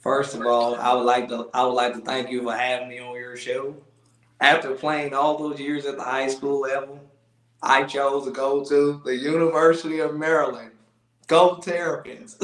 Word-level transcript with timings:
First 0.00 0.34
of 0.34 0.46
all, 0.46 0.76
I 0.76 0.94
would 0.94 1.04
like 1.04 1.28
to 1.28 1.50
I 1.52 1.62
would 1.64 1.74
like 1.74 1.92
to 1.92 2.00
thank 2.00 2.30
you 2.30 2.42
for 2.42 2.56
having 2.56 2.88
me 2.88 3.00
on 3.00 3.14
your 3.16 3.36
show. 3.36 3.76
After 4.40 4.74
playing 4.74 5.12
all 5.12 5.36
those 5.36 5.60
years 5.60 5.84
at 5.84 5.98
the 5.98 6.02
high 6.02 6.28
school 6.28 6.62
level, 6.62 6.98
I 7.62 7.84
chose 7.84 8.24
to 8.24 8.30
go 8.30 8.64
to 8.64 9.02
the 9.04 9.14
University 9.14 9.98
of 9.98 10.16
Maryland. 10.16 10.70
Go 11.26 11.58
Terrapins. 11.58 12.38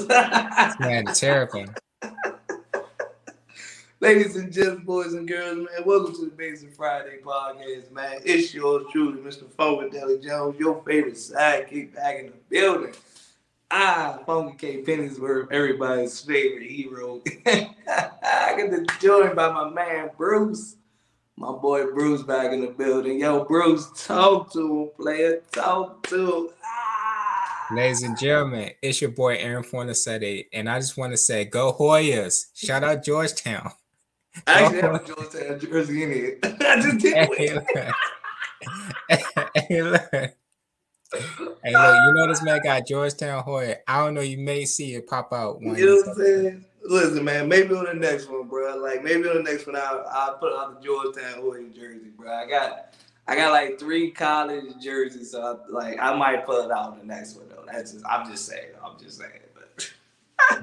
Man, 0.79 1.07
Terrapin. 1.07 1.75
Ladies 4.01 4.37
and 4.37 4.53
gentlemen, 4.53 4.85
boys 4.85 5.15
and 5.15 5.27
girls, 5.27 5.57
man, 5.57 5.87
welcome 5.87 6.15
to 6.15 6.27
the 6.27 6.31
Basement 6.37 6.77
Friday 6.77 7.21
podcast, 7.25 7.91
man. 7.91 8.21
It's 8.27 8.53
yours 8.53 8.85
truly, 8.93 9.23
Mr. 9.23 9.45
Funkadelic 9.45 10.23
Jones, 10.23 10.59
your 10.59 10.83
favorite 10.85 11.15
sidekick 11.15 11.95
back 11.95 12.19
in 12.21 12.27
the 12.27 12.33
building. 12.51 12.93
Ah, 13.71 14.21
Funky 14.27 14.57
K. 14.57 14.83
Penningsworth, 14.83 15.51
everybody's 15.51 16.21
favorite 16.21 16.71
hero. 16.71 17.21
I 17.47 18.55
get 18.57 18.71
to 18.71 18.87
joined 19.01 19.35
by 19.35 19.51
my 19.51 19.71
man 19.71 20.11
Bruce. 20.17 20.77
My 21.37 21.53
boy 21.53 21.87
Bruce 21.93 22.23
back 22.23 22.53
in 22.53 22.61
the 22.61 22.69
building. 22.69 23.21
Yo, 23.21 23.45
Bruce, 23.45 23.91
talk 24.07 24.53
to 24.53 24.85
him, 24.85 24.91
player. 24.97 25.43
Talk 25.53 26.07
to 26.09 26.37
him. 26.37 26.49
Ah. 26.65 27.67
Ladies 27.73 28.05
and 28.05 28.17
gentlemen, 28.17 28.71
it's 28.81 29.01
your 29.01 29.11
boy 29.11 29.35
Aaron 29.35 29.65
Fornasetti, 29.65 30.47
and 30.53 30.71
I 30.71 30.79
just 30.79 30.97
want 30.97 31.13
to 31.13 31.17
say, 31.17 31.45
go 31.45 31.73
Hoyas! 31.73 32.47
Shout 32.55 32.85
out 32.85 33.05
Georgetown. 33.05 33.73
I 34.47 34.63
actually 34.63 34.81
have 34.83 34.95
a 34.95 35.05
Georgetown 35.05 35.59
jersey 35.59 36.03
in 36.05 36.13
it. 36.13 36.39
I 36.63 36.81
just 36.81 36.99
did 36.99 37.15
Hey, 39.09 39.23
hey, 39.69 39.83
look. 39.83 40.03
Hey, 41.65 41.73
look, 41.73 41.97
you 42.07 42.13
know 42.15 42.27
this 42.29 42.43
man 42.43 42.61
got 42.63 42.87
Georgetown 42.87 43.43
Hoya. 43.43 43.77
I 43.87 44.05
don't 44.05 44.15
know, 44.15 44.21
you 44.21 44.39
may 44.39 44.65
see 44.65 44.95
it 44.95 45.07
pop 45.07 45.33
out 45.33 45.61
one. 45.61 45.77
You 45.77 45.87
know 45.87 45.97
what 45.97 46.09
I'm 46.09 46.15
saying? 46.15 46.65
Listen, 46.85 47.25
man, 47.25 47.49
maybe 47.49 47.75
on 47.75 47.85
the 47.87 47.95
next 47.95 48.31
one, 48.31 48.47
bro. 48.49 48.77
Like 48.77 49.03
maybe 49.03 49.29
on 49.29 49.37
the 49.37 49.43
next 49.43 49.67
one, 49.67 49.77
I'll, 49.77 50.07
I'll 50.11 50.39
put 50.39 50.53
out 50.53 50.81
the 50.81 50.87
Georgetown 50.87 51.41
Hoya 51.41 51.69
jersey, 51.71 52.11
bro. 52.17 52.33
I 52.33 52.47
got 52.47 52.95
I 53.29 53.35
got 53.35 53.51
like 53.51 53.79
three 53.79 54.11
college 54.13 54.65
jerseys, 54.81 55.33
so 55.33 55.43
I, 55.43 55.73
like 55.73 55.99
I 56.01 56.15
might 56.15 56.47
put 56.47 56.65
it 56.65 56.71
out 56.71 56.93
on 56.93 56.99
the 56.99 57.05
next 57.05 57.37
one 57.37 57.49
though. 57.49 57.65
That's 57.67 57.93
just 57.93 58.07
I'm 58.07 58.31
just 58.31 58.47
saying. 58.47 58.71
I'm 58.85 58.99
just 58.99 59.19
saying. 59.19 59.33
But 59.55 59.93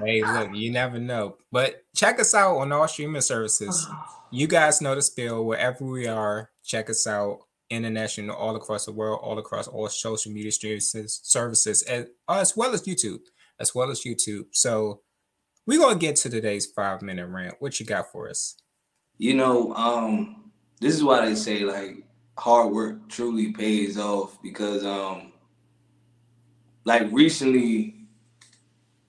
Hey, 0.00 0.22
look, 0.22 0.54
you 0.54 0.70
never 0.70 0.98
know. 0.98 1.36
But 1.52 1.84
check 1.94 2.18
us 2.18 2.34
out 2.34 2.56
on 2.56 2.72
all 2.72 2.88
streaming 2.88 3.22
services. 3.22 3.86
You 4.30 4.48
guys 4.48 4.80
know 4.80 4.96
the 4.96 5.02
spill. 5.02 5.44
Wherever 5.44 5.84
we 5.84 6.08
are, 6.08 6.50
check 6.64 6.90
us 6.90 7.06
out. 7.06 7.42
International, 7.70 8.36
all 8.36 8.56
across 8.56 8.86
the 8.86 8.92
world, 8.92 9.20
all 9.22 9.38
across 9.38 9.68
all 9.68 9.88
social 9.88 10.32
media 10.32 10.52
services, 10.52 11.20
services, 11.22 11.82
as, 11.82 12.06
as 12.28 12.56
well 12.56 12.74
as 12.74 12.82
YouTube, 12.82 13.20
as 13.58 13.74
well 13.74 13.90
as 13.90 14.02
YouTube. 14.02 14.46
So 14.52 15.00
we're 15.66 15.80
gonna 15.80 15.98
get 15.98 16.16
to 16.16 16.30
today's 16.30 16.66
five 16.66 17.02
minute 17.02 17.26
rant. 17.28 17.56
What 17.58 17.80
you 17.80 17.86
got 17.86 18.12
for 18.12 18.28
us? 18.28 18.56
you 19.18 19.34
know, 19.34 19.74
um, 19.74 20.50
this 20.80 20.94
is 20.94 21.04
why 21.04 21.24
they 21.24 21.34
say 21.34 21.60
like 21.60 22.04
hard 22.36 22.72
work 22.72 23.08
truly 23.08 23.52
pays 23.52 23.96
off 23.96 24.42
because 24.42 24.84
um 24.84 25.32
like 26.84 27.06
recently 27.12 27.94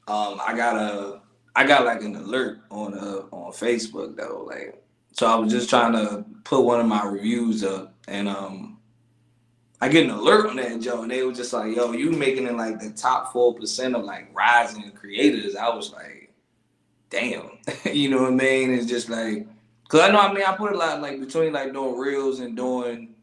um 0.08 0.39
I 0.45 0.53
got 0.56 0.76
a 0.76 1.22
I 1.56 1.66
got 1.66 1.86
like 1.86 2.02
an 2.03 2.16
alert 2.16 2.59
on 2.70 2.94
uh 2.94 3.23
on 3.31 3.52
Facebook 3.52 4.16
though, 4.16 4.45
like 4.48 4.84
so 5.16 5.27
I 5.27 5.35
was 5.35 5.52
just 5.52 5.69
trying 5.69 5.94
to 5.94 6.25
put 6.44 6.61
one 6.61 6.80
of 6.80 6.85
my 6.85 7.05
reviews 7.05 7.63
up 7.63 7.94
and 8.08 8.27
um 8.27 8.77
I 9.81 9.89
get 9.89 10.05
an 10.05 10.11
alert 10.11 10.47
on 10.47 10.58
that 10.58 10.81
Joe 10.81 11.03
and 11.03 11.11
they 11.11 11.23
were 11.23 11.33
just 11.33 11.53
like, 11.53 11.75
yo, 11.75 11.91
you 11.91 12.11
making 12.11 12.47
it 12.47 12.55
like 12.55 12.80
the 12.80 12.91
top 12.91 13.31
four 13.31 13.53
percent 13.55 13.95
of 13.95 14.03
like 14.03 14.30
rising 14.33 14.91
creators. 14.91 15.55
I 15.55 15.69
was 15.69 15.91
like, 15.91 16.33
damn. 17.09 17.49
you 17.86 18.09
know 18.09 18.21
what 18.21 18.33
I 18.33 18.36
mean? 18.36 18.73
It's 18.73 18.86
just 18.86 19.09
like 19.09 19.47
Cause 19.88 20.02
I 20.02 20.11
know 20.11 20.19
I 20.19 20.33
mean 20.33 20.43
I 20.43 20.55
put 20.55 20.73
a 20.73 20.77
lot 20.77 21.02
like 21.02 21.19
between 21.19 21.53
like 21.53 21.71
doing 21.71 21.97
reels 21.97 22.39
and 22.39 22.55
doing 22.58 23.16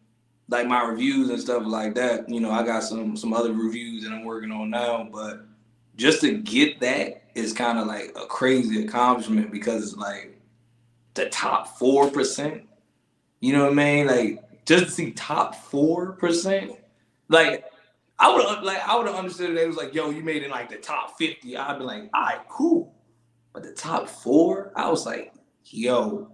like 0.49 0.67
my 0.67 0.85
reviews 0.85 1.31
and 1.31 1.41
stuff 1.41 1.65
like 1.67 1.95
that. 1.95 2.29
You 2.29 2.41
know, 2.41 2.51
I 2.51 2.65
got 2.65 2.85
some 2.85 3.17
some 3.17 3.33
other 3.33 3.53
reviews 3.53 4.05
that 4.05 4.13
I'm 4.13 4.25
working 4.25 4.53
on 4.53 4.71
now, 4.71 5.09
but 5.13 5.45
just 5.97 6.21
to 6.23 6.39
get 6.39 6.81
that 6.81 7.25
is 7.35 7.53
kind 7.53 7.79
of 7.79 7.87
like 7.87 8.13
a 8.17 8.27
crazy 8.27 8.85
accomplishment 8.85 9.51
because 9.51 9.83
it's 9.83 9.97
like 9.97 10.32
the 11.15 11.29
top 11.29 11.79
four 11.79 12.11
percent. 12.11 12.63
You 13.41 13.53
know 13.55 13.65
what 13.65 13.73
I 13.73 13.75
mean? 13.75 14.07
Like 14.07 14.65
just 14.65 14.85
to 14.85 14.91
see 14.91 15.11
top 15.13 15.55
four 15.55 16.13
percent, 16.13 16.73
like 17.29 17.65
I 18.19 18.35
would 18.35 18.63
like 18.63 18.87
I 18.87 18.97
would 18.97 19.07
have 19.07 19.17
understood 19.17 19.57
they 19.57 19.67
was 19.67 19.77
like, 19.77 19.95
yo, 19.95 20.11
you 20.11 20.23
made 20.23 20.43
it 20.43 20.51
like 20.51 20.71
the 20.71 20.77
top 20.77 21.19
50. 21.19 21.57
I'd 21.57 21.79
be 21.79 21.85
like, 21.85 22.11
all 22.15 22.23
right, 22.23 22.49
cool. 22.49 22.95
But 23.53 23.65
the 23.65 23.73
top 23.73 24.09
four, 24.09 24.73
I 24.77 24.89
was 24.89 25.05
like, 25.05 25.35
yo. 25.67 26.31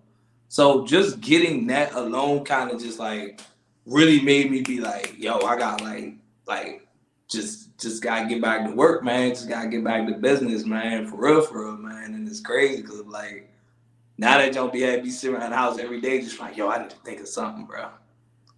So 0.48 0.86
just 0.86 1.20
getting 1.20 1.66
that 1.68 1.94
alone 1.94 2.44
kind 2.44 2.70
of 2.70 2.80
just 2.80 2.98
like 2.98 3.40
really 3.86 4.20
made 4.20 4.50
me 4.50 4.62
be 4.62 4.80
like, 4.80 5.14
yo, 5.18 5.38
I 5.40 5.56
got 5.56 5.80
like 5.80 6.14
like 6.46 6.86
just 7.28 7.78
just 7.78 8.02
gotta 8.02 8.28
get 8.28 8.42
back 8.42 8.66
to 8.66 8.74
work, 8.74 9.02
man. 9.02 9.30
Just 9.30 9.48
gotta 9.48 9.68
get 9.68 9.84
back 9.84 10.06
to 10.06 10.14
business, 10.14 10.64
man. 10.64 11.06
For 11.06 11.16
real, 11.16 11.42
for 11.42 11.64
real, 11.64 11.76
man. 11.76 12.14
And 12.14 12.28
it's 12.28 12.40
crazy 12.40 12.82
because 12.82 13.04
like 13.06 13.50
now 14.18 14.38
that 14.38 14.54
y'all 14.54 14.68
be 14.68 14.82
able 14.82 14.98
to 14.98 15.02
be 15.04 15.10
sitting 15.10 15.36
around 15.36 15.50
the 15.50 15.56
house 15.56 15.78
every 15.78 16.00
day, 16.00 16.20
just 16.20 16.40
like, 16.40 16.56
yo, 16.56 16.68
I 16.68 16.82
need 16.82 16.90
to 16.90 16.96
think 16.96 17.20
of 17.20 17.28
something, 17.28 17.64
bro. 17.64 17.88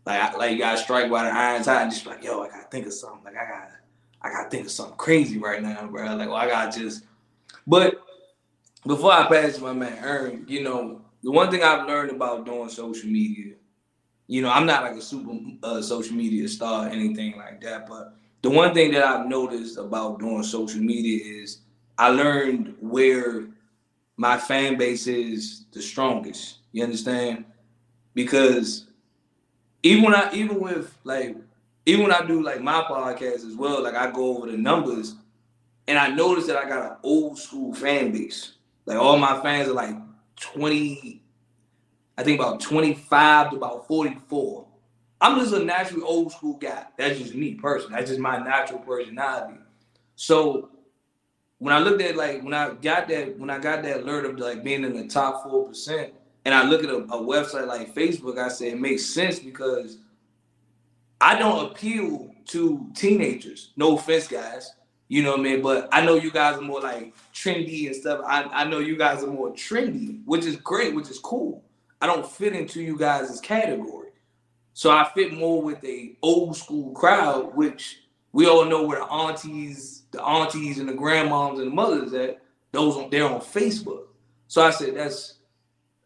Like, 0.07 0.21
I, 0.21 0.37
like 0.37 0.53
you 0.53 0.59
gotta 0.59 0.79
strike 0.79 1.11
while 1.11 1.25
the 1.25 1.31
iron's 1.31 1.67
hot, 1.67 1.83
and 1.83 1.93
just 1.93 2.07
like, 2.07 2.25
yo, 2.25 2.43
I 2.43 2.49
gotta 2.49 2.69
think 2.71 2.87
of 2.87 2.95
something. 2.95 3.25
Like, 3.25 3.37
I 3.37 3.47
gotta, 3.47 3.73
I 4.23 4.31
gotta 4.31 4.49
think 4.51 4.65
of 4.65 4.73
something 4.73 4.97
crazy 4.97 5.39
right 5.39 5.63
now, 5.63 5.87
bro. 5.87 6.17
Like, 6.17 6.29
well, 6.29 6.37
I 6.37 6.49
gotta 6.49 6.81
just. 6.81 7.05
But 7.67 8.03
before 8.87 9.13
I 9.13 9.29
pass 9.29 9.61
my 9.61 9.75
man 9.75 9.99
Aaron, 10.03 10.47
you 10.49 10.63
know, 10.63 11.03
the 11.23 11.31
one 11.31 11.51
thing 11.51 11.63
I've 11.63 11.87
learned 11.87 12.11
about 12.11 12.47
doing 12.47 12.71
social 12.71 13.11
media, 13.11 13.55
you 14.27 14.41
know, 14.41 14.51
I'm 14.51 14.65
not 14.65 14.83
like 14.83 14.97
a 14.97 15.03
super 15.03 15.39
uh, 15.63 15.83
social 15.83 16.17
media 16.17 16.49
star 16.49 16.87
or 16.87 16.89
anything 16.89 17.37
like 17.37 17.61
that, 17.61 17.87
but 17.87 18.15
the 18.41 18.49
one 18.49 18.73
thing 18.73 18.93
that 18.93 19.05
I've 19.05 19.27
noticed 19.27 19.77
about 19.77 20.21
doing 20.21 20.43
social 20.43 20.81
media 20.81 21.43
is 21.43 21.59
I 21.99 22.09
learned 22.09 22.75
where 22.81 23.49
my 24.21 24.37
fan 24.37 24.77
base 24.77 25.07
is 25.07 25.65
the 25.73 25.81
strongest. 25.81 26.59
You 26.73 26.85
understand? 26.85 27.47
Because 28.13 28.87
even 29.83 30.05
when 30.05 30.15
I 30.15 30.31
even 30.35 30.61
with 30.61 30.95
like 31.05 31.35
even 31.87 32.03
when 32.03 32.13
I 32.13 32.27
do 32.27 32.43
like 32.43 32.61
my 32.61 32.83
podcast 32.83 33.47
as 33.47 33.57
well, 33.57 33.83
like 33.83 33.95
I 33.95 34.11
go 34.11 34.37
over 34.37 34.51
the 34.51 34.59
numbers 34.59 35.15
and 35.89 35.99
I 35.99 36.09
notice 36.09 36.47
that 36.49 36.59
I 36.59 36.69
got 36.69 36.91
an 36.91 36.97
old 37.03 37.39
school 37.39 37.73
fan 37.73 38.13
base. 38.13 38.57
Like 38.85 38.99
all 38.99 39.17
my 39.17 39.41
fans 39.41 39.69
are 39.69 39.73
like 39.73 39.97
20, 40.37 41.23
I 42.19 42.23
think 42.23 42.39
about 42.39 42.61
25 42.61 43.53
to 43.53 43.57
about 43.57 43.87
44. 43.87 44.67
I'm 45.23 45.41
just 45.41 45.55
a 45.55 45.65
naturally 45.65 46.03
old 46.03 46.31
school 46.33 46.59
guy. 46.59 46.85
That's 46.99 47.19
just 47.19 47.35
me 47.35 47.55
personally. 47.55 47.95
That's 47.95 48.11
just 48.11 48.21
my 48.21 48.37
natural 48.37 48.81
personality. 48.81 49.61
So 50.15 50.69
when 51.61 51.75
I 51.75 51.79
looked 51.79 52.03
at 52.03 52.17
like 52.17 52.43
when 52.43 52.55
I 52.55 52.75
got 52.75 53.07
that 53.09 53.39
when 53.39 53.51
I 53.51 53.59
got 53.59 53.83
that 53.83 54.01
alert 54.01 54.25
of 54.25 54.39
like 54.39 54.65
being 54.65 54.83
in 54.83 54.95
the 54.95 55.07
top 55.07 55.45
four 55.45 55.69
percent, 55.69 56.15
and 56.45 56.55
I 56.55 56.65
look 56.65 56.83
at 56.83 56.91
a, 56.91 56.97
a 56.97 57.23
website 57.23 57.67
like 57.67 57.95
Facebook, 57.95 58.39
I 58.39 58.49
say 58.49 58.71
it 58.71 58.81
makes 58.81 59.07
sense 59.07 59.39
because 59.39 59.99
I 61.21 61.39
don't 61.39 61.71
appeal 61.71 62.35
to 62.47 62.91
teenagers. 62.95 63.73
No 63.77 63.97
offense, 63.97 64.27
guys. 64.27 64.73
You 65.09 65.23
know 65.23 65.33
what 65.33 65.41
I 65.41 65.43
mean? 65.43 65.61
But 65.61 65.89
I 65.93 66.05
know 66.05 66.15
you 66.15 66.31
guys 66.31 66.57
are 66.57 66.63
more 66.63 66.81
like 66.81 67.15
trendy 67.35 67.87
and 67.87 67.97
stuff. 67.97 68.23
I, 68.25 68.45
I 68.45 68.65
know 68.65 68.79
you 68.79 68.97
guys 68.97 69.23
are 69.23 69.27
more 69.27 69.53
trendy, 69.53 70.23
which 70.25 70.47
is 70.47 70.57
great, 70.57 70.95
which 70.95 71.11
is 71.11 71.19
cool. 71.19 71.63
I 72.01 72.07
don't 72.07 72.27
fit 72.27 72.55
into 72.55 72.81
you 72.81 72.97
guys' 72.97 73.39
category. 73.41 74.09
So 74.73 74.91
I 74.91 75.11
fit 75.15 75.35
more 75.35 75.61
with 75.61 75.85
a 75.85 76.17
old 76.23 76.57
school 76.57 76.93
crowd, 76.93 77.55
which 77.55 77.99
we 78.33 78.47
all 78.47 78.65
know 78.65 78.85
where 78.85 79.01
the 79.01 79.07
aunties, 79.07 80.00
the 80.11 80.23
aunties 80.23 80.79
and 80.79 80.89
the 80.89 80.93
grandmoms 80.93 81.59
and 81.59 81.71
the 81.71 81.75
mothers 81.75 82.13
at. 82.15 82.43
Those 82.73 82.97
on 82.97 83.11
they're 83.11 83.29
on 83.29 83.41
Facebook. 83.41 84.05
So 84.47 84.63
I 84.63 84.71
said 84.71 84.97
that's 84.97 85.35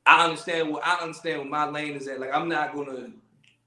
I 0.06 0.24
understand 0.24 0.70
what 0.70 0.86
I 0.86 1.00
understand 1.02 1.40
what 1.40 1.48
my 1.48 1.68
lane 1.68 1.94
is 1.94 2.08
at. 2.08 2.20
Like 2.20 2.34
I'm 2.34 2.48
not 2.48 2.74
gonna 2.74 3.08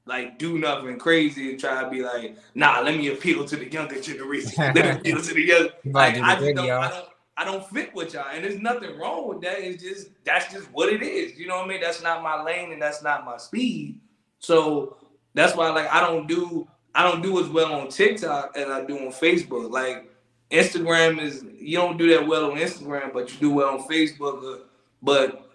like 0.05 0.39
do 0.39 0.57
nothing 0.57 0.97
crazy 0.97 1.51
and 1.51 1.59
try 1.59 1.83
to 1.83 1.89
be 1.89 2.01
like, 2.01 2.37
nah, 2.55 2.79
let 2.79 2.95
me 2.95 3.09
appeal 3.09 3.45
to 3.45 3.55
the 3.55 3.69
younger 3.69 4.01
generation. 4.01 4.51
let 4.57 4.75
me 4.75 4.89
appeal 4.89 5.21
to 5.21 5.33
the 5.33 5.41
young. 5.41 5.69
Like, 5.85 5.93
might 5.93 6.13
do 6.15 6.19
the 6.19 6.25
I, 6.25 6.35
just 6.35 6.55
don't. 6.55 6.69
I 6.69 6.89
don't 6.89 7.09
I 7.37 7.45
don't 7.45 7.69
fit 7.69 7.93
with 7.93 8.15
y'all. 8.15 8.25
And 8.33 8.43
there's 8.43 8.59
nothing 8.59 8.97
wrong 8.97 9.27
with 9.27 9.41
that. 9.41 9.59
It's 9.59 9.81
just 9.81 10.09
that's 10.23 10.51
just 10.51 10.71
what 10.71 10.91
it 10.91 11.03
is. 11.03 11.37
You 11.37 11.47
know 11.47 11.57
what 11.57 11.65
I 11.65 11.67
mean? 11.67 11.81
That's 11.81 12.01
not 12.01 12.23
my 12.23 12.41
lane 12.41 12.71
and 12.71 12.81
that's 12.81 13.03
not 13.03 13.25
my 13.25 13.37
speed. 13.37 13.99
So 14.39 14.97
that's 15.35 15.55
why 15.55 15.69
like 15.69 15.87
I 15.93 15.99
don't 15.99 16.27
do 16.27 16.67
I 16.95 17.03
don't 17.03 17.21
do 17.21 17.39
as 17.39 17.47
well 17.47 17.73
on 17.73 17.89
TikTok 17.89 18.57
as 18.57 18.67
I 18.67 18.83
do 18.85 18.97
on 18.97 19.11
Facebook. 19.11 19.69
Like 19.69 20.09
Instagram 20.51 21.21
is 21.21 21.43
you 21.59 21.77
don't 21.77 21.97
do 21.97 22.09
that 22.15 22.27
well 22.27 22.51
on 22.51 22.57
Instagram, 22.57 23.13
but 23.13 23.31
you 23.33 23.39
do 23.39 23.51
well 23.51 23.77
on 23.77 23.87
Facebook. 23.87 24.55
uh, 24.55 24.63
But 25.01 25.49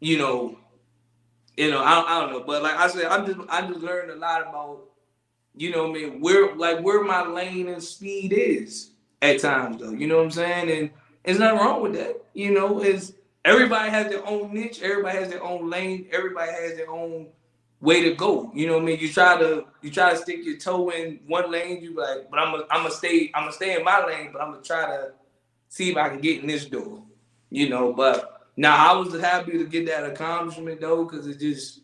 you 0.00 0.18
know, 0.18 0.58
you 1.56 1.70
know, 1.70 1.82
I, 1.82 2.04
I 2.16 2.20
don't 2.20 2.32
know. 2.32 2.44
But 2.44 2.62
like 2.62 2.76
I 2.76 2.88
said, 2.88 3.06
I'm 3.06 3.26
just 3.26 3.38
I 3.48 3.66
just 3.66 3.80
learned 3.80 4.10
a 4.10 4.16
lot 4.16 4.42
about, 4.42 4.80
you 5.56 5.70
know, 5.70 5.88
I 5.88 5.92
mean, 5.92 6.20
where 6.20 6.54
like 6.54 6.80
where 6.80 7.02
my 7.04 7.24
lane 7.26 7.68
and 7.68 7.82
speed 7.82 8.32
is 8.32 8.90
at 9.22 9.40
times 9.40 9.80
though. 9.80 9.90
You 9.92 10.06
know 10.06 10.16
what 10.18 10.24
I'm 10.24 10.30
saying? 10.32 10.70
And 10.70 10.90
it's 11.24 11.38
nothing 11.38 11.58
wrong 11.58 11.82
with 11.82 11.94
that. 11.94 12.22
You 12.34 12.52
know, 12.52 12.82
it's 12.82 13.12
everybody 13.44 13.90
has 13.90 14.08
their 14.08 14.26
own 14.26 14.52
niche, 14.52 14.82
everybody 14.82 15.18
has 15.18 15.30
their 15.30 15.42
own 15.42 15.70
lane, 15.70 16.06
everybody 16.12 16.50
has 16.50 16.76
their 16.76 16.90
own 16.90 17.28
way 17.84 18.02
to 18.02 18.14
go. 18.14 18.50
You 18.54 18.66
know 18.66 18.74
what 18.74 18.82
I 18.82 18.86
mean? 18.86 18.98
You 18.98 19.12
try 19.12 19.38
to 19.38 19.66
you 19.82 19.90
try 19.90 20.10
to 20.12 20.16
stick 20.16 20.44
your 20.44 20.56
toe 20.56 20.88
in 20.88 21.20
one 21.26 21.50
lane, 21.50 21.82
you 21.82 21.94
like, 21.94 22.30
but 22.30 22.40
I'm 22.40 22.52
gonna 22.52 22.64
I'm 22.70 22.82
gonna 22.82 22.94
stay 22.94 23.30
I'm 23.34 23.42
gonna 23.42 23.52
stay 23.52 23.76
in 23.76 23.84
my 23.84 24.04
lane, 24.04 24.30
but 24.32 24.40
I'm 24.40 24.52
gonna 24.52 24.62
try 24.62 24.86
to 24.86 25.12
see 25.68 25.90
if 25.90 25.96
I 25.96 26.08
can 26.08 26.20
get 26.20 26.40
in 26.40 26.46
this 26.46 26.64
door. 26.64 27.02
You 27.50 27.68
know, 27.68 27.92
but 27.92 28.48
now 28.56 28.92
I 28.92 28.96
was 28.96 29.20
happy 29.20 29.52
to 29.52 29.64
get 29.66 29.86
that 29.86 30.04
accomplishment 30.04 30.80
though, 30.80 31.04
because 31.04 31.26
it 31.26 31.38
just 31.38 31.80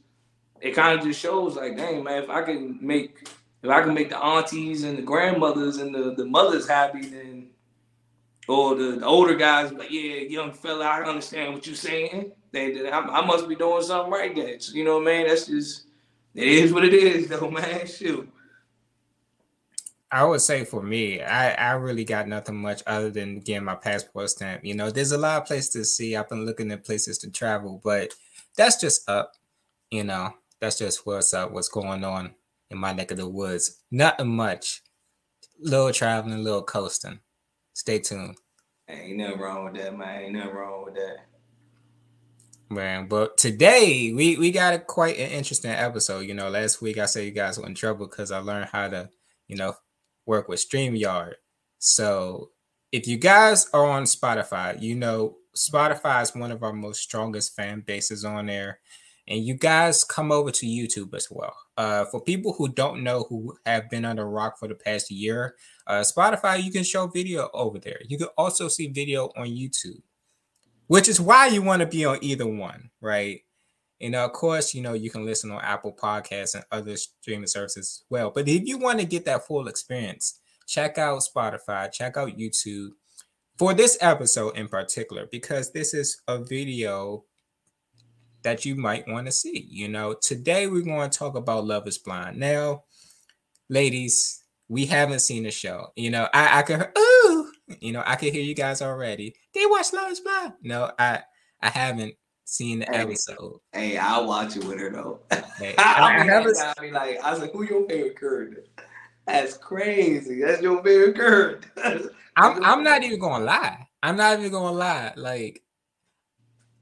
it 0.61 0.73
kind 0.73 0.99
of 0.99 1.05
just 1.05 1.21
shows 1.21 1.57
like, 1.57 1.77
dang 1.77 2.03
man, 2.03 2.23
if 2.23 2.31
I 2.31 2.43
can 2.43 2.79
make 2.81 3.29
if 3.63 3.71
I 3.71 3.83
can 3.83 3.93
make 3.93 4.09
the 4.09 4.19
aunties 4.19 4.85
and 4.85 4.97
the 4.97 5.03
grandmothers 5.03 5.77
and 5.77 5.95
the, 5.95 6.15
the 6.15 6.25
mothers 6.25 6.67
happy, 6.67 7.03
then 7.03 7.51
or 8.49 8.75
the, 8.75 8.97
the 8.97 9.07
older 9.07 9.35
guys 9.35 9.71
but 9.71 9.91
yeah, 9.91 10.23
young 10.23 10.53
fella, 10.53 10.87
I 10.87 11.03
understand 11.03 11.53
what 11.53 11.67
you're 11.67 11.77
saying. 11.77 12.33
They, 12.53 12.73
they 12.73 12.91
I, 12.91 13.01
I, 13.01 13.25
must 13.25 13.49
be 13.49 13.55
doing 13.55 13.83
something 13.83 14.11
right 14.11 14.35
then. 14.35 14.59
You 14.73 14.83
know 14.85 14.99
what 14.99 15.09
I 15.09 15.19
mean? 15.19 15.27
That's 15.29 15.47
just 15.47 15.87
it 16.35 16.49
is 16.49 16.73
what 16.73 16.85
it 16.85 16.95
is, 16.95 17.29
though, 17.29 17.51
man. 17.51 17.87
Shoot. 17.87 18.33
I 20.13 20.25
would 20.25 20.41
say 20.41 20.65
for 20.65 20.83
me, 20.83 21.23
I, 21.23 21.53
I 21.53 21.73
really 21.75 22.05
got 22.05 22.27
nothing 22.27 22.57
much 22.57 22.83
other 22.87 23.11
than 23.11 23.39
getting 23.41 23.65
my 23.65 23.77
passport 23.77 24.31
stamp. 24.31 24.65
You 24.65 24.75
know, 24.75 24.91
there's 24.91 25.13
a 25.13 25.19
lot 25.19 25.41
of 25.41 25.47
places 25.47 25.71
to 25.71 25.85
see. 25.85 26.17
I've 26.17 26.29
been 26.29 26.45
looking 26.45 26.73
at 26.73 26.85
places 26.85 27.19
to 27.19 27.31
travel, 27.31 27.81
but 27.85 28.13
that's 28.57 28.81
just 28.81 29.09
up. 29.09 29.35
You 29.91 30.05
know, 30.05 30.35
that's 30.61 30.79
just 30.79 31.07
what's 31.07 31.33
up, 31.33 31.53
what's 31.53 31.69
going 31.69 32.05
on 32.05 32.35
in 32.71 32.79
my 32.79 32.93
neck 32.93 33.13
of 33.13 33.19
the 33.19 33.29
woods. 33.29 33.83
Nothing 33.91 34.29
much. 34.29 34.83
Little 35.61 35.93
traveling, 35.93 36.43
little 36.43 36.63
coasting. 36.63 37.21
Stay 37.75 38.01
tuned. 38.01 38.37
Ain't 38.89 39.17
nothing 39.17 39.39
wrong 39.39 39.65
with 39.65 39.75
that, 39.75 39.97
man. 39.97 40.23
Ain't 40.23 40.33
nothing 40.33 40.55
wrong 40.55 40.85
with 40.85 40.95
that. 40.95 41.19
Man, 42.73 43.09
but 43.09 43.37
today 43.37 44.13
we 44.15 44.37
we 44.37 44.53
got 44.53 44.75
a 44.75 44.79
quite 44.79 45.19
an 45.19 45.31
interesting 45.31 45.73
episode. 45.73 46.21
You 46.21 46.35
know, 46.35 46.49
last 46.49 46.81
week 46.81 46.99
I 46.99 47.07
said 47.07 47.25
you 47.25 47.33
guys 47.33 47.59
were 47.59 47.67
in 47.67 47.75
trouble 47.75 48.07
because 48.07 48.31
I 48.31 48.39
learned 48.39 48.69
how 48.71 48.87
to, 48.87 49.11
you 49.49 49.57
know, 49.57 49.75
work 50.25 50.49
with 50.49 50.61
StreamYard. 50.61 51.33
So 51.81 52.51
if 52.93 53.09
you 53.09 53.17
guys 53.17 53.69
are 53.73 53.87
on 53.87 54.05
Spotify, 54.05 54.81
you 54.81 54.95
know 54.95 55.39
Spotify 55.57 56.23
is 56.23 56.33
one 56.33 56.53
of 56.53 56.63
our 56.63 56.73
most 56.73 57.01
strongest 57.03 57.57
fan 57.57 57.83
bases 57.85 58.25
on 58.25 58.47
there. 58.47 58.79
And 59.27 59.45
you 59.45 59.55
guys 59.55 60.05
come 60.05 60.31
over 60.31 60.53
to 60.53 60.67
YouTube 60.67 61.13
as 61.15 61.27
well. 61.29 61.57
Uh, 61.77 62.05
for 62.05 62.23
people 62.23 62.53
who 62.53 62.69
don't 62.73 63.03
know 63.03 63.27
who 63.29 63.53
have 63.67 63.91
been 63.91 64.05
under 64.05 64.31
rock 64.31 64.61
for 64.61 64.69
the 64.69 64.77
past 64.77 65.11
year, 65.11 65.57
uh, 65.89 66.03
Spotify, 66.03 66.63
you 66.63 66.71
can 66.71 66.85
show 66.85 67.09
video 67.09 67.51
over 67.53 67.81
there. 67.81 68.01
You 68.09 68.17
can 68.17 68.29
also 68.39 68.69
see 68.69 68.87
video 68.89 69.27
on 69.37 69.47
YouTube 69.47 70.03
which 70.91 71.09
is 71.09 71.21
why 71.21 71.47
you 71.47 71.63
want 71.63 71.79
to 71.79 71.87
be 71.87 72.05
on 72.05 72.19
either 72.21 72.49
one, 72.49 72.91
right? 73.01 73.43
And 74.01 74.17
of 74.17 74.33
course, 74.33 74.75
you 74.75 74.83
know, 74.83 74.95
you 74.95 75.09
can 75.09 75.25
listen 75.25 75.53
on 75.53 75.61
Apple 75.63 75.97
Podcasts 75.97 76.57
and 76.57 76.65
other 76.73 76.97
streaming 76.97 77.47
services 77.47 78.03
as 78.03 78.05
well. 78.11 78.33
But 78.35 78.49
if 78.49 78.67
you 78.67 78.77
want 78.77 78.99
to 78.99 79.07
get 79.07 79.25
that 79.27 79.47
full 79.47 79.69
experience, 79.69 80.41
check 80.67 80.99
out 80.99 81.23
Spotify, 81.23 81.93
check 81.93 82.17
out 82.17 82.37
YouTube 82.37 82.89
for 83.57 83.73
this 83.73 83.99
episode 84.01 84.57
in 84.57 84.67
particular, 84.67 85.29
because 85.31 85.71
this 85.71 85.95
is 85.95 86.23
a 86.27 86.43
video 86.43 87.23
that 88.43 88.65
you 88.65 88.75
might 88.75 89.07
want 89.07 89.27
to 89.27 89.33
see. 89.33 89.69
You 89.71 89.87
know, 89.87 90.17
today 90.21 90.67
we're 90.67 90.83
going 90.83 91.09
to 91.09 91.17
talk 91.17 91.37
about 91.37 91.67
Love 91.67 91.87
is 91.87 91.99
Blind. 91.99 92.37
Now, 92.37 92.83
ladies, 93.69 94.43
we 94.67 94.87
haven't 94.87 95.21
seen 95.21 95.45
the 95.45 95.53
show. 95.53 95.93
You 95.95 96.11
know, 96.11 96.27
I, 96.35 96.65
I 96.69 96.89
ooh, 96.99 97.10
you 97.81 97.93
know, 97.93 98.03
I 98.07 98.17
can 98.17 98.33
hear 98.33 98.43
you 98.43 98.55
guys 98.55 98.83
already. 98.83 99.35
They 99.55 99.67
watch 99.67 99.93
Love 99.93 100.11
is 100.11 100.21
Blind. 100.21 100.55
No, 100.63 100.91
I 100.99 101.21
I 101.63 101.69
haven't 101.69 102.15
seen 102.45 102.81
the 102.81 102.87
hey, 102.87 102.99
episode. 102.99 103.61
Hey, 103.73 103.97
I'll 103.97 104.27
watch 104.27 104.57
it 104.57 104.65
with 104.65 104.79
her 104.79 104.91
though. 104.91 105.21
Hey, 105.59 105.75
I, 105.79 106.19
I, 106.19 106.25
never 106.25 106.53
be 106.81 106.91
like, 106.91 107.19
I 107.23 107.31
was 107.31 107.41
like, 107.41 107.53
who 107.53 107.65
your 107.65 107.87
favorite 107.89 108.19
character? 108.19 108.65
That's 109.27 109.57
crazy. 109.57 110.41
That's 110.43 110.63
your 110.63 110.83
favorite 110.83 111.17
character. 111.17 112.11
I'm 112.37 112.65
I'm 112.65 112.83
not 112.83 113.03
even 113.03 113.21
gonna 113.21 113.45
lie. 113.45 113.87
I'm 114.03 114.17
not 114.17 114.39
even 114.39 114.53
gonna 114.53 114.77
lie. 114.77 115.13
Like 115.17 115.63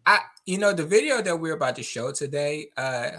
I 0.06 0.20
you 0.46 0.58
know 0.58 0.73
the 0.73 0.87
video 0.87 1.20
that 1.23 1.38
we're 1.38 1.55
about 1.55 1.76
to 1.76 1.82
show 1.82 2.12
today, 2.12 2.69
uh, 2.76 3.11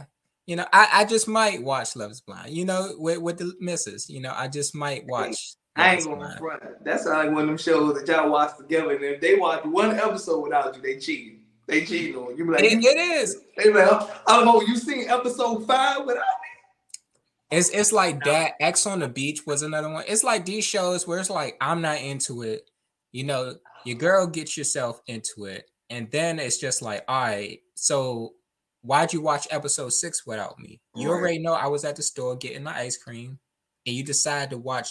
you 0.50 0.56
know, 0.56 0.66
I, 0.74 0.90
I 0.94 1.06
just 1.06 1.28
might 1.28 1.62
watch 1.62 1.96
Love 1.96 2.10
is 2.10 2.22
Blind, 2.22 2.56
you 2.56 2.66
know, 2.66 2.96
with, 2.98 3.20
with 3.20 3.38
the 3.38 3.54
misses. 3.60 4.10
You 4.10 4.20
know, 4.20 4.34
I 4.36 4.48
just 4.48 4.74
might 4.74 5.06
watch 5.06 5.36
I 5.80 5.96
ain't 5.96 6.06
gonna 6.06 6.38
front. 6.38 6.64
That's 6.84 7.06
like 7.06 7.32
one 7.32 7.44
of 7.44 7.48
them 7.48 7.58
shows 7.58 7.94
that 7.96 8.08
y'all 8.08 8.30
watch 8.30 8.58
together, 8.58 8.92
and 8.92 9.04
if 9.04 9.22
they 9.22 9.36
watch 9.36 9.64
one 9.66 9.98
episode 9.98 10.42
without 10.42 10.76
you, 10.76 10.82
they 10.82 10.98
cheating. 10.98 11.40
They 11.68 11.86
cheating 11.86 12.16
on 12.16 12.36
you. 12.36 12.46
Be 12.46 12.52
like, 12.52 12.64
it, 12.64 12.84
it 12.84 12.98
is. 12.98 13.38
They 13.56 13.72
like, 13.72 13.90
I 14.28 14.36
don't 14.36 14.46
know. 14.46 14.62
You 14.62 14.76
seen 14.76 15.08
episode 15.08 15.68
five 15.68 16.00
without 16.00 16.16
me? 16.18 17.58
It's 17.58 17.70
it's 17.70 17.92
like 17.92 18.24
that. 18.26 18.54
Ex 18.60 18.86
on 18.86 19.00
the 19.00 19.08
Beach 19.08 19.46
was 19.46 19.62
another 19.62 19.90
one. 19.90 20.04
It's 20.08 20.24
like 20.24 20.46
these 20.46 20.66
shows 20.66 21.08
where 21.08 21.20
it's 21.20 21.30
like 21.30 21.58
I'm 21.62 21.82
not 21.82 22.02
into 22.02 22.42
it. 22.42 22.70
You 23.12 23.24
know, 23.24 23.56
your 23.86 23.98
girl 23.98 24.28
gets 24.28 24.58
yourself 24.58 25.02
into 25.08 25.46
it, 25.46 25.70
and 25.90 26.10
then 26.12 26.40
it's 26.40 26.58
just 26.58 26.82
like, 26.82 27.04
all 27.08 27.24
right, 27.24 27.60
so 27.76 28.34
why'd 28.82 29.14
you 29.14 29.22
watch 29.22 29.48
episode 29.52 29.94
six 29.94 30.26
without 30.26 30.60
me? 30.60 30.80
You 30.96 31.12
right. 31.12 31.18
already 31.18 31.40
know 31.40 31.54
I 31.54 31.68
was 31.68 31.86
at 31.86 31.96
the 31.96 32.04
store 32.04 32.36
getting 32.36 32.64
the 32.64 32.72
ice 32.72 32.98
cream, 32.98 33.40
and 33.86 33.96
you 33.96 34.04
decided 34.04 34.52
to 34.52 34.58
watch 34.58 34.90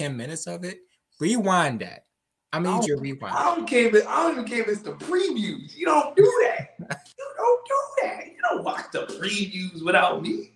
10 0.00 0.16
minutes 0.16 0.46
of 0.46 0.64
it, 0.64 0.78
rewind 1.18 1.80
that. 1.80 2.06
I 2.54 2.58
mean, 2.58 2.82
you 2.82 2.98
rewind. 2.98 3.36
I 3.36 3.54
don't 3.54 3.66
care 3.68 3.94
if 3.94 4.08
I 4.08 4.22
don't 4.22 4.32
even 4.32 4.44
care 4.46 4.62
if 4.62 4.68
it's 4.68 4.80
the 4.80 4.92
previews. 4.92 5.76
You 5.76 5.84
don't 5.84 6.16
do 6.16 6.22
that. 6.42 6.70
you 6.78 7.26
don't 7.36 7.66
do 7.66 7.74
that. 8.02 8.26
You 8.26 8.38
don't 8.48 8.64
watch 8.64 8.86
the 8.92 9.06
previews 9.06 9.84
without 9.84 10.22
me. 10.22 10.52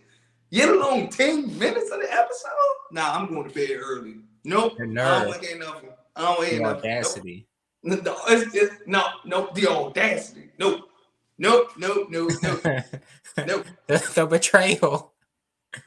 Yet 0.49 0.71
alone 0.71 1.09
10 1.11 1.59
minutes 1.59 1.91
of 1.91 2.01
the 2.01 2.11
episode? 2.11 2.51
Nah, 2.91 3.17
I'm 3.17 3.29
going 3.29 3.49
to 3.49 3.55
bed 3.55 3.79
early. 3.79 4.17
Nope. 4.45 4.75
I 4.81 4.87
don't 4.87 4.95
want 4.95 5.43
nothing. 5.59 5.91
I 6.17 6.23
don't 6.23 6.39
want 6.39 6.53
nothing. 6.53 6.67
audacity. 6.67 7.47
Nope. 7.83 8.05
No, 8.05 8.17
it's, 8.29 8.55
it's, 8.55 8.75
no, 8.87 9.05
no, 9.27 9.51
the 9.55 9.69
audacity. 9.69 10.51
Nope. 10.59 10.89
Nope, 11.37 11.73
nope, 11.77 12.09
nope, 12.09 12.31
nope. 12.43 12.63
nope. 13.47 13.67
the, 13.89 14.13
the 14.15 14.27
betrayal. 14.27 15.13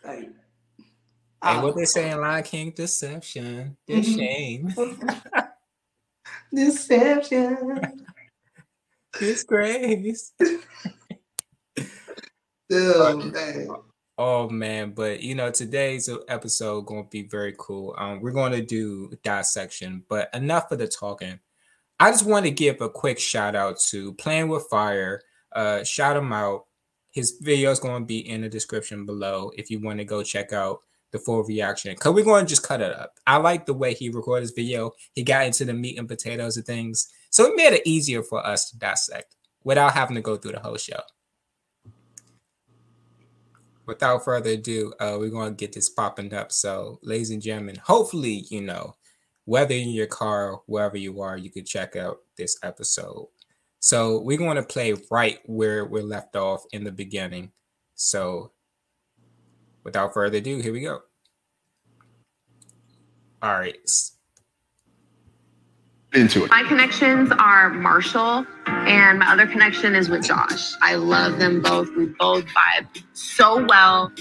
Hey, 0.04 0.30
Hey, 1.44 1.62
what 1.62 1.76
they 1.76 1.86
say 1.86 2.12
in 2.12 2.20
Lion 2.20 2.44
King? 2.44 2.72
Deception, 2.72 3.78
the 3.86 4.02
shame, 4.02 4.74
deception, 6.54 8.06
disgrace. 9.20 10.34
oh 12.72 13.18
man. 13.18 13.68
Oh 14.20 14.50
man, 14.50 14.92
but 14.96 15.22
you 15.22 15.36
know 15.36 15.52
today's 15.52 16.10
episode 16.28 16.88
going 16.88 17.04
to 17.04 17.10
be 17.10 17.22
very 17.22 17.54
cool. 17.56 17.94
Um, 18.00 18.20
we're 18.20 18.32
going 18.32 18.54
to 18.54 18.64
do 18.64 19.12
dissection, 19.24 20.04
but 20.10 20.30
enough 20.34 20.72
of 20.72 20.80
the 20.80 20.88
talking. 20.88 21.40
I 22.00 22.10
just 22.10 22.26
want 22.26 22.46
to 22.46 22.52
give 22.52 22.82
a 22.82 22.90
quick 22.90 23.20
shout 23.20 23.56
out 23.56 23.80
to 23.90 24.14
Playing 24.14 24.50
with 24.50 24.68
Fire. 24.70 25.22
Uh, 25.52 25.84
shout 25.84 26.18
him 26.18 26.34
out. 26.34 26.66
His 27.12 27.38
video 27.42 27.70
is 27.70 27.80
going 27.80 28.02
to 28.02 28.06
be 28.06 28.28
in 28.28 28.42
the 28.42 28.50
description 28.50 29.06
below 29.06 29.52
if 29.56 29.70
you 29.70 29.80
want 29.80 30.00
to 30.00 30.06
go 30.06 30.24
check 30.24 30.52
out 30.52 30.82
the 31.12 31.20
full 31.20 31.44
reaction 31.44 31.94
because 31.94 32.14
we're 32.14 32.24
going 32.24 32.46
to 32.46 32.50
just 32.50 32.64
cut 32.64 32.82
it 32.82 32.94
up. 32.94 33.14
I 33.26 33.38
like 33.38 33.66
the 33.66 33.74
way 33.74 33.94
he 33.94 34.10
recorded 34.10 34.42
his 34.42 34.52
video. 34.52 34.92
He 35.14 35.24
got 35.24 35.46
into 35.46 35.66
the 35.66 35.74
meat 35.74 35.98
and 35.98 36.08
potatoes 36.08 36.58
of 36.58 36.66
things, 36.66 37.08
so 37.30 37.46
it 37.46 37.56
made 37.56 37.74
it 37.74 37.86
easier 37.86 38.24
for 38.24 38.46
us 38.46 38.70
to 38.70 38.78
dissect 38.78 39.36
without 39.64 39.94
having 39.94 40.16
to 40.16 40.22
go 40.22 40.38
through 40.38 40.54
the 40.54 40.60
whole 40.60 40.78
show. 40.78 41.00
Without 43.86 44.26
further 44.26 44.52
ado, 44.52 44.94
uh, 45.00 45.16
we're 45.18 45.30
going 45.30 45.56
to 45.56 45.56
get 45.56 45.74
this 45.74 45.90
popping 45.90 46.34
up. 46.34 46.52
So, 46.52 47.00
ladies 47.04 47.32
and 47.32 47.42
gentlemen, 47.42 47.78
hopefully, 47.78 48.46
you 48.50 48.62
know, 48.62 48.96
whether 49.46 49.74
in 49.74 49.90
your 49.90 50.08
car, 50.08 50.60
wherever 50.66 50.98
you 50.98 51.22
are, 51.22 51.38
you 51.38 51.50
can 51.50 51.64
check 51.64 51.96
out 51.96 52.18
this 52.38 52.58
episode. 52.64 53.28
So, 53.80 54.20
we're 54.20 54.38
going 54.38 54.58
to 54.58 54.64
play 54.64 54.94
right 55.10 55.40
where 55.46 55.86
we're 55.86 56.04
left 56.04 56.36
off 56.36 56.64
in 56.74 56.84
the 56.84 56.92
beginning. 56.92 57.52
So, 57.96 58.52
without 59.88 60.14
further 60.14 60.40
ado, 60.40 60.60
here 60.60 60.74
we 60.74 60.82
go. 60.82 61.00
All 63.42 63.54
right. 63.54 63.78
Into 66.14 66.44
it. 66.44 66.52
My 66.52 66.64
connections 66.64 67.32
are 67.40 67.70
Marshall, 67.70 68.46
and 68.66 69.20
my 69.20 69.32
other 69.32 69.48
connection 69.48 69.96
is 69.96 70.10
with 70.10 70.26
Josh. 70.26 70.74
I 70.82 70.96
love 70.96 71.40
them 71.40 71.62
both. 71.62 71.90
We 71.96 72.08
both 72.20 72.46
vibe 72.48 73.02
so 73.14 73.66
well. 73.66 74.12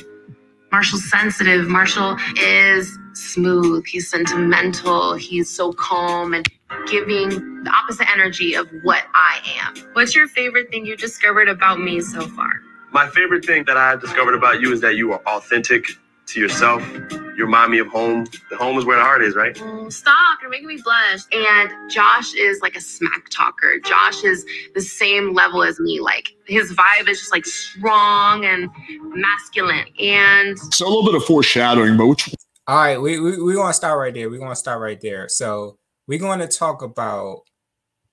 Marshall's 0.71 1.11
sensitive. 1.11 1.67
Marshall 1.67 2.17
is 2.41 2.97
smooth. 3.15 3.87
He's 3.87 4.09
sentimental. 4.09 5.15
He's 5.15 5.51
so 5.51 5.73
calm 5.73 6.33
and 6.33 6.47
giving 6.87 7.29
the 7.65 7.71
opposite 7.71 8.09
energy 8.13 8.55
of 8.55 8.69
what 8.85 9.03
I 9.15 9.41
am. 9.65 9.75
What's 9.95 10.15
your 10.15 10.29
favorite 10.29 10.71
thing 10.71 10.87
you 10.87 10.97
discovered 10.97 11.49
about 11.49 11.81
me 11.81 12.01
so 12.01 12.29
far? 12.29 12.51
My 12.97 13.11
favorite 13.11 13.45
thing 13.45 13.65
that 13.67 13.77
I 13.77 13.97
discovered 13.97 14.33
about 14.33 14.63
you 14.63 14.73
is 14.73 14.81
that 14.81 14.97
you 14.97 15.13
are 15.13 15.21
authentic 15.27 15.85
to 16.29 16.41
yourself. 16.41 16.83
You 17.11 17.45
remind 17.45 17.71
me 17.71 17.79
of 17.79 17.89
home. 17.89 18.27
The 18.49 18.57
home 18.57 18.79
is 18.79 18.87
where 18.87 18.97
the 18.97 19.03
heart 19.03 19.23
is, 19.23 19.37
right? 19.37 19.55
Stop, 19.93 20.39
you're 20.41 20.51
making 20.51 20.67
me 20.67 20.81
blush. 20.83 21.21
And 21.31 21.91
Josh 21.91 22.33
is 22.35 22.63
like 22.63 22.75
a 22.75 22.81
smack 22.81 23.29
talker. 23.29 23.79
Josh 23.85 24.25
is 24.25 24.47
the 24.75 24.81
same 24.81 25.35
level 25.35 25.63
as 25.63 25.79
me. 25.79 26.01
Like 26.01 26.31
his 26.47 26.73
vibe 26.73 27.07
is 27.07 27.19
just 27.19 27.33
like 27.33 27.45
strong 27.45 28.47
and 28.47 28.71
masculine. 29.15 29.85
And 30.01 30.59
So 30.59 30.87
a 30.87 30.89
little 30.89 31.05
bit 31.05 31.17
of 31.17 31.25
foreshadowing, 31.27 31.99
but 31.99 32.07
which 32.07 32.35
All 32.67 32.79
right, 32.79 32.99
we 32.99 33.21
we 33.21 33.43
we 33.43 33.53
gonna 33.53 33.75
start 33.75 33.99
right 33.99 34.15
there. 34.15 34.31
We're 34.31 34.41
gonna 34.41 34.57
start 34.57 34.81
right 34.81 35.03
there. 35.03 35.29
So 35.29 35.77
we're 36.07 36.19
going 36.19 36.39
to 36.39 36.49
talk 36.49 36.81
about 36.81 37.43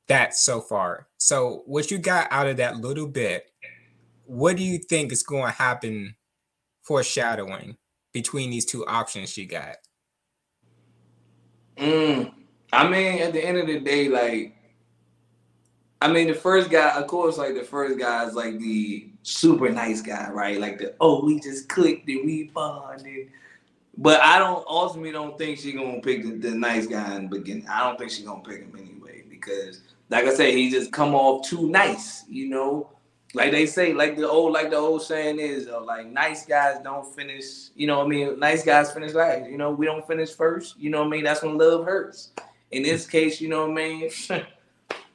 that 0.10 0.36
so 0.36 0.60
far. 0.60 1.08
So 1.20 1.64
what 1.68 1.90
you 1.90 2.00
got 2.00 2.28
out 2.32 2.48
of 2.48 2.58
that 2.58 2.82
little 2.82 3.08
bit, 3.08 3.50
what 4.26 4.58
do 4.58 4.64
you 4.64 4.78
think 4.78 5.12
is 5.12 5.24
going 5.24 5.46
to 5.46 5.52
happen 5.52 6.16
foreshadowing 6.82 7.78
between 8.14 8.50
these 8.50 8.66
two 8.66 8.86
options 8.86 9.30
she 9.30 9.46
got? 9.46 9.76
Mm, 11.78 12.32
I 12.72 12.88
mean, 12.88 13.22
at 13.22 13.34
the 13.34 13.44
end 13.44 13.58
of 13.58 13.68
the 13.68 13.80
day, 13.80 14.08
like, 14.08 14.56
I 16.02 16.12
mean, 16.12 16.28
the 16.28 16.34
first 16.34 16.70
guy, 16.70 17.00
of 17.00 17.08
course, 17.08 17.38
like 17.38 17.56
the 17.56 17.64
first 17.64 17.98
guy 17.98 18.26
is 18.26 18.34
like 18.34 18.60
the 18.60 19.10
super 19.24 19.70
nice 19.70 20.02
guy, 20.02 20.30
right? 20.32 20.60
Like 20.60 20.78
the 20.78 20.96
oh, 21.00 21.24
we 21.26 21.40
just 21.40 21.70
clicked 21.70 22.08
and 22.10 22.26
we 22.26 22.52
bonded. 22.54 23.30
But 23.98 24.20
I 24.22 24.38
don't 24.38 24.66
ultimately 24.68 25.12
don't 25.12 25.38
think 25.38 25.60
she's 25.60 25.76
gonna 25.76 26.02
pick 26.02 26.24
the, 26.24 26.32
the 26.32 26.52
nice 26.52 26.88
guy 26.88 27.16
in 27.16 27.30
the 27.30 27.38
beginning. 27.38 27.68
I 27.70 27.84
don't 27.84 27.98
think 27.98 28.12
she's 28.12 28.26
gonna 28.26 28.42
pick 28.42 28.62
him 28.62 28.76
anyway 28.78 29.24
because, 29.30 29.82
like 30.10 30.26
I 30.26 30.34
said, 30.34 30.54
he 30.54 30.70
just 30.70 30.92
come 30.92 31.16
off 31.16 31.48
too 31.48 31.70
nice, 31.70 32.26
you 32.28 32.50
know. 32.50 32.90
Like 33.36 33.52
they 33.52 33.66
say, 33.66 33.94
like 33.94 34.16
the 34.16 34.30
old, 34.30 34.54
like 34.54 34.70
the 34.70 34.78
old 34.78 35.02
saying 35.02 35.40
is, 35.40 35.68
uh, 35.68 35.82
like 35.82 36.06
nice 36.06 36.46
guys 36.46 36.78
don't 36.84 37.06
finish. 37.16 37.70
You 37.76 37.88
know 37.88 37.98
what 37.98 38.06
I 38.06 38.10
mean? 38.10 38.40
Nice 38.40 38.64
guys 38.64 38.92
finish 38.92 39.14
last. 39.14 39.50
You 39.50 39.58
know, 39.58 39.72
we 39.72 39.86
don't 39.88 40.06
finish 40.06 40.32
first. 40.32 40.78
You 40.78 40.92
know 40.92 41.00
what 41.00 41.08
I 41.08 41.12
mean? 41.12 41.24
That's 41.24 41.42
when 41.42 41.58
love 41.58 41.86
hurts. 41.86 42.32
In 42.72 42.84
this 42.84 43.08
case, 43.08 43.42
you 43.42 43.50
know 43.50 43.68
what 43.68 43.72
I 43.72 43.74
mean? 43.74 44.10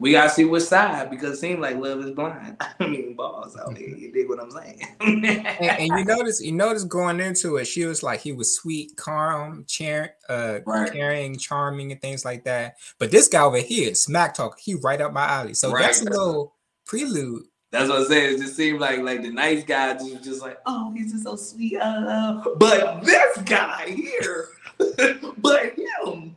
we 0.01 0.13
gotta 0.13 0.31
see 0.31 0.45
which 0.45 0.63
side 0.65 1.11
because 1.11 1.37
it 1.37 1.41
seems 1.41 1.61
like 1.61 1.77
love 1.77 2.01
is 2.01 2.11
blind. 2.11 2.57
I 2.81 2.87
mean, 2.87 3.15
balls 3.15 3.57
out 3.57 3.75
there. 3.75 3.89
You 3.89 4.13
dig 4.13 4.29
what 4.29 4.41
I'm 4.41 4.51
saying? 4.51 4.83
And, 5.01 5.25
and 5.63 5.87
you 5.87 6.05
notice, 6.05 6.41
you 6.41 6.53
notice 6.53 6.85
going 6.85 7.21
into 7.21 7.57
it, 7.57 7.67
she 7.67 7.85
was 7.85 8.03
like 8.03 8.21
he 8.21 8.33
was 8.33 8.57
sweet, 8.57 8.97
calm, 8.97 9.65
char- 9.67 10.15
uh, 10.29 10.61
Right. 10.67 10.93
caring, 10.93 11.37
charming, 11.37 11.93
and 11.93 12.01
things 12.01 12.25
like 12.25 12.45
that. 12.45 12.77
But 12.99 13.11
this 13.11 13.29
guy 13.29 13.43
over 13.43 13.59
here, 13.59 13.95
smack 13.95 14.35
talk, 14.35 14.59
he 14.59 14.75
right 14.75 15.01
up 15.01 15.13
my 15.13 15.25
alley. 15.25 15.55
So 15.55 15.73
that's 15.73 16.01
a 16.01 16.05
little 16.05 16.55
prelude. 16.85 17.45
That's 17.71 17.89
what 17.89 18.01
I'm 18.01 18.05
saying. 18.07 18.35
It 18.35 18.39
just 18.39 18.57
seemed 18.57 18.81
like 18.81 19.01
like 19.01 19.23
the 19.23 19.31
nice 19.31 19.63
guy 19.65 19.93
just 19.93 20.25
just 20.25 20.41
like, 20.41 20.59
oh, 20.65 20.91
he's 20.93 21.13
just 21.13 21.25
so 21.25 21.37
sweet. 21.37 21.77
Uh, 21.77 22.43
but 22.57 23.05
this 23.05 23.39
guy 23.39 23.89
here, 23.89 24.49
but 24.79 25.75
him, 25.77 26.37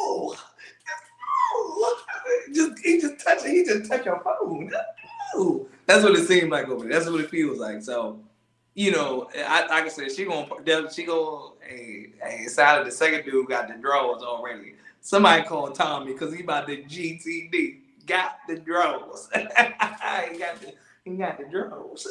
oh, 0.00 0.36
oh, 1.44 2.04
just 2.54 2.78
he 2.82 3.00
just 3.00 3.24
touch 3.24 3.44
he 3.44 3.64
just 3.64 3.90
touch 3.90 4.06
your 4.06 4.20
phone. 4.20 4.70
Oh, 5.34 5.66
that's 5.84 6.02
what 6.02 6.14
it 6.14 6.26
seemed 6.26 6.50
like 6.50 6.68
over 6.68 6.88
there. 6.88 6.98
That's 6.98 7.10
what 7.10 7.20
it 7.20 7.28
feels 7.28 7.58
like. 7.58 7.82
So, 7.82 8.18
you 8.74 8.92
know, 8.92 9.28
I 9.36 9.66
like 9.66 9.84
I 9.84 9.88
said, 9.88 10.10
she 10.10 10.24
gonna 10.24 10.46
she 10.90 11.04
gonna 11.04 11.50
hey 11.60 12.06
hey. 12.22 12.44
It 12.46 12.50
sounded 12.50 12.86
the 12.86 12.92
second 12.92 13.26
dude 13.26 13.46
got 13.46 13.68
the 13.68 13.74
drawers 13.74 14.22
already. 14.22 14.72
Somebody 15.02 15.42
called 15.42 15.74
Tommy 15.74 16.14
because 16.14 16.32
he 16.32 16.42
about 16.42 16.66
the 16.66 16.78
GTD. 16.78 17.80
Got 18.08 18.38
the 18.48 18.56
drawers. 18.56 19.28
he 19.34 19.40
got 20.38 20.60
the 20.60 20.72
he 21.04 21.10
got 21.16 21.38
the 21.38 21.44
drawers. 21.50 22.06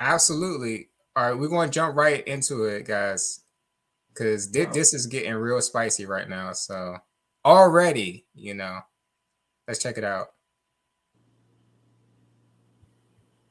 Absolutely. 0.00 0.88
All 1.14 1.30
right, 1.30 1.38
we're 1.38 1.48
going 1.48 1.68
to 1.68 1.74
jump 1.74 1.96
right 1.96 2.26
into 2.26 2.64
it, 2.64 2.86
guys, 2.86 3.40
because 4.14 4.48
Oh. 4.48 4.64
this 4.72 4.94
is 4.94 5.06
getting 5.06 5.34
real 5.34 5.60
spicy 5.60 6.06
right 6.06 6.28
now. 6.28 6.52
So 6.52 6.96
already, 7.44 8.24
you 8.34 8.54
know, 8.54 8.80
let's 9.66 9.82
check 9.82 9.98
it 9.98 10.04
out. 10.04 10.28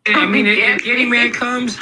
I 0.07 0.25
mean, 0.25 0.45
if, 0.47 0.57
if 0.57 0.87
any 0.87 1.05
man 1.05 1.33
comes, 1.33 1.75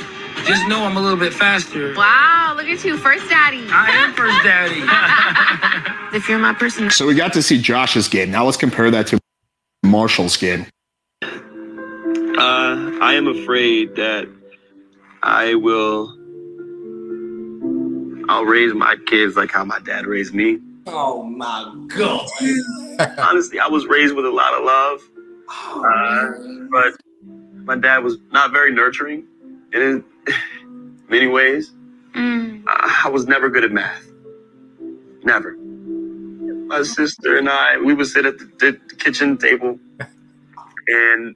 just 0.45 0.67
know 0.67 0.83
I'm 0.83 0.97
a 0.97 1.01
little 1.01 1.17
bit 1.19 1.33
faster. 1.33 1.93
wow, 1.95 2.53
look 2.57 2.65
at 2.65 2.83
you, 2.83 2.97
first 2.97 3.29
daddy. 3.29 3.63
I 3.69 3.89
am 3.91 4.13
first 4.13 4.43
daddy. 4.43 4.81
if 6.17 6.27
you're 6.27 6.39
my 6.39 6.53
person, 6.53 6.89
so 6.89 7.05
we 7.05 7.13
got 7.13 7.33
to 7.33 7.43
see 7.43 7.61
Josh's 7.61 8.07
game. 8.07 8.31
Now 8.31 8.45
let's 8.45 8.57
compare 8.57 8.89
that 8.89 9.05
to 9.07 9.19
Marshall's 9.85 10.37
game. 10.37 10.65
Uh, 11.21 12.91
I 13.01 13.13
am 13.15 13.27
afraid 13.27 13.95
that 13.95 14.27
I 15.23 15.55
will. 15.55 16.09
I'll 18.27 18.45
raise 18.45 18.73
my 18.73 18.95
kids 19.05 19.35
like 19.35 19.51
how 19.51 19.63
my 19.63 19.79
dad 19.79 20.05
raised 20.07 20.33
me. 20.33 20.59
Oh 20.87 21.23
my 21.23 21.73
god. 21.87 22.27
Honestly, 23.19 23.59
I 23.59 23.67
was 23.67 23.85
raised 23.85 24.15
with 24.15 24.25
a 24.25 24.31
lot 24.31 24.53
of 24.53 24.63
love, 24.63 25.01
Oh, 25.49 26.67
but 26.71 26.93
my 27.65 27.75
dad 27.75 27.99
was 28.03 28.17
not 28.31 28.51
very 28.51 28.71
nurturing 28.73 29.25
in 29.73 30.03
many 31.09 31.27
ways. 31.27 31.71
Mm. 32.15 32.63
I 32.67 33.03
I 33.05 33.09
was 33.09 33.27
never 33.27 33.49
good 33.49 33.63
at 33.63 33.71
math. 33.71 34.07
Never. 35.23 35.55
My 36.67 36.81
sister 36.83 37.37
and 37.37 37.49
I, 37.49 37.77
we 37.77 37.93
would 37.93 38.07
sit 38.07 38.25
at 38.25 38.37
the, 38.37 38.45
the 38.59 38.95
kitchen 38.95 39.37
table 39.37 39.79
and 40.87 41.35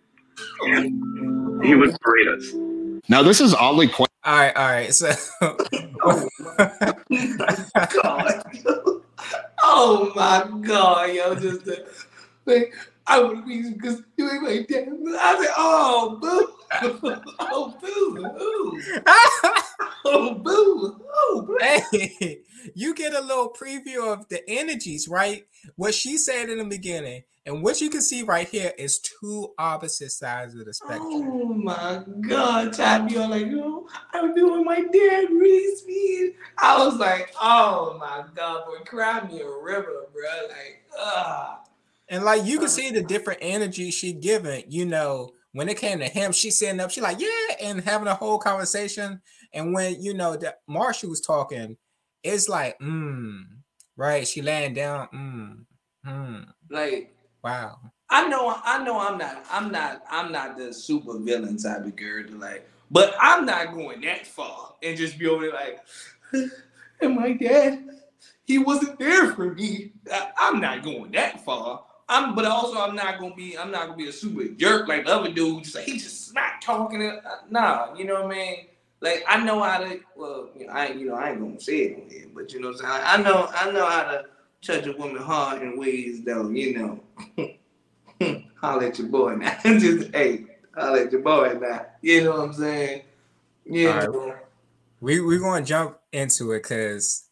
he 1.63 1.75
would 1.75 1.95
berate 2.01 2.27
us. 2.27 2.53
Now 3.07 3.23
this 3.23 3.41
is 3.41 3.53
oddly 3.53 3.87
quite 3.87 4.09
All 4.23 4.35
right, 4.35 4.55
all 4.55 4.67
right. 4.67 4.93
So 4.93 5.11
oh, 6.03 6.27
my 6.57 6.73
god. 8.01 8.43
oh 9.63 10.11
my 10.15 10.49
god, 10.61 11.13
yo, 11.13 11.35
just 11.35 11.65
the, 11.65 11.87
like, 12.45 12.73
I 13.09 13.19
would 13.19 13.43
be 13.45 13.71
because 13.71 14.03
doing 14.17 14.43
my 14.43 14.65
dad. 14.69 14.87
I 15.19 15.43
said, 15.43 15.53
oh 15.57 16.17
boo. 16.21 16.55
Oh 17.39 17.75
boo. 17.81 18.25
Ooh. 18.41 19.01
Oh 20.05 20.35
boo. 20.35 21.01
Oh 21.13 21.41
boo. 21.47 21.57
hey, 21.59 22.41
you 22.75 22.93
get 22.93 23.13
a 23.13 23.21
little 23.21 23.51
preview 23.51 24.13
of 24.13 24.27
the 24.29 24.47
energies, 24.47 25.07
right? 25.07 25.45
What 25.75 25.93
she 25.93 26.17
said 26.17 26.49
in 26.49 26.59
the 26.59 26.65
beginning, 26.65 27.23
and 27.45 27.63
what 27.63 27.81
you 27.81 27.89
can 27.89 28.01
see 28.01 28.23
right 28.23 28.47
here 28.47 28.71
is 28.77 28.99
two 28.99 29.53
opposite 29.57 30.11
sides 30.11 30.55
of 30.55 30.65
the 30.65 30.73
spectrum. 30.73 31.01
Oh 31.03 31.45
my 31.53 32.03
god, 32.21 32.73
Tabby, 32.73 33.13
you're 33.13 33.27
like, 33.27 33.47
yo, 33.47 33.87
I'm 34.13 34.35
doing 34.35 34.63
my 34.63 34.81
dad 34.81 35.27
raised 35.31 35.85
me. 35.87 36.33
I 36.57 36.85
was 36.85 36.97
like, 36.97 37.33
oh 37.41 37.97
my 37.99 38.25
god, 38.35 38.65
boy, 38.65 38.83
cry 38.85 39.27
me 39.27 39.41
a 39.41 39.49
river, 39.49 40.07
bro. 40.13 40.47
Like, 40.47 40.85
ah. 40.97 41.61
And 42.09 42.23
like 42.23 42.45
you 42.45 42.59
can 42.59 42.69
see 42.69 42.89
the 42.91 43.03
different 43.03 43.39
energy 43.41 43.91
she 43.91 44.13
giving, 44.13 44.63
you 44.67 44.85
know, 44.85 45.31
when 45.53 45.69
it 45.69 45.77
came 45.77 45.99
to 45.99 46.05
him, 46.07 46.31
she 46.31 46.51
sitting 46.51 46.79
up, 46.79 46.91
she 46.91 47.01
like, 47.01 47.19
yeah, 47.19 47.55
and 47.61 47.81
having 47.81 48.07
a 48.07 48.15
whole 48.15 48.39
conversation. 48.39 49.21
And 49.53 49.73
when 49.73 50.01
you 50.01 50.13
know 50.13 50.35
that 50.37 50.61
Marshall 50.67 51.09
was 51.09 51.21
talking, 51.21 51.77
it's 52.23 52.49
like, 52.49 52.77
mm, 52.79 53.43
right. 53.95 54.27
She 54.27 54.41
laying 54.41 54.73
down, 54.73 55.07
mm, 55.13 55.65
mm, 56.05 56.45
Like, 56.69 57.13
wow. 57.43 57.79
I 58.09 58.27
know, 58.27 58.55
I 58.63 58.83
know, 58.83 58.99
I'm 58.99 59.17
not, 59.17 59.45
I'm 59.51 59.71
not, 59.71 60.03
I'm 60.09 60.31
not 60.31 60.57
the 60.57 60.73
super 60.73 61.19
villain 61.19 61.57
type 61.57 61.85
of 61.85 61.95
girl 61.95 62.23
to 62.23 62.35
like, 62.37 62.67
but 62.89 63.15
I'm 63.19 63.45
not 63.45 63.73
going 63.73 64.01
that 64.01 64.25
far 64.25 64.73
and 64.81 64.97
just 64.97 65.19
be 65.19 65.27
over 65.27 65.45
there 65.45 65.53
like, 65.53 65.79
and 67.01 67.15
my 67.15 67.33
dad, 67.33 67.87
he 68.45 68.57
wasn't 68.57 68.97
there 68.97 69.33
for 69.33 69.53
me. 69.53 69.93
I, 70.11 70.31
I'm 70.39 70.59
not 70.59 70.83
going 70.83 71.11
that 71.11 71.45
far. 71.45 71.85
I'm, 72.09 72.35
but 72.35 72.45
also 72.45 72.81
I'm 72.81 72.95
not 72.95 73.19
gonna 73.19 73.35
be, 73.35 73.57
I'm 73.57 73.71
not 73.71 73.85
gonna 73.85 73.97
be 73.97 74.09
a 74.09 74.11
super 74.11 74.45
jerk 74.45 74.87
like 74.87 75.05
the 75.05 75.15
other 75.15 75.31
dude. 75.31 75.63
Just 75.63 75.75
like 75.75 75.85
he 75.85 75.93
just 75.93 76.27
smack 76.27 76.59
talking. 76.61 77.01
And, 77.01 77.19
uh, 77.19 77.37
nah, 77.49 77.93
you 77.95 78.05
know 78.05 78.15
what 78.15 78.25
I 78.25 78.35
mean. 78.35 78.65
Like 79.01 79.23
I 79.27 79.43
know 79.43 79.61
how 79.61 79.77
to, 79.77 79.99
well, 80.15 80.49
you 80.57 80.67
know, 80.67 80.73
I, 80.73 80.87
you 80.89 81.07
know, 81.07 81.15
I 81.15 81.29
ain't 81.29 81.39
gonna 81.39 81.59
say 81.59 81.77
it 81.77 82.01
on 82.01 82.09
here, 82.09 82.25
but 82.33 82.51
you 82.51 82.59
know 82.59 82.69
what 82.69 82.83
I'm 82.83 82.91
saying. 82.91 83.03
I 83.05 83.21
know, 83.21 83.49
I 83.53 83.71
know 83.71 83.85
how 83.85 84.03
to 84.03 84.25
touch 84.61 84.87
a 84.87 84.93
woman 84.93 85.21
hard 85.21 85.61
in 85.61 85.79
ways 85.79 86.23
though, 86.23 86.49
you 86.49 86.77
know. 86.77 87.53
holler 88.59 88.87
at 88.87 88.99
your 88.99 89.07
boy 89.07 89.35
now. 89.35 89.57
Just 89.63 90.13
hey, 90.13 90.45
holler 90.75 90.99
at 91.05 91.11
your 91.11 91.21
boy 91.21 91.57
now. 91.61 91.85
You 92.01 92.23
know 92.23 92.31
what 92.31 92.39
I'm 92.41 92.53
saying? 92.53 93.03
Yeah. 93.65 94.07
We 94.99 95.21
we're 95.21 95.39
gonna 95.39 95.63
jump 95.63 95.99
into 96.11 96.51
it 96.53 96.63
because 96.63 97.29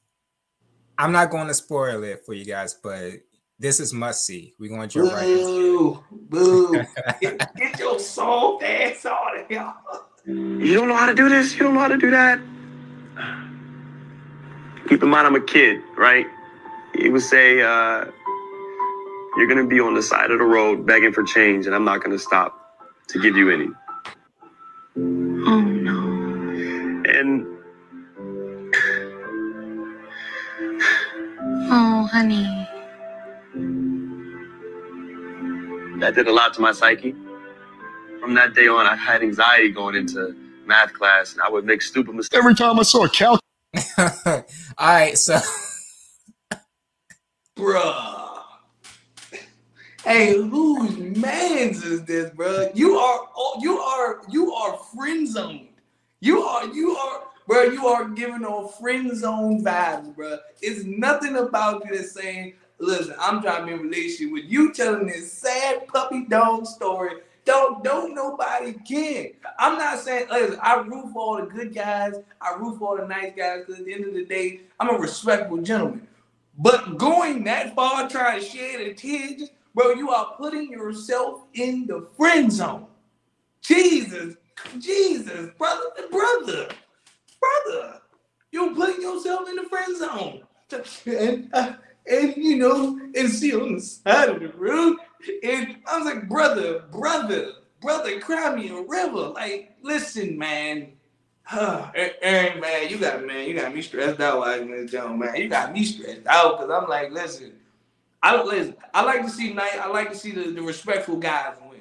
I'm 0.98 1.12
not 1.12 1.30
going 1.30 1.48
to 1.48 1.54
spoil 1.54 2.04
it 2.04 2.26
for 2.26 2.34
you 2.34 2.46
guys, 2.46 2.74
but 2.74 3.12
this 3.60 3.80
is 3.80 3.92
must 3.92 4.26
see. 4.26 4.54
We're 4.60 4.70
going 4.70 4.82
to 4.82 4.88
jump 4.88 5.12
right 5.14 5.28
in. 5.28 5.98
Boo. 6.12 6.74
Get, 7.22 7.56
get 7.56 7.80
your 7.80 8.00
soul 8.00 8.62
ass 8.64 9.04
out 9.06 9.40
of 9.40 9.48
here. 9.48 9.74
You 10.28 10.74
don't 10.76 10.88
know 10.88 10.96
how 10.96 11.08
to 11.08 11.16
do 11.16 11.28
this? 11.28 11.54
You 11.54 11.64
don't 11.64 11.74
know 11.74 11.80
how 11.80 11.88
to 11.88 11.98
do 11.98 12.12
that? 12.12 12.40
Keep 14.88 15.02
in 15.02 15.10
mind, 15.10 15.26
I'm 15.26 15.36
a 15.36 15.42
kid, 15.42 15.82
right? 15.98 16.28
He 16.96 17.10
would 17.10 17.22
say, 17.22 17.62
uh, 17.62 18.06
You're 19.38 19.48
going 19.48 19.58
to 19.58 19.68
be 19.68 19.80
on 19.80 19.96
the 19.96 20.04
side 20.04 20.30
of 20.30 20.38
the 20.38 20.46
road 20.46 20.86
begging 20.86 21.12
for 21.12 21.24
change, 21.24 21.66
and 21.66 21.74
I'm 21.74 21.84
not 21.86 22.04
going 22.04 22.16
to 22.16 22.22
stop 22.22 22.78
to 23.08 23.20
give 23.20 23.36
you 23.36 23.50
any. 23.50 23.70
Oh, 24.98 25.62
no. 25.62 26.00
And. 27.10 27.48
oh, 31.72 32.08
honey. 32.12 32.57
That 36.00 36.16
did 36.16 36.28
a 36.28 36.34
lot 36.34 36.54
to 36.56 36.62
my 36.62 36.72
psyche. 36.72 37.16
From 38.20 38.34
that 38.36 38.54
day 38.54 38.68
on, 38.68 38.86
I 38.86 38.96
had 38.96 39.24
anxiety 39.24 39.72
going 39.72 39.96
into 39.96 40.36
math 40.66 40.94
class, 40.94 41.34
and 41.34 41.42
I 41.42 41.50
would 41.50 41.66
make 41.66 41.82
stupid 41.82 42.14
mistakes. 42.14 42.38
Every 42.38 42.56
time 42.56 42.80
I 42.80 42.84
saw 42.84 43.06
a 43.06 43.10
calc 43.10 43.40
All 43.98 44.44
right, 44.80 45.18
so 45.18 45.40
Bruh. 47.58 48.44
Hey, 50.04 50.38
whose 50.38 50.98
man's 51.18 51.84
is 51.84 52.06
this, 52.06 52.30
bruh? 52.32 52.74
You 52.76 52.98
are 52.98 53.28
oh, 53.36 53.60
you 53.62 53.80
are 53.80 54.22
you 54.30 54.54
are 54.54 54.78
friend 54.96 55.28
zoned. 55.28 55.68
You 56.22 56.44
are 56.44 56.68
you 56.68 56.96
are 56.96 57.24
bro, 57.48 57.64
you 57.64 57.88
are 57.88 58.08
giving 58.10 58.46
off 58.46 58.80
friend 58.80 59.16
zone 59.18 59.64
vibes, 59.64 60.16
bruh. 60.16 60.40
It's 60.62 60.86
nothing 60.86 61.36
about 61.36 61.84
you 61.86 61.98
that's 61.98 62.14
saying, 62.14 62.54
listen, 62.80 63.16
I'm 63.20 63.42
trying 63.42 63.62
to 63.62 63.68
be 63.68 63.74
in 63.74 63.90
relationship 63.90 64.34
with 64.34 64.46
you 64.46 64.74
telling 64.74 65.08
this 65.08 65.32
sad 65.32 65.88
puppy 65.88 66.26
dog 66.26 66.66
story. 66.66 67.22
Don't 67.46 67.84
don't 67.84 68.14
nobody 68.14 68.74
care. 68.74 69.30
I'm 69.58 69.78
not 69.78 70.00
saying 70.00 70.28
listen, 70.30 70.60
I 70.62 70.82
root 70.82 71.14
for 71.14 71.20
all 71.20 71.36
the 71.38 71.46
good 71.46 71.74
guys, 71.74 72.16
I 72.42 72.56
root 72.58 72.78
for 72.78 72.90
all 72.90 72.98
the 72.98 73.08
nice 73.08 73.34
guys, 73.38 73.64
because 73.66 73.80
at 73.80 73.86
the 73.86 73.94
end 73.94 74.06
of 74.06 74.14
the 74.14 74.26
day, 74.26 74.62
I'm 74.80 74.90
a 74.90 75.00
respectful 75.00 75.58
gentleman. 75.60 76.08
But 76.58 76.98
going 76.98 77.44
that 77.46 77.76
far, 77.76 78.10
trying 78.10 78.42
to 78.42 78.46
shed 78.46 78.82
a 78.82 78.94
tears, 78.94 79.50
bro, 79.76 79.92
you 79.92 80.10
are 80.10 80.34
putting 80.38 80.72
yourself 80.72 81.44
in 81.54 81.86
the 81.86 82.08
friend 82.18 82.52
zone. 82.52 82.88
Jesus, 83.62 84.36
Jesus, 84.80 85.52
brother, 85.58 85.84
brother, 86.12 86.68
brother, 87.40 88.02
you're 88.52 88.74
putting 88.74 89.02
yourself 89.02 89.48
in 89.50 89.56
the 89.56 89.64
friend 89.64 89.98
zone. 89.98 90.42
And, 91.06 91.50
uh, 91.54 91.74
and 92.10 92.36
you 92.38 92.58
know, 92.58 93.00
and 93.16 93.30
see 93.30 93.56
on 93.56 93.76
the 93.76 93.82
side 93.82 94.30
of 94.30 94.40
the 94.40 94.50
road, 94.50 94.98
and 95.44 95.78
I 95.86 95.98
was 95.98 96.06
like, 96.06 96.28
brother, 96.28 96.84
brother, 96.92 97.54
brother, 97.82 98.20
cry 98.20 98.56
me 98.56 98.70
a 98.70 98.82
river. 98.82 99.30
Like, 99.30 99.76
listen, 99.82 100.38
man. 100.38 100.94
Aaron, 101.50 101.92
eh, 101.96 102.10
eh, 102.22 102.60
man, 102.60 102.90
you 102.90 102.98
got 102.98 103.26
man, 103.26 103.48
you 103.48 103.56
got 103.56 103.74
me 103.74 103.82
stressed 103.82 104.20
out 104.20 104.40
watching 104.40 104.70
this 104.70 104.92
Jones, 104.92 105.20
man. 105.20 105.36
You 105.36 105.48
got 105.48 105.72
me 105.72 105.86
stressed 105.86 106.28
out 106.28 106.58
because 106.58 106.70
I'm 106.72 106.90
like, 106.90 107.12
listen, 107.12 107.54
I 108.22 108.42
listen, 108.42 108.76
I 108.94 109.04
like 109.04 109.24
to 109.24 109.30
see 109.30 109.54
night, 109.54 109.80
I 109.80 109.88
like 109.88 110.10
to 110.12 110.18
see 110.18 110.32
the, 110.32 110.52
the 110.52 110.62
respectful 110.62 111.16
guys 111.16 111.56
win. 111.62 111.80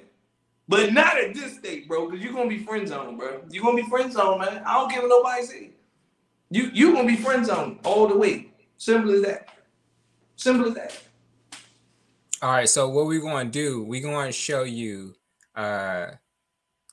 But 0.69 0.93
not 0.93 1.19
at 1.19 1.35
this 1.35 1.57
state, 1.57 1.89
bro, 1.89 2.09
because 2.09 2.25
you're 2.25 2.33
gonna 2.33 2.49
be 2.49 2.59
friend 2.59 2.87
zone, 2.87 3.17
bro. 3.17 3.41
You're 3.51 3.65
gonna 3.65 3.83
be 3.83 3.89
friend 3.89 4.13
zone, 4.13 4.39
man. 4.39 4.63
I 4.65 4.75
don't 4.75 4.91
care 4.91 5.01
what 5.01 5.09
nobody 5.09 5.43
say. 5.45 5.71
You 6.51 6.71
you 6.73 6.93
gonna 6.93 7.09
be 7.09 7.17
friend 7.17 7.45
zone 7.45 7.81
all 7.85 8.07
the 8.07 8.17
way. 8.17 8.53
Simple 8.77 9.15
as 9.15 9.23
that. 9.23 9.49
Simple 10.37 10.69
as 10.69 10.75
that. 10.75 11.03
all 12.43 12.53
right, 12.53 12.69
so 12.69 12.89
what 12.89 13.07
we're 13.07 13.21
going 13.21 13.47
to 13.47 13.53
do, 13.53 13.83
we're 13.85 14.03
going 14.03 14.27
to 14.27 14.33
show 14.33 14.63
you 14.65 15.15
uh 15.55 16.09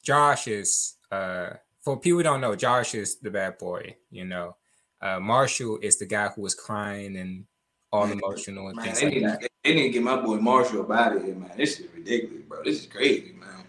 Josh's 0.01 0.97
uh 1.11 1.49
for 1.81 1.99
people 1.99 2.19
who 2.19 2.23
don't 2.23 2.41
know, 2.41 2.55
Josh 2.55 2.95
is 2.95 3.17
the 3.19 3.29
bad 3.29 3.57
boy, 3.57 3.95
you 4.09 4.25
know. 4.25 4.55
Uh 5.01 5.19
Marshall 5.19 5.79
is 5.81 5.97
the 5.99 6.05
guy 6.05 6.29
who 6.29 6.41
was 6.41 6.55
crying 6.55 7.17
and 7.17 7.45
all 7.91 8.07
Man, 8.07 8.17
emotional 8.17 8.67
and 8.69 8.77
Man, 8.77 8.85
things 8.85 8.99
they 8.99 9.05
like 9.05 9.13
need, 9.15 9.23
that. 9.25 9.41
they 9.63 9.73
to 9.73 9.89
get 9.89 10.01
my 10.03 10.15
boy 10.15 10.37
Marshall 10.37 10.91
out 10.91 11.15
of 11.15 11.23
here, 11.23 11.35
man. 11.35 11.51
This 11.57 11.79
is 11.79 11.87
ridiculous, 11.93 12.43
bro. 12.47 12.63
This 12.63 12.79
is 12.81 12.87
crazy, 12.87 13.33
man. 13.39 13.65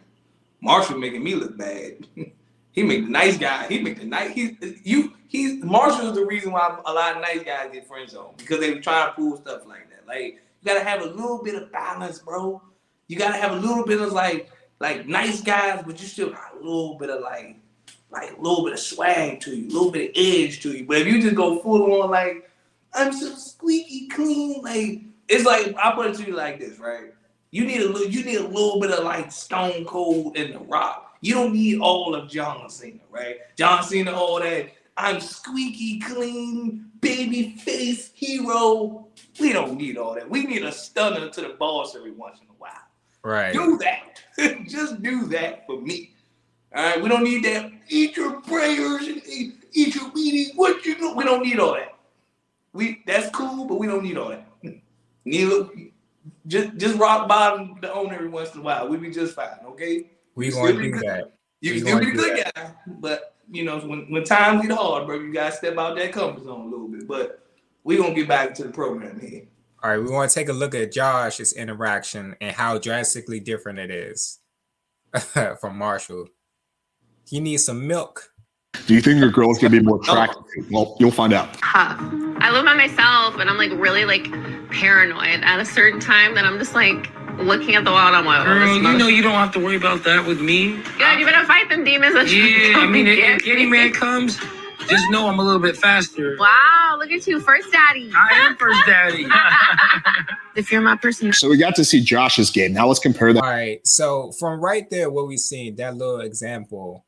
Marshall 0.63 0.99
making 0.99 1.23
me 1.23 1.35
look 1.35 1.59
bad. 1.59 2.07
he 2.75 2.83
make 2.83 3.09
nice 3.09 3.39
guy. 3.39 3.69
He 3.69 3.79
make 3.79 4.01
the 4.01 4.05
nice. 4.05 4.33
He 4.33 4.59
you. 4.83 5.13
He's 5.29 5.63
Marshall 5.63 6.09
is 6.09 6.17
the 6.17 6.27
reason 6.27 6.51
why 6.51 6.77
a 6.85 6.93
lot 6.93 7.15
of 7.15 7.23
nice 7.23 7.45
guys 7.45 7.71
get 7.73 7.87
friend 7.87 8.11
zone 8.11 8.35
because 8.37 8.59
they 8.59 8.79
try 8.81 9.07
to 9.07 9.13
pull 9.13 9.37
stuff 9.37 9.65
like 9.65 9.89
that. 9.91 10.07
Like 10.09 10.43
you 10.61 10.67
gotta 10.67 10.83
have 10.83 11.03
a 11.03 11.07
little 11.07 11.43
bit 11.43 11.55
of 11.55 11.71
balance, 11.71 12.19
bro. 12.19 12.61
You 13.07 13.17
gotta 13.17 13.37
have 13.37 13.53
a 13.53 13.57
little 13.57 13.87
bit 13.87 14.01
of 14.01 14.13
like 14.13 14.51
like 14.81 15.07
nice 15.07 15.41
guys, 15.41 15.85
but 15.87 16.01
you 16.01 16.09
still 16.09 16.31
got 16.31 16.55
a 16.55 16.57
little 16.57 16.99
bit 16.99 17.11
of 17.11 17.21
like 17.21 17.57
like 18.11 18.33
a 18.33 18.41
little 18.41 18.65
bit 18.65 18.73
of 18.73 18.81
swag 18.81 19.39
to 19.41 19.55
you, 19.55 19.69
a 19.69 19.71
little 19.71 19.93
bit 19.93 20.11
of 20.11 20.17
edge 20.17 20.61
to 20.63 20.77
you. 20.77 20.85
But 20.85 20.99
if 20.99 21.07
you 21.07 21.23
just 21.23 21.37
go 21.37 21.61
full 21.61 22.03
on 22.03 22.11
like 22.11 22.51
I'm 22.93 23.13
so 23.13 23.35
squeaky 23.37 24.09
clean. 24.09 24.63
Like 24.63 25.03
it's 25.29 25.45
like 25.45 25.77
I 25.77 25.95
put 25.95 26.11
it 26.11 26.17
to 26.17 26.25
you 26.25 26.35
like 26.35 26.59
this, 26.59 26.81
right? 26.81 27.15
You 27.53 27.65
need 27.65 27.83
a 27.83 27.89
little, 27.89 28.09
you 28.09 28.25
need 28.25 28.39
a 28.39 28.49
little 28.49 28.81
bit 28.81 28.91
of 28.91 29.05
like 29.05 29.31
Stone 29.31 29.85
Cold 29.85 30.37
in 30.37 30.53
the 30.53 30.59
Rock. 30.59 31.04
You 31.25 31.33
don't 31.33 31.55
need 31.55 31.81
all 31.81 32.15
of 32.15 32.29
John 32.29 32.69
Cena, 32.69 33.01
right? 33.11 33.37
John 33.57 33.83
Cena, 33.83 34.13
all 34.13 34.41
that. 34.41 34.69
I'm 34.99 35.21
squeaky 35.21 35.99
clean, 36.01 36.91
baby 37.01 37.57
face 37.57 38.11
hero. 38.15 39.09
We 39.41 39.55
don't 39.55 39.79
need 39.79 39.97
all 39.97 40.15
that. 40.17 40.29
We 40.29 40.45
need 40.45 40.65
a 40.65 40.71
stunner 40.71 41.31
to 41.31 41.41
the 41.41 41.55
boss 41.59 41.97
every 41.97 42.11
once 42.11 42.41
in 42.41 42.47
a 42.49 42.59
while. 42.59 42.73
Right. 43.23 43.55
Do 43.55 43.79
that. 43.79 44.21
Just 44.69 45.03
do 45.03 45.25
that 45.29 45.65
for 45.67 45.81
me. 45.81 46.13
All 46.77 46.85
right. 46.85 47.03
We 47.03 47.09
don't 47.09 47.25
need 47.25 47.43
that. 47.45 47.73
Eat 47.89 48.19
your 48.19 48.43
prayers 48.43 49.09
and 49.09 49.23
eat, 49.27 49.55
eat 49.73 49.95
your 49.95 50.13
meeting. 50.13 50.55
What 50.57 50.85
you 50.85 51.01
know? 51.01 51.15
We 51.15 51.25
don't 51.25 51.43
need 51.43 51.59
all 51.59 51.73
that. 51.73 51.97
We 52.75 53.03
that's 53.07 53.31
cool, 53.31 53.65
but 53.65 53.77
we 53.77 53.87
don't 53.87 54.05
need 54.05 54.19
all 54.19 54.29
that. 54.29 54.47
Neither 55.25 55.71
just 56.47 56.77
just 56.77 56.99
rock 56.99 57.29
bottom 57.29 57.79
the 57.81 57.91
owner 57.91 58.15
every 58.15 58.29
once 58.29 58.53
in 58.53 58.61
a 58.61 58.63
while. 58.63 58.89
We 58.89 58.99
be 58.99 59.11
just 59.11 59.35
fine, 59.35 59.59
okay? 59.69 60.11
We 60.35 60.47
You 60.47 60.53
going 60.53 60.75
to 60.75 60.79
be 60.81 60.85
do 60.87 60.93
good. 60.93 61.03
that. 61.05 61.33
You 61.61 61.75
We 61.75 61.81
can 61.81 61.87
still 61.89 61.99
be 62.01 62.05
the 62.07 62.11
do 62.13 62.17
good 62.19 62.45
guy, 62.55 62.73
but 62.87 63.35
you 63.51 63.65
know 63.65 63.79
when 63.81 64.11
when 64.11 64.25
times 64.25 64.63
get 64.67 64.77
hard, 64.77 65.07
bro, 65.07 65.19
you 65.19 65.33
gotta 65.33 65.55
step 65.55 65.77
out 65.79 65.97
that 65.97 66.13
comfort 66.13 66.45
zone 66.45 66.63
a 66.63 66.71
little 66.71 66.89
bit. 66.89 67.07
But 67.09 67.47
we 67.85 67.97
are 67.97 68.03
gonna 68.03 68.15
get 68.15 68.29
back 68.29 68.55
to 68.55 68.65
the 68.65 68.71
program 68.71 69.19
here. 69.21 69.43
All 69.83 69.91
right, 69.91 69.99
we 69.99 70.11
want 70.11 70.31
to 70.31 70.35
take 70.35 70.49
a 70.49 70.53
look 70.53 70.75
at 70.75 70.93
Josh's 70.93 71.53
interaction 71.53 72.37
and 72.41 72.55
how 72.55 72.79
drastically 72.79 73.39
different 73.41 73.79
it 73.79 73.91
is 73.91 74.41
from 75.61 75.77
Marshall. 75.79 76.27
He 77.27 77.41
needs 77.41 77.65
some 77.65 77.87
milk. 77.87 78.31
Do 78.87 78.95
you 78.95 79.01
think 79.01 79.19
your 79.21 79.31
girl's 79.31 79.59
gonna 79.59 79.71
be 79.71 79.81
more 79.81 80.01
attractive? 80.01 80.43
Well, 80.71 80.97
you'll 81.01 81.11
find 81.11 81.33
out. 81.33 81.53
Tough. 81.55 81.99
I 82.41 82.51
live 82.51 82.65
by 82.65 82.75
myself 82.75 83.39
and 83.39 83.49
I'm 83.49 83.57
like 83.57 83.71
really 83.73 84.05
like 84.05 84.25
paranoid 84.71 85.41
at 85.43 85.61
a 85.61 85.65
certain 85.65 86.01
time 86.01 86.35
that 86.35 86.45
I'm 86.45 86.59
just 86.59 86.75
like 86.75 87.09
looking 87.39 87.75
at 87.75 87.85
the 87.85 87.91
wall 87.91 88.07
and 88.07 88.17
I'm 88.17 88.25
like, 88.25 88.41
oh, 88.41 88.45
Girl, 88.45 88.93
you 88.93 88.99
know 88.99 89.07
you 89.07 89.23
don't 89.23 89.35
have 89.35 89.53
to 89.53 89.61
worry 89.61 89.77
about 89.77 90.05
that 90.05 90.27
with 90.27 90.41
me. 90.41 90.83
Good, 90.99 91.19
you 91.19 91.27
better 91.27 91.47
fight 91.47 91.69
them 91.69 91.85
demons. 91.85 92.15
that 92.15 92.31
you 92.31 92.43
Yeah, 92.43 92.79
I 92.79 92.87
mean, 92.87 93.07
if, 93.07 93.17
get 93.17 93.37
if 93.37 93.43
Kitty. 93.43 93.67
Man 93.67 93.93
comes, 93.93 94.39
just 94.89 95.11
know 95.11 95.29
I'm 95.29 95.39
a 95.39 95.43
little 95.43 95.61
bit 95.61 95.77
faster. 95.77 96.37
Wow, 96.39 96.97
look 96.99 97.11
at 97.11 97.27
you, 97.27 97.41
first 97.41 97.71
daddy. 97.73 98.11
I 98.15 98.47
am 98.47 98.57
first 98.57 98.81
daddy. 98.87 99.27
if 100.57 100.71
you're 100.71 100.81
my 100.81 100.97
person, 100.97 101.33
So 101.33 101.49
we 101.49 101.57
got 101.57 101.75
to 101.77 101.85
see 101.85 102.01
Josh's 102.01 102.51
game. 102.51 102.73
Now 102.73 102.87
let's 102.87 103.01
compare 103.01 103.33
that. 103.33 103.43
All 103.43 103.51
right, 103.51 103.87
so 103.87 104.33
from 104.39 104.61
right 104.61 104.89
there, 104.91 105.11
what 105.11 105.27
we 105.27 105.37
seen 105.37 105.77
that 105.77 105.97
little 105.97 106.21
example, 106.21 107.05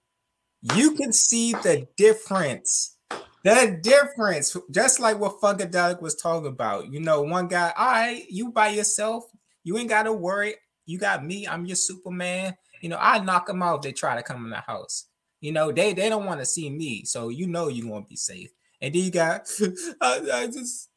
you 0.75 0.93
can 0.93 1.13
see 1.13 1.53
the 1.53 1.87
difference. 1.97 2.97
The 3.45 3.79
difference, 3.81 4.57
just 4.73 4.99
like 4.99 5.21
what 5.21 5.41
Funkadelic 5.41 6.03
was 6.03 6.17
talking 6.17 6.49
about. 6.49 6.93
You 6.93 6.99
know, 6.99 7.23
one 7.23 7.47
guy, 7.47 7.73
all 7.77 7.87
right, 7.87 8.25
you 8.29 8.51
by 8.51 8.71
yourself, 8.71 9.25
you 9.67 9.77
ain't 9.79 9.89
got 9.89 10.05
to 10.05 10.13
worry. 10.13 10.55
You 10.87 10.97
got 10.97 11.25
me, 11.25 11.47
I'm 11.49 11.67
your 11.67 11.75
Superman. 11.75 12.57
You 12.81 12.89
know, 12.89 12.99
I 13.01 13.19
knock 13.19 13.49
them 13.49 13.65
out 13.65 13.79
if 13.79 13.83
they 13.83 13.93
try 13.93 14.15
to 14.15 14.23
come 14.23 14.45
in 14.45 14.51
the 14.51 14.59
house. 14.59 15.09
You 15.41 15.51
know, 15.51 15.73
they 15.73 15.93
they 15.93 16.09
don't 16.09 16.25
want 16.25 16.39
to 16.39 16.47
see 16.47 16.71
me, 16.71 17.05
so 17.05 17.31
you 17.31 17.49
know 17.49 17.67
you're 17.67 17.91
gonna 17.91 18.07
be 18.09 18.15
safe. 18.15 18.51
And 18.81 18.95
then 18.95 19.03
you 19.03 19.11
got, 19.11 19.51
I, 20.01 20.21
I 20.33 20.47
just, 20.47 20.91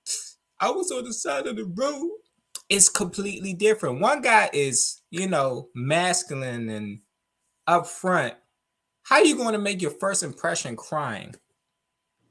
I 0.60 0.70
was 0.70 0.92
on 0.92 1.04
the 1.04 1.14
side 1.14 1.48
of 1.48 1.56
the 1.56 1.66
road. 1.66 2.12
It's 2.70 2.90
completely 2.90 3.54
different. 3.54 4.02
One 4.02 4.22
guy 4.22 4.52
is, 4.54 5.02
you 5.10 5.28
know, 5.28 5.70
masculine 5.74 6.70
and 6.70 7.00
upfront. 7.68 8.36
How 9.02 9.16
are 9.16 9.26
you 9.26 9.36
going 9.36 9.54
to 9.54 9.60
make 9.60 9.82
your 9.82 9.92
first 9.92 10.22
impression 10.22 10.76
crying? 10.76 11.34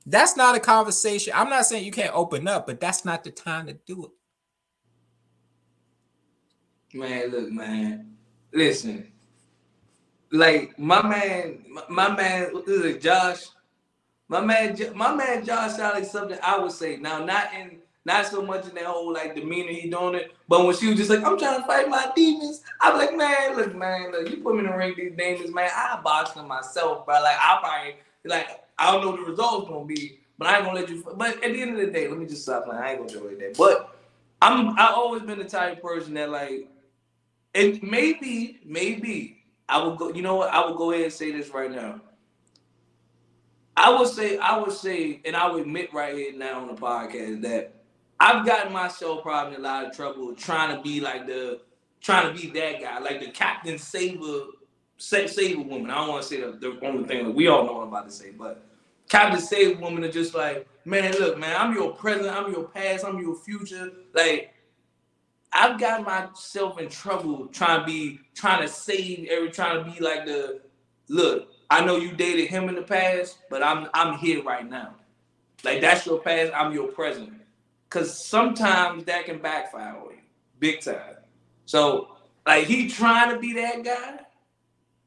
That's 0.06 0.36
not 0.36 0.54
a 0.54 0.60
conversation. 0.60 1.32
I'm 1.34 1.50
not 1.50 1.66
saying 1.66 1.84
you 1.84 1.90
can't 1.90 2.14
open 2.14 2.46
up, 2.46 2.66
but 2.66 2.78
that's 2.78 3.04
not 3.04 3.24
the 3.24 3.32
time 3.32 3.66
to 3.66 3.72
do 3.72 4.04
it. 4.04 4.10
Man, 6.94 7.30
look, 7.30 7.50
man. 7.50 8.16
Listen. 8.52 9.08
Like 10.30 10.78
my 10.78 11.02
man, 11.02 11.64
my, 11.68 11.82
my 11.88 12.16
man, 12.16 12.52
what 12.52 12.68
is 12.68 13.02
Josh? 13.02 13.46
My 14.28 14.40
man, 14.40 14.76
my 14.94 15.14
man, 15.14 15.44
Josh 15.44 15.72
sounded 15.72 16.00
like 16.00 16.04
something 16.04 16.38
I 16.42 16.58
would 16.58 16.72
say. 16.72 16.96
Now, 16.96 17.24
not 17.24 17.52
in, 17.54 17.78
not 18.04 18.26
so 18.26 18.42
much 18.42 18.68
in 18.68 18.74
that 18.74 18.84
whole 18.84 19.12
like 19.12 19.34
demeanor 19.34 19.72
he 19.72 19.88
doing 19.88 20.16
it, 20.16 20.32
but 20.46 20.66
when 20.66 20.76
she 20.76 20.88
was 20.88 20.98
just 20.98 21.08
like, 21.08 21.24
"I'm 21.24 21.38
trying 21.38 21.60
to 21.60 21.66
fight 21.66 21.88
my 21.88 22.10
demons," 22.14 22.62
I 22.80 22.90
was 22.90 22.98
like, 22.98 23.16
"Man, 23.16 23.56
look, 23.56 23.74
man, 23.74 24.12
look, 24.12 24.30
you 24.30 24.38
put 24.38 24.54
me 24.54 24.60
in 24.60 24.66
the 24.66 24.76
ring, 24.76 24.94
these 24.96 25.12
demons, 25.16 25.54
man. 25.54 25.70
I 25.74 25.98
box 26.02 26.32
them 26.32 26.46
myself, 26.46 27.06
bro. 27.06 27.14
Like, 27.22 27.36
I 27.38 27.58
probably, 27.62 27.96
like, 28.24 28.64
I 28.78 28.92
don't 28.92 29.02
know 29.02 29.10
what 29.12 29.20
the 29.20 29.30
results 29.30 29.68
gonna 29.68 29.86
be, 29.86 30.20
but 30.36 30.46
I 30.46 30.56
ain't 30.56 30.66
gonna 30.66 30.80
let 30.80 30.90
you. 30.90 31.04
But 31.16 31.36
at 31.36 31.40
the 31.40 31.62
end 31.62 31.70
of 31.72 31.78
the 31.78 31.86
day, 31.86 32.06
let 32.06 32.18
me 32.18 32.26
just 32.26 32.42
stop 32.42 32.66
playing. 32.66 32.82
I 32.82 32.92
ain't 32.92 32.98
gonna 32.98 33.12
do 33.12 33.26
it 33.28 33.38
that. 33.40 33.56
But 33.56 33.96
I'm, 34.42 34.78
I 34.78 34.88
always 34.88 35.22
been 35.22 35.38
the 35.38 35.44
type 35.44 35.78
of 35.78 35.82
person 35.82 36.14
that 36.14 36.28
like. 36.30 36.68
And 37.58 37.82
maybe, 37.82 38.60
maybe 38.64 39.42
I 39.68 39.82
will 39.82 39.96
go. 39.96 40.12
You 40.12 40.22
know 40.22 40.36
what? 40.36 40.50
I 40.50 40.64
will 40.64 40.76
go 40.76 40.92
ahead 40.92 41.04
and 41.04 41.12
say 41.12 41.32
this 41.32 41.50
right 41.50 41.70
now. 41.70 42.00
I 43.76 43.96
would 43.96 44.08
say, 44.08 44.38
I 44.38 44.56
would 44.58 44.72
say, 44.72 45.20
and 45.24 45.34
I 45.34 45.50
would 45.50 45.62
admit 45.62 45.92
right 45.92 46.14
here 46.14 46.32
now 46.36 46.60
on 46.60 46.68
the 46.68 46.74
podcast 46.74 47.42
that 47.42 47.74
I've 48.20 48.46
gotten 48.46 48.72
myself 48.72 49.22
probably 49.22 49.56
in 49.56 49.60
a 49.60 49.64
lot 49.64 49.86
of 49.86 49.92
trouble 49.92 50.34
trying 50.34 50.76
to 50.76 50.82
be 50.82 51.00
like 51.00 51.26
the 51.26 51.60
trying 52.00 52.32
to 52.32 52.40
be 52.40 52.48
that 52.58 52.80
guy, 52.80 52.98
like 53.00 53.20
the 53.20 53.30
captain 53.30 53.76
saver, 53.76 54.46
save, 54.98 55.28
save 55.28 55.58
a 55.58 55.62
woman. 55.62 55.90
I 55.90 55.96
don't 55.96 56.08
want 56.10 56.22
to 56.22 56.28
say 56.28 56.40
the, 56.40 56.52
the 56.52 56.78
only 56.86 57.08
thing 57.08 57.24
that 57.24 57.32
we 57.32 57.48
all 57.48 57.64
know 57.64 57.72
what 57.72 57.82
I'm 57.82 57.88
about 57.88 58.06
to 58.06 58.12
say, 58.14 58.30
but 58.30 58.64
captain 59.08 59.40
save 59.40 59.78
a 59.78 59.80
woman 59.80 60.04
are 60.04 60.12
just 60.12 60.32
like, 60.32 60.68
man, 60.84 61.12
look, 61.18 61.38
man, 61.38 61.56
I'm 61.58 61.74
your 61.74 61.92
present, 61.92 62.28
I'm 62.28 62.52
your 62.52 62.68
past, 62.68 63.04
I'm 63.04 63.18
your 63.18 63.34
future. 63.34 63.90
Like, 64.14 64.54
I've 65.52 65.80
got 65.80 66.04
myself 66.04 66.78
in 66.78 66.88
trouble 66.88 67.46
trying 67.46 67.80
to 67.80 67.86
be 67.86 68.20
trying 68.34 68.62
to 68.62 68.68
save 68.68 69.28
every 69.30 69.50
trying 69.50 69.84
to 69.84 69.90
be 69.90 70.00
like 70.00 70.26
the 70.26 70.60
look. 71.08 71.48
I 71.70 71.84
know 71.84 71.96
you 71.96 72.12
dated 72.12 72.48
him 72.48 72.68
in 72.68 72.74
the 72.74 72.82
past, 72.82 73.38
but 73.50 73.62
I'm 73.62 73.88
I'm 73.94 74.18
here 74.18 74.42
right 74.42 74.68
now. 74.68 74.94
Like 75.64 75.80
that's 75.80 76.06
your 76.06 76.20
past, 76.20 76.52
I'm 76.54 76.72
your 76.72 76.88
present. 76.88 77.32
Cause 77.90 78.22
sometimes 78.22 79.04
that 79.04 79.24
can 79.24 79.38
backfire 79.38 79.96
on 79.96 80.10
you, 80.10 80.18
big 80.58 80.80
time. 80.80 81.16
So 81.64 82.16
like 82.46 82.66
he 82.66 82.88
trying 82.88 83.34
to 83.34 83.40
be 83.40 83.54
that 83.54 83.82
guy, 83.82 84.20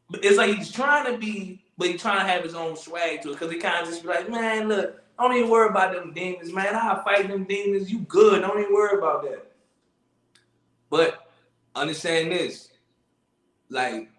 but 0.09 0.25
it's 0.25 0.37
like 0.37 0.55
he's 0.55 0.71
trying 0.71 1.11
to 1.11 1.17
be, 1.17 1.63
but 1.77 1.89
he's 1.89 2.01
trying 2.01 2.25
to 2.25 2.31
have 2.31 2.43
his 2.43 2.55
own 2.55 2.75
swag 2.75 3.21
to 3.21 3.31
it. 3.31 3.37
Cause 3.37 3.51
he 3.51 3.57
kind 3.59 3.83
of 3.83 3.89
just 3.89 4.01
be 4.01 4.09
like, 4.09 4.29
man, 4.29 4.67
look, 4.67 5.01
don't 5.19 5.35
even 5.35 5.49
worry 5.49 5.69
about 5.69 5.93
them 5.93 6.13
demons, 6.13 6.51
man. 6.51 6.75
I'll 6.75 7.03
fight 7.03 7.27
them 7.27 7.43
demons. 7.43 7.91
You 7.91 7.99
good. 7.99 8.41
Don't 8.41 8.59
even 8.59 8.73
worry 8.73 8.97
about 8.97 9.21
that. 9.23 9.50
But 10.91 11.25
understand 11.73 12.31
this, 12.31 12.69
like 13.69 14.09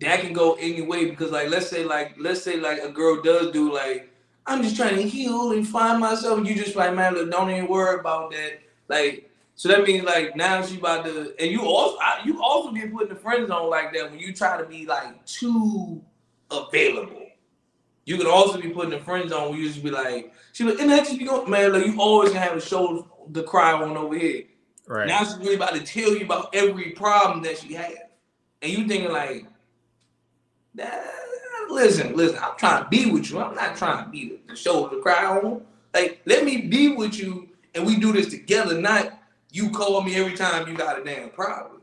that 0.00 0.20
can 0.20 0.32
go 0.32 0.54
any 0.54 0.82
way 0.82 1.08
because 1.08 1.30
like 1.30 1.48
let's 1.48 1.68
say 1.68 1.84
like 1.84 2.16
let's 2.18 2.42
say 2.42 2.58
like 2.58 2.82
a 2.82 2.90
girl 2.90 3.22
does 3.22 3.52
do 3.52 3.72
like 3.72 4.10
I'm 4.46 4.62
just 4.62 4.76
trying 4.76 4.96
to 4.96 5.08
heal 5.08 5.52
and 5.52 5.66
find 5.66 6.00
myself. 6.00 6.46
You 6.46 6.54
just 6.54 6.76
like 6.76 6.94
man, 6.94 7.14
look, 7.14 7.30
don't 7.30 7.50
even 7.50 7.68
worry 7.68 7.98
about 7.98 8.32
that. 8.32 8.58
Like 8.88 9.30
so 9.54 9.68
that 9.68 9.84
means 9.84 10.04
like 10.04 10.34
now 10.34 10.66
she 10.66 10.78
about 10.78 11.04
to 11.04 11.32
and 11.38 11.50
you 11.50 11.62
also 11.62 11.96
I, 12.00 12.22
you 12.24 12.42
also 12.42 12.72
get 12.72 12.92
put 12.92 13.04
in 13.04 13.08
the 13.10 13.14
friend 13.14 13.46
zone 13.46 13.70
like 13.70 13.94
that 13.94 14.10
when 14.10 14.18
you 14.18 14.32
try 14.32 14.60
to 14.60 14.64
be 14.64 14.84
like 14.86 15.24
too 15.24 16.02
available. 16.50 17.20
You 18.04 18.18
can 18.18 18.26
also 18.26 18.60
be 18.60 18.68
put 18.68 18.86
in 18.86 18.90
the 18.90 18.98
friend 18.98 19.30
zone 19.30 19.50
where 19.50 19.58
you 19.60 19.68
just 19.68 19.82
be 19.82 19.92
like 19.92 20.34
she 20.52 20.64
like 20.64 20.80
and 20.80 20.90
that 20.90 21.04
just 21.04 21.20
be 21.20 21.24
going 21.24 21.48
man 21.48 21.72
like 21.72 21.86
you 21.86 21.98
always 22.00 22.30
gonna 22.30 22.44
have 22.44 22.56
a 22.56 22.60
shoulder 22.60 23.08
to 23.32 23.42
cry 23.44 23.72
on 23.72 23.96
over 23.96 24.18
here. 24.18 24.42
Right. 24.86 25.08
Now 25.08 25.24
she's 25.24 25.38
really 25.38 25.54
about 25.54 25.74
to 25.74 25.80
tell 25.80 26.14
you 26.14 26.24
about 26.24 26.54
every 26.54 26.90
problem 26.90 27.42
that 27.42 27.58
she 27.58 27.74
has. 27.74 27.94
And 28.62 28.72
you 28.72 28.86
thinking 28.86 29.10
like, 29.10 29.46
nah, 30.74 30.86
listen, 31.68 32.14
listen, 32.16 32.38
I'm 32.42 32.56
trying 32.56 32.84
to 32.84 32.88
be 32.88 33.10
with 33.10 33.30
you. 33.30 33.40
I'm 33.40 33.54
not 33.54 33.76
trying 33.76 34.04
to 34.04 34.10
be 34.10 34.28
the, 34.28 34.40
the 34.48 34.56
shoulder 34.56 34.96
to 34.96 35.02
cry 35.02 35.24
on. 35.26 35.62
Like, 35.92 36.20
let 36.26 36.44
me 36.44 36.62
be 36.62 36.94
with 36.94 37.18
you 37.18 37.48
and 37.74 37.86
we 37.86 37.96
do 37.96 38.12
this 38.12 38.28
together, 38.28 38.80
not 38.80 39.18
you 39.50 39.70
call 39.70 40.02
me 40.02 40.16
every 40.16 40.34
time 40.34 40.68
you 40.68 40.74
got 40.74 41.00
a 41.00 41.04
damn 41.04 41.30
problem. 41.30 41.80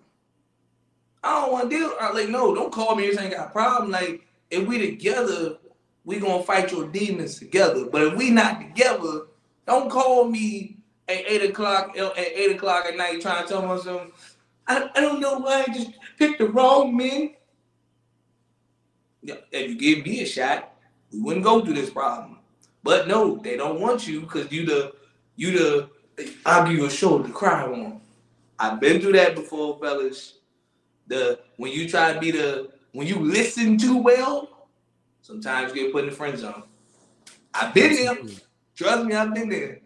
I 1.23 1.41
don't 1.41 1.51
want 1.51 1.69
to 1.69 1.77
deal. 1.77 1.93
I'm 1.99 2.13
like, 2.13 2.29
no, 2.29 2.53
don't 2.53 2.71
call 2.71 2.95
me 2.95 3.05
every 3.05 3.15
time 3.15 3.29
you 3.29 3.37
got 3.37 3.47
a 3.47 3.51
problem. 3.51 3.91
Like, 3.91 4.27
if 4.49 4.67
we 4.67 4.77
together, 4.77 5.57
we 6.03 6.19
gonna 6.19 6.43
fight 6.43 6.71
your 6.71 6.87
demons 6.87 7.39
together. 7.39 7.85
But 7.85 8.03
if 8.03 8.15
we 8.15 8.29
not 8.29 8.59
together, 8.59 9.27
don't 9.67 9.89
call 9.89 10.25
me 10.25 10.77
at 11.11 11.25
eight 11.27 11.49
o'clock 11.49 11.97
at 11.97 12.17
eight 12.17 12.55
o'clock 12.55 12.85
at 12.85 12.95
night 12.95 13.21
trying 13.21 13.43
to 13.43 13.49
tell 13.49 13.65
myself. 13.65 14.37
I, 14.67 14.89
I 14.95 15.01
don't 15.01 15.19
know 15.19 15.39
why 15.39 15.65
I 15.67 15.73
just 15.73 15.91
picked 16.17 16.39
the 16.39 16.47
wrong 16.47 16.95
men. 16.95 17.35
If 19.23 19.69
you 19.69 19.77
give 19.77 20.05
me 20.05 20.21
a 20.21 20.25
shot, 20.25 20.73
we 21.11 21.19
wouldn't 21.19 21.45
go 21.45 21.63
through 21.63 21.75
this 21.75 21.89
problem. 21.89 22.39
But 22.83 23.07
no, 23.07 23.37
they 23.37 23.57
don't 23.57 23.79
want 23.79 24.07
you 24.07 24.21
because 24.21 24.51
you 24.51 24.65
the 24.65 24.93
you 25.35 25.51
the 25.51 25.89
I'll 26.45 26.65
give 26.67 26.77
you 26.77 26.85
a 26.85 26.89
shoulder 26.89 27.27
to 27.27 27.33
cry 27.33 27.63
on. 27.63 28.01
I've 28.57 28.79
been 28.79 29.01
through 29.01 29.13
that 29.13 29.35
before, 29.35 29.77
fellas. 29.79 30.39
The 31.07 31.39
when 31.57 31.71
you 31.71 31.89
try 31.89 32.13
to 32.13 32.19
be 32.19 32.31
the 32.31 32.71
when 32.93 33.07
you 33.07 33.19
listen 33.19 33.77
too 33.77 33.97
well, 33.97 34.67
sometimes 35.21 35.73
you 35.73 35.83
get 35.83 35.93
put 35.93 36.03
in 36.03 36.09
the 36.09 36.15
friend 36.15 36.37
zone. 36.37 36.63
I've 37.53 37.73
been 37.73 37.93
there. 37.93 38.17
Trust 38.75 39.05
me, 39.05 39.13
I've 39.13 39.33
been 39.33 39.49
there. 39.49 39.80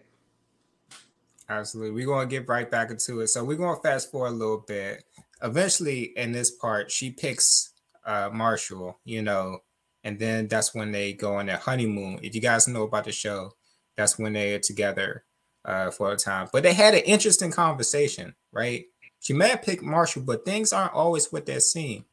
Absolutely. 1.47 1.91
We're 1.91 2.07
going 2.07 2.27
to 2.27 2.35
get 2.39 2.47
right 2.47 2.69
back 2.69 2.89
into 2.89 3.21
it. 3.21 3.27
So 3.27 3.43
we're 3.43 3.57
going 3.57 3.75
to 3.75 3.81
fast 3.81 4.11
forward 4.11 4.29
a 4.29 4.31
little 4.31 4.63
bit. 4.65 5.03
Eventually, 5.43 6.13
in 6.17 6.31
this 6.31 6.49
part, 6.49 6.91
she 6.91 7.11
picks 7.11 7.71
uh, 8.05 8.29
Marshall, 8.33 8.99
you 9.03 9.21
know, 9.21 9.59
and 10.03 10.17
then 10.19 10.47
that's 10.47 10.73
when 10.73 10.91
they 10.91 11.13
go 11.13 11.35
on 11.35 11.47
their 11.47 11.57
honeymoon. 11.57 12.19
If 12.23 12.35
you 12.35 12.41
guys 12.41 12.67
know 12.67 12.83
about 12.83 13.05
the 13.05 13.11
show, 13.11 13.51
that's 13.95 14.17
when 14.17 14.33
they're 14.33 14.59
together 14.59 15.23
uh, 15.63 15.91
for 15.91 16.11
a 16.11 16.15
time. 16.15 16.47
But 16.51 16.63
they 16.63 16.73
had 16.73 16.93
an 16.93 17.01
interesting 17.01 17.51
conversation, 17.51 18.35
right? 18.51 18.85
She 19.19 19.33
may 19.33 19.49
have 19.49 19.63
picked 19.63 19.83
Marshall, 19.83 20.23
but 20.23 20.45
things 20.45 20.71
aren't 20.73 20.93
always 20.93 21.31
what 21.31 21.45
they're 21.45 21.59
seeing. 21.59 22.05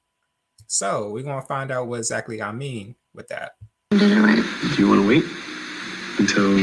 So 0.66 1.10
we're 1.10 1.22
going 1.22 1.40
to 1.40 1.46
find 1.46 1.70
out 1.70 1.86
what 1.86 1.98
exactly 1.98 2.40
I 2.40 2.52
mean 2.52 2.96
with 3.14 3.28
that. 3.28 3.52
Do 3.90 3.98
you 4.78 4.88
want 4.88 5.02
to 5.02 5.06
wait 5.06 5.24
until 6.18 6.56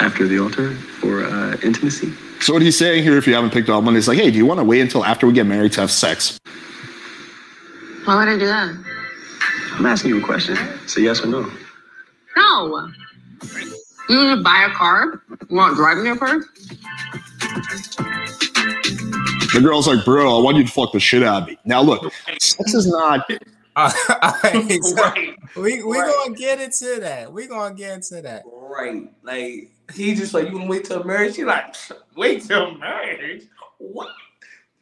after 0.00 0.26
the 0.26 0.38
altar 0.38 0.74
for 1.00 1.24
uh, 1.24 1.56
intimacy? 1.62 2.12
So 2.40 2.52
what 2.52 2.62
he's 2.62 2.76
saying 2.78 3.02
here, 3.04 3.16
if 3.16 3.26
you 3.26 3.34
haven't 3.34 3.50
picked 3.52 3.68
up 3.68 3.84
on, 3.84 3.94
is 3.96 4.08
like, 4.08 4.18
hey, 4.18 4.30
do 4.30 4.36
you 4.36 4.46
want 4.46 4.58
to 4.60 4.64
wait 4.64 4.80
until 4.80 5.04
after 5.04 5.26
we 5.26 5.32
get 5.32 5.46
married 5.46 5.72
to 5.72 5.80
have 5.82 5.90
sex? 5.90 6.38
Why 8.04 8.16
would 8.16 8.28
I 8.28 8.38
do 8.38 8.46
that? 8.46 8.84
I'm 9.74 9.86
asking 9.86 10.10
you 10.10 10.20
a 10.22 10.24
question. 10.24 10.56
Say 10.86 11.02
yes 11.02 11.20
or 11.22 11.26
no. 11.28 11.50
No. 12.36 12.88
You 14.08 14.16
want 14.18 14.38
to 14.38 14.42
buy 14.42 14.66
a 14.68 14.74
car? 14.74 15.22
You 15.48 15.56
want 15.56 15.72
to 15.72 15.76
drive 15.76 15.98
me 15.98 16.10
a 16.10 16.16
car? 16.16 16.40
The 19.54 19.60
girl's 19.62 19.86
like, 19.86 20.04
bro, 20.04 20.38
I 20.38 20.42
want 20.42 20.56
you 20.56 20.64
to 20.64 20.70
fuck 20.70 20.92
the 20.92 21.00
shit 21.00 21.22
out 21.22 21.42
of 21.42 21.48
me. 21.48 21.58
Now 21.64 21.82
look, 21.82 22.12
sex 22.40 22.74
is 22.74 22.86
not. 22.86 23.30
Uh, 23.76 23.92
all 24.22 24.34
right, 24.44 24.82
so 24.82 24.94
right, 24.96 25.36
we 25.56 25.82
we 25.82 25.98
Right. 25.98 26.12
gonna 26.24 26.36
get 26.36 26.60
into 26.60 27.00
that. 27.00 27.32
We 27.32 27.46
gonna 27.46 27.74
get 27.74 27.92
into 27.92 28.22
that. 28.22 28.44
right. 28.46 29.10
Like 29.22 29.70
he 29.94 30.14
just 30.14 30.34
like 30.34 30.48
you 30.48 30.54
wanna 30.54 30.70
wait 30.70 30.84
till 30.84 31.04
marriage. 31.04 31.36
She 31.36 31.44
like 31.44 31.74
wait 32.16 32.44
till 32.44 32.74
marriage. 32.76 33.44
What? 33.78 34.10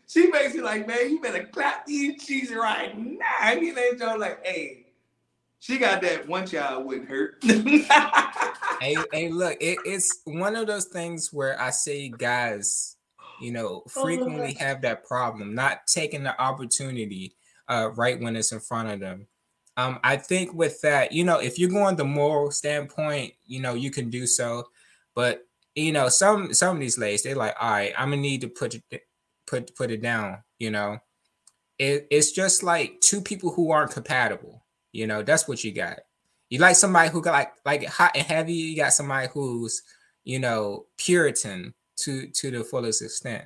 She 0.06 0.30
basically 0.30 0.62
like, 0.62 0.88
man, 0.88 1.10
you 1.10 1.20
better 1.20 1.44
clap 1.44 1.86
these 1.86 2.24
cheeks 2.24 2.50
right 2.52 2.96
now. 2.98 3.52
You 3.52 3.74
know, 3.74 3.94
Joe 3.96 4.16
like, 4.16 4.44
hey, 4.44 4.86
she 5.60 5.78
got 5.78 6.02
that 6.02 6.26
one 6.26 6.46
child 6.46 6.86
wouldn't 6.86 7.08
hurt. 7.08 7.42
Hey, 8.80 8.96
hey, 9.12 9.28
look, 9.28 9.58
it, 9.60 9.76
it's 9.84 10.22
one 10.24 10.56
of 10.56 10.66
those 10.66 10.86
things 10.86 11.34
where 11.34 11.60
I 11.60 11.68
say 11.68 12.08
guys, 12.08 12.96
you 13.38 13.52
know, 13.52 13.82
frequently 13.86 14.54
have 14.54 14.80
that 14.80 15.04
problem, 15.04 15.54
not 15.54 15.86
taking 15.86 16.22
the 16.22 16.40
opportunity 16.40 17.34
uh, 17.68 17.90
right 17.94 18.18
when 18.18 18.36
it's 18.36 18.52
in 18.52 18.60
front 18.60 18.88
of 18.88 18.98
them. 18.98 19.26
Um, 19.76 20.00
I 20.02 20.16
think 20.16 20.54
with 20.54 20.80
that, 20.80 21.12
you 21.12 21.24
know, 21.24 21.40
if 21.40 21.58
you're 21.58 21.68
going 21.68 21.96
the 21.96 22.06
moral 22.06 22.50
standpoint, 22.50 23.34
you 23.46 23.60
know, 23.60 23.74
you 23.74 23.90
can 23.90 24.08
do 24.08 24.26
so. 24.26 24.68
But 25.14 25.46
you 25.74 25.92
know, 25.92 26.08
some 26.08 26.52
some 26.54 26.76
of 26.76 26.80
these 26.80 26.98
ladies, 26.98 27.22
they're 27.22 27.34
like, 27.34 27.54
all 27.60 27.70
right, 27.70 27.92
I'm 27.96 28.10
gonna 28.10 28.22
need 28.22 28.42
to 28.42 28.48
put 28.48 28.74
it 28.74 29.02
put 29.46 29.74
put 29.76 29.90
it 29.90 30.02
down. 30.02 30.38
You 30.58 30.70
know, 30.70 30.98
it, 31.78 32.06
it's 32.10 32.32
just 32.32 32.62
like 32.62 33.00
two 33.00 33.20
people 33.20 33.50
who 33.52 33.70
aren't 33.70 33.92
compatible. 33.92 34.64
You 34.92 35.06
know, 35.06 35.22
that's 35.22 35.46
what 35.48 35.62
you 35.64 35.72
got. 35.72 36.00
You 36.48 36.58
like 36.58 36.76
somebody 36.76 37.10
who 37.10 37.22
got 37.22 37.32
like 37.32 37.52
like 37.64 37.86
hot 37.86 38.12
and 38.16 38.26
heavy. 38.26 38.52
You 38.52 38.76
got 38.76 38.92
somebody 38.92 39.28
who's 39.32 39.82
you 40.24 40.38
know 40.38 40.86
Puritan 40.96 41.74
to 41.98 42.26
to 42.28 42.50
the 42.50 42.64
fullest 42.64 43.02
extent. 43.02 43.44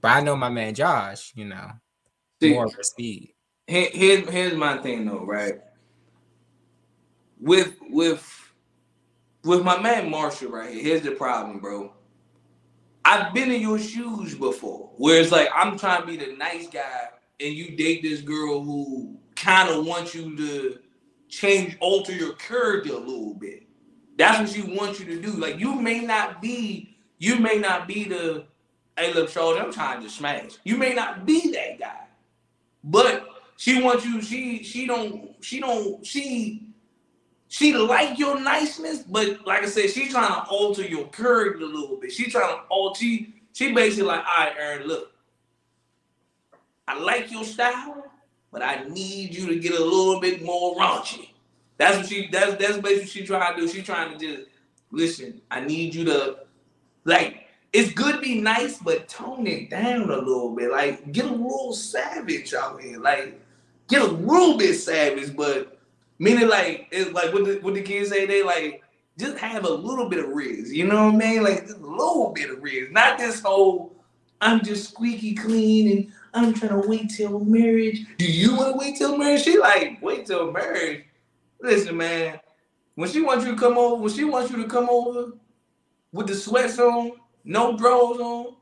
But 0.00 0.08
I 0.08 0.20
know 0.20 0.36
my 0.36 0.48
man 0.48 0.74
Josh. 0.74 1.32
You 1.36 1.46
know, 1.46 1.70
See, 2.42 2.52
more 2.52 2.66
of 2.66 2.74
a 2.78 2.84
speed. 2.84 3.34
here, 3.66 3.88
here's 3.92 4.28
here's 4.28 4.54
my 4.54 4.78
thing 4.78 5.06
though, 5.06 5.24
right? 5.24 5.54
With 7.38 7.76
with 7.90 8.45
with 9.46 9.62
my 9.62 9.80
man 9.80 10.10
Marshall 10.10 10.50
right 10.50 10.74
here, 10.74 10.82
here's 10.82 11.02
the 11.02 11.12
problem, 11.12 11.60
bro. 11.60 11.92
I've 13.04 13.32
been 13.32 13.52
in 13.52 13.62
your 13.62 13.78
shoes 13.78 14.34
before, 14.34 14.90
where 14.96 15.20
it's 15.20 15.30
like 15.30 15.48
I'm 15.54 15.78
trying 15.78 16.00
to 16.00 16.06
be 16.06 16.16
the 16.16 16.36
nice 16.36 16.68
guy, 16.68 17.08
and 17.38 17.54
you 17.54 17.76
date 17.76 18.02
this 18.02 18.20
girl 18.20 18.62
who 18.62 19.16
kind 19.36 19.68
of 19.68 19.86
wants 19.86 20.14
you 20.14 20.36
to 20.36 20.78
change, 21.28 21.76
alter 21.80 22.12
your 22.12 22.32
character 22.34 22.94
a 22.94 22.98
little 22.98 23.34
bit. 23.34 23.62
That's 24.18 24.40
what 24.40 24.48
she 24.48 24.76
wants 24.76 24.98
you 24.98 25.06
to 25.06 25.20
do. 25.20 25.32
Like 25.32 25.60
you 25.60 25.74
may 25.74 26.00
not 26.00 26.42
be, 26.42 26.96
you 27.18 27.38
may 27.38 27.58
not 27.58 27.86
be 27.86 28.04
the, 28.04 28.46
hey 28.98 29.12
look, 29.14 29.28
Shorty, 29.28 29.60
I'm 29.60 29.72
trying 29.72 30.02
to 30.02 30.10
smash. 30.10 30.52
You 30.64 30.76
may 30.76 30.92
not 30.94 31.24
be 31.24 31.52
that 31.52 31.78
guy. 31.78 32.06
But 32.82 33.28
she 33.56 33.80
wants 33.80 34.04
you, 34.04 34.20
she 34.20 34.64
she 34.64 34.86
don't, 34.86 35.36
she 35.40 35.60
don't, 35.60 36.04
she 36.04 36.66
she 37.48 37.74
like 37.74 38.18
your 38.18 38.40
niceness, 38.40 39.02
but 39.02 39.46
like 39.46 39.62
I 39.62 39.66
said, 39.66 39.90
she's 39.90 40.12
trying 40.12 40.28
to 40.28 40.48
alter 40.48 40.82
your 40.82 41.06
character 41.08 41.64
a 41.64 41.66
little 41.66 41.96
bit. 41.96 42.12
She 42.12 42.30
trying 42.30 42.56
to 42.56 42.62
alter 42.68 43.00
she, 43.00 43.34
she 43.52 43.72
basically 43.72 44.04
like, 44.06 44.24
all 44.26 44.44
right, 44.44 44.54
Aaron, 44.58 44.86
look. 44.86 45.12
I 46.88 46.98
like 46.98 47.32
your 47.32 47.44
style, 47.44 48.04
but 48.52 48.62
I 48.62 48.84
need 48.88 49.34
you 49.34 49.46
to 49.48 49.58
get 49.58 49.72
a 49.72 49.84
little 49.84 50.20
bit 50.20 50.44
more 50.44 50.76
raunchy. 50.76 51.30
That's 51.78 51.98
what 51.98 52.06
she 52.06 52.28
that's 52.30 52.54
that's 52.56 52.78
basically 52.78 53.06
she 53.06 53.26
trying 53.26 53.54
to 53.54 53.60
do. 53.60 53.68
She 53.68 53.82
trying 53.82 54.16
to 54.16 54.18
just 54.18 54.48
listen, 54.90 55.40
I 55.50 55.60
need 55.60 55.94
you 55.94 56.04
to 56.06 56.38
Like 57.04 57.44
it's 57.72 57.92
good 57.92 58.16
to 58.16 58.20
be 58.20 58.40
nice, 58.40 58.78
but 58.78 59.08
tone 59.08 59.46
it 59.46 59.68
down 59.68 60.10
a 60.10 60.16
little 60.16 60.54
bit. 60.54 60.70
Like 60.70 61.12
get 61.12 61.26
a 61.26 61.30
little 61.30 61.72
savage 61.72 62.54
out 62.54 62.80
here. 62.80 62.98
Like 62.98 63.40
get 63.88 64.02
a 64.02 64.06
little 64.06 64.56
bit 64.56 64.74
savage, 64.74 65.36
but 65.36 65.75
meaning 66.18 66.48
like 66.48 66.88
it's 66.90 67.12
like 67.12 67.32
what 67.32 67.44
the 67.44 67.58
what 67.62 67.74
the 67.74 67.82
kids 67.82 68.10
say 68.10 68.26
they 68.26 68.42
like 68.42 68.82
just 69.18 69.38
have 69.38 69.64
a 69.64 69.70
little 69.70 70.08
bit 70.08 70.18
of 70.18 70.26
rizz. 70.26 70.68
You 70.68 70.86
know 70.86 71.06
what 71.06 71.14
I 71.14 71.16
mean? 71.16 71.42
Like 71.42 71.66
just 71.66 71.78
a 71.78 71.86
little 71.86 72.32
bit 72.34 72.50
of 72.50 72.58
rizz, 72.58 72.90
not 72.92 73.18
this 73.18 73.40
whole 73.40 73.94
I'm 74.40 74.62
just 74.62 74.90
squeaky 74.90 75.34
clean 75.34 75.96
and 75.96 76.12
I'm 76.34 76.52
trying 76.52 76.80
to 76.80 76.86
wait 76.86 77.10
till 77.10 77.40
marriage. 77.40 78.04
Do 78.18 78.26
you 78.26 78.54
want 78.54 78.74
to 78.74 78.78
wait 78.78 78.96
till 78.96 79.16
marriage? 79.16 79.42
She 79.42 79.58
like 79.58 79.98
wait 80.02 80.26
till 80.26 80.52
marriage. 80.52 81.04
Listen, 81.60 81.96
man. 81.96 82.40
When 82.94 83.10
she 83.10 83.20
wants 83.20 83.44
you 83.44 83.52
to 83.52 83.58
come 83.58 83.76
over, 83.76 84.02
when 84.02 84.12
she 84.12 84.24
wants 84.24 84.50
you 84.50 84.62
to 84.62 84.68
come 84.68 84.88
over 84.88 85.32
with 86.12 86.26
the 86.26 86.34
sweats 86.34 86.78
on, 86.78 87.12
no 87.44 87.76
drawers 87.76 88.18
on, 88.18 88.56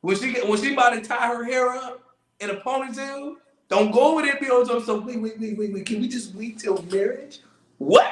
when 0.00 0.16
she 0.16 0.32
get 0.32 0.48
when 0.48 0.60
she 0.60 0.72
about 0.72 0.90
to 0.90 1.00
tie 1.00 1.28
her 1.28 1.44
hair 1.44 1.70
up 1.70 2.02
in 2.40 2.50
a 2.50 2.56
ponytail, 2.56 3.36
don't 3.72 3.90
go 3.90 4.12
over 4.12 4.20
there 4.20 4.36
be 4.38 4.50
on 4.50 4.66
so 4.66 5.00
wait, 5.00 5.18
wait, 5.18 5.40
wait, 5.40 5.56
wait, 5.56 5.72
wait. 5.72 5.86
Can 5.86 6.02
we 6.02 6.06
just 6.06 6.34
wait 6.34 6.58
till 6.58 6.82
marriage? 6.92 7.40
What? 7.78 8.04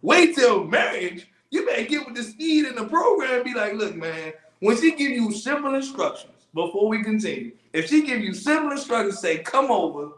Wait 0.00 0.34
till 0.34 0.64
marriage? 0.64 1.28
You 1.50 1.66
better 1.66 1.84
get 1.84 2.06
with 2.06 2.14
the 2.14 2.22
speed 2.22 2.64
in 2.64 2.74
the 2.74 2.86
program 2.86 3.34
and 3.34 3.44
be 3.44 3.52
like, 3.52 3.74
look, 3.74 3.94
man, 3.96 4.32
when 4.60 4.80
she 4.80 4.92
give 4.94 5.10
you 5.10 5.30
simple 5.30 5.74
instructions 5.74 6.46
before 6.54 6.88
we 6.88 7.02
continue, 7.02 7.52
if 7.74 7.90
she 7.90 8.00
give 8.00 8.20
you 8.20 8.32
simple 8.32 8.70
instructions, 8.70 9.18
say 9.18 9.40
come 9.40 9.70
over, 9.70 10.12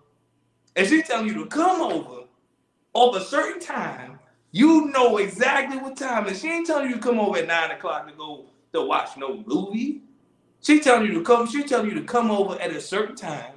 and 0.76 0.86
she 0.86 1.02
telling 1.02 1.26
you 1.26 1.34
to 1.34 1.46
come 1.46 1.82
over 1.82 2.22
of 2.94 3.16
a 3.16 3.24
certain 3.24 3.60
time, 3.60 4.20
you 4.52 4.86
know 4.92 5.16
exactly 5.16 5.78
what 5.78 5.96
time. 5.96 6.28
And 6.28 6.36
she 6.36 6.48
ain't 6.48 6.64
telling 6.68 6.90
you 6.90 6.94
to 6.94 7.00
come 7.00 7.18
over 7.18 7.38
at 7.38 7.48
nine 7.48 7.72
o'clock 7.72 8.06
to 8.06 8.14
go 8.14 8.44
to 8.72 8.82
watch 8.82 9.16
no 9.16 9.42
movie. 9.46 10.02
She 10.60 10.78
telling 10.78 11.06
you 11.08 11.14
to 11.14 11.22
come. 11.24 11.48
She 11.48 11.64
telling 11.64 11.88
you 11.88 11.94
to 11.94 12.04
come 12.04 12.30
over 12.30 12.54
at 12.60 12.70
a 12.70 12.80
certain 12.80 13.16
time. 13.16 13.55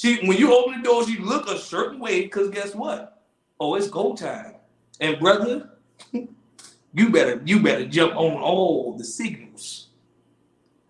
She 0.00 0.16
when 0.26 0.38
you 0.38 0.54
open 0.54 0.78
the 0.78 0.82
door, 0.82 1.06
she 1.06 1.18
look 1.18 1.46
a 1.46 1.58
certain 1.58 2.00
way. 2.00 2.26
Cause 2.26 2.48
guess 2.48 2.74
what? 2.74 3.22
Oh, 3.58 3.74
it's 3.74 3.86
go 3.86 4.14
time. 4.16 4.54
And 4.98 5.20
brother, 5.20 5.72
you 6.94 7.10
better 7.10 7.42
you 7.44 7.60
better 7.60 7.84
jump 7.84 8.16
on 8.16 8.32
all 8.40 8.96
the 8.96 9.04
signals. 9.04 9.88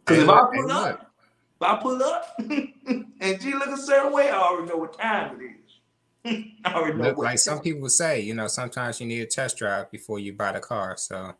Cause 0.04 0.18
if 0.18 0.28
I 0.28 0.42
pull 0.54 0.70
up, 0.70 1.12
if 1.56 1.62
I 1.62 1.76
pull 1.82 2.00
up 2.00 2.36
and 2.38 3.42
she 3.42 3.52
look 3.52 3.70
a 3.70 3.78
certain 3.78 4.12
way, 4.12 4.30
I 4.30 4.36
already 4.36 4.68
know 4.68 4.76
what 4.76 4.96
time 4.96 5.40
it 5.40 5.44
is. 5.44 6.44
I 6.64 6.74
already 6.74 6.96
know 6.96 7.08
Look, 7.08 7.18
like 7.18 7.40
some 7.40 7.58
people 7.58 7.88
say, 7.88 8.20
you 8.20 8.34
know, 8.34 8.46
sometimes 8.46 9.00
you 9.00 9.08
need 9.08 9.22
a 9.22 9.26
test 9.26 9.56
drive 9.56 9.90
before 9.90 10.20
you 10.20 10.34
buy 10.34 10.52
the 10.52 10.60
car. 10.60 10.96
So 10.96 11.34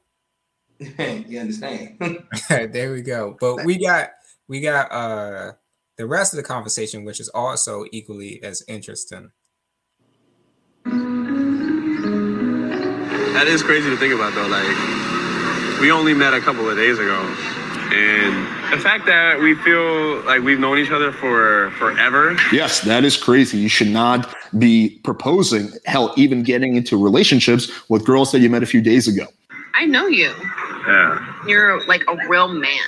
you 0.80 1.38
understand? 1.38 2.24
there 2.48 2.90
we 2.90 3.02
go. 3.02 3.36
But 3.38 3.64
we 3.64 3.78
got 3.78 4.10
we 4.48 4.60
got 4.60 4.90
uh 4.90 5.52
the 6.00 6.06
rest 6.06 6.32
of 6.32 6.38
the 6.38 6.42
conversation, 6.42 7.04
which 7.04 7.20
is 7.20 7.28
also 7.28 7.84
equally 7.92 8.42
as 8.42 8.64
interesting. 8.66 9.30
That 13.34 13.46
is 13.46 13.62
crazy 13.62 13.90
to 13.90 13.98
think 13.98 14.14
about, 14.14 14.34
though. 14.34 14.46
Like, 14.46 15.78
we 15.78 15.92
only 15.92 16.14
met 16.14 16.32
a 16.32 16.40
couple 16.40 16.70
of 16.70 16.78
days 16.78 16.98
ago, 16.98 17.20
and 17.92 18.72
the 18.72 18.78
fact 18.82 19.04
that 19.04 19.40
we 19.40 19.54
feel 19.56 20.22
like 20.24 20.40
we've 20.40 20.58
known 20.58 20.78
each 20.78 20.90
other 20.90 21.12
for 21.12 21.70
forever. 21.72 22.34
Yes, 22.50 22.80
that 22.80 23.04
is 23.04 23.18
crazy. 23.18 23.58
You 23.58 23.68
should 23.68 23.88
not 23.88 24.34
be 24.58 24.98
proposing, 25.04 25.68
hell, 25.84 26.14
even 26.16 26.42
getting 26.42 26.76
into 26.76 26.96
relationships 26.96 27.70
with 27.90 28.06
girls 28.06 28.32
that 28.32 28.38
you 28.38 28.48
met 28.48 28.62
a 28.62 28.66
few 28.66 28.80
days 28.80 29.06
ago. 29.06 29.26
I 29.74 29.84
know 29.84 30.06
you. 30.06 30.32
Yeah. 30.86 31.34
You're 31.46 31.86
like 31.86 32.04
a 32.08 32.16
real 32.26 32.48
man. 32.48 32.80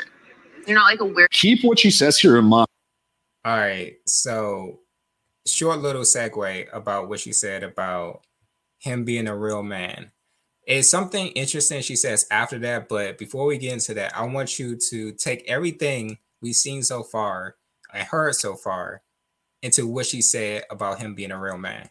You're 0.67 0.79
not 0.79 0.85
like 0.85 1.01
a 1.01 1.05
weird. 1.05 1.31
Keep 1.31 1.63
what 1.63 1.79
she 1.79 1.91
says 1.91 2.19
here 2.19 2.39
in 2.39 2.47
mind. 2.47 2.69
All 3.45 3.57
right. 3.57 3.95
So 4.07 4.81
short 5.47 5.81
little 5.81 6.03
segue 6.03 6.67
about 6.73 7.09
what 7.09 7.21
she 7.21 7.33
said 7.33 7.63
about 7.63 8.23
him 8.79 9.05
being 9.05 9.27
a 9.27 9.37
real 9.37 9.63
man. 9.63 10.13
It's 10.65 10.89
something 10.89 11.29
interesting 11.29 11.83
she 11.83 11.97
says 11.97 12.27
after 12.31 12.59
that, 12.61 12.89
but 12.89 13.19
before 13.19 13.47
we 13.47 13.59
get 13.59 13.73
into 13.73 13.95
that, 13.95 14.17
I 14.17 14.25
want 14.27 14.61
you 14.61 14.77
to 14.77 15.13
take 15.13 15.45
everything 15.49 16.19
we've 16.41 16.55
seen 16.55 16.85
so 16.85 17.03
far 17.03 17.57
and 17.93 18.07
heard 18.07 18.37
so 18.37 18.55
far 18.55 19.03
into 19.63 19.89
what 19.89 20.07
she 20.07 20.23
said 20.23 20.65
about 20.71 21.01
him 21.01 21.15
being 21.15 21.33
a 21.33 21.41
real 21.41 21.59
man. 21.59 21.89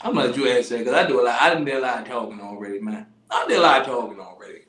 I'm 0.00 0.14
gonna 0.14 0.28
let 0.28 0.36
you 0.36 0.48
answer 0.48 0.78
because 0.78 0.94
I 0.94 1.06
do 1.06 1.20
a 1.20 1.22
lot. 1.22 1.40
I 1.40 1.54
done 1.54 1.64
did 1.64 1.76
a 1.76 1.80
lot 1.80 2.02
of 2.02 2.08
talking 2.08 2.40
already, 2.40 2.80
man. 2.80 3.06
I 3.30 3.46
did 3.46 3.58
a 3.58 3.60
lot 3.60 3.80
of 3.80 3.86
talking 3.86 4.20
already. 4.20 4.60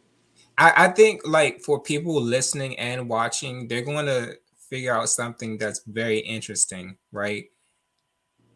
I, 0.57 0.73
I 0.75 0.87
think 0.89 1.21
like 1.25 1.61
for 1.61 1.79
people 1.81 2.19
listening 2.21 2.77
and 2.77 3.07
watching, 3.07 3.67
they're 3.67 3.81
going 3.81 4.07
to 4.07 4.37
figure 4.69 4.93
out 4.93 5.09
something 5.09 5.57
that's 5.57 5.81
very 5.85 6.19
interesting, 6.19 6.97
right? 7.11 7.45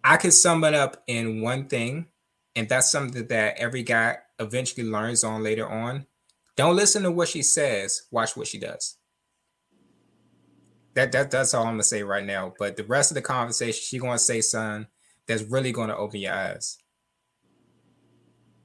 I 0.04 0.18
could 0.18 0.34
sum 0.34 0.64
it 0.64 0.74
up 0.74 1.04
in 1.08 1.42
one 1.42 1.68
thing, 1.68 2.08
and 2.56 2.68
that's 2.68 2.92
something 2.92 3.28
that 3.28 3.58
every 3.58 3.84
guy 3.84 4.18
eventually 4.40 4.88
learns 4.88 5.24
on 5.24 5.44
later 5.44 5.68
on. 5.68 6.06
Don't 6.56 6.76
listen 6.76 7.04
to 7.04 7.12
what 7.12 7.30
she 7.30 7.42
says, 7.42 8.04
watch 8.12 8.38
what 8.38 8.48
she 8.48 8.60
does. 8.60 8.98
That, 10.94 11.12
that 11.14 11.32
that's 11.32 11.54
all 11.54 11.64
I'm 11.64 11.74
gonna 11.74 11.84
say 11.84 12.04
right 12.04 12.24
now. 12.24 12.54
But 12.60 12.78
the 12.78 12.84
rest 12.84 13.10
of 13.10 13.16
the 13.16 13.22
conversation, 13.22 13.82
she's 13.84 14.02
gonna 14.02 14.20
say 14.20 14.42
something 14.42 14.88
that's 15.28 15.44
really 15.44 15.72
gonna 15.72 15.96
open 15.96 16.20
your 16.20 16.34
eyes. 16.34 16.78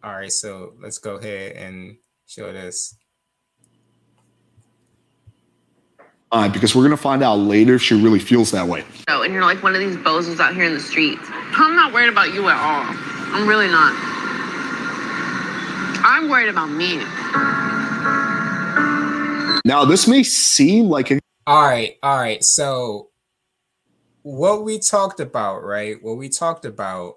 All 0.03 0.13
right, 0.13 0.33
so 0.33 0.75
let's 0.81 0.99
go 0.99 1.17
ahead 1.17 1.53
and 1.53 1.97
show 2.27 2.53
this. 2.53 2.95
Uh, 6.31 6.49
because 6.49 6.75
we're 6.75 6.83
going 6.83 6.91
to 6.91 6.97
find 6.97 7.23
out 7.23 7.37
later 7.37 7.77
if 7.77 7.83
she 7.83 7.95
really 7.95 8.19
feels 8.19 8.51
that 8.51 8.67
way. 8.67 8.85
Oh, 9.09 9.23
and 9.23 9.33
you're 9.33 9.45
like 9.45 9.63
one 9.63 9.75
of 9.75 9.81
these 9.81 9.97
bozos 9.97 10.41
out 10.41 10.55
here 10.55 10.65
in 10.65 10.75
the 10.75 10.81
streets. 10.81 11.23
I'm 11.31 11.75
not 11.75 11.93
worried 11.93 12.11
about 12.11 12.35
you 12.35 12.49
at 12.49 12.57
all. 12.57 12.85
I'm 13.35 13.49
really 13.49 13.69
not. 13.69 13.95
I'm 16.05 16.29
worried 16.29 16.49
about 16.49 16.71
me. 16.71 16.99
Now, 19.65 19.85
this 19.85 20.07
may 20.07 20.23
seem 20.23 20.89
like 20.89 21.11
a 21.11 21.21
All 21.47 21.63
right, 21.63 21.97
all 22.03 22.19
right. 22.19 22.43
So 22.45 23.09
what 24.23 24.65
we 24.65 24.79
talked 24.79 25.21
about, 25.21 25.63
right? 25.65 25.97
What 26.03 26.17
we 26.17 26.29
talked 26.29 26.65
about 26.65 27.15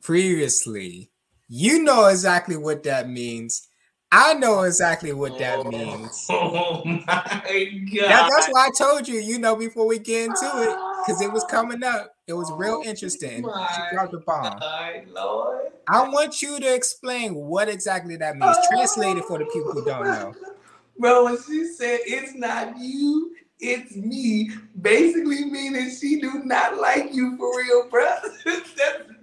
previously, 0.00 1.10
you 1.48 1.82
know 1.82 2.06
exactly 2.06 2.56
what 2.56 2.84
that 2.84 3.08
means. 3.08 3.68
I 4.12 4.34
know 4.34 4.62
exactly 4.62 5.12
what 5.12 5.38
that 5.38 5.58
oh, 5.58 5.64
means. 5.64 6.26
Oh 6.30 6.82
my 6.84 7.00
god! 7.04 7.42
That, 7.44 8.30
that's 8.30 8.48
why 8.50 8.66
I 8.66 8.70
told 8.76 9.08
you, 9.08 9.16
you 9.18 9.38
know, 9.38 9.56
before 9.56 9.86
we 9.86 9.98
get 9.98 10.26
into 10.26 10.44
it, 10.44 10.76
because 11.06 11.20
it 11.20 11.32
was 11.32 11.44
ah. 11.44 11.48
coming 11.48 11.82
up. 11.82 12.14
It 12.26 12.32
was 12.32 12.50
real 12.52 12.82
oh 12.84 12.88
interesting. 12.88 13.44
She 13.44 13.94
dropped 13.94 14.12
the 14.12 14.18
bomb. 14.18 14.58
My 14.58 15.04
Lord. 15.12 15.72
I 15.88 16.08
want 16.08 16.42
you 16.42 16.58
to 16.58 16.74
explain 16.74 17.34
what 17.34 17.68
exactly 17.68 18.16
that 18.16 18.36
means. 18.36 18.56
Translate 18.68 19.18
it 19.18 19.24
for 19.24 19.38
the 19.38 19.44
people 19.46 19.72
who 19.72 19.84
don't 19.84 20.04
know. 20.04 20.34
Bro, 20.98 21.24
when 21.24 21.36
she 21.42 21.66
said 21.66 22.00
it's 22.04 22.34
not 22.34 22.76
you, 22.78 23.36
it's 23.60 23.94
me, 23.96 24.50
basically 24.80 25.44
meaning 25.44 25.90
she 25.90 26.20
do 26.20 26.42
not 26.44 26.78
like 26.78 27.14
you 27.14 27.36
for 27.36 27.56
real, 27.58 27.88
bro. 27.90 28.16
That's 28.44 28.70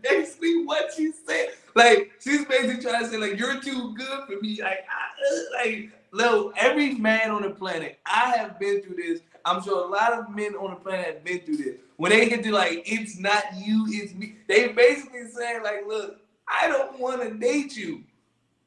basically 0.02 0.66
what 0.66 0.92
she 0.96 1.12
said. 1.26 1.50
Like 1.76 2.12
she's 2.20 2.46
basically 2.46 2.82
trying 2.82 3.04
to 3.04 3.10
say, 3.10 3.18
like, 3.18 3.40
you're 3.40 3.60
too 3.60 3.94
good 3.96 4.26
for 4.28 4.40
me. 4.42 4.62
Like, 4.62 4.86
I, 4.90 5.64
like, 5.64 5.90
look, 6.12 6.54
every 6.58 6.96
man 6.96 7.32
on 7.32 7.42
the 7.42 7.50
planet, 7.50 8.00
I 8.06 8.36
have 8.38 8.60
been 8.60 8.82
through 8.82 8.96
this. 8.96 9.22
I'm 9.46 9.62
sure 9.62 9.86
a 9.86 9.88
lot 9.88 10.14
of 10.14 10.34
men 10.34 10.56
on 10.56 10.72
the 10.72 10.78
planet 10.78 11.06
have 11.06 11.24
been 11.24 11.40
through 11.42 11.58
this. 11.58 11.76
When 11.98 12.12
they 12.12 12.30
get 12.30 12.44
to 12.44 12.52
like, 12.52 12.84
it's 12.86 13.20
not 13.20 13.44
you, 13.56 13.86
it's 13.90 14.14
me. 14.14 14.36
They 14.48 14.70
basically 14.70 15.28
saying, 15.28 15.64
like, 15.64 15.88
look, 15.88 16.20
I 16.48 16.68
don't 16.68 17.00
want 17.00 17.22
to 17.22 17.34
date 17.34 17.76
you. 17.76 18.04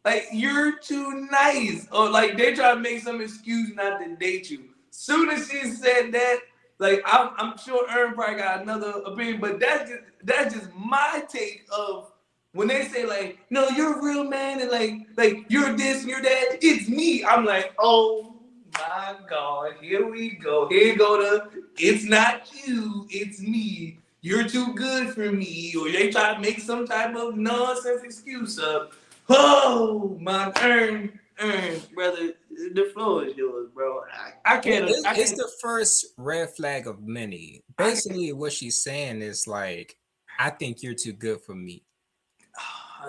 Like 0.07 0.29
you're 0.33 0.79
too 0.79 1.27
nice, 1.33 1.89
or 1.91 2.09
like 2.09 2.39
they 2.39 2.55
try 2.55 2.73
to 2.75 2.81
make 2.81 3.03
some 3.03 3.21
excuse 3.21 3.75
not 3.75 3.99
to 3.99 4.15
date 4.15 4.49
you. 4.49 4.67
Soon 4.91 5.31
as 5.31 5.51
she 5.51 5.65
said 5.65 6.13
that, 6.13 6.39
like 6.79 7.03
I'm, 7.05 7.31
I'm 7.37 7.59
sure 7.59 7.91
Aaron 7.91 8.15
probably 8.15 8.37
got 8.37 8.63
another 8.63 9.03
opinion, 9.05 9.41
but 9.41 9.59
that's 9.59 9.91
just 9.91 10.03
that's 10.23 10.55
just 10.55 10.69
my 10.77 11.25
take 11.29 11.67
of 11.77 12.13
when 12.57 12.69
they 12.69 12.87
say 12.87 13.05
like, 13.05 13.39
no, 13.51 13.69
you're 13.69 13.99
a 13.99 14.05
real 14.05 14.25
man, 14.25 14.61
and 14.61 14.71
like 14.71 14.95
like 15.17 15.45
you're 15.49 15.77
this 15.77 16.01
and 16.01 16.11
you're 16.11 16.23
that. 16.23 16.59
It's 16.63 16.89
me. 16.89 17.25
I'm 17.25 17.45
like, 17.45 17.75
oh 17.79 18.37
my 18.79 19.17
god, 19.29 19.75
here 19.81 20.11
we 20.11 20.31
go. 20.31 20.69
Here 20.69 20.93
you 20.93 20.97
go 20.97 21.19
to 21.19 21.51
it's 21.79 22.05
not 22.05 22.51
you, 22.67 23.07
it's 23.11 23.41
me. 23.41 23.99
You're 24.23 24.49
too 24.49 24.75
good 24.75 25.11
for 25.11 25.31
me, 25.31 25.75
or 25.79 25.91
they 25.91 26.11
try 26.11 26.35
to 26.35 26.41
make 26.41 26.59
some 26.61 26.87
type 26.87 27.15
of 27.15 27.37
nonsense 27.37 28.03
excuse 28.03 28.59
up. 28.59 28.93
Oh 29.29 30.17
my 30.21 30.53
earn, 30.63 31.19
earn, 31.39 31.81
brother. 31.95 32.33
The 32.51 32.91
floor 32.95 33.27
is 33.27 33.37
yours, 33.37 33.69
bro. 33.75 34.01
I, 34.13 34.57
I 34.57 34.59
can't. 34.59 34.89
It's, 34.89 35.05
I 35.05 35.13
it's 35.13 35.31
can't 35.31 35.37
the 35.37 35.51
first 35.61 36.07
red 36.17 36.51
flag 36.57 36.87
of 36.87 37.03
many. 37.03 37.63
Basically, 37.77 38.33
what 38.33 38.53
she's 38.53 38.83
saying 38.83 39.21
is 39.21 39.47
like, 39.47 39.97
I 40.39 40.51
think 40.51 40.83
you're 40.83 40.95
too 40.95 41.13
good 41.13 41.43
for 41.43 41.55
me, 41.55 41.85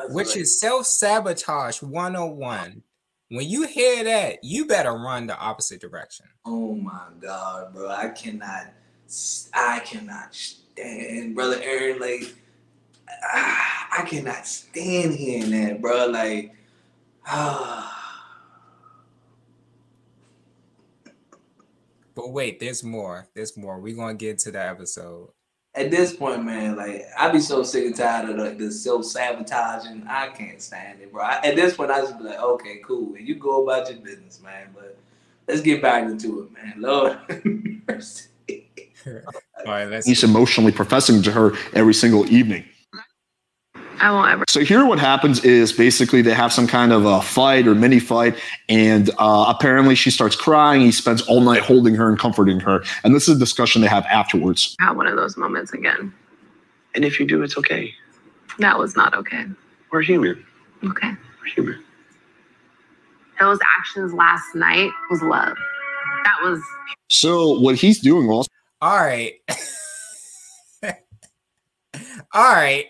which 0.10 0.30
like- 0.30 0.38
is 0.38 0.60
self 0.60 0.86
sabotage 0.86 1.82
101. 1.82 2.84
When 3.30 3.46
you 3.46 3.68
hear 3.68 4.06
that, 4.06 4.44
you 4.44 4.66
better 4.68 4.94
run 4.94 5.28
the 5.28 5.38
opposite 5.38 5.82
direction. 5.82 6.28
Oh 6.46 6.76
my 6.76 7.08
god, 7.20 7.74
bro! 7.74 7.90
I 7.90 8.10
cannot, 8.10 8.74
I 9.54 9.80
cannot 9.80 10.34
stand, 10.34 11.36
brother 11.36 11.60
Aaron. 11.62 12.00
Like, 12.00 12.34
ah, 13.34 13.88
I 14.00 14.04
cannot 14.04 14.48
stand 14.48 15.14
hearing 15.16 15.52
that, 15.52 15.82
bro. 15.82 16.08
Like, 16.08 16.56
ah. 17.26 17.94
But 22.16 22.32
wait, 22.32 22.60
there's 22.60 22.84
more. 22.84 23.28
There's 23.36 23.56
more. 23.58 23.80
We're 23.80 23.96
gonna 23.96 24.16
get 24.16 24.40
to 24.40 24.52
the 24.52 24.66
episode. 24.66 25.30
At 25.78 25.92
this 25.92 26.16
point, 26.16 26.44
man, 26.44 26.76
like 26.76 27.06
I 27.18 27.30
be 27.30 27.40
so 27.40 27.62
sick 27.62 27.86
and 27.86 27.96
tired 27.96 28.30
of 28.30 28.38
the, 28.38 28.66
the 28.66 28.72
self 28.72 29.06
sabotaging. 29.06 30.06
I 30.08 30.30
can't 30.30 30.60
stand 30.62 31.02
it, 31.02 31.12
bro. 31.12 31.24
I, 31.24 31.40
at 31.44 31.56
this 31.56 31.76
point, 31.76 31.92
I 31.92 32.02
just 32.02 32.18
be 32.18 32.24
like, 32.24 32.40
okay, 32.40 32.82
cool, 32.84 33.14
and 33.14 33.28
you 33.28 33.36
go 33.36 33.64
about 33.64 33.90
your 33.90 34.00
business, 34.00 34.42
man. 34.42 34.70
But 34.74 34.98
let's 35.48 35.62
get 35.62 35.82
back 35.82 36.04
into 36.06 36.42
it, 36.42 36.52
man. 36.52 36.74
Lord 36.78 37.20
mercy. 37.88 38.30
All 39.06 39.14
right, 39.66 39.86
let's. 39.86 40.08
He's 40.08 40.24
emotionally 40.24 40.72
professing 40.72 41.22
to 41.22 41.32
her 41.32 41.54
every 41.74 41.94
single 41.94 42.26
evening. 42.32 42.66
I 44.00 44.12
won't 44.12 44.32
ever. 44.32 44.46
So 44.48 44.62
here, 44.62 44.86
what 44.86 45.00
happens 45.00 45.44
is 45.44 45.74
basically 45.74 46.22
they 46.22 46.34
have 46.34 46.54
some 46.54 46.68
kind 46.68 46.94
of 46.94 47.06
a 47.06 47.22
fight 47.22 47.68
or 47.68 47.76
mini 47.76 48.00
fight, 48.00 48.36
and 48.70 49.10
uh, 49.18 49.46
apparently 49.48 49.96
she 49.96 50.12
starts 50.12 50.36
crying. 50.36 50.82
He 50.82 50.92
spends 50.92 51.22
all 51.24 51.42
night 51.42 51.62
holding 51.62 51.96
her 51.96 52.08
and 52.10 52.20
comforting 52.20 52.60
her, 52.60 52.84
and 53.04 53.16
this 53.16 53.28
is 53.28 53.38
a 53.38 53.40
discussion 53.40 53.82
they 53.82 53.88
have 53.88 54.06
afterwards. 54.06 54.76
Have 54.80 54.98
one 54.98 55.08
of 55.08 55.16
those 55.16 55.38
moments 55.38 55.74
again. 55.74 56.14
And 56.96 57.06
if 57.06 57.20
you 57.20 57.26
do, 57.28 57.44
it's 57.44 57.58
okay. 57.58 57.94
That 58.60 58.78
was 58.78 58.96
not 58.96 59.14
okay. 59.14 59.46
We're 59.92 60.02
human. 60.02 60.44
Okay. 60.84 61.12
We're 61.42 61.52
human. 61.54 61.84
Those 63.40 63.60
actions 63.80 64.14
last 64.14 64.56
night 64.56 64.90
was 65.10 65.22
love. 65.22 65.56
That 66.24 66.38
was 66.44 66.62
So 67.10 67.60
what 67.60 67.76
he's 67.76 68.00
doing 68.00 68.30
also 68.30 68.50
All 68.82 68.98
right. 68.98 69.34
All 72.34 72.54
right. 72.54 72.86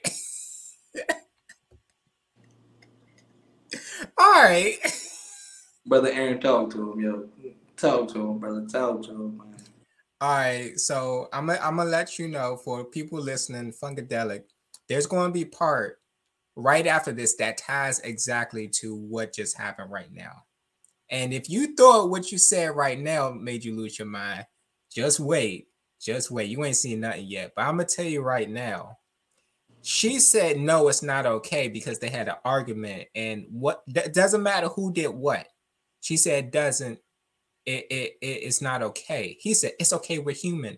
All 4.17 4.43
right. 4.43 4.77
brother 5.85 6.09
Aaron, 6.11 6.39
talk 6.39 6.71
to 6.71 6.91
him, 6.91 6.99
yo. 6.99 7.29
Talk 7.75 8.11
to 8.13 8.19
him, 8.19 8.39
brother. 8.39 8.65
Talk 8.65 9.03
to 9.03 9.11
him, 9.11 9.37
man. 9.37 9.55
All 10.19 10.31
right. 10.31 10.79
So 10.79 11.29
I'm 11.31 11.47
gonna 11.47 11.59
I'm 11.61 11.77
gonna 11.77 11.89
let 11.89 12.17
you 12.17 12.27
know 12.27 12.57
for 12.57 12.83
people 12.83 13.19
listening, 13.19 13.71
Funkadelic, 13.71 14.43
there's 14.89 15.05
going 15.05 15.29
to 15.29 15.33
be 15.33 15.45
part 15.45 15.99
right 16.55 16.87
after 16.87 17.11
this 17.11 17.35
that 17.35 17.57
ties 17.57 17.99
exactly 17.99 18.67
to 18.67 18.95
what 18.95 19.33
just 19.33 19.57
happened 19.57 19.91
right 19.91 20.11
now. 20.11 20.43
And 21.09 21.33
if 21.33 21.49
you 21.49 21.75
thought 21.75 22.09
what 22.09 22.31
you 22.31 22.37
said 22.37 22.75
right 22.75 22.99
now 22.99 23.29
made 23.29 23.63
you 23.63 23.75
lose 23.75 23.99
your 23.99 24.07
mind, 24.07 24.45
just 24.91 25.19
wait. 25.19 25.67
Just 26.01 26.31
wait. 26.31 26.49
You 26.49 26.63
ain't 26.65 26.75
seen 26.75 27.01
nothing 27.01 27.27
yet. 27.27 27.53
But 27.55 27.63
I'm 27.63 27.77
gonna 27.77 27.85
tell 27.85 28.05
you 28.05 28.21
right 28.21 28.49
now. 28.49 28.97
She 29.89 30.19
said 30.19 30.59
no, 30.59 30.89
it's 30.89 31.01
not 31.01 31.25
okay 31.25 31.69
because 31.69 31.97
they 31.97 32.09
had 32.09 32.27
an 32.27 32.35
argument, 32.43 33.07
and 33.15 33.45
what 33.49 33.83
that 33.87 34.13
doesn't 34.13 34.43
matter 34.43 34.67
who 34.67 34.91
did 34.91 35.07
what. 35.07 35.47
She 36.01 36.17
said 36.17 36.51
doesn't 36.51 36.99
it, 37.65 37.87
it, 37.89 38.17
it 38.21 38.25
it's 38.25 38.61
not 38.61 38.81
okay. 38.81 39.37
He 39.39 39.53
said 39.53 39.71
it's 39.79 39.93
okay. 39.93 40.19
We're 40.19 40.35
human. 40.35 40.77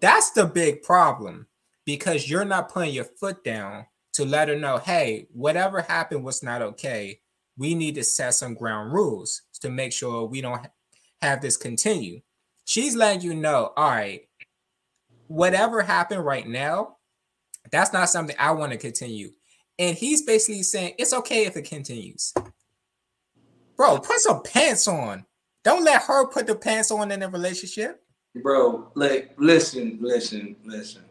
That's 0.00 0.32
the 0.32 0.44
big 0.44 0.82
problem 0.82 1.46
because 1.84 2.28
you're 2.28 2.44
not 2.44 2.68
putting 2.68 2.92
your 2.92 3.04
foot 3.04 3.44
down 3.44 3.86
to 4.14 4.24
let 4.24 4.48
her 4.48 4.56
know, 4.56 4.78
hey, 4.78 5.28
whatever 5.32 5.80
happened 5.80 6.24
was 6.24 6.42
not 6.42 6.62
okay. 6.62 7.20
We 7.56 7.76
need 7.76 7.94
to 7.94 8.02
set 8.02 8.34
some 8.34 8.54
ground 8.54 8.92
rules 8.92 9.42
to 9.60 9.70
make 9.70 9.92
sure 9.92 10.24
we 10.24 10.40
don't 10.40 10.66
have 11.22 11.40
this 11.40 11.56
continue. 11.56 12.22
She's 12.64 12.96
letting 12.96 13.22
you 13.22 13.34
know, 13.34 13.72
all 13.76 13.90
right, 13.90 14.22
whatever 15.28 15.80
happened 15.80 16.24
right 16.24 16.48
now, 16.48 16.96
that's 17.70 17.92
not 17.92 18.08
something 18.08 18.36
I 18.38 18.52
want 18.52 18.72
to 18.72 18.78
continue. 18.78 19.30
And 19.78 19.96
he's 19.96 20.22
basically 20.22 20.62
saying 20.62 20.94
it's 20.98 21.12
okay 21.12 21.46
if 21.46 21.56
it 21.56 21.62
continues. 21.62 22.32
Bro, 23.76 23.98
put 23.98 24.20
some 24.20 24.42
pants 24.42 24.86
on. 24.86 25.24
Don't 25.64 25.84
let 25.84 26.02
her 26.02 26.28
put 26.28 26.46
the 26.46 26.54
pants 26.54 26.90
on 26.90 27.10
in 27.10 27.22
a 27.22 27.28
relationship. 27.28 28.02
Bro, 28.42 28.92
like, 28.94 29.32
listen, 29.36 29.98
listen, 30.00 30.56
listen. 30.64 31.02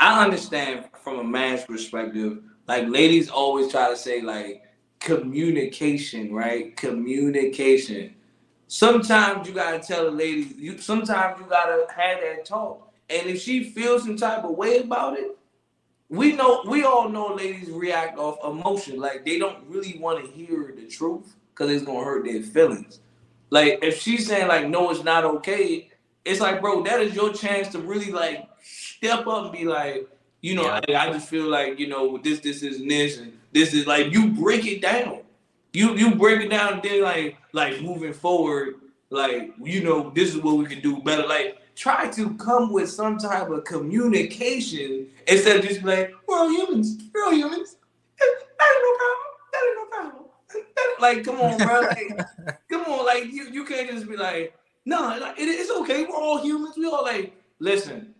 I 0.00 0.24
understand 0.24 0.86
from 1.02 1.20
a 1.20 1.24
man's 1.24 1.64
perspective, 1.64 2.42
like, 2.66 2.88
ladies 2.88 3.28
always 3.28 3.70
try 3.70 3.90
to 3.90 3.96
say, 3.96 4.20
like, 4.20 4.62
communication, 4.98 6.32
right? 6.32 6.76
Communication. 6.76 8.14
Sometimes 8.68 9.46
you 9.46 9.54
gotta 9.54 9.78
tell 9.78 10.08
a 10.08 10.10
lady, 10.10 10.54
you 10.56 10.78
sometimes 10.78 11.38
you 11.38 11.46
gotta 11.46 11.86
have 11.94 12.20
that 12.20 12.44
talk. 12.44 12.92
And 13.10 13.28
if 13.28 13.42
she 13.42 13.64
feels 13.64 14.04
some 14.04 14.16
type 14.16 14.44
of 14.44 14.52
way 14.52 14.78
about 14.78 15.18
it, 15.18 15.36
we 16.12 16.32
know 16.34 16.62
we 16.66 16.84
all 16.84 17.08
know 17.08 17.34
ladies 17.34 17.70
react 17.70 18.18
off 18.18 18.36
emotion. 18.44 19.00
Like 19.00 19.24
they 19.24 19.38
don't 19.38 19.64
really 19.66 19.98
want 19.98 20.22
to 20.24 20.30
hear 20.30 20.74
the 20.76 20.86
truth 20.86 21.34
because 21.54 21.70
it's 21.70 21.84
gonna 21.84 22.04
hurt 22.04 22.26
their 22.26 22.42
feelings. 22.42 23.00
Like 23.48 23.78
if 23.82 23.98
she's 24.00 24.26
saying 24.26 24.48
like 24.48 24.68
no, 24.68 24.90
it's 24.90 25.02
not 25.04 25.24
okay, 25.24 25.90
it's 26.24 26.40
like, 26.40 26.60
bro, 26.60 26.82
that 26.84 27.00
is 27.00 27.14
your 27.14 27.32
chance 27.32 27.68
to 27.68 27.78
really 27.78 28.12
like 28.12 28.46
step 28.62 29.26
up 29.26 29.44
and 29.44 29.52
be 29.52 29.64
like, 29.64 30.06
you 30.42 30.54
know, 30.54 30.64
Yeah. 30.64 30.80
hey, 30.86 30.94
I 30.94 31.12
just 31.12 31.28
feel 31.30 31.46
like, 31.48 31.78
you 31.78 31.88
know, 31.88 32.18
this, 32.18 32.40
this 32.40 32.62
is 32.62 32.84
this, 32.86 33.18
and 33.18 33.32
this 33.52 33.72
is 33.72 33.86
like 33.86 34.12
you 34.12 34.28
break 34.32 34.66
it 34.66 34.82
down. 34.82 35.20
You 35.72 35.96
you 35.96 36.14
break 36.14 36.42
it 36.42 36.50
down 36.50 36.74
and 36.74 36.82
then 36.82 37.02
like 37.02 37.38
like 37.52 37.80
moving 37.80 38.12
forward, 38.12 38.74
like 39.08 39.52
you 39.62 39.82
know, 39.82 40.10
this 40.10 40.34
is 40.34 40.42
what 40.42 40.58
we 40.58 40.66
can 40.66 40.82
do 40.82 41.00
better. 41.02 41.26
Like 41.26 41.56
try 41.74 42.08
to 42.10 42.34
come 42.34 42.72
with 42.72 42.90
some 42.90 43.18
type 43.18 43.48
of 43.48 43.64
communication 43.64 45.08
instead 45.26 45.56
of 45.56 45.64
just 45.64 45.82
be 45.82 45.86
like, 45.86 46.14
we're 46.26 46.38
all 46.38 46.50
humans, 46.50 47.02
we're 47.12 47.24
all 47.24 47.32
humans. 47.32 47.76
That 48.18 48.26
ain't 48.62 48.82
no 48.82 48.96
problem. 48.96 49.18
That 49.52 49.62
ain't 49.64 49.76
no 49.76 49.84
problem. 49.86 50.24
Like, 51.00 51.24
come 51.24 51.40
on, 51.40 51.58
bro. 51.58 51.80
Like, 51.80 52.58
come 52.68 52.82
on, 52.82 53.06
like 53.06 53.24
you, 53.32 53.48
you 53.50 53.64
can't 53.64 53.90
just 53.90 54.08
be 54.08 54.16
like, 54.16 54.54
no, 54.84 55.16
like, 55.20 55.38
it, 55.38 55.44
it's 55.44 55.70
okay. 55.70 56.04
We're 56.04 56.16
all 56.16 56.42
humans. 56.42 56.76
We 56.76 56.86
all 56.86 57.02
like, 57.02 57.34
listen. 57.58 58.14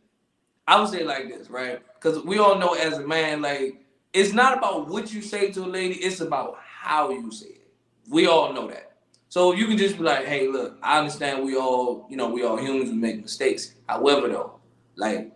I 0.66 0.80
would 0.80 0.90
say 0.90 1.00
it 1.00 1.06
like 1.06 1.28
this, 1.28 1.50
right? 1.50 1.80
Because 1.94 2.24
we 2.24 2.38
all 2.38 2.56
know 2.56 2.74
as 2.74 2.98
a 2.98 3.06
man, 3.06 3.42
like, 3.42 3.84
it's 4.12 4.32
not 4.32 4.58
about 4.58 4.88
what 4.88 5.12
you 5.12 5.20
say 5.20 5.50
to 5.52 5.64
a 5.64 5.66
lady, 5.66 5.96
it's 5.96 6.20
about 6.20 6.58
how 6.60 7.10
you 7.10 7.30
say 7.32 7.48
it. 7.48 7.68
We 8.08 8.26
all 8.26 8.52
know 8.52 8.68
that. 8.68 8.91
So 9.32 9.54
you 9.54 9.66
can 9.66 9.78
just 9.78 9.96
be 9.96 10.02
like, 10.02 10.26
hey, 10.26 10.46
look, 10.46 10.76
I 10.82 10.98
understand 10.98 11.42
we 11.42 11.56
all, 11.56 12.06
you 12.10 12.18
know, 12.18 12.28
we 12.28 12.44
all 12.44 12.58
humans, 12.58 12.90
we 12.90 12.96
make 12.96 13.22
mistakes. 13.22 13.76
However, 13.88 14.28
though, 14.28 14.60
like, 14.94 15.32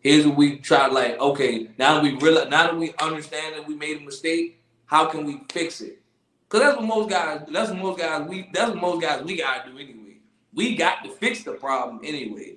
here's 0.00 0.26
what 0.26 0.36
we 0.36 0.56
try, 0.58 0.88
like, 0.88 1.16
okay, 1.20 1.70
now 1.78 1.94
that 1.94 2.02
we 2.02 2.16
realize, 2.16 2.48
now 2.48 2.64
that 2.64 2.76
we 2.76 2.92
understand 2.98 3.54
that 3.54 3.64
we 3.64 3.76
made 3.76 3.98
a 3.98 4.00
mistake, 4.00 4.64
how 4.86 5.06
can 5.06 5.24
we 5.24 5.42
fix 5.48 5.80
it? 5.80 6.02
Cause 6.48 6.60
that's 6.60 6.76
what 6.76 6.86
most 6.86 7.08
guys, 7.08 7.42
that's 7.48 7.70
what 7.70 7.78
most 7.78 8.00
guys, 8.00 8.28
we, 8.28 8.50
that's 8.52 8.70
what 8.70 8.80
most 8.80 9.02
guys 9.02 9.22
we 9.22 9.36
gotta 9.36 9.70
do 9.70 9.78
anyway. 9.78 10.16
We 10.52 10.74
got 10.74 11.04
to 11.04 11.10
fix 11.10 11.44
the 11.44 11.52
problem 11.52 12.00
anyway. 12.02 12.56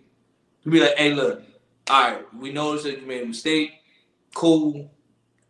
To 0.64 0.72
be 0.72 0.80
like, 0.80 0.98
hey, 0.98 1.14
look, 1.14 1.44
all 1.88 2.14
right, 2.14 2.34
we 2.34 2.52
noticed 2.52 2.86
that 2.86 3.00
you 3.00 3.06
made 3.06 3.22
a 3.22 3.28
mistake. 3.28 3.74
Cool. 4.34 4.90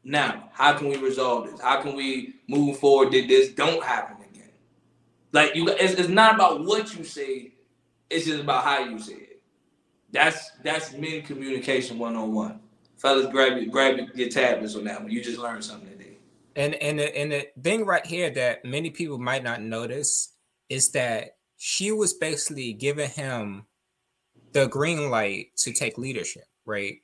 Now, 0.04 0.50
how 0.52 0.74
can 0.74 0.90
we 0.90 0.98
resolve 0.98 1.50
this? 1.50 1.62
How 1.62 1.82
can 1.82 1.96
we 1.96 2.34
move 2.50 2.78
forward 2.80 3.14
that 3.14 3.30
this 3.30 3.54
don't 3.54 3.82
happen? 3.82 4.19
Like 5.32 5.56
you, 5.56 5.68
it's, 5.70 5.94
it's 5.94 6.10
not 6.10 6.36
about 6.36 6.66
what 6.66 6.96
you 6.96 7.04
say. 7.04 7.54
It's 8.10 8.26
just 8.26 8.42
about 8.42 8.64
how 8.64 8.80
you 8.80 9.00
say 9.00 9.14
it. 9.14 9.42
That's 10.12 10.52
that's 10.64 10.94
men 10.94 11.22
communication 11.22 12.00
one 12.00 12.16
on 12.16 12.34
one. 12.34 12.60
Fellas, 12.98 13.28
grab 13.28 13.58
your, 13.58 13.68
grab 13.68 13.98
your, 14.16 14.30
tablets 14.30 14.76
on 14.76 14.84
that 14.86 15.02
one. 15.02 15.12
You 15.12 15.24
just 15.24 15.38
learned 15.38 15.64
something 15.64 15.90
today. 15.90 16.18
And 16.56 16.76
and 16.76 17.00
the, 17.00 17.18
and 17.18 17.32
the 17.32 17.48
thing 17.62 17.86
right 17.86 18.06
here 18.06 18.30
that 18.32 18.66
many 18.66 18.90
people 18.90 19.20
might 19.20 19.44
not 19.44 19.62
notice 19.62 20.34
is 20.68 20.92
that 20.92 21.38
she 21.58 21.92
was 21.92 22.14
basically 22.14 22.74
giving 22.74 23.10
him 23.10 23.66
the 24.54 24.68
green 24.68 25.10
light 25.10 25.48
to 25.58 25.72
take 25.72 25.98
leadership, 25.98 26.46
right? 26.66 26.96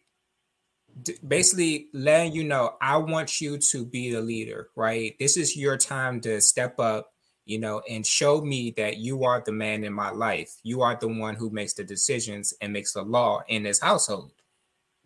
Basically 1.28 1.88
letting 1.93 2.34
you 2.34 2.43
know, 2.43 2.76
I 2.82 2.97
want 2.97 3.41
you 3.41 3.57
to 3.57 3.86
be 3.86 4.11
the 4.11 4.21
leader, 4.21 4.69
right? 4.76 5.15
This 5.19 5.38
is 5.38 5.57
your 5.57 5.78
time 5.78 6.21
to 6.21 6.39
step 6.41 6.80
up, 6.80 7.11
you 7.45 7.59
know, 7.59 7.81
and 7.89 8.05
show 8.05 8.41
me 8.41 8.71
that 8.77 8.97
you 8.97 9.23
are 9.23 9.41
the 9.45 9.51
man 9.51 9.83
in 9.83 9.93
my 9.93 10.09
life. 10.09 10.55
You 10.63 10.81
are 10.81 10.97
the 10.99 11.07
one 11.07 11.35
who 11.35 11.49
makes 11.49 11.73
the 11.73 11.83
decisions 11.83 12.53
and 12.61 12.73
makes 12.73 12.93
the 12.93 13.03
law 13.03 13.43
in 13.47 13.63
this 13.63 13.79
household. 13.79 14.33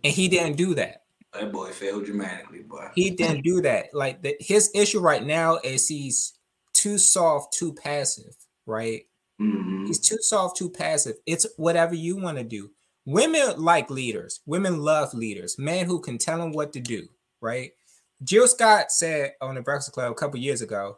And 0.04 0.14
he 0.14 0.28
didn't 0.28 0.56
do 0.56 0.74
that. 0.76 1.04
That 1.34 1.52
boy 1.52 1.72
failed 1.72 2.06
dramatically, 2.06 2.60
boy. 2.60 2.88
He 2.96 3.12
didn't 3.12 3.44
do 3.44 3.62
that. 3.62 3.94
Like 3.94 4.22
the, 4.24 4.36
his 4.40 4.72
issue 4.74 5.00
right 5.00 5.24
now 5.24 5.60
is 5.64 5.88
he's 5.88 6.40
too 6.74 6.98
soft, 6.98 7.54
too 7.54 7.74
passive, 7.74 8.36
right? 8.66 9.06
Mhm. 9.40 9.86
He's 9.86 10.00
too 10.00 10.18
soft, 10.22 10.58
too 10.58 10.70
passive. 10.70 11.18
It's 11.26 11.46
whatever 11.58 11.94
you 11.94 12.18
want 12.18 12.38
to 12.38 12.44
do. 12.44 12.72
Women 13.06 13.62
like 13.62 13.90
leaders. 13.90 14.40
Women 14.46 14.80
love 14.80 15.14
leaders. 15.14 15.58
Men 15.60 15.86
who 15.86 16.00
can 16.00 16.18
tell 16.18 16.38
them 16.38 16.52
what 16.52 16.74
to 16.74 16.80
do, 16.80 17.08
right? 17.42 17.72
Jill 18.24 18.48
Scott 18.48 18.92
said 18.92 19.34
on 19.42 19.56
the 19.56 19.62
Breakfast 19.62 19.92
Club 19.94 20.12
a 20.12 20.16
couple 20.16 20.40
years 20.40 20.62
ago, 20.62 20.98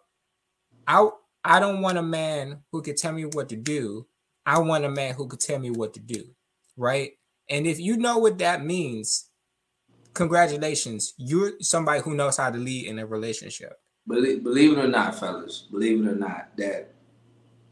I 0.87 1.09
I 1.43 1.59
don't 1.59 1.81
want 1.81 1.97
a 1.97 2.03
man 2.03 2.59
who 2.71 2.81
could 2.81 2.97
tell 2.97 3.13
me 3.13 3.25
what 3.25 3.49
to 3.49 3.55
do. 3.55 4.07
I 4.45 4.59
want 4.59 4.85
a 4.85 4.89
man 4.89 5.15
who 5.15 5.27
could 5.27 5.39
tell 5.39 5.59
me 5.59 5.71
what 5.71 5.93
to 5.95 5.99
do. 5.99 6.25
Right. 6.77 7.13
And 7.49 7.67
if 7.67 7.79
you 7.79 7.97
know 7.97 8.17
what 8.17 8.37
that 8.39 8.63
means, 8.63 9.29
congratulations. 10.13 11.13
You're 11.17 11.53
somebody 11.59 12.01
who 12.01 12.15
knows 12.15 12.37
how 12.37 12.49
to 12.49 12.57
lead 12.57 12.87
in 12.87 12.99
a 12.99 13.05
relationship. 13.05 13.73
Believe, 14.07 14.43
believe 14.43 14.77
it 14.77 14.83
or 14.83 14.87
not, 14.87 15.19
fellas, 15.19 15.67
believe 15.71 16.05
it 16.05 16.09
or 16.09 16.15
not, 16.15 16.49
that 16.57 16.93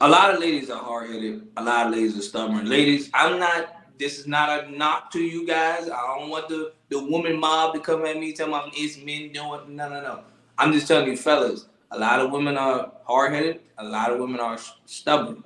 a 0.01 0.07
lot 0.07 0.33
of 0.33 0.39
ladies 0.39 0.69
are 0.69 0.81
hard 0.81 1.09
headed. 1.09 1.47
A 1.57 1.63
lot 1.63 1.87
of 1.87 1.93
ladies 1.93 2.17
are 2.17 2.21
stubborn. 2.21 2.69
Ladies, 2.69 3.09
I'm 3.13 3.39
not. 3.39 3.75
This 3.97 4.17
is 4.17 4.27
not 4.27 4.63
a 4.63 4.71
knock 4.71 5.11
to 5.11 5.19
you 5.19 5.45
guys. 5.45 5.89
I 5.89 6.17
don't 6.17 6.29
want 6.29 6.47
the 6.47 6.71
the 6.87 7.03
woman 7.03 7.37
mob 7.37 7.73
to 7.73 7.81
come 7.81 8.05
at 8.05 8.17
me 8.17 8.31
tell 8.31 8.47
me 8.47 8.71
it's 8.73 8.97
men 8.97 9.33
doing. 9.33 9.75
No, 9.75 9.89
no, 9.89 10.01
no. 10.01 10.21
I'm 10.57 10.71
just 10.71 10.87
telling 10.87 11.09
you, 11.09 11.17
fellas. 11.17 11.65
A 11.91 11.99
lot 11.99 12.19
of 12.19 12.31
women 12.31 12.57
are 12.57 12.91
hard 13.05 13.33
headed. 13.33 13.61
A 13.77 13.83
lot 13.83 14.11
of 14.11 14.19
women 14.19 14.39
are 14.39 14.57
stubborn. 14.85 15.43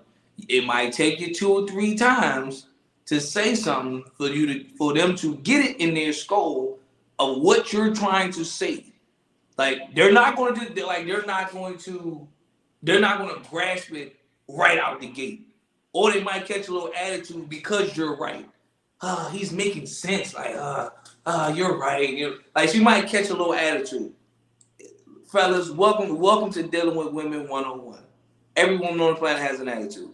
It 0.50 0.66
might 0.66 0.92
take 0.92 1.20
you 1.20 1.34
two 1.34 1.54
or 1.54 1.68
three 1.68 1.96
times 1.96 2.68
to 3.06 3.20
say 3.22 3.56
something 3.56 4.04
for 4.18 4.28
you 4.28 4.48
to 4.48 4.66
for 4.78 4.94
them 4.94 5.16
to 5.18 5.36
get 5.38 5.64
it 5.64 5.78
in 5.78 5.94
their 5.94 6.14
skull 6.14 6.80
of 7.20 7.42
what 7.42 7.72
you're 7.72 7.94
trying 7.94 8.32
to 8.34 8.44
say. 8.44 8.86
Like 9.58 9.94
they're 9.96 10.12
not 10.12 10.36
going 10.36 10.56
to 10.56 10.74
do 10.74 10.86
like 10.86 11.06
they're 11.06 11.26
not 11.26 11.52
going 11.52 11.78
to 11.80 12.28
they're 12.82 13.00
not 13.00 13.20
going 13.20 13.42
to 13.42 13.50
grasp 13.50 13.92
it 13.94 14.18
right 14.48 14.78
out 14.78 15.00
the 15.00 15.08
gate. 15.08 15.48
Or 15.94 16.12
they 16.12 16.24
might 16.24 16.46
catch 16.46 16.68
a 16.68 16.74
little 16.74 16.92
attitude 17.00 17.50
because 17.50 17.96
you're 17.96 18.18
right. 18.18 18.50
Uh, 19.00 19.30
he's 19.30 19.52
making 19.52 19.86
sense. 19.86 20.34
Like, 20.34 20.56
uh, 20.56 20.90
uh, 21.26 21.54
you're 21.56 21.78
right. 21.78 22.10
You 22.10 22.40
like 22.56 22.70
she 22.70 22.80
might 22.80 23.08
catch 23.08 23.30
a 23.30 23.34
little 23.34 23.54
attitude. 23.54 24.14
Fellas, 25.34 25.72
welcome, 25.72 26.20
welcome 26.20 26.52
to 26.52 26.62
dealing 26.62 26.96
with 26.96 27.08
women 27.08 27.50
one 27.50 27.66
on 27.66 27.84
one. 27.84 28.04
Every 28.56 28.78
woman 28.78 29.02
on 29.02 29.16
the 29.16 29.20
planet 29.20 29.42
has 29.42 29.60
an 29.60 29.68
attitude. 29.68 30.12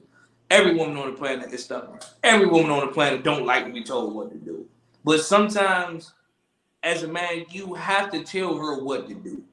Every 0.50 0.74
woman 0.74 0.96
on 0.96 1.12
the 1.12 1.18
planet 1.18 1.52
is 1.52 1.62
stubborn. 1.62 2.00
Every 2.24 2.48
woman 2.48 2.72
on 2.72 2.88
the 2.88 2.94
planet 2.94 3.22
don't 3.22 3.46
like 3.46 3.66
to 3.66 3.74
be 3.74 3.84
told 3.84 4.16
what 4.16 4.32
to 4.32 4.38
do. 4.38 4.66
But 5.04 5.20
sometimes, 5.20 6.14
as 6.84 7.04
a 7.04 7.10
man, 7.10 7.44
you 7.50 7.74
have 7.74 8.14
to 8.14 8.24
tell 8.24 8.56
her 8.56 8.82
what 8.82 9.10
to 9.10 9.14
do. 9.14 9.44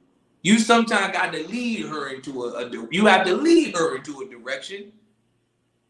You 0.41 0.57
sometimes 0.57 1.11
got 1.11 1.33
to 1.33 1.45
lead 1.49 1.85
her 1.87 2.13
into 2.13 2.45
a, 2.45 2.65
a 2.65 2.87
you 2.89 3.05
have 3.07 3.25
to 3.25 3.35
lead 3.35 3.75
her 3.75 3.97
into 3.97 4.21
a 4.21 4.25
direction. 4.25 4.93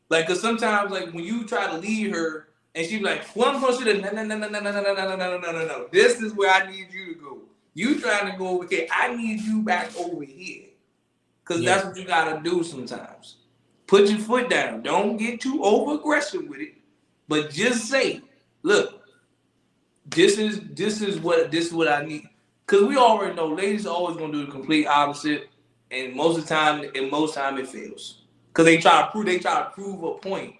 Like, 0.09 0.25
cause 0.25 0.41
sometimes, 0.41 0.89
like 0.89 1.13
when 1.13 1.23
you 1.23 1.45
try 1.45 1.67
to 1.67 1.77
lead 1.77 2.15
her, 2.15 2.47
and 2.73 2.83
she 2.83 2.97
be 2.97 3.03
like, 3.03 3.23
"Well, 3.35 3.49
I'm 3.49 3.61
supposed 3.61 3.81
to 3.81 3.93
no, 3.93 4.09
no, 4.09 4.23
no, 4.23 4.37
no, 4.37 4.49
no, 4.49 4.59
no, 4.59 4.71
no, 4.71 4.81
no, 4.81 4.93
no, 4.93 5.15
no, 5.15 5.37
no, 5.37 5.51
no, 5.51 5.67
no. 5.67 5.87
This 5.91 6.19
is 6.19 6.33
where 6.33 6.49
I 6.49 6.65
need 6.65 6.87
you 6.91 7.13
to 7.13 7.19
go. 7.19 7.41
You 7.77 7.99
trying 8.01 8.31
to 8.31 8.35
go 8.35 8.47
over 8.47 8.65
here? 8.65 8.87
I 8.91 9.15
need 9.15 9.39
you 9.41 9.61
back 9.61 9.95
over 9.99 10.23
here, 10.23 10.63
cause 11.45 11.61
Yeah. 11.61 11.75
that's 11.75 11.85
what 11.85 11.95
you 11.95 12.05
gotta 12.05 12.41
do 12.41 12.63
sometimes. 12.63 13.35
Put 13.85 14.09
your 14.09 14.17
foot 14.17 14.49
down. 14.49 14.81
Don't 14.81 15.15
get 15.17 15.39
too 15.39 15.63
over 15.63 15.93
aggressive 15.93 16.47
with 16.47 16.59
it, 16.59 16.73
but 17.27 17.51
just 17.51 17.87
say, 17.87 18.23
"Look, 18.63 19.03
this 20.07 20.39
is 20.39 20.59
this 20.73 21.03
is 21.03 21.19
what 21.19 21.51
this 21.51 21.67
is 21.67 21.73
what 21.73 21.87
I 21.87 22.03
need." 22.03 22.27
Cause 22.65 22.81
we 22.81 22.97
already 22.97 23.35
know 23.35 23.45
ladies 23.45 23.85
are 23.85 23.93
always 23.93 24.17
gonna 24.17 24.33
do 24.33 24.47
the 24.47 24.51
complete 24.51 24.87
opposite, 24.87 25.47
and 25.91 26.15
most 26.15 26.39
of 26.39 26.47
the 26.47 26.49
time, 26.49 26.83
and 26.95 27.11
most 27.11 27.35
time 27.35 27.59
it 27.59 27.67
fails. 27.67 28.23
Cause 28.53 28.65
they 28.65 28.77
try 28.79 29.03
to 29.03 29.11
prove 29.11 29.27
they 29.27 29.37
try 29.37 29.61
to 29.61 29.69
prove 29.69 30.01
a 30.01 30.15
point. 30.15 30.55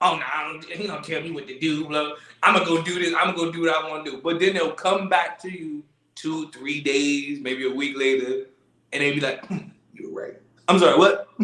Oh 0.00 0.16
no, 0.16 0.24
I 0.24 0.50
don't, 0.50 0.64
he 0.64 0.86
don't 0.86 1.04
tell 1.04 1.20
me 1.20 1.32
what 1.32 1.46
to 1.48 1.58
do. 1.58 1.84
Blah. 1.84 2.12
I'm 2.42 2.54
gonna 2.54 2.64
go 2.64 2.80
do 2.80 2.98
this. 2.98 3.12
I'm 3.14 3.34
gonna 3.34 3.36
go 3.36 3.52
do 3.52 3.60
what 3.60 3.76
I 3.76 3.90
want 3.90 4.06
to 4.06 4.12
do. 4.12 4.20
But 4.22 4.40
then 4.40 4.54
they'll 4.54 4.72
come 4.72 5.10
back 5.10 5.38
to 5.42 5.50
you 5.50 5.82
two, 6.16 6.50
three 6.50 6.80
days, 6.80 7.38
maybe 7.40 7.66
a 7.66 7.74
week 7.74 7.96
later, 7.96 8.46
and 8.92 9.02
they'd 9.02 9.12
be 9.12 9.20
like, 9.20 9.46
"Hmm, 9.46 9.68
"You 9.92 10.12
were 10.12 10.22
right." 10.22 10.34
I'm 10.66 10.78
sorry. 10.78 10.98
What? 10.98 11.28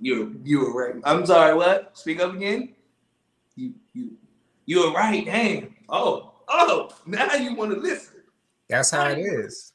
you 0.00 0.40
you 0.44 0.60
were 0.60 0.72
right. 0.72 1.00
I'm 1.04 1.24
sorry. 1.24 1.54
What? 1.54 1.96
Speak 1.96 2.20
up 2.20 2.34
again. 2.34 2.74
You 3.56 3.74
you 3.94 4.16
you 4.66 4.80
were 4.80 4.92
right. 4.92 5.24
Dang. 5.24 5.74
Oh 5.88 6.34
oh. 6.48 6.90
Now 7.06 7.34
you 7.34 7.54
want 7.54 7.72
to 7.72 7.80
listen. 7.80 8.22
That's 8.68 8.90
how 8.90 9.08
it 9.08 9.18
is. 9.18 9.72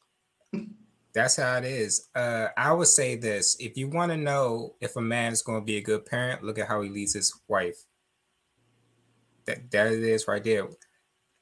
That's 1.14 1.38
how 1.38 1.58
it 1.58 1.66
is. 1.66 2.10
Uh, 2.14 2.48
I 2.56 2.72
would 2.72 2.88
say 2.88 3.16
this: 3.16 3.58
if 3.60 3.78
you 3.78 3.88
want 3.88 4.12
to 4.12 4.18
know 4.18 4.76
if 4.80 4.96
a 4.96 5.02
man 5.02 5.34
is 5.34 5.42
going 5.42 5.62
to 5.62 5.66
be 5.66 5.78
a 5.78 5.82
good 5.82 6.06
parent, 6.06 6.44
look 6.44 6.60
at 6.60 6.68
how 6.68 6.82
he 6.82 6.90
leads 6.90 7.14
his 7.14 7.34
wife. 7.48 7.86
That 9.46 9.72
that 9.72 9.88
it 9.88 10.04
is 10.04 10.28
right 10.28 10.44
there. 10.44 10.68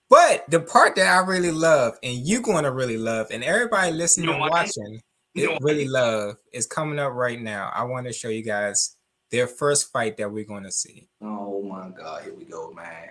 But 0.09 0.49
the 0.49 0.61
part 0.61 0.95
that 0.95 1.07
I 1.07 1.25
really 1.25 1.51
love, 1.51 1.97
and 2.01 2.15
you're 2.25 2.41
going 2.41 2.63
to 2.63 2.71
really 2.71 2.97
love, 2.97 3.27
and 3.31 3.43
everybody 3.43 3.91
listening 3.91 4.27
You 4.27 4.31
and 4.31 4.39
know 4.39 4.43
what? 4.43 4.51
watching, 4.51 5.01
You 5.33 5.47
know 5.47 5.53
it 5.55 5.61
really 5.61 5.87
love, 5.87 6.35
is 6.53 6.65
coming 6.65 6.99
up 6.99 7.13
right 7.13 7.41
now. 7.41 7.71
I 7.75 7.83
want 7.83 8.07
to 8.07 8.13
show 8.13 8.29
you 8.29 8.43
guys 8.43 8.95
their 9.31 9.47
first 9.47 9.91
fight 9.91 10.15
that 10.17 10.31
we're 10.31 10.45
going 10.45 10.63
to 10.63 10.71
see. 10.71 11.09
Oh 11.21 11.61
my 11.61 11.89
God. 11.89 12.23
Here 12.23 12.33
we 12.33 12.45
go, 12.45 12.71
man. 12.71 13.09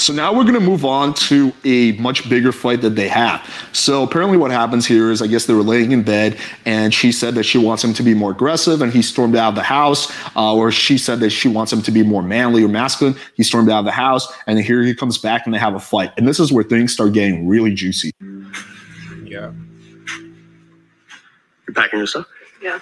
So 0.00 0.14
now 0.14 0.32
we're 0.32 0.44
going 0.44 0.54
to 0.54 0.60
move 0.60 0.86
on 0.86 1.12
to 1.14 1.52
a 1.62 1.92
much 1.92 2.28
bigger 2.30 2.52
fight 2.52 2.80
that 2.80 2.96
they 2.96 3.08
have. 3.08 3.46
So 3.72 4.02
apparently, 4.02 4.38
what 4.38 4.50
happens 4.50 4.86
here 4.86 5.10
is 5.10 5.20
I 5.20 5.26
guess 5.26 5.44
they 5.44 5.52
were 5.52 5.62
laying 5.62 5.92
in 5.92 6.02
bed, 6.02 6.38
and 6.64 6.94
she 6.94 7.12
said 7.12 7.34
that 7.34 7.42
she 7.42 7.58
wants 7.58 7.84
him 7.84 7.92
to 7.94 8.02
be 8.02 8.14
more 8.14 8.30
aggressive, 8.30 8.80
and 8.80 8.90
he 8.90 9.02
stormed 9.02 9.36
out 9.36 9.50
of 9.50 9.54
the 9.56 9.62
house. 9.62 10.10
Uh, 10.34 10.54
or 10.54 10.72
she 10.72 10.96
said 10.96 11.20
that 11.20 11.30
she 11.30 11.48
wants 11.48 11.70
him 11.70 11.82
to 11.82 11.90
be 11.90 12.02
more 12.02 12.22
manly 12.22 12.64
or 12.64 12.68
masculine. 12.68 13.14
He 13.34 13.42
stormed 13.42 13.68
out 13.68 13.80
of 13.80 13.84
the 13.84 13.90
house, 13.90 14.32
and 14.46 14.58
here 14.58 14.82
he 14.82 14.94
comes 14.94 15.18
back, 15.18 15.44
and 15.44 15.52
they 15.54 15.58
have 15.58 15.74
a 15.74 15.80
fight. 15.80 16.12
And 16.16 16.26
this 16.26 16.40
is 16.40 16.50
where 16.50 16.64
things 16.64 16.94
start 16.94 17.12
getting 17.12 17.46
really 17.46 17.74
juicy. 17.74 18.12
Yeah. 19.24 19.52
You're 21.66 21.74
packing 21.74 21.98
your 21.98 22.06
stuff? 22.06 22.26
Yeah. 22.62 22.78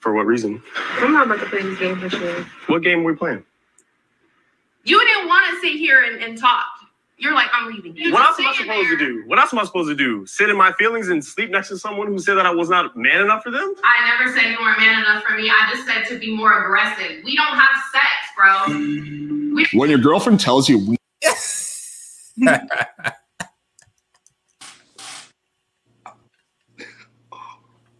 For 0.00 0.12
what 0.12 0.26
reason? 0.26 0.60
I'm 0.96 1.12
not 1.12 1.26
about 1.26 1.38
to 1.38 1.46
play 1.46 1.62
this 1.62 1.78
game 1.78 2.00
for 2.00 2.10
sure. 2.10 2.44
What 2.66 2.82
game 2.82 3.00
are 3.00 3.04
we 3.04 3.14
playing? 3.14 3.44
You 4.84 4.98
didn't 4.98 5.28
want 5.28 5.50
to 5.50 5.60
sit 5.60 5.78
here 5.78 6.02
and, 6.02 6.22
and 6.22 6.38
talk. 6.38 6.66
You're 7.18 7.34
like, 7.34 7.48
I'm 7.52 7.72
leaving. 7.72 7.96
You 7.96 8.12
what 8.12 8.26
else 8.26 8.38
am 8.40 8.46
I 8.46 8.52
sitting 8.52 8.72
supposed 8.72 8.90
to 8.90 8.96
do? 8.96 9.22
What 9.26 9.38
else 9.38 9.52
am 9.52 9.60
I 9.60 9.64
supposed 9.64 9.88
to 9.90 9.94
do? 9.94 10.26
Sit 10.26 10.50
in 10.50 10.56
my 10.56 10.72
feelings 10.72 11.08
and 11.08 11.24
sleep 11.24 11.50
next 11.50 11.68
to 11.68 11.78
someone 11.78 12.08
who 12.08 12.18
said 12.18 12.34
that 12.34 12.46
I 12.46 12.50
was 12.52 12.68
not 12.68 12.96
man 12.96 13.20
enough 13.20 13.44
for 13.44 13.50
them? 13.52 13.74
I 13.84 14.18
never 14.18 14.36
said 14.36 14.50
you 14.50 14.56
weren't 14.60 14.80
man 14.80 14.98
enough 14.98 15.22
for 15.22 15.36
me. 15.36 15.48
I 15.48 15.70
just 15.72 15.86
said 15.86 16.04
to 16.12 16.18
be 16.18 16.34
more 16.34 16.64
aggressive. 16.64 17.22
We 17.24 17.36
don't 17.36 17.56
have 17.56 17.82
sex, 17.92 18.10
bro. 18.36 19.78
When 19.78 19.88
your 19.88 20.00
girlfriend 20.00 20.40
tells 20.40 20.68
you, 20.68 20.78
we 20.78 20.96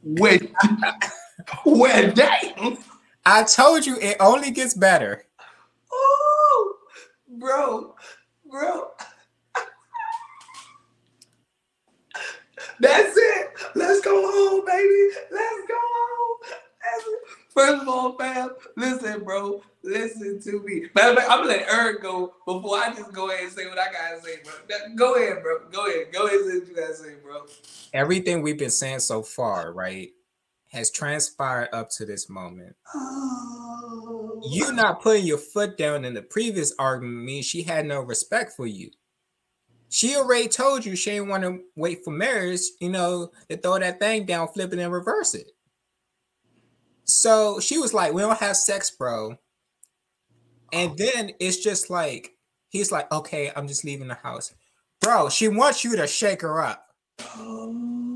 When 0.03 0.53
when 1.65 2.15
damn. 2.15 2.79
I 3.25 3.45
told 3.45 3.87
you 3.87 3.99
it 4.01 4.17
only 4.19 4.51
gets 4.51 4.75
better. 4.75 5.25
Oh, 5.93 6.72
bro, 7.43 7.95
bro. 8.49 8.91
That's 12.79 13.17
it. 13.17 13.51
Let's 13.75 14.01
go 14.01 14.23
home, 14.31 14.65
baby. 14.65 15.15
Let's 15.31 15.69
go 15.69 15.75
home. 15.75 16.39
First 17.53 17.83
of 17.83 17.89
all, 17.89 18.17
fam, 18.17 18.51
listen, 18.77 19.25
bro. 19.25 19.63
Listen 19.83 20.41
to 20.43 20.63
me. 20.63 20.87
Matter 20.95 21.11
of 21.11 21.17
fact, 21.17 21.31
I'm 21.31 21.39
gonna 21.41 21.49
let 21.49 21.69
Eric 21.69 22.01
go 22.03 22.35
before 22.47 22.79
I 22.79 22.95
just 22.95 23.13
go 23.13 23.31
ahead 23.31 23.45
and 23.45 23.53
say 23.53 23.67
what 23.67 23.79
I 23.79 23.93
gotta 23.93 24.23
say, 24.23 24.37
bro. 24.45 24.53
Go 24.97 25.15
ahead, 25.17 25.43
bro. 25.43 25.59
Go 25.71 25.87
ahead. 25.87 26.13
Go 26.13 26.27
ahead 26.27 26.39
and 26.41 26.51
say 26.51 26.59
what 26.61 26.69
you 26.69 26.75
gotta 26.77 26.95
say, 26.95 27.15
bro. 27.23 27.43
Everything 27.93 28.41
we've 28.43 28.59
been 28.59 28.71
saying 28.71 29.01
so 29.01 29.23
far, 29.23 29.73
right, 29.73 30.13
has 30.73 30.91
transpired 30.91 31.69
up 31.73 31.91
to 31.91 32.07
this 32.07 32.29
moment. 32.29 32.75
Oh. 32.95 34.41
You 34.45 34.73
not 34.73 35.03
putting 35.03 35.27
your 35.27 35.39
foot 35.39 35.77
down 35.77 36.05
in 36.05 36.15
the 36.15 36.23
previous 36.23 36.75
argument 36.79 37.25
means 37.25 37.47
she 37.47 37.63
had 37.63 37.87
no 37.87 38.01
respect 38.01 38.53
for 38.57 38.67
you. 38.67 38.91
She 39.91 40.17
already 40.17 40.49
told 40.49 40.87
you 40.87 40.97
she 40.97 41.11
didn't 41.11 41.29
want 41.29 41.45
to 41.45 41.61
wait 41.77 42.03
for 42.03 42.11
marriage, 42.11 42.61
you 42.81 42.89
know, 42.89 43.31
to 43.51 43.59
throw 43.59 43.79
that 43.79 44.01
thing 44.01 44.25
down, 44.25 44.49
flip 44.49 44.73
it, 44.73 44.79
and 44.79 44.93
reverse 44.93 45.35
it. 45.35 45.51
So 47.05 47.61
she 47.61 47.77
was 47.77 47.93
like, 47.93 48.15
We 48.15 48.23
don't 48.23 48.39
have 48.39 48.57
sex, 48.57 48.91
bro. 48.91 49.37
And 50.73 50.93
oh. 50.93 50.95
then 50.97 51.33
it's 51.39 51.59
just 51.59 51.91
like, 51.91 52.31
he's 52.71 52.91
like, 52.91 53.13
Okay, 53.13 53.53
I'm 53.55 53.69
just 53.69 53.85
leaving 53.85 54.09
the 54.09 54.15
house. 54.15 54.55
Bro, 55.03 55.29
she 55.29 55.49
wants 55.49 55.85
you 55.85 55.97
to 55.97 56.07
shake 56.07 56.41
her 56.41 56.63
up. 56.63 56.87
Oh. 57.37 58.12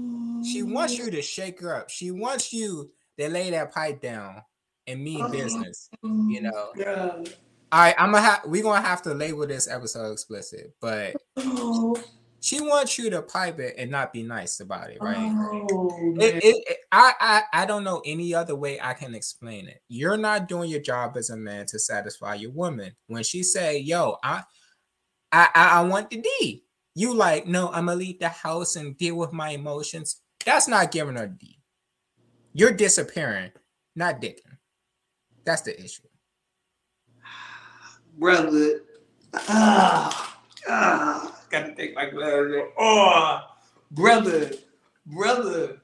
She 0.47 0.63
wants 0.63 0.99
you 0.99 1.11
to 1.11 1.23
shake 1.23 1.61
her 1.61 1.75
up. 1.75 1.91
She 1.91 2.11
wants 2.11 2.53
you 2.53 2.91
to 3.19 3.29
lay 3.29 3.51
that 3.51 3.73
pipe 3.73 4.01
down 4.01 4.43
and 4.87 5.03
mean 5.03 5.23
oh, 5.23 5.31
business. 5.31 5.89
You 6.03 6.09
mm-hmm. 6.09 6.45
know. 6.45 6.71
Yeah. 6.77 7.25
All 7.73 7.81
right, 7.81 7.95
I'm 7.99 8.13
gonna 8.13 8.25
have 8.25 8.43
we're 8.47 8.63
gonna 8.63 8.87
have 8.87 9.03
to 9.03 9.15
label 9.15 9.47
this 9.47 9.69
episode 9.69 10.13
explicit, 10.13 10.73
but 10.81 11.17
Oh, 11.37 12.01
she 12.41 12.61
wants 12.61 12.97
you 12.97 13.11
to 13.11 13.23
pipe 13.23 13.59
it 13.59 13.75
and 13.77 13.91
not 13.91 14.13
be 14.13 14.23
nice 14.23 14.61
about 14.61 14.91
it, 14.91 14.99
right? 15.01 15.17
oh. 15.19 16.15
It, 16.21 16.37
it, 16.37 16.65
it- 16.69 16.79
I, 16.93 17.13
I 17.21 17.43
I 17.63 17.67
don't 17.67 17.83
know 17.83 18.03
any 18.07 18.35
other 18.35 18.55
way 18.55 18.81
I 18.81 18.95
can 18.95 19.15
explain 19.15 19.67
it. 19.67 19.81
You're 19.89 20.17
not 20.17 20.47
doing 20.49 20.71
your 20.71 20.81
job 20.81 21.17
as 21.17 21.31
a 21.31 21.37
man 21.37 21.67
to 21.67 21.79
satisfy 21.79 22.35
your 22.35 22.53
woman. 22.53 22.93
When 23.09 23.25
she 23.25 23.43
say, 23.43 23.79
"Yo, 23.79 24.17
I 24.23 24.45
I 25.33 25.49
I, 25.55 25.69
I 25.81 25.83
want 25.83 26.11
the 26.11 26.19
D," 26.19 26.65
you 26.95 27.15
like, 27.15 27.49
"No, 27.49 27.69
I'm 27.69 27.87
gonna 27.87 27.97
leave 27.99 28.21
the 28.21 28.29
house 28.29 28.77
and 28.77 28.97
deal 28.97 29.17
with 29.17 29.33
my 29.33 29.51
emotions." 29.51 30.23
That's 30.47 30.69
not 30.69 30.93
giving 30.93 31.17
her 31.17 31.27
D. 31.27 31.59
You're 32.55 32.73
disappearing, 32.73 33.51
not 33.97 34.23
dicking. 34.23 34.57
That's 35.45 35.63
the 35.63 35.79
issue. 35.79 36.05
brother. 38.19 38.83
Ah, 39.35 40.39
ah, 40.69 41.41
got 41.51 41.67
to 41.67 41.75
take 41.75 41.95
my 41.97 42.09
glasses 42.09 42.55
off. 42.55 42.71
Oh, 42.79 43.41
brother, 43.91 44.53
brother, 45.05 45.83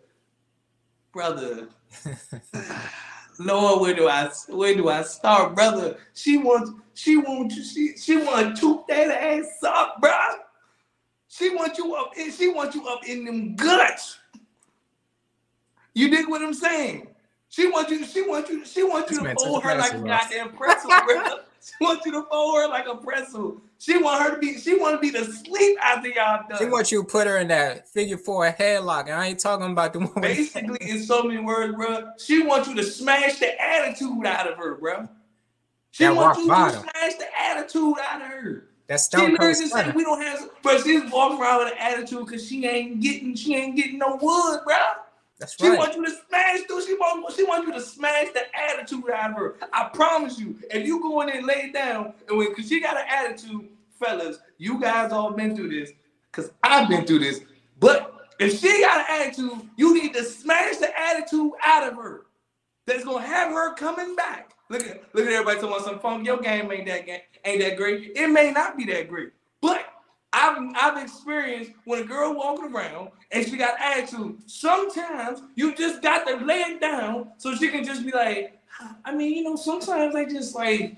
brother. 1.13 1.69
Lord, 3.39 3.81
where 3.81 3.95
do 3.95 4.09
I 4.09 4.31
where 4.49 4.75
do 4.75 4.89
I 4.89 5.03
start, 5.03 5.57
brother? 5.57 5.99
She 6.15 6.39
wants 6.39 6.71
she 6.95 7.17
wants 7.17 7.57
you 7.57 7.65
she 7.65 7.97
she 7.97 8.17
want 8.17 8.57
to 8.57 8.61
toot 8.61 8.87
that 8.89 9.11
ass 9.11 9.63
up, 9.67 10.01
bro. 10.01 10.13
She 11.27 11.51
wants 11.51 11.79
you 11.79 11.95
up 11.97 12.13
in 12.17 12.31
she 12.31 12.49
wants 12.49 12.77
you 12.77 12.87
up 12.87 13.07
in 13.07 13.25
them 13.25 13.57
guts. 13.57 14.19
You 15.95 16.09
dig 16.11 16.29
what 16.29 16.43
I'm 16.43 16.55
saying? 16.55 17.09
She 17.49 17.69
wants 17.69 17.91
you. 17.91 18.05
She 18.07 18.23
wants 18.23 18.49
you. 18.51 18.65
She 18.65 18.83
wants 18.83 19.11
you 19.11 19.19
to 19.23 19.35
fold 19.35 19.63
her 19.63 19.77
like 19.77 19.93
a 19.93 19.99
goddamn 19.99 20.51
pretzel, 20.51 20.91
bro. 21.07 21.23
She 21.65 21.73
wants 21.81 22.07
you 22.07 22.13
to 22.13 22.23
fold 22.31 22.57
her 22.57 22.69
like 22.69 22.87
a 22.87 22.97
pretzel. 22.97 23.61
She 23.79 23.99
want 23.99 24.23
her 24.23 24.31
to 24.35 24.39
be. 24.39 24.59
She 24.59 24.79
want 24.79 24.95
to 24.95 25.01
be 25.01 25.11
the 25.11 25.25
sleep 25.31 25.77
after 25.83 26.09
y'all 26.09 26.45
done. 26.49 26.59
She 26.59 26.65
wants 26.65 26.91
you 26.91 27.03
to 27.03 27.09
put 27.09 27.27
her 27.27 27.37
in 27.39 27.49
that 27.49 27.89
figure 27.89 28.17
four 28.17 28.51
headlock, 28.51 29.03
and 29.03 29.13
I 29.13 29.27
ain't 29.29 29.39
talking 29.39 29.71
about 29.71 29.93
the 29.93 30.01
one. 30.01 30.23
Basically, 30.23 30.79
in 30.81 31.03
so 31.03 31.25
many 31.25 31.41
words, 31.41 31.75
bro, 31.75 32.11
she 32.19 32.43
wants 32.43 32.69
you 32.69 32.75
to 32.77 32.83
smash 32.83 33.39
the 33.39 33.61
attitude 33.61 34.25
out 34.25 34.51
of 34.51 34.57
her, 34.57 34.77
bro. 34.77 35.09
She 35.91 36.05
That 36.05 36.17
wants 36.17 36.39
you 36.39 36.49
bottom. 36.49 36.83
to 36.83 36.89
smash 36.91 37.15
the 37.17 37.27
attitude 37.39 37.95
out 38.09 38.23
of 38.23 38.29
her. 38.29 38.69
That's 38.89 39.05
She 39.05 39.09
stone 39.09 39.33
literally 39.33 39.39
cold 39.39 39.63
just 39.63 39.73
said 39.75 39.83
stunner. 39.83 39.97
we 39.97 40.05
don't 40.05 40.23
have, 40.23 40.49
but 40.63 40.83
she's 40.83 41.11
walking 41.13 41.39
around 41.41 41.65
with 41.65 41.73
an 41.75 41.79
attitude 41.79 42.25
because 42.27 42.49
she 42.49 42.67
ain't 42.67 43.01
getting, 43.01 43.35
she 43.35 43.55
ain't 43.55 43.77
getting 43.77 43.99
no 43.99 44.17
wood, 44.21 44.61
bro. 44.65 44.77
That's 45.43 45.57
She 45.61 45.69
right. 45.69 45.77
wants 45.79 45.97
you 45.97 46.05
to 46.05 46.13
smash 46.29 46.61
through. 46.69 46.83
She 46.87 46.95
want, 46.95 47.35
she 47.35 47.43
wants 47.43 47.67
you 47.67 47.73
to 47.75 47.81
smash 47.81 48.29
the 48.33 48.43
attitude 48.57 49.11
out 49.11 49.31
of 49.31 49.37
her. 49.37 49.57
I 49.73 49.89
promise 49.93 50.39
you, 50.39 50.57
if 50.71 50.87
you 50.87 51.03
go 51.03 51.21
in 51.21 51.27
there 51.27 51.39
and 51.39 51.47
lay 51.47 51.73
down, 51.73 52.15
and 52.29 52.39
when 52.39 52.55
cause 52.55 52.69
she 52.69 52.81
got 52.81 52.97
an 52.97 53.05
attitude, 53.09 53.69
fellas, 53.99 54.39
you 54.59 54.81
guys 54.81 55.11
all 55.11 55.33
been 55.33 55.57
through 55.57 55.71
this, 55.71 55.91
cause 56.31 56.53
I've 56.63 56.89
been 56.89 57.05
through 57.05 57.19
this. 57.21 57.41
But 57.81 58.15
if 58.39 58.61
she 58.61 58.83
got 58.83 59.01
an 59.01 59.21
attitude, 59.21 59.69
you 59.77 59.95
need 60.01 60.15
to 60.15 60.23
smash 60.23 60.77
the 60.77 60.97
attitude 60.97 61.51
out 61.65 61.89
of 61.89 61.97
her. 61.97 62.27
That's 62.87 63.05
gonna 63.05 63.27
have 63.27 63.51
her 63.53 63.75
coming 63.75 64.15
back. 64.15 64.53
Look 64.71 64.87
at 64.87 65.03
look 65.13 65.27
at 65.27 65.33
everybody 65.33 65.57
talking 65.57 65.71
about 65.75 65.85
some 65.85 65.99
funk. 65.99 66.25
Your 66.25 66.39
game 66.39 66.71
ain't 66.71 66.87
that 66.87 67.05
game, 67.05 67.21
ain't 67.45 67.61
that 67.63 67.77
great. 67.77 68.13
It 68.15 68.29
may 68.29 68.53
not 68.53 68.77
be 68.77 68.85
that 68.87 69.09
great, 69.09 69.31
I've 70.33 70.57
I've 70.77 71.03
experienced 71.03 71.73
when 71.85 72.01
a 72.01 72.05
girl 72.05 72.35
walking 72.35 72.75
around 72.75 73.11
and 73.31 73.47
she 73.47 73.57
got 73.57 73.79
attitude. 73.81 74.39
Sometimes 74.47 75.43
you 75.55 75.75
just 75.75 76.03
got 76.03 76.27
to 76.27 76.37
lay 76.45 76.61
it 76.61 76.81
down 76.81 77.31
so 77.39 77.55
she 77.55 77.69
can 77.69 77.85
just 77.85 78.05
be 78.05 78.13
like, 78.13 78.59
I 79.05 79.15
mean, 79.15 79.35
you 79.37 79.45
know, 79.45 79.57
sometimes 79.57 80.15
I 80.15 80.25
just 80.25 80.55
like, 80.55 80.97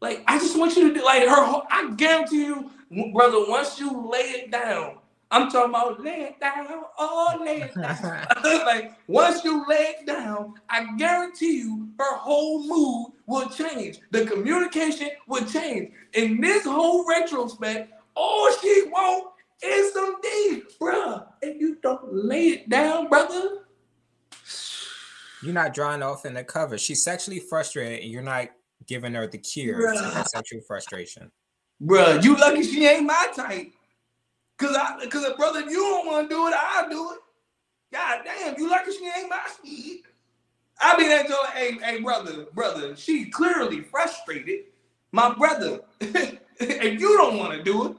like 0.00 0.22
I 0.26 0.38
just 0.38 0.58
want 0.58 0.76
you 0.76 0.88
to 0.88 0.94
do 0.94 1.04
like 1.04 1.22
her. 1.24 1.44
whole- 1.44 1.66
I 1.70 1.90
guarantee 1.96 2.44
you, 2.46 2.70
brother, 3.12 3.44
once 3.48 3.78
you 3.80 4.08
lay 4.10 4.20
it 4.20 4.50
down, 4.52 4.98
I'm 5.32 5.50
talking 5.50 5.70
about 5.70 6.00
lay 6.04 6.20
it 6.22 6.40
down, 6.40 6.68
oh 6.98 7.38
lay 7.44 7.62
it 7.62 7.74
down. 7.74 8.26
like 8.44 8.92
once 9.08 9.42
you 9.44 9.66
lay 9.68 9.94
it 9.98 10.06
down, 10.06 10.54
I 10.70 10.96
guarantee 10.96 11.58
you 11.58 11.88
her 11.98 12.16
whole 12.16 12.62
mood 12.62 13.12
will 13.26 13.48
change. 13.48 13.98
The 14.12 14.24
communication 14.26 15.10
will 15.26 15.44
change. 15.44 15.90
In 16.12 16.40
this 16.40 16.64
whole 16.64 17.04
retrospect, 17.08 17.92
all 18.16 18.50
she 18.60 18.84
want 18.88 19.32
is 19.62 19.92
some 19.92 20.16
D, 20.22 20.62
bruh. 20.80 21.26
If 21.42 21.60
you 21.60 21.76
don't 21.82 22.12
lay 22.12 22.48
it 22.48 22.68
down, 22.68 23.08
brother, 23.08 23.58
You're 25.42 25.54
not 25.54 25.74
drawing 25.74 26.02
off 26.02 26.26
in 26.26 26.34
the 26.34 26.44
cover. 26.44 26.78
She's 26.78 27.04
sexually 27.04 27.40
frustrated, 27.40 28.02
and 28.02 28.10
you're 28.10 28.22
not 28.22 28.48
giving 28.86 29.14
her 29.14 29.26
the 29.26 29.38
cure 29.38 29.92
to 29.92 30.02
her 30.02 30.24
sexual 30.24 30.60
frustration. 30.66 31.30
bruh, 31.82 32.22
you 32.22 32.36
lucky 32.36 32.62
she 32.62 32.86
ain't 32.86 33.06
my 33.06 33.26
type. 33.34 33.72
Cause 34.58 34.74
I, 34.74 35.06
cause 35.06 35.30
brother, 35.36 35.60
if 35.60 35.70
you 35.70 35.78
don't 35.78 36.06
want 36.06 36.30
to 36.30 36.34
do 36.34 36.48
it, 36.48 36.54
I'll 36.56 36.88
do 36.88 37.12
it. 37.12 37.18
God 37.92 38.22
damn, 38.24 38.58
you 38.58 38.70
lucky 38.70 38.92
she 38.92 39.04
ain't 39.04 39.28
my 39.28 39.42
speed. 39.52 40.02
I 40.80 40.96
be 40.96 41.04
there 41.04 41.24
telling, 41.24 41.50
hey, 41.54 41.72
hey, 41.82 42.00
brother, 42.00 42.46
brother, 42.54 42.96
she 42.96 43.26
clearly 43.26 43.82
frustrated. 43.82 44.64
My 45.12 45.32
brother, 45.34 45.80
if 46.00 47.00
you 47.00 47.16
don't 47.16 47.38
want 47.38 47.52
to 47.52 47.62
do 47.62 47.90
it, 47.90 47.96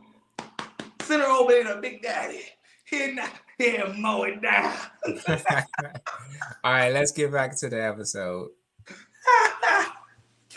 send 1.07 1.21
her 1.21 1.27
over 1.27 1.51
there 1.51 1.63
to 1.63 1.81
Big 1.81 2.01
Daddy. 2.01 2.41
Here, 2.85 3.13
now, 3.13 3.27
here, 3.57 3.85
mow 3.97 4.23
it 4.23 4.41
down. 4.41 4.73
All 6.63 6.71
right, 6.71 6.93
let's 6.93 7.11
get 7.11 7.31
back 7.31 7.57
to 7.59 7.69
the 7.69 7.83
episode. 7.83 8.49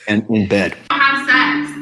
And 0.09 0.29
in 0.31 0.49
bed. 0.49 0.77
don't 0.89 1.01
have 1.01 1.27
sex. 1.27 1.73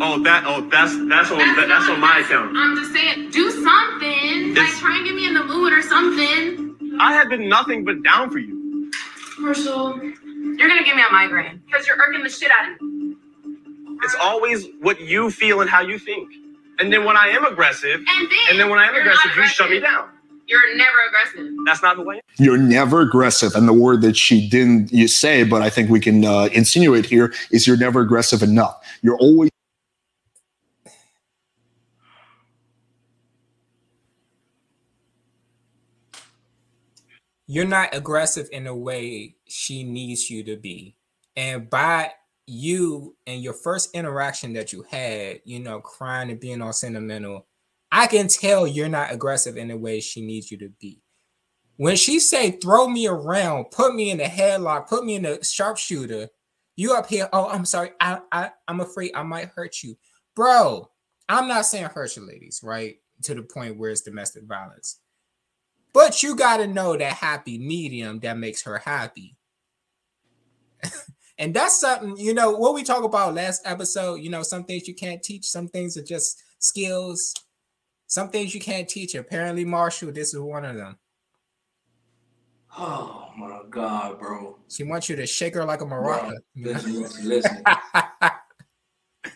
Oh, 0.00 0.22
that. 0.22 0.44
Oh, 0.46 0.68
that's 0.70 0.92
that's 1.08 1.30
on 1.30 1.38
that, 1.38 1.66
that's 1.68 1.88
on 1.88 2.00
my 2.00 2.20
account. 2.20 2.56
I'm 2.56 2.76
just 2.76 2.92
saying, 2.92 3.30
do 3.30 3.50
something. 3.50 4.54
Like 4.54 4.68
try 4.74 4.96
and 4.96 5.06
get 5.06 5.14
me 5.14 5.26
in 5.26 5.34
the 5.34 5.44
mood 5.44 5.72
or 5.72 5.82
something. 5.82 6.96
I 7.00 7.12
have 7.14 7.28
been 7.28 7.48
nothing 7.48 7.84
but 7.84 8.02
down 8.02 8.30
for 8.30 8.38
you. 8.38 8.90
Marshall, 9.38 10.00
you're 10.02 10.68
gonna 10.68 10.84
give 10.84 10.96
me 10.96 11.02
a 11.08 11.12
migraine 11.12 11.62
because 11.66 11.86
you're 11.86 11.96
irking 11.96 12.22
the 12.22 12.28
shit 12.30 12.50
out 12.50 12.72
of 12.72 12.80
me. 12.80 13.16
It's 14.02 14.16
always 14.22 14.66
what 14.80 15.00
you 15.00 15.30
feel 15.30 15.60
and 15.60 15.70
how 15.70 15.80
you 15.80 15.98
think. 15.98 16.30
And 16.78 16.92
then 16.92 17.04
when 17.04 17.16
I 17.16 17.28
am 17.28 17.44
aggressive, 17.44 17.96
And 17.96 18.06
then, 18.06 18.38
and 18.50 18.60
then 18.60 18.68
when 18.68 18.78
I 18.78 18.86
am 18.86 18.94
you're 18.94 19.02
aggressive, 19.02 19.36
you 19.36 19.46
shut 19.46 19.70
me 19.70 19.80
down. 19.80 20.08
You're 20.46 20.76
never 20.76 20.98
aggressive. 21.08 21.56
That's 21.64 21.82
not 21.82 21.96
the 21.96 22.02
way. 22.02 22.20
You're 22.38 22.58
never 22.58 23.00
aggressive. 23.00 23.54
And 23.54 23.66
the 23.66 23.72
word 23.72 24.02
that 24.02 24.16
she 24.16 24.48
didn't 24.48 24.92
you 24.92 25.08
say, 25.08 25.42
but 25.44 25.62
I 25.62 25.70
think 25.70 25.88
we 25.88 26.00
can 26.00 26.24
uh, 26.24 26.48
insinuate 26.52 27.06
here 27.06 27.32
is 27.50 27.66
you're 27.66 27.78
never 27.78 28.00
aggressive 28.00 28.42
enough. 28.42 28.84
You're 29.02 29.16
always 29.18 29.50
You're 37.46 37.66
not 37.66 37.94
aggressive 37.94 38.48
in 38.52 38.64
the 38.64 38.74
way 38.74 39.36
she 39.46 39.84
needs 39.84 40.30
you 40.30 40.42
to 40.44 40.56
be. 40.56 40.96
And 41.36 41.68
by 41.68 42.12
you 42.46 43.16
and 43.26 43.42
your 43.42 43.54
first 43.54 43.94
interaction 43.94 44.52
that 44.54 44.72
you 44.72 44.84
had, 44.90 45.40
you 45.44 45.60
know, 45.60 45.80
crying 45.80 46.30
and 46.30 46.40
being 46.40 46.60
all 46.60 46.72
sentimental, 46.72 47.46
I 47.90 48.06
can 48.06 48.28
tell 48.28 48.66
you're 48.66 48.88
not 48.88 49.12
aggressive 49.12 49.56
in 49.56 49.68
the 49.68 49.76
way 49.76 50.00
she 50.00 50.20
needs 50.20 50.50
you 50.50 50.58
to 50.58 50.68
be. 50.80 51.00
When 51.76 51.96
she 51.96 52.20
say 52.20 52.52
throw 52.52 52.88
me 52.88 53.06
around, 53.06 53.66
put 53.70 53.94
me 53.94 54.10
in 54.10 54.18
the 54.18 54.24
headlock, 54.24 54.88
put 54.88 55.04
me 55.04 55.16
in 55.16 55.22
the 55.22 55.42
sharpshooter, 55.42 56.28
you 56.76 56.94
up 56.94 57.08
here, 57.08 57.28
oh, 57.32 57.48
I'm 57.48 57.64
sorry, 57.64 57.90
I, 58.00 58.20
I 58.32 58.50
I'm 58.68 58.80
afraid 58.80 59.12
I 59.14 59.22
might 59.22 59.50
hurt 59.54 59.82
you. 59.82 59.96
Bro, 60.34 60.90
I'm 61.28 61.48
not 61.48 61.66
saying 61.66 61.86
hurt 61.86 62.16
you 62.16 62.26
ladies, 62.26 62.60
right? 62.62 62.96
To 63.22 63.34
the 63.34 63.42
point 63.42 63.78
where 63.78 63.90
it's 63.90 64.02
domestic 64.02 64.44
violence. 64.44 65.00
But 65.92 66.22
you 66.22 66.34
got 66.34 66.56
to 66.58 66.66
know 66.66 66.96
that 66.96 67.12
happy 67.12 67.58
medium 67.58 68.18
that 68.20 68.36
makes 68.36 68.62
her 68.64 68.78
happy. 68.78 69.36
and 71.38 71.54
that's 71.54 71.80
something, 71.80 72.16
you 72.16 72.34
know, 72.34 72.52
what 72.52 72.74
we 72.74 72.82
talked 72.82 73.04
about 73.04 73.34
last 73.34 73.62
episode, 73.64 74.16
you 74.16 74.30
know, 74.30 74.42
some 74.42 74.64
things 74.64 74.86
you 74.86 74.94
can't 74.94 75.22
teach, 75.22 75.44
some 75.44 75.68
things 75.68 75.96
are 75.96 76.04
just 76.04 76.42
skills. 76.58 77.34
Some 78.06 78.28
things 78.28 78.54
you 78.54 78.60
can't 78.60 78.88
teach. 78.88 79.14
Apparently, 79.14 79.64
Marshall, 79.64 80.12
this 80.12 80.34
is 80.34 80.40
one 80.40 80.64
of 80.64 80.76
them. 80.76 80.96
Oh 82.78 83.30
my 83.36 83.62
God, 83.70 84.18
bro. 84.18 84.58
She 84.68 84.84
wants 84.84 85.08
you 85.08 85.16
to 85.16 85.26
shake 85.26 85.54
her 85.54 85.64
like 85.64 85.80
a 85.80 85.84
maraca. 85.84 86.32
know? 86.54 86.70
Listen, 86.72 87.02
listen, 87.02 87.24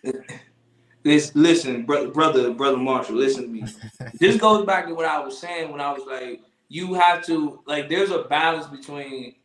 listen. 0.05 0.25
Listen, 1.05 1.43
listen, 1.43 1.87
brother, 1.87 2.09
brother, 2.09 2.53
brother 2.53 2.77
Marshall, 2.77 3.17
listen 3.17 3.45
to 3.45 3.49
me. 3.49 3.65
this 4.21 4.37
goes 4.37 4.67
back 4.67 4.87
to 4.89 4.95
what 4.95 5.07
I 5.07 5.19
was 5.21 5.39
saying 5.39 5.71
when 5.71 5.81
I 5.81 5.93
was 5.93 6.03
like, 6.07 6.41
you 6.69 6.95
have 6.95 7.25
to 7.27 7.61
like. 7.67 7.89
There's 7.89 8.11
a 8.11 8.25
balance 8.25 8.67
between 8.67 9.37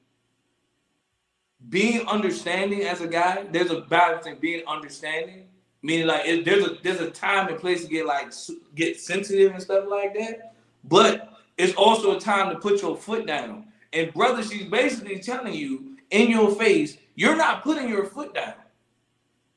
being 1.70 2.08
understanding 2.08 2.82
as 2.84 3.02
a 3.02 3.08
guy. 3.08 3.46
There's 3.52 3.72
a 3.72 3.82
balance 3.82 4.26
in 4.28 4.38
being 4.38 4.64
understanding, 4.68 5.48
meaning 5.82 6.08
like 6.08 6.26
it, 6.26 6.46
there's 6.46 6.66
a 6.66 6.78
there's 6.84 7.00
a 7.00 7.10
time 7.10 7.48
and 7.48 7.60
place 7.60 7.84
to 7.84 7.90
get 7.90 8.06
like 8.06 8.34
get 8.76 9.00
sensitive 9.00 9.52
and 9.54 9.62
stuff 9.62 9.86
like 9.88 10.14
that. 10.16 10.56
But 10.84 11.34
it's 11.58 11.74
also 11.76 12.18
a 12.18 12.20
time 12.20 12.54
to 12.54 12.60
put 12.60 12.82
your 12.82 12.98
foot 12.98 13.26
down. 13.26 13.66
And 13.94 14.14
brother, 14.14 14.44
she's 14.44 14.66
basically 14.66 15.20
telling 15.20 15.54
you 15.54 15.98
in 16.10 16.30
your 16.30 16.52
face, 16.56 16.98
you're 17.16 17.36
not 17.36 17.64
putting 17.64 17.90
your 17.90 18.06
foot 18.06 18.34
down. 18.34 18.56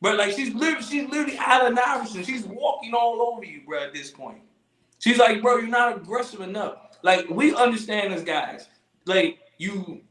But 0.00 0.18
like 0.18 0.32
she's 0.32 0.54
literally, 0.54 0.84
she's 0.84 1.08
literally 1.08 1.38
Allen 1.38 1.78
Iverson. 1.84 2.22
She's 2.22 2.44
walking 2.44 2.92
all 2.92 3.22
over 3.22 3.44
you, 3.44 3.62
bro. 3.66 3.82
At 3.82 3.94
this 3.94 4.10
point, 4.10 4.38
she's 4.98 5.18
like, 5.18 5.40
bro, 5.40 5.56
you're 5.56 5.68
not 5.68 5.96
aggressive 5.96 6.40
enough. 6.40 6.98
Like 7.02 7.28
we 7.30 7.54
understand 7.54 8.12
as 8.12 8.22
guys, 8.22 8.68
like 9.06 9.38
you, 9.58 10.02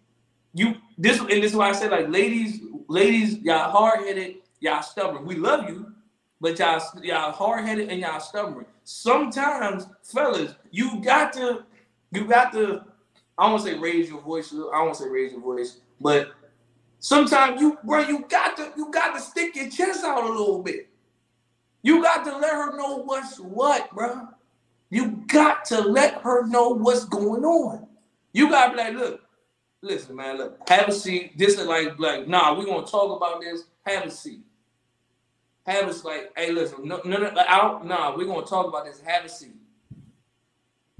you 0.55 0.75
this 0.97 1.19
and 1.19 1.29
this 1.29 1.51
is 1.51 1.55
why 1.55 1.69
I 1.69 1.73
said 1.73 1.91
like, 1.91 2.09
ladies, 2.09 2.61
ladies, 2.87 3.39
y'all 3.39 3.69
hard 3.69 3.99
headed, 3.99 4.37
y'all 4.61 4.81
stubborn. 4.81 5.25
We 5.25 5.35
love 5.35 5.69
you, 5.69 5.91
but 6.39 6.57
y'all 6.57 6.81
y'all 7.03 7.33
hard 7.33 7.65
headed 7.65 7.89
and 7.89 7.99
y'all 7.99 8.21
stubborn. 8.21 8.65
Sometimes, 8.85 9.87
fellas, 10.01 10.55
you 10.71 11.01
got 11.01 11.33
to, 11.33 11.65
you 12.11 12.25
got 12.25 12.53
to. 12.53 12.85
I 13.37 13.49
don't 13.49 13.59
say 13.59 13.77
raise 13.77 14.07
your 14.07 14.21
voice. 14.21 14.53
I 14.53 14.85
don't 14.85 14.95
say 14.95 15.09
raise 15.09 15.33
your 15.33 15.41
voice, 15.41 15.81
But 15.99 16.31
sometimes 16.99 17.59
you, 17.59 17.77
bro, 17.83 17.99
you 17.99 18.25
got 18.29 18.55
to 18.55 18.71
you 18.77 18.89
got 18.91 19.13
to 19.13 19.19
stick 19.19 19.57
your 19.57 19.69
chest 19.69 20.05
out 20.05 20.23
a 20.23 20.29
little 20.29 20.63
bit. 20.63 20.87
You 21.81 22.01
got 22.01 22.23
to 22.23 22.37
let 22.37 22.53
her 22.53 22.77
know 22.77 23.03
what's 23.03 23.39
what, 23.41 23.91
bro. 23.91 24.29
You 24.89 25.23
got 25.27 25.65
to 25.65 25.81
let 25.81 26.21
her 26.21 26.47
know 26.47 26.69
what's 26.69 27.03
going 27.03 27.43
on. 27.43 27.87
You 28.31 28.49
gotta 28.49 28.71
be 28.71 28.77
like, 28.77 28.93
look, 28.93 29.21
listen, 29.85 30.15
man, 30.15 30.37
look, 30.37 30.67
have 30.67 30.89
a 30.89 30.91
seat. 30.91 31.37
This 31.37 31.57
is 31.57 31.65
like, 31.67 31.97
like, 31.99 32.27
nah, 32.27 32.57
we're 32.57 32.65
gonna 32.65 32.85
talk 32.85 33.15
about 33.15 33.39
this. 33.39 33.65
Have 33.85 34.05
a 34.05 34.11
seat. 34.11 34.41
Have 35.65 35.87
us 35.87 36.03
like, 36.03 36.31
hey, 36.35 36.51
listen, 36.51 36.87
no, 36.87 37.01
no, 37.05 37.17
no, 37.17 37.31
I 37.47 37.57
don't, 37.57 37.85
nah, 37.85 38.15
we're 38.15 38.25
gonna 38.25 38.45
talk 38.45 38.67
about 38.67 38.85
this. 38.85 38.99
Have 39.01 39.25
a 39.25 39.29
seat. 39.29 39.55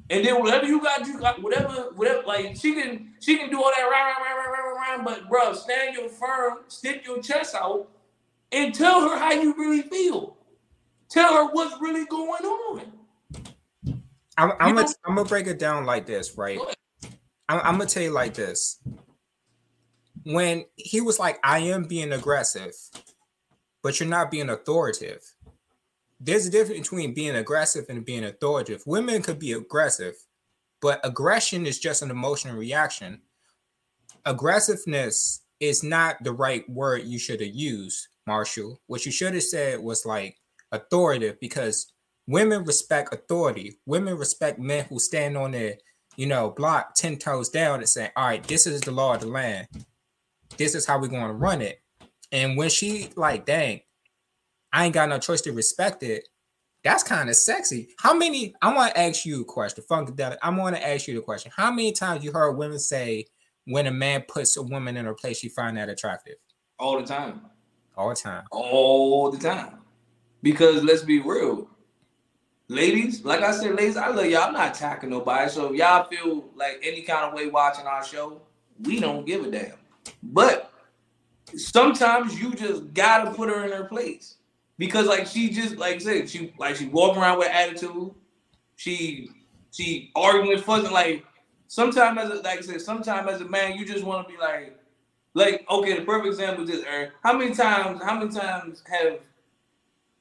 And 0.09 0.23
then 0.23 0.39
whatever 0.39 0.67
you 0.67 0.81
got, 0.81 1.05
you 1.07 1.19
got 1.19 1.41
whatever, 1.41 1.91
whatever. 1.95 2.23
Like 2.27 2.55
she 2.55 2.73
can, 2.73 3.13
she 3.19 3.37
can 3.37 3.49
do 3.49 3.57
all 3.57 3.71
that, 3.75 3.83
rah, 3.83 3.89
rah, 3.89 4.17
rah, 4.23 4.51
rah, 4.51 4.59
rah, 4.59 4.97
rah, 4.97 5.03
but 5.03 5.29
bro, 5.29 5.53
stand 5.53 5.95
your 5.95 6.09
firm, 6.09 6.59
stick 6.67 7.05
your 7.05 7.21
chest 7.21 7.55
out, 7.55 7.89
and 8.51 8.73
tell 8.73 9.01
her 9.01 9.17
how 9.17 9.31
you 9.31 9.55
really 9.57 9.81
feel. 9.81 10.37
Tell 11.09 11.33
her 11.33 11.51
what's 11.51 11.79
really 11.81 12.05
going 12.05 12.43
on. 12.43 12.81
I'm, 14.37 14.51
I'm, 14.59 14.75
gonna, 14.75 14.87
I'm 15.05 15.15
gonna 15.15 15.27
break 15.27 15.47
it 15.47 15.57
down 15.57 15.85
like 15.85 16.05
this, 16.05 16.37
right? 16.37 16.57
Go. 16.57 16.71
I'm, 17.49 17.59
I'm 17.59 17.77
gonna 17.77 17.85
tell 17.85 18.03
you 18.03 18.11
like 18.11 18.33
this. 18.33 18.79
When 20.23 20.65
he 20.75 21.01
was 21.01 21.19
like, 21.19 21.39
I 21.43 21.59
am 21.59 21.83
being 21.83 22.13
aggressive, 22.13 22.73
but 23.83 23.99
you're 23.99 24.09
not 24.09 24.31
being 24.31 24.49
authoritative. 24.49 25.21
There's 26.19 26.47
a 26.47 26.51
difference 26.51 26.81
between 26.81 27.13
being 27.13 27.35
aggressive 27.35 27.85
and 27.89 28.05
being 28.05 28.23
authoritative. 28.23 28.81
Women 28.87 29.21
could 29.21 29.37
be 29.37 29.51
aggressive, 29.51 30.15
but 30.81 30.99
aggression 31.03 31.67
is 31.67 31.79
just 31.79 32.01
an 32.01 32.09
emotional 32.09 32.55
reaction. 32.55 33.21
Aggressiveness 34.25 35.41
is 35.59 35.83
not 35.83 36.23
the 36.23 36.31
right 36.31 36.67
word 36.69 37.03
you 37.03 37.19
should 37.19 37.41
have 37.41 37.53
used, 37.53 38.07
Marshall. 38.25 38.81
What 38.87 39.05
you 39.05 39.11
should 39.11 39.33
have 39.33 39.43
said 39.43 39.79
was 39.79 40.05
like 40.05 40.37
authoritative 40.71 41.39
because 41.39 41.91
women 42.27 42.63
respect 42.63 43.13
authority. 43.13 43.77
Women 43.85 44.17
respect 44.17 44.59
men 44.59 44.85
who 44.85 44.99
stand 44.99 45.37
on 45.37 45.51
their, 45.51 45.75
you 46.15 46.25
know, 46.25 46.49
block 46.49 46.95
10 46.95 47.17
toes 47.17 47.49
down 47.49 47.79
and 47.79 47.89
say, 47.89 48.11
all 48.15 48.25
right, 48.25 48.43
this 48.43 48.67
is 48.67 48.81
the 48.81 48.91
law 48.91 49.15
of 49.15 49.21
the 49.21 49.27
land. 49.27 49.67
This 50.57 50.75
is 50.75 50.85
how 50.85 50.99
we're 50.99 51.07
going 51.07 51.27
to 51.27 51.33
run 51.33 51.61
it. 51.61 51.81
And 52.31 52.57
when 52.57 52.69
she 52.69 53.09
like, 53.15 53.45
dang, 53.45 53.81
I 54.71 54.85
ain't 54.85 54.93
got 54.93 55.09
no 55.09 55.19
choice 55.19 55.41
to 55.41 55.51
respect 55.51 56.03
it. 56.03 56.27
That's 56.83 57.01
kind 57.01 57.29
of 57.29 57.35
sexy. 57.35 57.89
How 57.97 58.13
many? 58.13 58.53
I 58.61 58.73
want 58.73 58.93
to 58.93 58.99
ask 58.99 59.25
you 59.25 59.41
a 59.41 59.45
question, 59.45 59.83
Funkadelic. 59.89 60.37
I 60.43 60.49
want 60.51 60.75
to 60.75 60.87
ask 60.87 61.07
you 61.07 61.15
the 61.15 61.21
question. 61.21 61.51
How 61.55 61.71
many 61.71 61.91
times 61.91 62.23
you 62.23 62.31
heard 62.31 62.57
women 62.57 62.77
say 62.77 63.25
when 63.65 63.87
a 63.87 63.91
man 63.91 64.23
puts 64.27 64.55
a 64.57 64.61
woman 64.61 64.95
in 64.95 65.05
her 65.05 65.15
place, 65.15 65.43
you 65.43 65.49
find 65.49 65.77
that 65.77 65.89
attractive? 65.89 66.35
All 66.77 66.99
the 66.99 67.07
time. 67.07 67.41
All 67.97 68.09
the 68.09 68.15
time. 68.15 68.43
all 68.51 69.31
the 69.31 69.37
time. 69.37 69.79
Because 70.43 70.83
let's 70.83 71.01
be 71.01 71.19
real, 71.19 71.69
ladies, 72.67 73.23
like 73.23 73.41
I 73.41 73.51
said, 73.51 73.75
ladies, 73.75 73.97
I 73.97 74.07
love 74.09 74.25
y'all. 74.25 74.43
I'm 74.43 74.53
not 74.53 74.75
attacking 74.75 75.09
nobody. 75.09 75.49
So 75.49 75.73
if 75.73 75.79
y'all 75.79 76.07
feel 76.09 76.45
like 76.55 76.79
any 76.83 77.01
kind 77.01 77.25
of 77.25 77.33
way 77.33 77.47
watching 77.47 77.85
our 77.85 78.03
show, 78.03 78.41
we 78.83 78.99
don't 78.99 79.25
give 79.25 79.45
a 79.45 79.51
damn. 79.51 79.73
But 80.23 80.71
sometimes 81.55 82.39
you 82.39 82.53
just 82.53 82.93
gotta 82.93 83.31
put 83.31 83.49
her 83.49 83.65
in 83.65 83.71
her 83.71 83.85
place. 83.85 84.37
Because 84.77 85.07
like 85.07 85.27
she 85.27 85.49
just 85.49 85.77
like 85.77 85.95
I 85.95 85.99
said, 85.99 86.29
she 86.29 86.53
like 86.59 86.75
she 86.75 86.87
walking 86.87 87.21
around 87.21 87.39
with 87.39 87.49
attitude. 87.49 88.13
She 88.75 89.29
she 89.71 90.11
arguing 90.15 90.59
fussing 90.59 90.91
like 90.91 91.25
sometimes 91.67 92.19
as 92.19 92.29
a, 92.29 92.41
like 92.41 92.59
I 92.59 92.61
said, 92.61 92.81
sometimes 92.81 93.29
as 93.29 93.41
a 93.41 93.45
man, 93.45 93.77
you 93.77 93.85
just 93.85 94.03
want 94.03 94.27
to 94.27 94.33
be 94.33 94.39
like, 94.39 94.77
like 95.33 95.65
okay, 95.69 95.97
the 95.97 96.03
perfect 96.03 96.27
example 96.27 96.63
is 96.65 96.69
this. 96.69 97.09
How 97.23 97.37
many 97.37 97.55
times, 97.55 98.01
how 98.03 98.19
many 98.19 98.31
times 98.31 98.83
have 98.87 99.19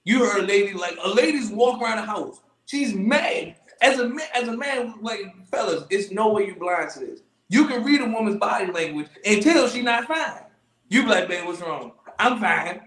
you 0.04 0.24
heard 0.24 0.44
a 0.44 0.46
lady 0.46 0.74
like 0.74 0.96
a 1.02 1.08
lady's 1.08 1.50
walk 1.50 1.80
around 1.80 1.96
the 1.96 2.02
house? 2.02 2.40
She's 2.66 2.94
mad. 2.94 3.56
As 3.80 3.98
a 3.98 4.08
man, 4.08 4.26
as 4.34 4.48
a 4.48 4.56
man, 4.56 4.94
like 5.00 5.20
fellas, 5.50 5.84
it's 5.90 6.10
no 6.10 6.32
way 6.32 6.46
you 6.46 6.54
blind 6.54 6.90
to 6.90 7.00
this. 7.00 7.20
You 7.48 7.66
can 7.66 7.84
read 7.84 8.00
a 8.00 8.06
woman's 8.06 8.36
body 8.36 8.70
language 8.70 9.08
and 9.24 9.42
tell 9.42 9.68
she 9.68 9.82
not 9.82 10.06
fine. 10.06 10.44
You 10.88 11.02
be 11.02 11.08
like, 11.08 11.28
babe, 11.28 11.46
what's 11.46 11.60
wrong? 11.60 11.92
I'm 12.18 12.40
fine. 12.40 12.80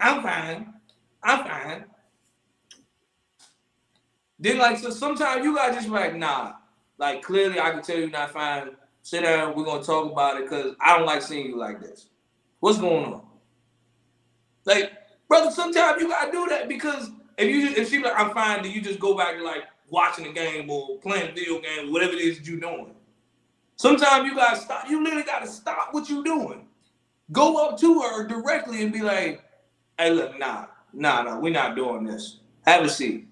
I'm 0.00 0.22
fine. 0.22 0.74
I'm 1.22 1.44
fine. 1.44 1.84
Then 4.38 4.58
like 4.58 4.78
so 4.78 4.90
sometimes 4.90 5.44
you 5.44 5.54
gotta 5.54 5.74
just 5.74 5.88
like, 5.88 6.16
nah. 6.16 6.52
Like 6.98 7.22
clearly 7.22 7.58
I 7.58 7.70
can 7.70 7.82
tell 7.82 7.96
you're 7.96 8.10
not 8.10 8.30
fine. 8.30 8.70
Sit 9.02 9.22
down, 9.22 9.54
we're 9.56 9.64
gonna 9.64 9.82
talk 9.82 10.10
about 10.12 10.40
it 10.40 10.44
because 10.44 10.74
I 10.80 10.96
don't 10.96 11.06
like 11.06 11.22
seeing 11.22 11.46
you 11.46 11.58
like 11.58 11.80
this. 11.80 12.08
What's 12.60 12.78
going 12.78 13.06
on? 13.06 13.22
Like, 14.64 14.92
brother, 15.30 15.50
sometimes 15.50 16.02
you 16.02 16.08
gotta 16.08 16.30
do 16.30 16.46
that 16.48 16.68
because 16.68 17.10
if 17.38 17.48
you 17.48 17.68
if 17.68 17.88
she 17.88 18.02
like, 18.02 18.12
I'm 18.18 18.32
fine, 18.34 18.62
then 18.62 18.72
you 18.72 18.82
just 18.82 18.98
go 18.98 19.16
back 19.16 19.36
to 19.36 19.42
like 19.42 19.62
watching 19.88 20.24
the 20.24 20.32
game 20.32 20.68
or 20.68 20.98
playing 20.98 21.30
a 21.30 21.32
video 21.32 21.60
game, 21.60 21.90
whatever 21.90 22.12
it 22.12 22.18
is 22.18 22.46
you're 22.46 22.60
doing. 22.60 22.94
Sometimes 23.76 24.26
you 24.26 24.34
gotta 24.34 24.60
stop, 24.60 24.90
you 24.90 25.02
literally 25.02 25.24
gotta 25.24 25.46
stop 25.46 25.88
what 25.92 26.10
you're 26.10 26.24
doing. 26.24 26.66
Go 27.32 27.64
up 27.64 27.78
to 27.78 28.00
her 28.00 28.26
directly 28.26 28.82
and 28.82 28.92
be 28.92 29.00
like, 29.00 29.42
hey, 29.98 30.10
look, 30.10 30.36
nah, 30.38 30.66
nah, 30.92 31.22
nah, 31.22 31.38
we're 31.38 31.52
not 31.52 31.76
doing 31.76 32.04
this. 32.04 32.40
Have 32.66 32.84
a 32.84 32.88
seat. 32.88 33.28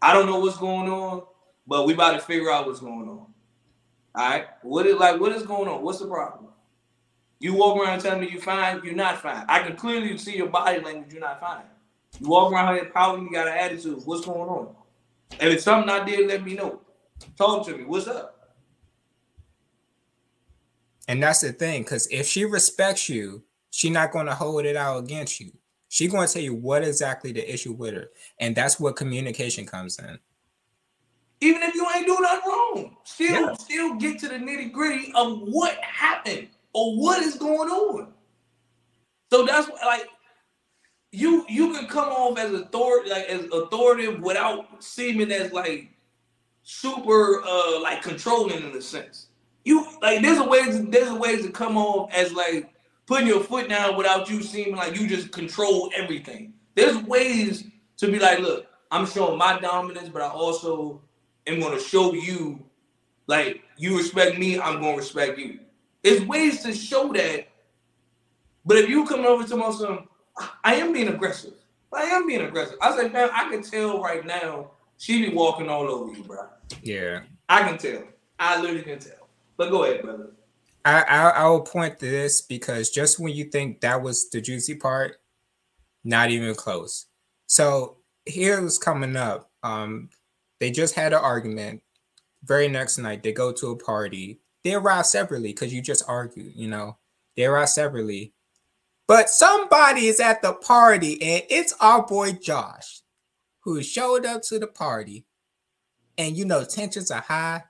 I 0.00 0.14
don't 0.14 0.26
know 0.26 0.38
what's 0.38 0.56
going 0.56 0.88
on, 0.88 1.24
but 1.66 1.86
we 1.86 1.94
about 1.94 2.12
to 2.12 2.20
figure 2.20 2.50
out 2.50 2.66
what's 2.66 2.80
going 2.80 3.08
on. 3.08 3.26
All 4.14 4.30
right. 4.30 4.46
What 4.62 4.86
is 4.86 4.96
like 4.96 5.20
what 5.20 5.32
is 5.32 5.42
going 5.42 5.68
on? 5.68 5.82
What's 5.82 5.98
the 5.98 6.06
problem? 6.06 6.51
You 7.42 7.54
walk 7.54 7.76
around 7.76 7.98
telling 7.98 8.20
me 8.20 8.28
you're 8.30 8.40
fine, 8.40 8.80
you're 8.84 8.94
not 8.94 9.20
fine. 9.20 9.44
I 9.48 9.64
can 9.64 9.74
clearly 9.74 10.16
see 10.16 10.36
your 10.36 10.46
body 10.46 10.78
language, 10.78 11.12
you're 11.12 11.20
not 11.20 11.40
fine. 11.40 11.64
You 12.20 12.28
walk 12.28 12.52
around 12.52 12.76
here 12.76 12.84
pouting, 12.84 13.24
you 13.24 13.32
got 13.32 13.48
an 13.48 13.54
attitude. 13.54 14.00
What's 14.04 14.24
going 14.24 14.48
on? 14.48 14.76
If 15.32 15.52
it's 15.52 15.64
something 15.64 15.90
I 15.90 16.04
did, 16.04 16.28
let 16.28 16.44
me 16.44 16.54
know. 16.54 16.82
Talk 17.36 17.66
to 17.66 17.76
me. 17.76 17.82
What's 17.82 18.06
up? 18.06 18.54
And 21.08 21.20
that's 21.20 21.40
the 21.40 21.52
thing, 21.52 21.82
because 21.82 22.06
if 22.12 22.28
she 22.28 22.44
respects 22.44 23.08
you, 23.08 23.42
she's 23.70 23.90
not 23.90 24.12
going 24.12 24.26
to 24.26 24.36
hold 24.36 24.64
it 24.64 24.76
out 24.76 24.98
against 24.98 25.40
you. 25.40 25.50
She's 25.88 26.12
going 26.12 26.28
to 26.28 26.32
tell 26.32 26.42
you 26.42 26.54
what 26.54 26.84
exactly 26.84 27.32
the 27.32 27.52
issue 27.52 27.72
with 27.72 27.94
her, 27.94 28.12
and 28.38 28.54
that's 28.54 28.78
what 28.78 28.94
communication 28.94 29.66
comes 29.66 29.98
in. 29.98 30.16
Even 31.40 31.60
if 31.64 31.74
you 31.74 31.84
ain't 31.92 32.06
doing 32.06 32.22
nothing 32.22 32.40
wrong, 32.46 32.96
still, 33.02 33.48
Yeah. 33.48 33.54
still 33.54 33.94
get 33.96 34.20
to 34.20 34.28
the 34.28 34.36
nitty 34.36 34.70
gritty 34.70 35.12
of 35.16 35.40
what 35.40 35.76
happened 35.78 36.46
or 36.72 36.96
what 36.96 37.22
is 37.22 37.36
going 37.36 37.68
on. 37.70 38.12
So 39.30 39.46
that's 39.46 39.68
like, 39.84 40.06
you 41.12 41.44
you 41.48 41.72
can 41.74 41.86
come 41.86 42.08
off 42.08 42.38
as 42.38 42.52
authority, 42.52 43.10
like 43.10 43.26
as 43.26 43.44
authoritative 43.52 44.20
without 44.20 44.82
seeming 44.82 45.30
as 45.30 45.52
like 45.52 45.90
super 46.62 47.42
uh 47.44 47.80
like 47.80 48.02
controlling 48.02 48.64
in 48.64 48.76
a 48.76 48.80
sense. 48.80 49.28
You 49.64 49.86
like 50.00 50.22
there's 50.22 50.38
a 50.38 50.44
ways 50.44 50.84
there's 50.86 51.08
a 51.08 51.14
ways 51.14 51.44
to 51.44 51.52
come 51.52 51.76
off 51.76 52.10
as 52.12 52.32
like 52.32 52.72
putting 53.06 53.26
your 53.26 53.40
foot 53.40 53.68
down 53.68 53.96
without 53.96 54.30
you 54.30 54.42
seeming 54.42 54.76
like 54.76 54.98
you 54.98 55.06
just 55.06 55.32
control 55.32 55.90
everything. 55.94 56.54
There's 56.74 56.96
ways 56.96 57.64
to 57.98 58.10
be 58.10 58.18
like, 58.18 58.38
look, 58.38 58.66
I'm 58.90 59.06
showing 59.06 59.36
my 59.38 59.58
dominance, 59.58 60.08
but 60.08 60.22
I 60.22 60.28
also 60.28 61.02
am 61.46 61.60
gonna 61.60 61.80
show 61.80 62.14
you 62.14 62.64
like 63.26 63.62
you 63.76 63.98
respect 63.98 64.38
me, 64.38 64.58
I'm 64.58 64.80
gonna 64.80 64.96
respect 64.96 65.38
you. 65.38 65.60
There's 66.02 66.24
ways 66.24 66.62
to 66.62 66.74
show 66.74 67.12
that. 67.12 67.48
But 68.64 68.78
if 68.78 68.88
you 68.88 69.04
come 69.06 69.24
over 69.24 69.44
to 69.44 69.56
my 69.56 69.70
son, 69.70 70.06
I 70.64 70.76
am 70.76 70.92
being 70.92 71.08
aggressive. 71.08 71.54
I 71.92 72.02
am 72.04 72.26
being 72.26 72.42
aggressive. 72.42 72.76
I 72.80 72.96
say, 72.96 73.08
man, 73.08 73.28
I 73.32 73.50
can 73.50 73.62
tell 73.62 74.00
right 74.02 74.24
now 74.24 74.70
she 74.98 75.28
be 75.28 75.34
walking 75.34 75.68
all 75.68 75.88
over 75.88 76.12
you, 76.12 76.22
bro. 76.22 76.46
Yeah. 76.82 77.22
I 77.48 77.62
can 77.68 77.78
tell. 77.78 78.04
I 78.38 78.60
literally 78.60 78.82
can 78.82 78.98
tell. 78.98 79.28
But 79.56 79.70
go 79.70 79.84
ahead, 79.84 80.02
brother. 80.02 80.30
I, 80.84 81.02
I 81.02 81.28
I 81.30 81.48
will 81.48 81.60
point 81.60 81.98
to 82.00 82.06
this 82.06 82.40
because 82.40 82.90
just 82.90 83.20
when 83.20 83.34
you 83.34 83.44
think 83.44 83.80
that 83.80 84.02
was 84.02 84.30
the 84.30 84.40
juicy 84.40 84.74
part, 84.74 85.18
not 86.02 86.30
even 86.30 86.54
close. 86.54 87.06
So 87.46 87.98
here's 88.26 88.78
coming 88.78 89.16
up. 89.16 89.50
Um, 89.62 90.08
they 90.58 90.70
just 90.70 90.94
had 90.94 91.12
an 91.12 91.20
argument. 91.20 91.82
Very 92.44 92.66
next 92.66 92.98
night, 92.98 93.22
they 93.22 93.32
go 93.32 93.52
to 93.52 93.70
a 93.70 93.76
party. 93.76 94.40
They 94.64 94.74
arrive 94.74 95.06
separately 95.06 95.50
because 95.50 95.72
you 95.72 95.82
just 95.82 96.04
argued. 96.08 96.52
You 96.54 96.68
know, 96.68 96.98
they 97.36 97.44
arrive 97.44 97.68
separately. 97.68 98.32
But 99.08 99.28
somebody 99.28 100.06
is 100.06 100.20
at 100.20 100.42
the 100.42 100.52
party, 100.52 101.20
and 101.22 101.42
it's 101.50 101.74
our 101.80 102.06
boy 102.06 102.32
Josh, 102.32 103.02
who 103.60 103.82
showed 103.82 104.24
up 104.24 104.42
to 104.42 104.58
the 104.58 104.68
party. 104.68 105.26
And 106.16 106.36
you 106.36 106.44
know, 106.44 106.64
tensions 106.64 107.10
are 107.10 107.20
high. 107.20 107.64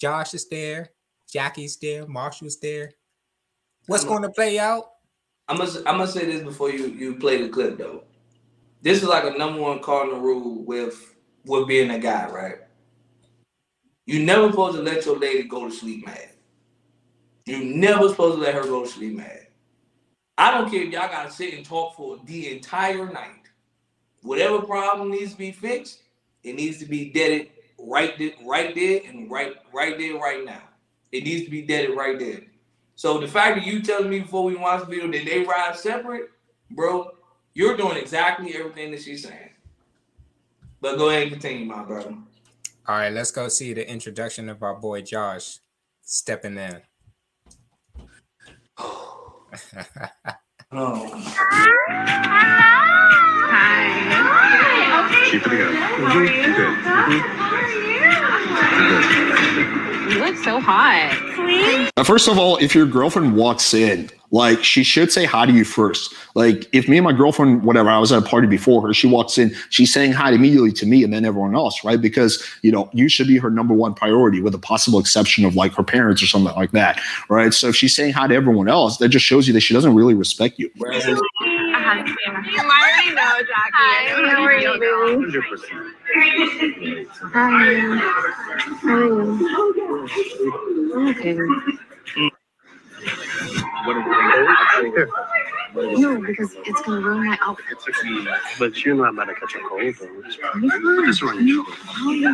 Josh 0.00 0.34
is 0.34 0.48
there. 0.48 0.90
Jackie's 1.30 1.76
there, 1.76 2.06
Marshall's 2.06 2.58
there. 2.60 2.92
What's 3.86 4.04
going 4.04 4.22
to 4.22 4.30
play 4.30 4.58
out? 4.58 4.90
I'm 5.48 5.58
gonna 5.58 5.70
I'm 5.86 5.98
gonna 5.98 6.08
say 6.08 6.26
this 6.26 6.42
before 6.42 6.70
you 6.70 6.88
you 6.88 7.16
play 7.16 7.40
the 7.40 7.48
clip 7.48 7.78
though. 7.78 8.02
This 8.82 9.02
is 9.02 9.08
like 9.08 9.24
a 9.24 9.38
number 9.38 9.60
one 9.60 9.80
cardinal 9.80 10.20
rule 10.20 10.64
with 10.64 11.14
with 11.44 11.68
being 11.68 11.90
a 11.90 11.98
guy, 11.98 12.28
right? 12.28 12.58
You 14.06 14.24
never 14.24 14.50
supposed 14.50 14.76
to 14.76 14.82
let 14.82 15.04
your 15.04 15.18
lady 15.18 15.42
go 15.42 15.68
to 15.68 15.74
sleep 15.74 16.06
mad. 16.06 16.30
You 17.44 17.64
never 17.64 18.08
supposed 18.08 18.36
to 18.36 18.40
let 18.40 18.54
her 18.54 18.62
go 18.62 18.84
to 18.84 18.88
sleep 18.88 19.16
mad. 19.16 19.48
I 20.38 20.52
don't 20.52 20.70
care 20.70 20.82
if 20.82 20.92
y'all 20.92 21.08
gotta 21.08 21.30
sit 21.30 21.54
and 21.54 21.64
talk 21.64 21.96
for 21.96 22.18
the 22.24 22.54
entire 22.54 23.10
night. 23.10 23.48
Whatever 24.22 24.60
problem 24.60 25.10
needs 25.10 25.32
to 25.32 25.38
be 25.38 25.50
fixed, 25.50 26.02
it 26.42 26.54
needs 26.54 26.78
to 26.78 26.86
be 26.86 27.10
deaded 27.10 27.50
right 27.78 28.16
there, 28.18 28.32
right 28.44 28.74
there, 28.74 29.00
and 29.06 29.30
right 29.30 29.54
right 29.72 29.98
there, 29.98 30.16
right 30.18 30.44
now. 30.44 30.62
It 31.12 31.24
needs 31.24 31.44
to 31.44 31.50
be 31.50 31.62
deaded 31.62 31.96
right 31.96 32.18
there. 32.18 32.40
So 32.94 33.18
the 33.18 33.28
fact 33.28 33.56
that 33.56 33.66
you 33.66 33.82
telling 33.82 34.10
me 34.10 34.20
before 34.20 34.44
we 34.44 34.56
watch 34.56 34.80
the 34.80 34.86
video 34.86 35.10
that 35.10 35.24
they 35.24 35.42
ride 35.44 35.76
separate, 35.76 36.30
bro, 36.70 37.10
you're 37.54 37.76
doing 37.76 37.96
exactly 37.96 38.54
everything 38.54 38.90
that 38.90 39.02
she's 39.02 39.22
saying. 39.22 39.50
But 40.80 40.96
go 40.96 41.10
ahead 41.10 41.24
and 41.24 41.32
continue, 41.32 41.66
my 41.66 41.82
brother. 41.84 42.14
All 42.88 42.94
right, 42.96 43.12
let's 43.12 43.30
go 43.32 43.48
see 43.48 43.72
the 43.72 43.88
introduction 43.88 44.48
of 44.48 44.62
our 44.62 44.74
boy 44.76 45.02
Josh 45.02 45.58
stepping 46.02 46.56
in. 46.56 46.82
Oh, 48.78 49.46
Hi. 53.48 55.30
Keep 55.30 55.46
it 55.46 55.48
together. 55.48 55.72
You 57.10 57.22
You 60.14 60.18
look 60.24 60.36
so 60.44 60.60
hot. 60.60 61.90
Uh, 61.96 62.04
First 62.04 62.28
of 62.28 62.38
all, 62.38 62.56
if 62.58 62.74
your 62.74 62.86
girlfriend 62.86 63.34
walks 63.36 63.74
in, 63.74 64.10
like 64.36 64.62
she 64.62 64.84
should 64.84 65.10
say 65.10 65.24
hi 65.24 65.46
to 65.46 65.52
you 65.52 65.64
first. 65.64 66.14
Like 66.34 66.68
if 66.72 66.88
me 66.88 66.98
and 66.98 67.04
my 67.04 67.12
girlfriend, 67.12 67.64
whatever, 67.64 67.88
I 67.88 67.98
was 67.98 68.12
at 68.12 68.22
a 68.22 68.26
party 68.26 68.46
before 68.46 68.86
her, 68.86 68.92
she 68.94 69.06
walks 69.06 69.38
in, 69.38 69.54
she's 69.70 69.92
saying 69.92 70.12
hi 70.12 70.30
immediately 70.32 70.72
to 70.72 70.86
me 70.86 71.02
and 71.02 71.12
then 71.12 71.24
everyone 71.24 71.56
else, 71.56 71.82
right? 71.84 72.00
Because 72.00 72.44
you 72.62 72.70
know 72.70 72.90
you 72.92 73.08
should 73.08 73.26
be 73.26 73.38
her 73.38 73.50
number 73.50 73.72
one 73.74 73.94
priority, 73.94 74.40
with 74.42 74.54
a 74.54 74.58
possible 74.58 74.98
exception 74.98 75.44
of 75.44 75.56
like 75.56 75.72
her 75.74 75.82
parents 75.82 76.22
or 76.22 76.26
something 76.26 76.54
like 76.54 76.72
that, 76.72 77.00
right? 77.30 77.52
So 77.54 77.68
if 77.68 77.76
she's 77.76 77.96
saying 77.96 78.12
hi 78.12 78.26
to 78.28 78.34
everyone 78.34 78.68
else, 78.68 78.98
that 78.98 79.08
just 79.08 79.24
shows 79.24 79.48
you 79.48 79.54
that 79.54 79.62
she 79.62 79.72
doesn't 79.74 79.94
really 79.94 80.14
respect 80.14 80.58
you. 80.58 80.70
bro, 80.76 80.92
it's- 80.92 81.20
I 81.88 82.04
already 82.60 83.14
know, 83.14 83.38
Jackie. 83.40 83.72
Hi, 83.74 84.28
how 84.30 84.42
are 84.42 84.58
you, 84.58 84.72
baby? 84.74 84.92
100%. 85.24 85.86
Hi. 87.32 87.74
How 88.82 88.94
are 92.94 93.65
you? 93.94 94.88
Okay. 94.88 96.00
No, 96.00 96.20
because 96.20 96.56
it's 96.64 96.82
gonna 96.82 97.00
ruin 97.00 97.26
my 97.26 97.38
outfit. 97.42 97.78
But 98.58 98.84
you're 98.84 98.94
not 98.94 99.14
about 99.14 99.26
to 99.26 99.34
catch 99.34 99.54
a 99.54 99.58
cold, 99.68 99.94
though. 100.00 100.06
You're 100.06 101.06
Just 101.06 101.22
run 101.22 101.46
your 101.46 101.64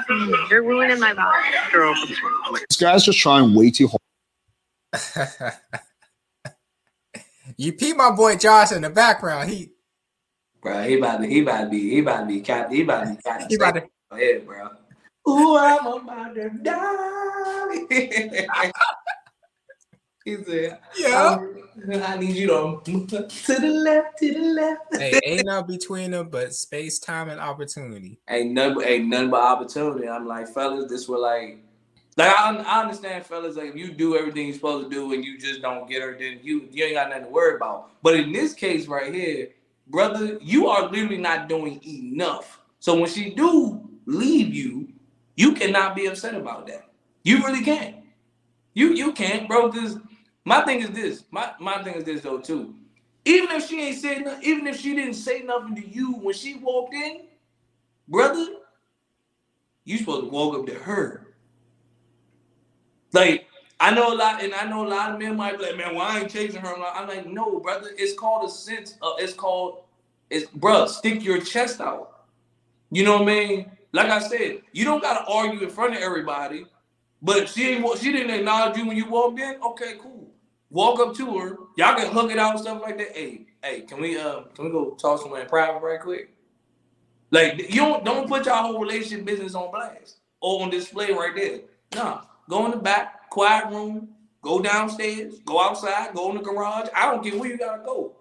shoulder. 0.09 0.37
You're 0.51 0.63
ruining 0.63 1.01
my 1.01 1.13
vibe. 1.13 1.73
Girl, 1.73 1.95
this. 1.95 2.21
This 2.69 2.79
guy's 2.79 3.05
just 3.05 3.19
trying 3.19 3.55
way 3.55 3.71
too 3.71 3.89
hard. 3.89 3.99
you 7.57 7.73
peep 7.73 7.97
my 7.97 8.11
boy 8.11 8.37
Josh 8.37 8.73
in 8.73 8.83
the 8.83 8.91
background. 8.91 9.51
He 9.51 9.73
bro, 10.61 10.83
he 10.85 10.99
about 10.99 11.23
to, 11.23 11.27
he 11.27 11.41
about 11.41 11.65
to 11.65 11.71
be, 11.71 11.91
he 11.91 11.99
about 12.01 12.21
to 12.21 12.27
be 12.27 12.41
cap, 12.41 12.71
he 12.71 12.83
about 12.83 13.05
to 13.05 13.15
be 13.15 13.23
cap. 13.23 13.43
he 13.49 13.57
about 13.57 13.75
to 13.75 13.81
Go 14.11 14.17
ahead, 14.17 14.47
bro. 14.47 14.69
Ooh, 15.29 15.57
I'm 15.57 15.87
about 15.87 16.35
to 16.35 16.51
die. 16.63 18.47
he 20.25 20.37
said, 20.45 20.79
yeah. 20.97 21.39
I 22.05 22.17
need 22.19 22.37
you 22.37 22.47
to 22.49 22.81
move 22.87 23.09
to 23.09 23.55
the 23.55 23.69
left, 23.69 24.19
to 24.19 24.33
the 24.33 24.41
left. 24.41 24.97
hey, 24.97 25.19
ain't 25.25 25.47
no 25.47 25.63
between 25.63 26.11
them 26.11 26.29
but 26.29 26.55
space, 26.55 26.99
time, 26.99 27.29
and 27.29 27.41
opportunity. 27.41 28.19
ain't 28.29 28.53
none, 28.53 28.83
ain't 28.85 29.09
none 29.09 29.31
but 29.31 29.41
opportunity. 29.43 30.09
I'm 30.09 30.27
like, 30.27 30.49
fellas, 30.49 30.91
this 30.91 31.09
was 31.09 31.21
like, 31.21 31.59
like 32.17 32.37
I, 32.37 32.57
I 32.57 32.83
understand, 32.83 33.25
fellas, 33.25 33.57
like 33.57 33.71
if 33.71 33.77
you 33.77 33.93
do 33.93 34.17
everything 34.17 34.47
you're 34.47 34.55
supposed 34.55 34.91
to 34.91 34.95
do 34.95 35.13
and 35.15 35.25
you 35.25 35.39
just 35.39 35.63
don't 35.63 35.89
get 35.89 36.03
her, 36.03 36.17
then 36.19 36.41
you 36.43 36.69
you 36.71 36.85
ain't 36.85 36.95
got 36.95 37.09
nothing 37.09 37.25
to 37.25 37.31
worry 37.31 37.57
about. 37.57 37.91
But 38.03 38.15
in 38.15 38.33
this 38.33 38.53
case 38.53 38.87
right 38.87 39.13
here, 39.15 39.49
brother, 39.89 40.39
you 40.43 40.69
are 40.69 40.91
literally 40.91 41.19
not 41.19 41.49
doing 41.49 41.81
enough. 41.87 42.61
So 42.81 42.99
when 42.99 43.09
she 43.09 43.31
do 43.31 43.89
leave 44.07 44.53
you, 44.53 44.89
you 45.37 45.55
cannot 45.55 45.97
be 45.97 46.07
upset 46.07 46.35
about 46.35 46.67
that. 46.67 46.91
You 47.25 47.39
really 47.39 47.65
can't. 47.65 47.97
You 48.75 48.93
you 48.93 49.13
can't, 49.13 49.49
bro. 49.49 49.71
Because 49.71 49.99
my 50.45 50.63
thing 50.65 50.81
is 50.81 50.91
this. 50.91 51.25
My 51.31 51.53
my 51.61 51.83
thing 51.83 51.95
is 51.95 52.05
this 52.05 52.23
though 52.23 52.39
too. 52.39 52.75
Even 53.25 53.51
if 53.53 53.69
she 53.69 53.81
ain't 53.81 53.99
said 53.99 54.25
nothing, 54.25 54.43
even 54.43 54.67
if 54.67 54.81
she 54.81 54.95
didn't 54.95 55.15
say 55.15 55.43
nothing 55.43 55.77
to 55.77 55.87
you 55.87 56.15
when 56.15 56.35
she 56.35 56.55
walked 56.57 56.95
in, 56.95 57.23
brother, 58.09 58.47
you 59.85 59.99
supposed 59.99 60.25
to 60.25 60.29
walk 60.29 60.59
up 60.59 60.67
to 60.67 60.75
her. 60.75 61.29
Like, 63.13 63.47
I 63.79 63.93
know 63.93 64.13
a 64.13 64.17
lot, 64.17 64.43
and 64.43 64.53
I 64.55 64.65
know 64.65 64.87
a 64.87 64.89
lot 64.89 65.13
of 65.13 65.19
men 65.21 65.37
might 65.37 65.59
be 65.59 65.67
like, 65.67 65.77
man, 65.77 65.95
why 65.95 66.17
I 66.17 66.21
ain't 66.21 66.31
chasing 66.31 66.61
her? 66.61 66.75
I'm 66.75 66.81
like, 66.81 66.93
I'm 66.97 67.09
like, 67.09 67.27
no, 67.27 67.61
brother, 67.61 67.91
it's 67.97 68.19
called 68.19 68.49
a 68.49 68.51
sense 68.53 68.97
of 69.03 69.15
it's 69.19 69.35
called 69.35 69.85
it's 70.31 70.47
bruh, 70.51 70.89
stick 70.89 71.23
your 71.23 71.41
chest 71.41 71.81
out. 71.81 72.25
You 72.91 73.05
know 73.05 73.19
what 73.19 73.23
I 73.23 73.27
mean? 73.27 73.73
Like 73.93 74.11
I 74.11 74.19
said, 74.19 74.63
you 74.73 74.85
don't 74.85 75.03
gotta 75.03 75.25
argue 75.31 75.61
in 75.61 75.71
front 75.71 75.95
of 75.95 76.01
everybody. 76.01 76.67
But 77.21 77.49
she 77.49 77.69
ain't 77.69 77.99
she 77.99 78.11
didn't 78.11 78.31
acknowledge 78.31 78.77
you 78.77 78.87
when 78.87 78.97
you 78.97 79.09
walked 79.09 79.39
in, 79.39 79.61
okay, 79.63 79.95
cool. 80.01 80.12
Walk 80.73 81.01
up 81.01 81.15
to 81.17 81.39
her. 81.39 81.57
Y'all 81.77 81.97
can 81.97 82.11
hug 82.11 82.33
it 82.33 82.39
out 82.39 82.53
and 82.53 82.61
stuff 82.61 82.81
like 82.83 82.97
that. 82.97 83.15
Hey, 83.15 83.47
hey, 83.63 83.83
can 83.83 84.01
we 84.01 84.19
uh 84.19 84.43
can 84.55 84.65
we 84.67 84.71
go 84.71 84.93
talk 84.93 85.21
somewhere 85.21 85.43
in 85.43 85.49
private 85.49 85.81
right 85.81 86.01
quick? 86.01 86.35
Like 87.31 87.71
you 87.71 87.83
don't 87.83 88.05
don't 88.05 88.27
put 88.27 88.47
your 88.47 88.57
whole 88.57 88.81
relationship 88.81 89.27
business 89.27 89.55
on 89.55 89.71
blast 89.71 90.19
or 90.41 90.63
on 90.63 90.71
display 90.71 91.13
right 91.13 91.35
there. 91.37 91.61
Nah, 91.95 92.23
go 92.49 92.65
in 92.65 92.71
the 92.71 92.79
back, 92.79 93.29
quiet 93.29 93.69
room, 93.69 94.09
go 94.41 94.63
downstairs, 94.63 95.41
go 95.41 95.63
outside, 95.63 96.15
go 96.15 96.31
in 96.31 96.39
the 96.39 96.43
garage. 96.43 96.89
I 96.97 97.11
don't 97.11 97.23
care 97.23 97.39
where 97.39 97.51
you 97.51 97.59
gotta 97.59 97.85
go. 97.85 98.17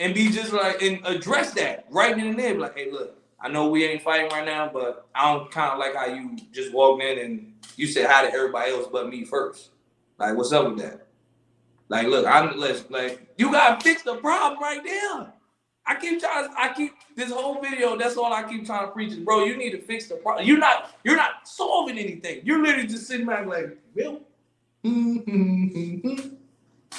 And 0.00 0.14
be 0.14 0.30
just 0.30 0.54
like 0.54 0.80
and 0.80 1.06
address 1.06 1.52
that 1.54 1.86
right 1.90 2.16
in 2.16 2.36
the 2.36 2.42
there. 2.42 2.58
Like, 2.58 2.76
hey, 2.76 2.90
look, 2.90 3.18
I 3.38 3.48
know 3.48 3.68
we 3.68 3.84
ain't 3.84 4.02
fighting 4.02 4.30
right 4.30 4.46
now, 4.46 4.70
but 4.72 5.06
I 5.14 5.30
don't 5.32 5.50
kind 5.50 5.72
of 5.72 5.78
like 5.78 5.94
how 5.94 6.06
you 6.06 6.38
just 6.52 6.72
walked 6.72 7.02
in 7.02 7.18
and 7.18 7.52
you 7.76 7.86
said 7.86 8.06
hi 8.10 8.26
to 8.26 8.32
everybody 8.34 8.72
else 8.72 8.86
but 8.90 9.10
me 9.10 9.26
first. 9.26 9.70
Like, 10.18 10.36
what's 10.36 10.52
up 10.52 10.68
with 10.68 10.78
that? 10.78 11.05
Like, 11.88 12.06
look, 12.08 12.26
I'm 12.26 12.58
let's 12.58 12.84
like 12.90 13.28
you 13.36 13.52
gotta 13.52 13.82
fix 13.82 14.02
the 14.02 14.16
problem 14.16 14.60
right 14.60 14.82
there. 14.82 15.32
I 15.88 15.94
keep 15.94 16.20
trying. 16.20 16.48
I 16.56 16.72
keep 16.74 16.94
this 17.14 17.30
whole 17.30 17.60
video. 17.60 17.96
That's 17.96 18.16
all 18.16 18.32
I 18.32 18.42
keep 18.42 18.66
trying 18.66 18.86
to 18.86 18.92
preach 18.92 19.12
is, 19.12 19.18
bro. 19.18 19.44
You 19.44 19.56
need 19.56 19.70
to 19.70 19.80
fix 19.80 20.08
the 20.08 20.16
problem. 20.16 20.46
You're 20.46 20.58
not. 20.58 20.90
You're 21.04 21.16
not 21.16 21.46
solving 21.46 21.98
anything. 21.98 22.40
You're 22.44 22.60
literally 22.60 22.88
just 22.88 23.06
sitting 23.06 23.26
back 23.26 23.46
like, 23.46 23.78
Bill. 23.94 24.20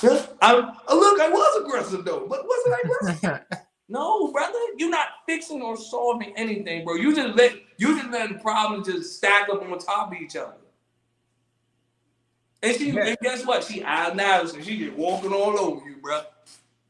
I, 0.04 0.54
look, 0.94 1.20
I 1.20 1.30
was 1.30 1.64
aggressive 1.64 2.06
though, 2.06 2.28
but 2.28 2.46
wasn't 2.48 2.76
I 2.76 2.82
aggressive? 2.84 3.42
No, 3.90 4.34
brother, 4.34 4.60
you're 4.78 4.90
not 4.90 5.08
fixing 5.26 5.62
or 5.62 5.78
solving 5.78 6.34
anything, 6.36 6.84
bro. 6.84 6.96
You 6.96 7.16
just 7.16 7.38
let 7.38 7.54
you 7.78 7.98
just 7.98 8.12
letting 8.12 8.40
problems 8.40 8.88
just 8.88 9.16
stack 9.16 9.48
up 9.48 9.62
on 9.62 9.80
top 9.80 10.12
of 10.12 10.18
each 10.18 10.36
other. 10.36 10.58
And 12.64 12.76
she 12.76 12.91
Yeah. 12.91 13.05
and 13.08 13.18
guess 13.22 13.45
what? 13.45 13.64
She 13.64 13.84
out 13.84 14.16
now, 14.16 14.45
so 14.45 14.60
she 14.62 14.78
just 14.80 14.97
walking 14.97 15.32
all 15.32 15.60
over 15.60 15.88
you, 15.88 15.97
bro. 15.97 16.22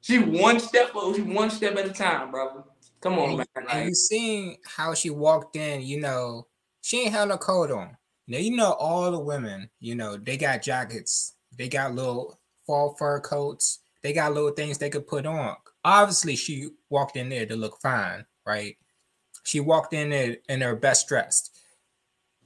She 0.01 0.19
one 0.19 0.59
step, 0.59 0.91
oh, 0.95 1.13
she 1.13 1.21
one 1.21 1.49
step 1.49 1.75
at 1.77 1.85
a 1.85 1.93
time, 1.93 2.31
brother. 2.31 2.63
Come 3.01 3.19
on, 3.19 3.29
and, 3.29 3.37
man. 3.37 3.47
and 3.55 3.65
Like, 3.65 3.85
you 3.85 3.93
seen 3.93 4.57
how 4.65 4.93
she 4.93 5.09
walked 5.09 5.55
in, 5.55 5.81
you 5.81 5.99
know, 5.99 6.47
she 6.81 7.01
ain't 7.03 7.13
had 7.13 7.27
no 7.27 7.37
coat 7.37 7.71
on. 7.71 7.97
Now 8.27 8.37
you 8.37 8.55
know 8.55 8.73
all 8.73 9.11
the 9.11 9.19
women, 9.19 9.69
you 9.79 9.95
know, 9.95 10.17
they 10.17 10.37
got 10.37 10.61
jackets, 10.61 11.35
they 11.57 11.67
got 11.67 11.95
little 11.95 12.39
fall 12.65 12.95
fur 12.97 13.19
coats, 13.19 13.79
they 14.01 14.13
got 14.13 14.33
little 14.33 14.51
things 14.51 14.77
they 14.77 14.89
could 14.89 15.07
put 15.07 15.25
on. 15.25 15.55
Obviously, 15.83 16.35
she 16.35 16.69
walked 16.89 17.17
in 17.17 17.29
there 17.29 17.45
to 17.45 17.55
look 17.55 17.79
fine, 17.81 18.25
right? 18.45 18.75
She 19.43 19.59
walked 19.59 19.93
in 19.93 20.09
there 20.09 20.37
in 20.49 20.61
her 20.61 20.75
best 20.75 21.07
dressed. 21.07 21.56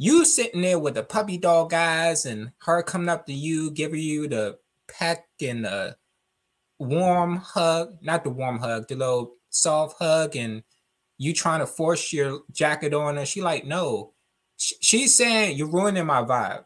You 0.01 0.25
sitting 0.25 0.61
there 0.61 0.79
with 0.79 0.95
the 0.95 1.03
puppy 1.03 1.37
dog 1.37 1.75
eyes 1.75 2.25
and 2.25 2.53
her 2.63 2.81
coming 2.81 3.07
up 3.07 3.27
to 3.27 3.33
you, 3.33 3.69
giving 3.69 3.99
you 3.99 4.27
the 4.27 4.57
peck 4.87 5.27
and 5.39 5.63
the 5.63 5.95
warm 6.79 7.35
hug, 7.35 7.99
not 8.01 8.23
the 8.23 8.31
warm 8.31 8.57
hug, 8.57 8.87
the 8.87 8.95
little 8.95 9.35
soft 9.51 9.99
hug, 9.99 10.35
and 10.35 10.63
you 11.19 11.35
trying 11.35 11.59
to 11.59 11.67
force 11.67 12.11
your 12.11 12.39
jacket 12.51 12.95
on 12.95 13.17
her. 13.17 13.27
She 13.27 13.43
like, 13.43 13.63
no. 13.63 14.13
Sh- 14.57 14.73
She's 14.81 15.13
saying 15.15 15.55
you're 15.55 15.69
ruining 15.69 16.07
my 16.07 16.23
vibe. 16.23 16.63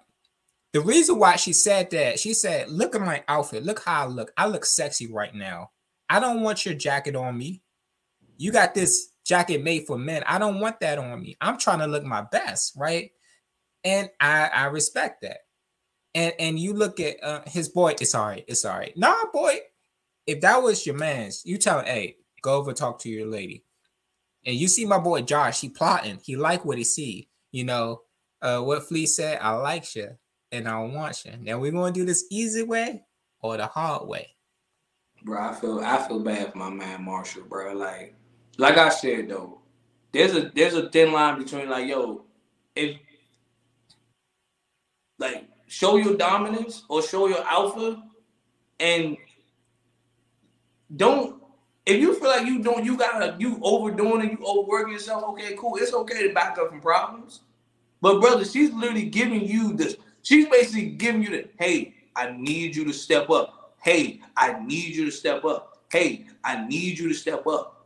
The 0.72 0.80
reason 0.80 1.20
why 1.20 1.36
she 1.36 1.52
said 1.52 1.92
that, 1.92 2.18
she 2.18 2.34
said, 2.34 2.70
look 2.70 2.96
at 2.96 3.02
my 3.02 3.22
outfit. 3.28 3.66
Look 3.66 3.84
how 3.84 4.04
I 4.04 4.08
look. 4.08 4.32
I 4.38 4.48
look 4.48 4.64
sexy 4.66 5.12
right 5.12 5.36
now. 5.36 5.72
I 6.10 6.22
don't 6.22 6.40
want 6.40 6.66
your 6.66 6.76
jacket 6.76 7.18
on 7.18 7.38
me. 7.38 7.62
You 8.38 8.54
got 8.54 8.74
this 8.74 9.10
jacket 9.26 9.62
made 9.62 9.88
for 9.88 9.98
men. 9.98 10.24
I 10.26 10.40
don't 10.40 10.62
want 10.62 10.80
that 10.80 11.00
on 11.00 11.22
me. 11.22 11.36
I'm 11.42 11.58
trying 11.58 11.80
to 11.80 11.88
look 11.88 12.06
my 12.06 12.22
best, 12.32 12.78
right? 12.78 13.12
And 13.86 14.10
I 14.20 14.48
I 14.48 14.66
respect 14.66 15.22
that. 15.22 15.38
And 16.14 16.34
and 16.40 16.60
you 16.60 16.74
look 16.74 17.00
at 17.00 17.24
uh, 17.24 17.42
his 17.48 17.70
boy. 17.70 17.96
It's 18.02 18.14
all 18.14 18.28
right. 18.28 18.44
It's 18.48 18.66
all 18.66 18.78
right. 18.78 18.98
Nah, 18.98 19.16
boy. 19.32 19.60
If 20.28 20.42
that 20.42 20.62
was 20.62 20.86
your 20.86 20.96
man's, 20.96 21.46
you 21.46 21.58
tell 21.58 21.80
him, 21.80 21.86
hey, 21.86 22.18
go 22.42 22.56
over 22.58 22.74
talk 22.74 23.00
to 23.00 23.10
your 23.10 23.28
lady. 23.28 23.64
And 24.46 24.56
you 24.56 24.68
see 24.68 24.86
my 24.86 24.98
boy 24.98 25.22
Josh. 25.22 25.62
He 25.62 25.70
plotting. 25.70 26.20
He 26.24 26.36
like 26.36 26.66
what 26.66 26.78
he 26.78 26.84
see. 26.84 27.30
You 27.52 27.64
know 27.64 28.02
uh, 28.42 28.60
what 28.62 28.88
Flea 28.88 29.06
said. 29.06 29.40
I 29.42 29.52
like 29.52 29.96
you. 29.96 30.10
and 30.52 30.68
I 30.68 30.80
want 30.80 31.26
you. 31.26 31.34
Now 31.40 31.60
we're 31.60 31.72
gonna 31.72 31.92
do 31.92 32.06
this 32.06 32.26
easy 32.32 32.64
way 32.64 33.04
or 33.42 33.58
the 33.58 33.68
hard 33.68 34.08
way. 34.08 34.36
Bro, 35.24 35.42
I 35.42 35.54
feel 35.54 35.80
I 35.80 36.08
feel 36.08 36.20
bad 36.20 36.52
for 36.52 36.58
my 36.58 36.70
man 36.70 37.04
Marshall, 37.04 37.44
bro. 37.44 37.74
Like, 37.74 38.16
like 38.58 38.78
I 38.78 38.90
said 38.90 39.30
though, 39.30 39.62
there's 40.12 40.36
a 40.36 40.52
there's 40.54 40.76
a 40.76 40.90
thin 40.90 41.12
line 41.12 41.40
between 41.40 41.70
like, 41.70 41.88
yo, 41.88 42.26
if 42.76 42.98
like 45.18 45.48
show 45.68 45.98
your 45.98 46.16
dominance 46.16 46.84
or 46.90 47.02
show 47.02 47.28
your 47.28 47.44
alpha, 47.46 48.04
and 48.80 49.18
don't 50.96 51.42
if 51.86 52.02
you 52.02 52.16
feel 52.20 52.30
like 52.30 52.46
you 52.46 52.62
don't 52.62 52.84
you 52.84 52.98
gotta 52.98 53.36
you 53.38 53.60
overdoing 53.62 54.26
it, 54.26 54.32
you 54.32 54.46
overworking 54.46 54.94
yourself. 54.94 55.24
Okay, 55.30 55.56
cool. 55.58 55.76
It's 55.78 55.94
okay 55.94 56.28
to 56.28 56.34
back 56.34 56.58
up 56.58 56.70
from 56.70 56.82
problems, 56.82 57.42
but 58.02 58.20
brother, 58.20 58.44
she's 58.44 58.72
literally 58.74 59.06
giving 59.06 59.46
you 59.46 59.74
this. 59.74 59.96
She's 60.24 60.48
basically 60.48 60.90
giving 60.92 61.22
you 61.22 61.30
the 61.30 61.50
hey, 61.60 61.94
I 62.16 62.32
need 62.32 62.76
you 62.76 62.86
to 62.86 62.94
step 62.94 63.30
up. 63.30 63.76
Hey, 63.82 64.22
I 64.36 64.60
need 64.66 64.96
you 64.96 65.06
to 65.06 65.12
step 65.12 65.46
up. 65.46 65.84
Hey, 65.92 66.26
I 66.44 66.68
need 66.68 66.98
you 66.98 67.08
to 67.08 67.14
step 67.14 67.46
up. 67.46 67.86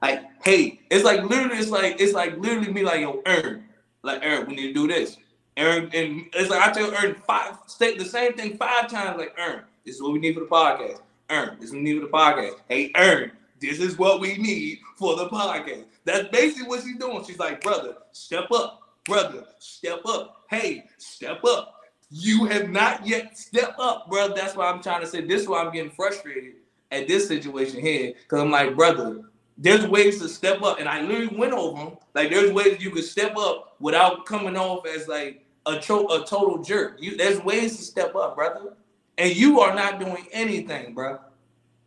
Like, 0.00 0.22
hey, 0.42 0.80
it's 0.90 1.04
like 1.04 1.22
literally, 1.22 1.58
it's 1.58 1.70
like 1.70 2.00
it's 2.00 2.14
like 2.14 2.36
literally 2.38 2.72
me 2.72 2.82
like 2.82 3.00
yo, 3.00 3.22
Ern, 3.26 3.64
like 4.02 4.24
Ern, 4.24 4.46
we 4.46 4.54
need 4.56 4.68
to 4.68 4.72
do 4.72 4.88
this. 4.88 5.18
Ern, 5.58 5.90
and 5.94 6.26
it's 6.32 6.50
like 6.50 6.68
I 6.68 6.72
tell 6.72 6.92
Ern 6.94 7.14
five, 7.26 7.56
say 7.66 7.96
the 7.96 8.04
same 8.04 8.34
thing 8.34 8.56
five 8.56 8.90
times. 8.90 9.18
Like 9.18 9.38
Ern, 9.38 9.62
this 9.84 9.96
is 9.96 10.02
what 10.02 10.12
we 10.12 10.18
need 10.18 10.34
for 10.34 10.40
the 10.40 10.46
podcast. 10.46 11.00
Ern, 11.30 11.56
this 11.60 11.70
is 11.70 11.72
what 11.72 11.80
we 11.80 11.88
need 11.88 12.00
for 12.00 12.06
the 12.06 12.12
podcast. 12.12 12.54
Hey, 12.68 12.90
Ern, 12.96 13.30
this 13.60 13.78
is 13.78 13.98
what 13.98 14.20
we 14.20 14.36
need 14.36 14.78
for 14.96 15.16
the 15.16 15.28
podcast. 15.28 15.84
That's 16.04 16.28
basically 16.28 16.68
what 16.68 16.82
she's 16.82 16.98
doing. 16.98 17.24
She's 17.24 17.38
like, 17.38 17.62
brother, 17.62 17.96
step 18.12 18.50
up. 18.52 18.80
Brother, 19.04 19.44
step 19.58 20.00
up. 20.06 20.44
Hey, 20.48 20.84
step 20.98 21.44
up. 21.44 21.80
You 22.10 22.44
have 22.46 22.70
not 22.70 23.06
yet 23.06 23.36
stepped 23.36 23.78
up, 23.78 24.08
brother. 24.08 24.34
That's 24.34 24.56
why 24.56 24.70
I'm 24.70 24.82
trying 24.82 25.00
to 25.02 25.06
say. 25.06 25.20
This 25.20 25.42
is 25.42 25.48
why 25.48 25.62
I'm 25.62 25.72
getting 25.72 25.90
frustrated 25.90 26.54
at 26.90 27.06
this 27.08 27.28
situation 27.28 27.80
here. 27.80 28.14
Because 28.22 28.40
I'm 28.40 28.50
like, 28.50 28.76
brother, 28.76 29.22
there's 29.58 29.86
ways 29.86 30.20
to 30.20 30.28
step 30.28 30.62
up. 30.62 30.80
And 30.80 30.88
I 30.88 31.02
literally 31.02 31.36
went 31.36 31.52
over 31.52 31.76
them. 31.76 31.96
Like, 32.14 32.30
there's 32.30 32.52
ways 32.52 32.82
you 32.82 32.90
could 32.90 33.04
step 33.04 33.36
up 33.36 33.76
without 33.80 34.26
coming 34.26 34.56
off 34.56 34.86
as 34.86 35.08
like 35.08 35.43
a, 35.66 35.78
tro- 35.78 36.08
a 36.08 36.24
total 36.26 36.62
jerk. 36.62 36.98
You 37.00 37.16
There's 37.16 37.40
ways 37.40 37.76
to 37.76 37.82
step 37.82 38.14
up, 38.14 38.36
brother. 38.36 38.74
And 39.16 39.34
you 39.34 39.60
are 39.60 39.74
not 39.74 40.00
doing 40.00 40.26
anything, 40.32 40.94
bro. 40.94 41.18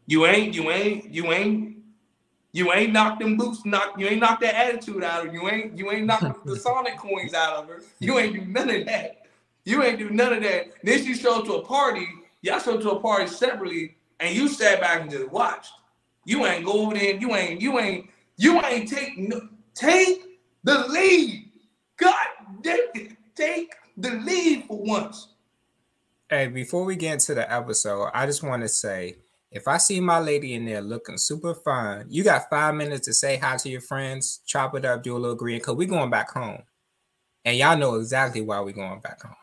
You 0.06 0.26
ain't, 0.26 0.54
you 0.56 0.72
ain't, 0.72 1.14
you 1.14 1.32
ain't, 1.34 1.78
you 2.54 2.72
ain't 2.72 2.94
knocked 2.94 3.20
them 3.20 3.36
boots, 3.36 3.66
knock, 3.66 4.00
you 4.00 4.08
ain't 4.08 4.22
knocked 4.22 4.42
that 4.42 4.56
attitude 4.56 5.04
out 5.04 5.26
of 5.26 5.28
her. 5.28 5.34
You 5.34 5.50
ain't, 5.50 5.78
you 5.78 5.92
ain't 5.92 6.06
knocked 6.06 6.46
the 6.46 6.56
Sonic 6.60 6.98
coins 6.98 7.34
out 7.34 7.58
of 7.58 7.68
her. 7.68 7.84
You 8.00 8.18
ain't 8.18 8.34
do 8.34 8.46
none 8.46 8.70
of 8.70 8.86
that. 8.86 9.28
You 9.66 9.84
ain't 9.84 10.00
do 10.00 10.10
none 10.10 10.32
of 10.32 10.44
that. 10.44 10.72
Then 10.82 11.04
she 11.04 11.14
showed 11.14 11.44
to 11.46 11.56
a 11.56 11.66
party. 11.66 12.08
Y'all 12.42 12.60
showed 12.60 12.82
to 12.82 12.92
a 12.92 13.00
party 13.02 13.28
separately, 13.28 13.98
and 14.22 14.34
you 14.34 14.48
sat 14.48 14.80
back 14.80 15.02
and 15.02 15.12
just 15.12 15.30
watched. 15.30 15.74
You 16.24 16.46
ain't 16.46 16.66
go 16.66 16.74
over 16.86 16.96
there. 16.96 17.16
You 17.16 17.36
ain't, 17.36 17.62
you 17.62 17.78
ain't, 17.78 18.10
you 18.38 18.64
ain't 18.64 18.88
take 18.88 19.20
take 19.76 20.40
the 20.64 20.88
lead. 20.88 21.50
God 21.98 22.16
damn 22.62 22.80
it, 22.96 23.18
take 23.38 23.76
the 23.96 24.12
lead 24.12 24.66
for 24.66 24.78
once. 24.78 25.30
Hey, 26.30 26.48
before 26.48 26.84
we 26.84 26.96
get 26.96 27.14
into 27.14 27.36
the 27.36 27.52
episode, 27.52 28.10
I 28.14 28.26
just 28.26 28.44
want 28.44 28.64
to 28.64 28.68
say 28.68 29.18
if 29.52 29.68
I 29.68 29.78
see 29.78 30.02
my 30.02 30.20
lady 30.20 30.56
in 30.56 30.66
there 30.66 30.82
looking 30.82 31.18
super 31.18 31.54
fine, 31.54 32.06
you 32.10 32.24
got 32.24 32.50
five 32.50 32.76
minutes 32.76 33.08
to 33.08 33.14
say 33.14 33.38
hi 33.38 33.56
to 33.58 33.70
your 33.70 33.82
friends, 33.82 34.42
chop 34.46 34.76
it 34.76 34.84
up, 34.84 35.04
do 35.04 35.16
a 35.16 35.20
little 35.20 35.38
green, 35.38 35.60
because 35.60 35.76
we 35.76 35.86
going 35.86 36.10
back 36.10 36.32
home. 36.32 36.64
And 37.46 37.56
y'all 37.56 37.78
know 37.78 37.96
exactly 37.96 38.42
why 38.42 38.60
we 38.60 38.74
going 38.74 39.00
back 39.00 39.22
home. 39.22 39.36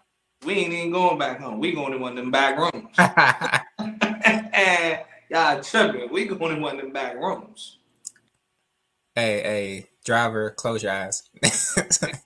We 0.44 0.54
ain't 0.54 0.74
even 0.74 0.92
going 0.92 1.18
back 1.18 1.40
home. 1.40 1.58
We 1.58 1.72
going 1.72 1.92
to 1.92 1.98
one 1.98 2.12
of 2.12 2.16
them 2.16 2.30
back 2.30 2.58
rooms. 2.58 2.90
And 2.98 3.62
y'all 5.30 5.62
tripping. 5.62 6.12
We 6.12 6.26
going 6.26 6.56
to 6.56 6.60
one 6.60 6.76
of 6.76 6.82
them 6.82 6.92
back 6.92 7.16
rooms. 7.16 7.78
hey, 9.14 9.42
hey, 9.42 9.86
driver, 10.04 10.50
close 10.50 10.82
your 10.82 10.92
eyes. 10.92 11.22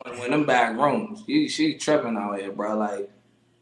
Of 0.05 0.31
them 0.31 0.45
back 0.47 0.77
rooms. 0.77 1.23
She, 1.27 1.49
she 1.49 1.75
tripping 1.79 2.17
out 2.17 2.39
here, 2.39 2.53
bro. 2.53 2.77
Like 2.77 3.11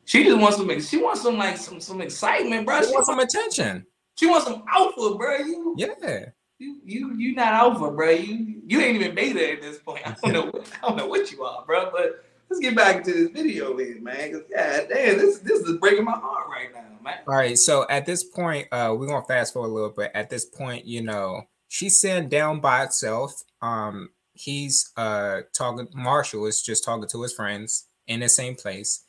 she 0.04 0.24
just 0.24 0.38
wants 0.40 0.56
some. 0.56 0.80
She 0.80 0.96
wants 0.96 1.22
some 1.22 1.36
like 1.38 1.56
some 1.56 1.80
some 1.80 2.00
excitement, 2.00 2.66
bro. 2.66 2.80
She 2.80 2.86
She 2.88 2.92
wants, 2.92 3.08
some 3.08 3.18
attention. 3.18 3.86
she 4.16 4.26
wants 4.26 4.46
some 4.46 4.64
alpha, 4.72 5.14
bro. 5.16 5.36
You 5.38 5.74
Yeah. 5.76 6.26
you 6.58 6.80
you 6.84 7.14
you 7.16 7.34
not 7.34 7.52
alpha, 7.52 7.90
bro. 7.90 8.10
You 8.10 8.62
you 8.66 8.80
ain't 8.80 8.96
even 9.00 9.14
beta 9.14 9.52
at 9.52 9.60
this 9.60 9.78
point. 9.78 10.06
I 10.06 10.14
don't 10.22 10.32
know. 10.32 10.42
What, 10.52 10.68
I 10.82 10.88
don't 10.88 10.96
know 10.96 11.06
what 11.06 11.30
you 11.30 11.42
are, 11.44 11.64
bro. 11.66 11.90
But 11.92 12.24
let's 12.48 12.60
get 12.60 12.74
back 12.74 13.04
to 13.04 13.12
this 13.12 13.30
video, 13.30 13.76
then, 13.76 14.02
man. 14.02 14.32
Cause 14.32 14.42
yeah, 14.50 14.84
damn, 14.88 15.18
this 15.18 15.38
this 15.40 15.60
is 15.60 15.76
breaking 15.78 16.04
my 16.04 16.12
heart 16.12 16.48
right 16.48 16.72
now, 16.72 16.84
man. 17.02 17.18
All 17.28 17.34
right. 17.34 17.58
So 17.58 17.86
at 17.90 18.06
this 18.06 18.24
point, 18.24 18.68
uh, 18.72 18.94
we're 18.98 19.06
gonna 19.08 19.26
fast 19.26 19.52
forward 19.52 19.68
a 19.68 19.72
little 19.74 19.90
bit. 19.90 20.10
At 20.14 20.30
this 20.30 20.44
point, 20.44 20.84
you 20.86 21.02
know, 21.02 21.42
she's 21.68 22.00
sitting 22.00 22.28
down 22.28 22.60
by 22.60 22.84
itself. 22.84 23.42
Um, 23.62 24.10
he's 24.32 24.90
uh 24.96 25.42
talking. 25.52 25.88
Marshall 25.94 26.46
is 26.46 26.62
just 26.62 26.84
talking 26.84 27.08
to 27.08 27.22
his 27.22 27.32
friends 27.32 27.88
in 28.06 28.20
the 28.20 28.28
same 28.28 28.54
place. 28.54 29.02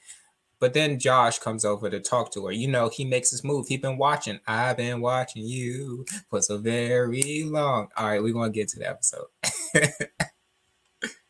But 0.59 0.73
then 0.73 0.97
Josh 0.97 1.37
comes 1.37 1.63
over 1.63 1.87
to 1.89 1.99
talk 1.99 2.31
to 2.33 2.47
her. 2.47 2.51
You 2.51 2.67
know, 2.67 2.89
he 2.89 3.05
makes 3.05 3.29
his 3.29 3.43
move. 3.43 3.67
He's 3.67 3.79
been 3.79 3.97
watching. 3.97 4.39
I've 4.47 4.77
been 4.77 5.01
watching 5.01 5.43
you 5.43 6.03
for 6.29 6.41
so 6.41 6.57
very 6.57 7.43
long. 7.43 7.89
All 7.95 8.07
right, 8.07 8.23
we're 8.23 8.33
gonna 8.33 8.49
get 8.49 8.69
to 8.69 8.79
the 8.79 8.89
episode. 8.89 9.27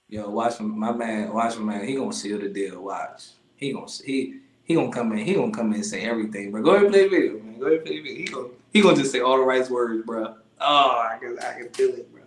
Yo, 0.08 0.30
watch 0.30 0.62
my 0.62 0.94
man. 0.94 1.34
Watch 1.34 1.58
my 1.58 1.74
man. 1.74 1.88
He 1.88 1.96
gonna 1.96 2.14
seal 2.14 2.40
the 2.40 2.48
deal. 2.48 2.82
Watch. 2.82 3.32
He 3.58 3.74
gonna 3.74 3.88
he 4.06 4.40
he 4.64 4.76
gonna 4.76 4.92
come 4.92 5.12
in. 5.12 5.26
He 5.26 5.34
gonna 5.34 5.52
come 5.52 5.72
in 5.72 5.76
and 5.76 5.86
say 5.86 6.04
everything. 6.04 6.54
But 6.54 6.62
go 6.62 6.72
ahead 6.72 6.84
and 6.84 6.94
play 6.94 7.04
the 7.04 7.10
video, 7.10 7.34
man. 7.40 7.60
Go 7.60 7.66
ahead 7.66 7.80
and 7.80 7.86
play 7.86 7.98
the 7.98 8.04
video. 8.04 8.18
He 8.18 8.26
gonna 8.26 8.48
he 8.72 8.82
gonna 8.82 8.96
just 8.96 9.12
say 9.12 9.20
all 9.20 9.38
the 9.38 9.44
right 9.44 9.70
words, 9.70 10.06
bro. 10.06 10.36
Oh, 10.60 11.08
I 11.12 11.18
can 11.20 11.38
I 11.40 11.54
can 11.60 11.70
feel 11.70 11.90
it, 11.90 12.12
bro. 12.12 12.24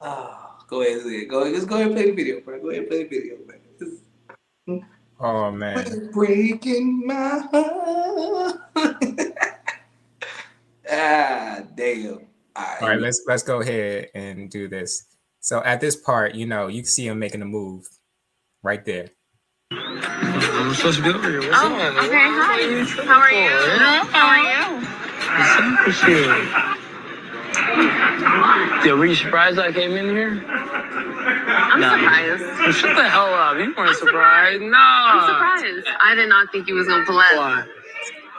Oh, 0.00 0.56
go 0.68 0.82
ahead, 0.82 0.98
and 0.98 1.12
it. 1.12 1.26
go 1.28 1.42
ahead. 1.42 1.54
Just 1.54 1.68
go 1.68 1.74
ahead 1.76 1.86
and 1.88 1.96
play 1.96 2.06
the 2.10 2.12
video, 2.16 2.40
bro. 2.40 2.60
Go 2.60 2.68
ahead 2.70 2.80
and 2.82 2.88
play 2.90 3.02
the 3.04 3.08
video, 3.08 3.36
man. 3.46 3.60
It's 3.80 4.82
oh 5.20 5.50
man. 5.50 6.10
breaking 6.12 7.06
my 7.06 7.38
heart. 7.50 8.56
ah, 10.90 11.60
damn. 11.74 12.20
All 12.56 12.76
right, 12.88 13.00
let's 13.00 13.22
let's 13.26 13.42
go 13.42 13.60
ahead 13.60 14.08
and 14.14 14.50
do 14.50 14.68
this. 14.68 15.04
So 15.40 15.62
at 15.64 15.80
this 15.80 15.96
part, 15.96 16.34
you 16.34 16.46
know, 16.46 16.66
you 16.66 16.82
can 16.82 16.90
see 16.90 17.06
him 17.06 17.18
making 17.18 17.40
a 17.42 17.46
move 17.46 17.88
right 18.62 18.84
there. 18.84 19.08
I'm 19.70 20.74
supposed 20.74 20.98
to 20.98 21.02
be 21.04 21.10
over 21.10 21.30
here. 21.30 21.40
What's 21.40 21.58
Oh, 21.62 21.74
up? 21.74 22.04
okay. 22.04 22.16
Hi. 22.16 23.04
How 23.04 23.20
are 23.20 23.30
you? 23.32 23.48
How 24.10 24.26
are 24.26 24.38
you? 24.40 24.86
What's 25.38 25.56
up 25.56 25.86
with 25.86 26.76
you? 26.76 26.77
Yo, 28.84 28.96
were 28.96 29.06
you 29.06 29.14
surprised 29.14 29.58
I 29.58 29.72
came 29.72 29.92
in 29.92 30.08
here? 30.10 30.44
I'm 30.48 31.80
Nah. 31.80 31.96
surprised. 31.98 32.42
Well, 32.60 32.72
shut 32.72 32.96
the 32.96 33.08
hell 33.08 33.34
up. 33.34 33.58
You 33.58 33.74
weren't 33.76 33.96
surprised. 33.96 34.62
No. 34.62 34.76
I'm 34.78 35.28
surprised. 35.28 35.86
I 36.00 36.14
did 36.14 36.28
not 36.28 36.50
think 36.52 36.68
you 36.68 36.74
was 36.74 36.86
gonna 36.88 37.04
pull 37.04 37.18
up. 37.18 37.36
Why? 37.36 37.64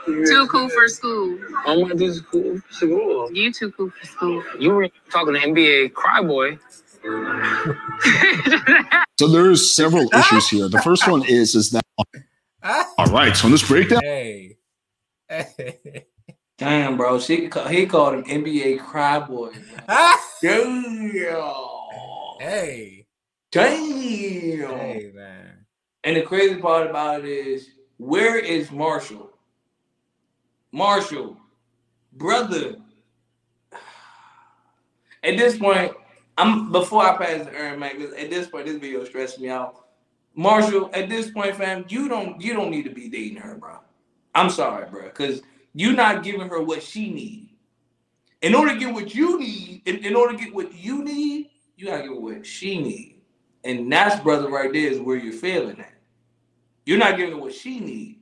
Too 0.06 0.46
cool 0.50 0.68
for 0.70 0.88
school. 0.88 1.38
I 1.66 1.76
want 1.76 1.98
this 1.98 2.20
cool. 2.20 2.58
School. 2.70 3.30
You 3.32 3.52
too 3.52 3.70
cool 3.72 3.90
for 3.90 4.06
school. 4.06 4.42
You 4.58 4.70
were 4.70 4.88
talking 5.10 5.34
to 5.34 5.40
NBA 5.40 5.92
Cryboy. 5.92 6.58
So 9.18 9.28
there's 9.28 9.74
several 9.74 10.08
issues 10.14 10.48
here. 10.48 10.66
The 10.70 10.80
first 10.80 11.06
one 11.06 11.22
is 11.26 11.54
is 11.54 11.70
that 11.72 11.84
all 12.98 13.06
right. 13.08 13.36
So 13.36 13.46
in 13.48 13.52
this 13.52 13.66
breakdown, 13.68 14.00
Hey. 14.02 14.56
Hey. 15.28 16.06
Damn, 16.60 16.98
bro. 16.98 17.18
She 17.18 17.48
he 17.70 17.86
called 17.86 18.16
him 18.16 18.24
NBA 18.24 18.80
cryboy. 18.80 19.54
Damn. 20.42 21.10
hey. 22.38 23.06
Damn. 23.50 23.80
Hey, 23.80 25.10
man. 25.14 25.64
And 26.04 26.16
the 26.18 26.22
crazy 26.22 26.56
part 26.56 26.88
about 26.88 27.24
it 27.24 27.30
is, 27.30 27.70
where 27.96 28.38
is 28.38 28.70
Marshall? 28.70 29.30
Marshall, 30.70 31.38
brother. 32.12 32.76
At 35.24 35.38
this 35.38 35.56
point, 35.56 35.92
I'm 36.36 36.70
before 36.70 37.02
I 37.02 37.16
pass 37.16 37.46
the 37.46 37.54
Aaron. 37.54 37.82
At 37.82 38.28
this 38.28 38.48
point, 38.48 38.66
this 38.66 38.76
video 38.76 39.02
stressed 39.04 39.40
me 39.40 39.48
out. 39.48 39.86
Marshall, 40.34 40.90
at 40.92 41.08
this 41.08 41.30
point, 41.30 41.56
fam, 41.56 41.86
you 41.88 42.06
don't 42.06 42.38
you 42.38 42.52
don't 42.52 42.70
need 42.70 42.84
to 42.84 42.90
be 42.90 43.08
dating 43.08 43.38
her, 43.38 43.54
bro. 43.54 43.78
I'm 44.34 44.50
sorry, 44.50 44.88
bro, 44.90 45.04
because 45.04 45.40
you're 45.74 45.92
not 45.92 46.22
giving 46.22 46.48
her 46.48 46.62
what 46.62 46.82
she 46.82 47.10
needs. 47.10 47.50
In 48.42 48.54
order 48.54 48.72
to 48.72 48.78
get 48.78 48.92
what 48.92 49.14
you 49.14 49.38
need, 49.38 49.82
in, 49.84 49.96
in 50.04 50.16
order 50.16 50.36
to 50.36 50.44
get 50.44 50.54
what 50.54 50.74
you 50.74 51.04
need, 51.04 51.50
you 51.76 51.86
gotta 51.86 52.04
get 52.04 52.20
what 52.20 52.46
she 52.46 52.80
needs. 52.80 53.18
And 53.64 53.92
that's 53.92 54.20
brother 54.22 54.48
right 54.48 54.72
there 54.72 54.90
is 54.90 55.00
where 55.00 55.16
you're 55.16 55.32
failing 55.32 55.78
at. 55.80 55.94
You're 56.86 56.98
not 56.98 57.16
giving 57.16 57.34
her 57.34 57.40
what 57.40 57.54
she 57.54 57.78
needs. 57.78 58.18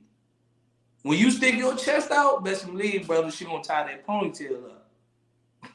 When 1.03 1.17
you 1.17 1.31
stick 1.31 1.55
your 1.55 1.75
chest 1.75 2.11
out, 2.11 2.43
best 2.43 2.65
believe, 2.65 3.07
brother, 3.07 3.31
she 3.31 3.45
gonna 3.45 3.63
tie 3.63 3.85
that 3.85 4.05
ponytail 4.05 4.65
up. 4.65 4.89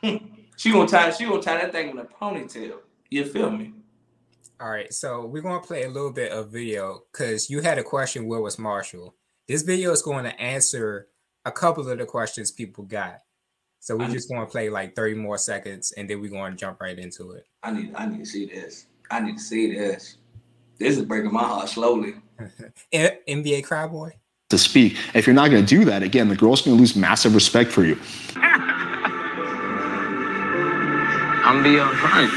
she 0.56 0.70
gonna 0.70 0.86
tie 0.86 1.10
she 1.10 1.24
gonna 1.24 1.40
tie 1.40 1.56
that 1.56 1.72
thing 1.72 1.90
in 1.90 1.98
a 1.98 2.04
ponytail. 2.04 2.80
You 3.10 3.24
feel 3.24 3.50
me? 3.50 3.72
All 4.60 4.70
right, 4.70 4.92
so 4.92 5.24
we're 5.24 5.42
gonna 5.42 5.60
play 5.60 5.84
a 5.84 5.90
little 5.90 6.12
bit 6.12 6.30
of 6.30 6.50
video 6.50 7.04
because 7.10 7.48
you 7.48 7.60
had 7.60 7.78
a 7.78 7.82
question. 7.82 8.26
Where 8.26 8.40
was 8.40 8.58
Marshall? 8.58 9.14
This 9.48 9.62
video 9.62 9.92
is 9.92 10.00
going 10.00 10.24
to 10.24 10.40
answer 10.40 11.08
a 11.44 11.52
couple 11.52 11.88
of 11.88 11.98
the 11.98 12.06
questions 12.06 12.50
people 12.50 12.84
got. 12.84 13.20
So 13.80 13.96
we're 13.96 14.08
just 14.08 14.30
going 14.30 14.40
to 14.40 14.50
play 14.50 14.70
like 14.70 14.96
30 14.96 15.16
more 15.16 15.36
seconds, 15.36 15.92
and 15.92 16.08
then 16.08 16.20
we're 16.20 16.30
going 16.30 16.52
to 16.52 16.56
jump 16.56 16.80
right 16.80 16.98
into 16.98 17.32
it. 17.32 17.46
I 17.62 17.70
need 17.72 17.92
I 17.94 18.06
need 18.06 18.20
to 18.20 18.26
see 18.26 18.46
this. 18.46 18.86
I 19.10 19.20
need 19.20 19.36
to 19.36 19.42
see 19.42 19.74
this. 19.74 20.16
This 20.78 20.96
is 20.96 21.04
breaking 21.04 21.32
my 21.32 21.42
heart 21.42 21.68
slowly. 21.68 22.14
N- 22.92 23.18
NBA 23.28 23.66
Cryboy. 23.66 24.12
to 24.48 24.58
speak. 24.58 24.96
If 25.14 25.26
you're 25.26 25.34
not 25.34 25.50
going 25.50 25.64
to 25.64 25.68
do 25.68 25.84
that, 25.84 26.02
again, 26.02 26.28
the 26.28 26.36
girl's 26.36 26.62
going 26.62 26.76
to 26.76 26.80
lose 26.80 26.96
massive 26.96 27.34
respect 27.34 27.70
for 27.70 27.84
you. 27.84 27.98
I'm 31.46 31.62
be 31.62 31.76
upfront. 31.76 32.30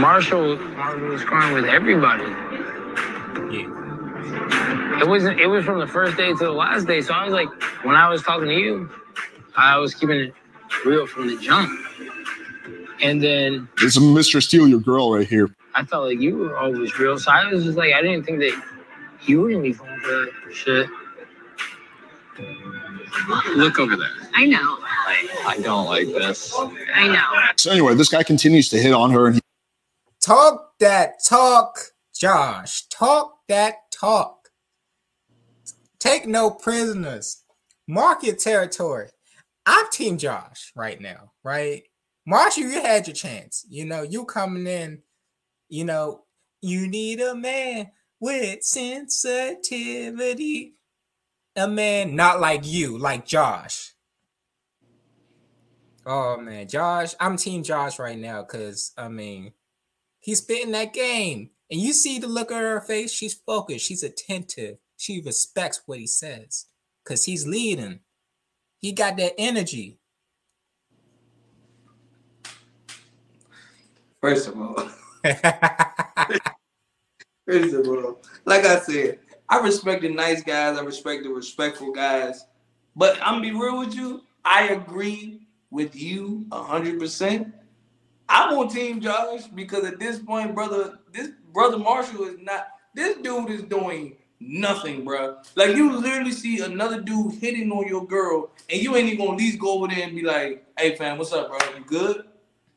Marshall, 0.00 0.56
Marshall 0.56 1.08
was 1.08 1.22
crying 1.24 1.52
with 1.54 1.66
everybody. 1.66 2.24
Yeah. 3.54 3.77
It 5.00 5.06
wasn't. 5.08 5.40
It 5.40 5.46
was 5.46 5.64
from 5.64 5.78
the 5.80 5.86
first 5.86 6.16
day 6.16 6.28
to 6.28 6.36
the 6.36 6.50
last 6.50 6.86
day. 6.86 7.00
So 7.00 7.14
I 7.14 7.24
was 7.24 7.32
like, 7.32 7.48
when 7.84 7.94
I 7.94 8.08
was 8.08 8.22
talking 8.22 8.48
to 8.48 8.54
you, 8.54 8.90
I 9.56 9.78
was 9.78 9.94
keeping 9.94 10.18
it 10.18 10.34
real 10.84 11.06
from 11.06 11.28
the 11.28 11.36
jump. 11.38 11.70
And 13.00 13.22
then 13.22 13.68
This 13.80 13.96
is 13.96 14.02
Mr. 14.02 14.42
Steal 14.42 14.66
Your 14.66 14.80
Girl 14.80 15.12
right 15.12 15.26
here. 15.26 15.48
I 15.74 15.84
felt 15.84 16.06
like 16.06 16.20
you 16.20 16.36
were 16.36 16.58
always 16.58 16.98
real. 16.98 17.18
So 17.18 17.30
I 17.30 17.46
was 17.52 17.64
just 17.64 17.78
like, 17.78 17.92
I 17.94 18.02
didn't 18.02 18.24
think 18.24 18.40
that 18.40 18.60
you 19.26 19.40
were 19.40 19.50
gonna 19.50 19.62
be 19.62 19.72
going 19.72 20.00
for 20.00 20.08
that 20.08 20.32
shit. 20.52 20.88
Look 23.56 23.78
over 23.78 23.96
there. 23.96 24.08
I 24.34 24.46
know. 24.46 24.78
I 25.46 25.58
don't 25.62 25.86
like 25.86 26.06
this. 26.06 26.54
I 26.94 27.08
know. 27.08 27.50
So 27.56 27.70
anyway, 27.70 27.94
this 27.94 28.08
guy 28.08 28.22
continues 28.22 28.68
to 28.70 28.78
hit 28.78 28.92
on 28.92 29.10
her, 29.10 29.26
and 29.26 29.36
he 29.36 29.40
Talk 30.20 30.78
that 30.80 31.24
talk, 31.24 31.78
Josh. 32.14 32.82
Talk 32.88 33.38
that 33.48 33.90
talk. 33.90 34.37
Take 36.00 36.26
no 36.26 36.50
prisoners. 36.50 37.42
Mark 37.88 38.22
your 38.22 38.36
territory. 38.36 39.08
I'm 39.66 39.86
Team 39.90 40.18
Josh 40.18 40.72
right 40.76 41.00
now, 41.00 41.32
right? 41.42 41.82
Marshall, 42.26 42.64
you 42.64 42.80
had 42.80 43.06
your 43.06 43.14
chance. 43.14 43.64
You 43.68 43.84
know, 43.84 44.02
you 44.02 44.24
coming 44.24 44.66
in, 44.66 45.02
you 45.68 45.84
know, 45.84 46.24
you 46.60 46.86
need 46.86 47.20
a 47.20 47.34
man 47.34 47.90
with 48.20 48.62
sensitivity. 48.62 50.74
A 51.56 51.66
man 51.66 52.14
not 52.14 52.40
like 52.40 52.64
you, 52.64 52.98
like 52.98 53.26
Josh. 53.26 53.94
Oh 56.06 56.38
man, 56.38 56.68
Josh, 56.68 57.14
I'm 57.18 57.36
Team 57.36 57.62
Josh 57.62 57.98
right 57.98 58.18
now 58.18 58.42
because 58.42 58.92
I 58.96 59.08
mean, 59.08 59.52
he's 60.20 60.38
spitting 60.38 60.72
that 60.72 60.94
game, 60.94 61.50
and 61.70 61.80
you 61.80 61.92
see 61.92 62.18
the 62.18 62.28
look 62.28 62.52
on 62.52 62.62
her 62.62 62.80
face. 62.80 63.12
She's 63.12 63.34
focused. 63.34 63.84
She's 63.84 64.02
attentive. 64.02 64.78
She 64.98 65.20
respects 65.20 65.80
what 65.86 66.00
he 66.00 66.08
says 66.08 66.66
because 67.04 67.24
he's 67.24 67.46
leading. 67.46 68.00
He 68.80 68.90
got 68.92 69.16
that 69.16 69.34
energy. 69.38 69.96
First 74.20 74.48
of 74.48 74.60
all, 74.60 74.74
first 77.46 77.74
of 77.74 77.86
all, 77.86 78.20
like 78.44 78.66
I 78.66 78.80
said, 78.80 79.20
I 79.48 79.60
respect 79.60 80.02
the 80.02 80.08
nice 80.08 80.42
guys. 80.42 80.76
I 80.76 80.82
respect 80.82 81.22
the 81.22 81.30
respectful 81.30 81.92
guys. 81.92 82.44
But 82.96 83.18
I'm 83.22 83.34
gonna 83.34 83.42
be 83.42 83.52
real 83.52 83.78
with 83.78 83.94
you. 83.94 84.24
I 84.44 84.70
agree 84.70 85.46
with 85.70 85.94
you 85.94 86.44
hundred 86.52 86.98
percent. 86.98 87.54
I'm 88.28 88.58
on 88.58 88.68
Team 88.68 89.00
Josh 89.00 89.46
because 89.46 89.84
at 89.84 90.00
this 90.00 90.18
point, 90.18 90.56
brother, 90.56 90.98
this 91.12 91.30
brother 91.52 91.78
Marshall 91.78 92.24
is 92.24 92.38
not. 92.40 92.66
This 92.94 93.16
dude 93.18 93.50
is 93.50 93.62
doing 93.62 94.16
nothing, 94.40 95.04
bro. 95.04 95.38
Like 95.54 95.76
you 95.76 95.96
literally 95.96 96.32
see 96.32 96.60
another 96.60 97.00
dude 97.00 97.34
hitting 97.34 97.70
on 97.72 97.88
your 97.88 98.06
girl, 98.06 98.50
and 98.70 98.80
you 98.80 98.96
ain't 98.96 99.06
even 99.06 99.18
gonna 99.18 99.32
at 99.32 99.38
least 99.38 99.58
go 99.58 99.74
over 99.74 99.88
there 99.88 100.04
and 100.04 100.14
be 100.14 100.22
like, 100.22 100.64
"Hey, 100.78 100.96
fam, 100.96 101.18
what's 101.18 101.32
up, 101.32 101.48
bro? 101.48 101.58
You 101.76 101.84
good?" 101.84 102.24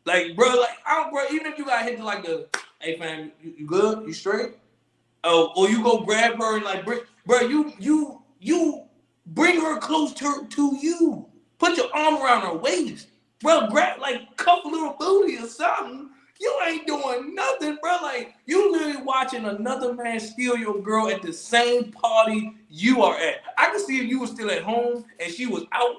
Like, 0.05 0.35
bro, 0.35 0.47
like, 0.47 0.77
I 0.85 1.01
don't, 1.01 1.11
bro. 1.11 1.25
Even 1.31 1.51
if 1.51 1.57
you 1.57 1.65
got 1.65 1.83
hit 1.83 1.97
to 1.97 2.03
like 2.03 2.23
the, 2.23 2.47
"Hey, 2.79 2.97
fam, 2.97 3.31
you, 3.41 3.53
you 3.57 3.67
good? 3.67 4.05
You 4.07 4.13
straight?" 4.13 4.53
Oh, 5.23 5.51
or 5.55 5.69
you 5.69 5.83
go 5.83 5.99
grab 5.99 6.37
her 6.37 6.55
and 6.55 6.65
like, 6.65 6.83
bro, 7.25 7.41
you 7.41 7.73
you 7.79 8.21
you 8.39 8.83
bring 9.27 9.61
her 9.61 9.77
close 9.77 10.13
to 10.15 10.47
to 10.49 10.77
you. 10.81 11.27
Put 11.59 11.77
your 11.77 11.95
arm 11.95 12.15
around 12.15 12.41
her 12.41 12.57
waist, 12.57 13.07
bro. 13.39 13.67
Grab 13.67 13.99
like 13.99 14.21
a 14.21 14.67
little 14.67 14.95
booty 14.99 15.37
or 15.37 15.47
something. 15.47 16.09
You 16.41 16.59
ain't 16.65 16.87
doing 16.87 17.35
nothing, 17.35 17.77
bro. 17.81 17.97
Like 18.01 18.33
you 18.47 18.71
literally 18.71 19.03
watching 19.03 19.45
another 19.45 19.93
man 19.93 20.19
steal 20.19 20.57
your 20.57 20.81
girl 20.81 21.07
at 21.07 21.21
the 21.21 21.31
same 21.31 21.91
party 21.91 22.55
you 22.67 23.03
are 23.03 23.15
at. 23.15 23.41
I 23.59 23.67
can 23.67 23.79
see 23.79 23.99
if 23.99 24.05
you 24.05 24.19
were 24.19 24.27
still 24.27 24.49
at 24.49 24.63
home 24.63 25.05
and 25.19 25.31
she 25.31 25.45
was 25.45 25.65
out. 25.71 25.97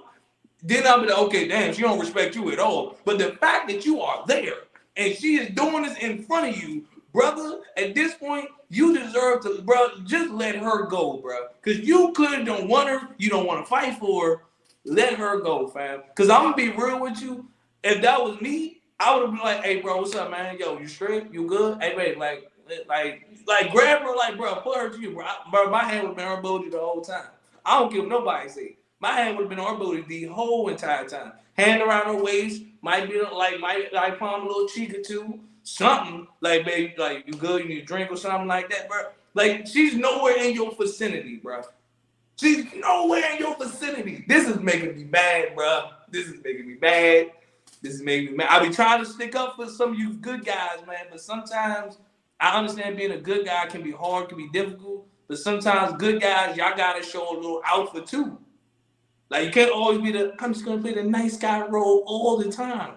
Then 0.65 0.85
I'll 0.85 1.01
be 1.01 1.07
like, 1.07 1.19
okay, 1.19 1.47
damn, 1.47 1.73
she 1.73 1.83
don't 1.83 2.01
respect 2.01 2.35
you 2.35 2.51
at 2.51 2.59
all. 2.59 2.97
But 3.05 3.19
the 3.19 3.37
fact 3.37 3.69
that 3.69 3.87
you 3.87 4.01
are 4.01 4.25
there 4.27 4.65
and 4.97 5.15
she 5.15 5.37
is 5.37 5.55
doing 5.55 5.85
this 5.85 5.97
in 5.99 6.25
front 6.25 6.49
of 6.49 6.61
you, 6.61 6.87
brother, 7.13 7.61
at 7.77 7.95
this 7.95 8.15
point, 8.15 8.49
you 8.69 8.99
deserve 8.99 9.43
to, 9.43 9.63
bro, 9.63 9.91
just 10.05 10.33
let 10.33 10.57
her 10.57 10.87
go, 10.87 11.19
bro. 11.19 11.47
Because 11.63 11.87
you 11.87 12.13
clearly 12.13 12.45
don't 12.45 12.69
want 12.69 12.89
her. 12.89 13.09
You 13.17 13.31
don't 13.31 13.47
want 13.47 13.65
to 13.65 13.69
fight 13.69 13.97
for 13.99 14.27
her. 14.27 14.43
Let 14.85 15.15
her 15.15 15.41
go, 15.41 15.69
fam. 15.69 16.03
Because 16.09 16.31
I'm 16.31 16.51
to 16.51 16.57
be 16.57 16.71
real 16.71 17.01
with 17.01 17.23
you. 17.23 17.47
If 17.85 18.03
that 18.03 18.21
was 18.21 18.41
me, 18.41 18.82
I 19.03 19.15
would 19.15 19.23
have 19.23 19.31
been 19.35 19.45
like, 19.45 19.65
hey, 19.65 19.81
bro, 19.81 19.97
what's 19.97 20.15
up, 20.15 20.31
man? 20.31 20.57
Yo, 20.59 20.79
you 20.79 20.87
straight? 20.87 21.33
You 21.33 21.47
good? 21.49 21.83
Hey, 21.83 21.97
babe, 21.97 22.19
like, 22.19 22.49
like, 22.89 23.27
like, 23.49 23.73
grab 23.73 24.03
her, 24.03 24.15
like, 24.15 24.37
bro, 24.37 24.55
put 24.57 24.77
her 24.77 24.91
to 24.91 25.01
you, 25.01 25.11
bro. 25.11 25.27
Bro, 25.51 25.71
my 25.71 25.83
hand 25.83 26.03
would 26.03 26.09
have 26.11 26.17
been 26.17 26.29
on 26.29 26.37
her 26.37 26.43
booty 26.43 26.71
the 26.71 26.79
whole 26.79 27.01
time. 27.01 27.27
I 27.65 27.81
don't 27.81 27.93
give 27.93 28.07
nobody 28.07 28.49
say. 28.49 28.77
My 29.01 29.13
hand 29.13 29.37
would 29.37 29.45
have 29.45 29.51
been 29.51 29.59
on 29.59 29.75
her 29.75 29.85
booty 29.85 30.03
the 30.03 30.33
whole 30.33 30.69
entire 30.69 31.09
time. 31.09 31.33
Hand 31.55 31.83
around 31.83 32.15
her 32.15 32.23
waist, 32.23 32.63
might 32.81 33.11
be 33.11 33.21
like, 33.21 33.59
might 33.59 33.93
like 33.93 34.21
palm 34.21 34.43
a 34.43 34.47
little 34.47 34.69
cheek 34.69 34.95
or 34.95 35.03
two, 35.03 35.41
something 35.65 36.29
like, 36.41 36.65
baby, 36.65 36.95
like 36.97 37.27
you 37.27 37.35
good? 37.35 37.65
You 37.65 37.69
need 37.69 37.83
a 37.83 37.85
drink 37.85 38.11
or 38.11 38.17
something 38.17 38.47
like 38.47 38.71
that, 38.71 38.89
bro. 38.89 39.07
Like 39.35 39.67
she's 39.67 39.97
nowhere 39.97 40.37
in 40.37 40.55
your 40.55 40.73
vicinity, 40.77 41.37
bro. 41.37 41.63
She's 42.37 42.65
nowhere 42.75 43.33
in 43.33 43.39
your 43.39 43.57
vicinity. 43.57 44.25
This 44.29 44.49
is 44.49 44.61
making 44.61 44.97
me 44.97 45.05
mad, 45.05 45.55
bro. 45.57 45.91
This 46.09 46.29
is 46.29 46.43
making 46.43 46.69
me 46.69 46.77
mad. 46.81 47.33
This 47.83 47.95
is 47.95 48.03
me 48.03 48.29
mad. 48.29 48.49
I 48.49 48.67
be 48.67 48.73
trying 48.73 49.05
to 49.05 49.11
stick 49.11 49.35
up 49.35 49.57
for 49.57 49.69
some 49.69 49.93
of 49.93 49.99
you 49.99 50.15
good 50.15 50.45
guys, 50.45 50.79
man, 50.87 51.07
but 51.11 51.21
sometimes 51.21 51.99
I 52.39 52.57
understand 52.57 52.97
being 52.97 53.11
a 53.11 53.19
good 53.19 53.45
guy 53.45 53.67
can 53.67 53.83
be 53.83 53.91
hard, 53.91 54.29
can 54.29 54.39
be 54.39 54.49
difficult. 54.51 55.09
But 55.27 55.39
sometimes 55.39 55.97
good 55.99 56.21
guys, 56.21 56.57
y'all 56.57 56.77
gotta 56.77 57.03
show 57.03 57.35
a 57.35 57.37
little 57.37 57.63
alpha 57.65 58.03
too. 58.03 58.39
Like 59.31 59.47
you 59.47 59.51
can't 59.51 59.73
always 59.73 59.99
be 60.01 60.13
the 60.13 60.35
I'm 60.39 60.53
just 60.53 60.65
gonna 60.65 60.81
play 60.81 60.95
the 60.95 61.03
nice 61.03 61.37
guy 61.37 61.67
role 61.67 62.05
all 62.07 62.37
the 62.37 62.53
time. 62.53 62.95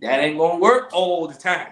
That 0.00 0.20
ain't 0.20 0.38
gonna 0.38 0.58
work 0.58 0.90
all 0.92 1.28
the 1.28 1.34
time. 1.34 1.68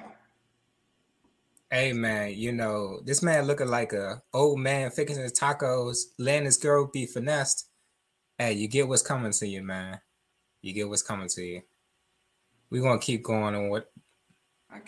Hey 1.70 1.92
man, 1.92 2.34
you 2.34 2.52
know 2.52 3.00
this 3.04 3.22
man 3.22 3.46
looking 3.46 3.68
like 3.68 3.92
a 3.92 4.22
old 4.32 4.60
man 4.60 4.90
fixing 4.90 5.22
his 5.22 5.32
tacos, 5.32 6.02
letting 6.18 6.44
his 6.44 6.56
girl 6.56 6.86
be 6.86 7.06
finessed. 7.06 7.68
Hey, 8.38 8.52
you 8.52 8.68
get 8.68 8.86
what's 8.86 9.02
coming 9.02 9.32
to 9.32 9.46
you, 9.46 9.62
man. 9.62 10.00
You 10.62 10.72
get 10.72 10.88
what's 10.88 11.02
coming 11.02 11.28
to 11.28 11.42
you. 11.42 11.62
We're 12.74 12.82
gonna 12.82 12.98
keep 12.98 13.22
going 13.22 13.54
on 13.54 13.68
what. 13.68 13.88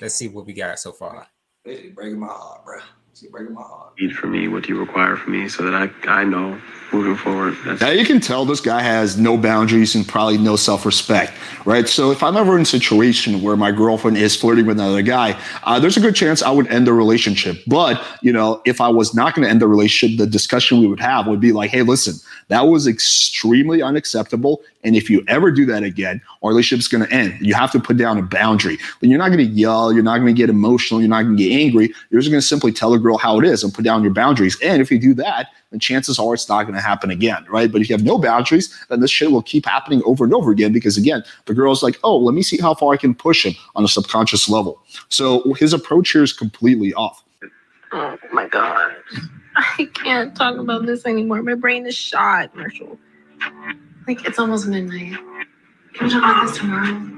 Let's 0.01 0.16
see 0.16 0.26
what 0.26 0.45
we 0.45 0.55
got 0.55 0.76
so 0.80 0.91
far. 0.91 1.24
Is 1.64 1.95
breaking 1.95 2.18
my 2.18 2.26
heart, 2.26 2.64
bro. 2.64 2.80
She's 3.19 3.31
breaking 3.31 3.55
my 3.55 3.62
heart. 3.62 3.95
Need 3.99 4.14
for 4.14 4.27
me, 4.27 4.47
what 4.47 4.64
do 4.64 4.75
you 4.75 4.79
require 4.79 5.17
from 5.17 5.41
me, 5.41 5.49
so 5.49 5.62
that 5.62 5.75
I 5.75 5.91
I 6.07 6.25
know 6.25 6.61
moving 6.93 7.17
forward. 7.17 7.57
That's 7.64 7.81
Now 7.81 7.89
you 7.89 8.05
can 8.05 8.21
tell 8.21 8.45
this 8.45 8.61
guy 8.61 8.83
has 8.83 9.17
no 9.17 9.39
boundaries 9.39 9.95
and 9.95 10.07
probably 10.07 10.37
no 10.37 10.55
self-respect, 10.55 11.33
right? 11.64 11.89
So 11.89 12.11
if 12.11 12.23
I'm 12.23 12.37
ever 12.37 12.57
in 12.57 12.62
a 12.62 12.67
situation 12.67 13.41
where 13.41 13.57
my 13.57 13.73
girlfriend 13.73 14.19
is 14.19 14.37
flirting 14.37 14.67
with 14.67 14.79
another 14.79 15.01
guy, 15.01 15.41
uh, 15.62 15.81
there's 15.81 15.97
a 15.97 16.01
good 16.01 16.14
chance 16.14 16.43
I 16.43 16.51
would 16.51 16.67
end 16.67 16.87
the 16.87 16.93
relationship. 16.93 17.57
But 17.67 18.05
you 18.21 18.35
know, 18.35 18.61
if 18.67 18.83
I 18.83 18.89
was 18.91 19.14
not 19.14 19.35
going 19.35 19.47
to 19.47 19.51
end 19.51 19.62
the 19.62 19.67
relationship, 19.67 20.19
the 20.19 20.27
discussion 20.27 20.81
we 20.81 20.87
would 20.87 21.01
have 21.01 21.27
would 21.27 21.41
be 21.41 21.53
like, 21.53 21.71
"Hey, 21.71 21.81
listen, 21.81 22.17
that 22.49 22.67
was 22.67 22.87
extremely 22.87 23.81
unacceptable, 23.81 24.62
and 24.87 24.95
if 24.95 25.11
you 25.11 25.25
ever 25.27 25.51
do 25.51 25.67
that 25.67 25.83
again, 25.83 26.23
our 26.45 26.51
relationship's 26.51 26.87
going 26.87 27.05
to 27.05 27.12
end. 27.12 27.37
You 27.41 27.55
have 27.55 27.73
to 27.73 27.81
put 27.81 27.97
down 27.97 28.19
a 28.19 28.23
boundary. 28.23 28.79
But 29.01 29.09
you're 29.09 29.19
not 29.19 29.29
going 29.29 29.45
to 29.45 29.53
yell, 29.53 29.93
you're 29.93 30.05
not 30.05 30.19
going 30.19 30.33
to 30.33 30.39
get 30.39 30.49
emotional, 30.49 31.01
you're 31.01 31.09
not 31.09 31.23
going 31.23 31.37
to 31.37 31.43
get 31.43 31.53
angry. 31.53 31.93
You're 32.11 32.21
just 32.21 32.31
going 32.31 32.41
to 32.41 32.47
simply 32.47 32.71
tell 32.71 32.95
a 32.95 32.99
girl 33.07 33.18
how 33.18 33.38
it 33.38 33.44
is 33.44 33.62
and 33.62 33.72
put 33.72 33.84
down 33.84 34.02
your 34.02 34.12
boundaries. 34.12 34.59
And 34.62 34.82
if 34.82 34.90
you 34.90 34.98
do 34.98 35.14
that, 35.14 35.48
then 35.70 35.78
chances 35.78 36.18
are 36.18 36.34
it's 36.34 36.48
not 36.48 36.64
going 36.64 36.74
to 36.74 36.80
happen 36.80 37.11
again, 37.11 37.46
right? 37.48 37.70
But 37.70 37.80
if 37.80 37.88
you 37.88 37.94
have 37.94 38.04
no 38.04 38.18
boundaries, 38.18 38.76
then 38.88 39.00
this 39.00 39.11
shit 39.11 39.30
will 39.30 39.42
keep 39.42 39.64
happening 39.64 40.02
over 40.04 40.24
and 40.24 40.34
over 40.34 40.50
again 40.50 40.72
because 40.72 40.96
again, 40.96 41.22
the 41.44 41.54
girl's 41.54 41.82
like, 41.82 41.98
oh, 42.02 42.16
let 42.16 42.34
me 42.34 42.42
see 42.42 42.59
how 42.59 42.74
far 42.74 42.94
I 42.94 42.96
can 42.96 43.14
push 43.14 43.46
him 43.46 43.54
on 43.76 43.84
a 43.84 43.88
subconscious 43.88 44.48
level. 44.48 44.80
So 45.09 45.52
his 45.54 45.72
approach 45.72 46.11
here 46.11 46.22
is 46.22 46.32
completely 46.32 46.92
off. 46.94 47.22
Oh 47.92 48.18
my 48.32 48.48
god. 48.48 48.96
I 49.57 49.88
can't 49.94 50.36
talk 50.36 50.59
about 50.59 50.84
this 50.84 51.07
anymore. 51.07 51.42
My 51.42 51.54
brain 51.54 51.86
is 51.86 51.96
shot, 51.96 52.54
Marshall. 52.54 52.98
Like 54.07 54.24
it's 54.26 54.38
almost 54.38 54.66
midnight. 54.66 55.16
Can 55.94 56.07
we 56.07 56.12
talk 56.12 56.22
about 56.22 56.46
this 56.46 56.59
tomorrow? 56.59 57.16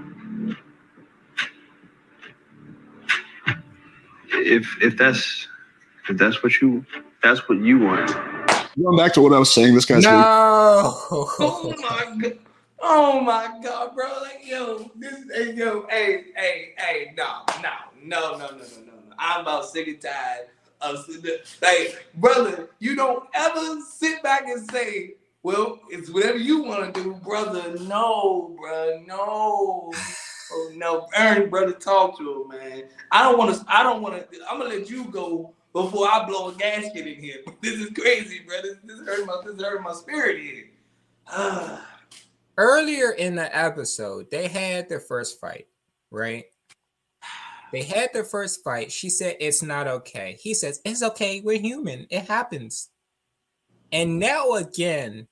if 4.48 4.76
if 4.80 4.96
that's 4.96 5.48
if 6.08 6.16
that's 6.16 6.42
what 6.42 6.60
you 6.60 6.84
that's 7.22 7.48
what 7.48 7.58
you 7.58 7.78
want. 7.80 8.10
Going 8.80 8.96
back 8.96 9.12
to 9.14 9.20
what 9.20 9.32
I 9.32 9.38
was 9.38 9.52
saying, 9.52 9.74
this 9.74 9.84
guy's 9.84 10.04
No. 10.04 10.20
Oh 11.40 11.74
my 11.80 12.16
god. 12.20 12.38
Oh 12.80 13.20
my 13.20 13.58
god, 13.62 13.94
bro. 13.94 14.06
Like, 14.22 14.40
yo, 14.44 14.90
this 14.96 15.24
hey, 15.34 15.52
yo, 15.54 15.86
hey, 15.90 16.26
hey, 16.36 16.74
hey, 16.76 17.14
no, 17.16 17.42
no, 17.60 17.70
no, 18.04 18.32
no, 18.32 18.38
no, 18.38 18.46
no, 18.50 18.56
no, 18.56 18.62
no. 18.86 19.14
I'm 19.18 19.40
about 19.40 19.66
sick 19.66 19.88
and 19.88 20.00
tired 20.00 20.46
of 20.80 21.04
sitting- 21.04 21.38
like, 21.60 22.06
brother, 22.14 22.70
you 22.78 22.94
don't 22.94 23.24
ever 23.34 23.80
sit 23.80 24.22
back 24.22 24.46
and 24.46 24.70
say, 24.70 25.14
well, 25.42 25.80
it's 25.90 26.08
whatever 26.10 26.38
you 26.38 26.62
want 26.62 26.94
to 26.94 27.02
do, 27.02 27.14
brother. 27.14 27.76
No, 27.80 28.54
bro, 28.60 29.02
no. 29.06 29.92
Oh 30.50 30.72
no, 30.76 31.08
Aaron, 31.14 31.50
brother, 31.50 31.72
talk 31.72 32.16
to 32.18 32.42
him, 32.42 32.48
man. 32.48 32.84
I 33.10 33.22
don't 33.24 33.38
want 33.38 33.54
to. 33.54 33.64
I 33.68 33.82
don't 33.82 34.00
want 34.00 34.14
to. 34.14 34.38
I'm 34.50 34.58
gonna 34.58 34.70
let 34.70 34.88
you 34.88 35.04
go 35.06 35.54
before 35.72 36.08
I 36.08 36.24
blow 36.26 36.48
a 36.48 36.54
gasket 36.54 37.06
in 37.06 37.20
here. 37.20 37.38
This 37.60 37.80
is 37.80 37.90
crazy, 37.90 38.40
brother. 38.40 38.78
This 38.84 39.00
hurt 39.00 39.26
my. 39.26 39.40
This 39.44 39.60
hurt 39.60 39.82
my 39.82 39.92
spirit 39.92 40.40
here. 40.40 40.70
Ah. 41.26 41.84
Earlier 42.56 43.12
in 43.12 43.36
the 43.36 43.56
episode, 43.56 44.30
they 44.30 44.48
had 44.48 44.88
their 44.88 45.00
first 45.00 45.40
fight, 45.40 45.68
right? 46.10 46.44
They 47.72 47.82
had 47.82 48.10
their 48.12 48.24
first 48.24 48.64
fight. 48.64 48.90
She 48.90 49.10
said 49.10 49.36
it's 49.40 49.62
not 49.62 49.86
okay. 49.86 50.38
He 50.40 50.54
says 50.54 50.80
it's 50.84 51.02
okay. 51.02 51.40
We're 51.40 51.60
human. 51.60 52.06
It 52.10 52.26
happens. 52.26 52.90
And 53.92 54.18
now 54.18 54.52
again, 54.52 55.28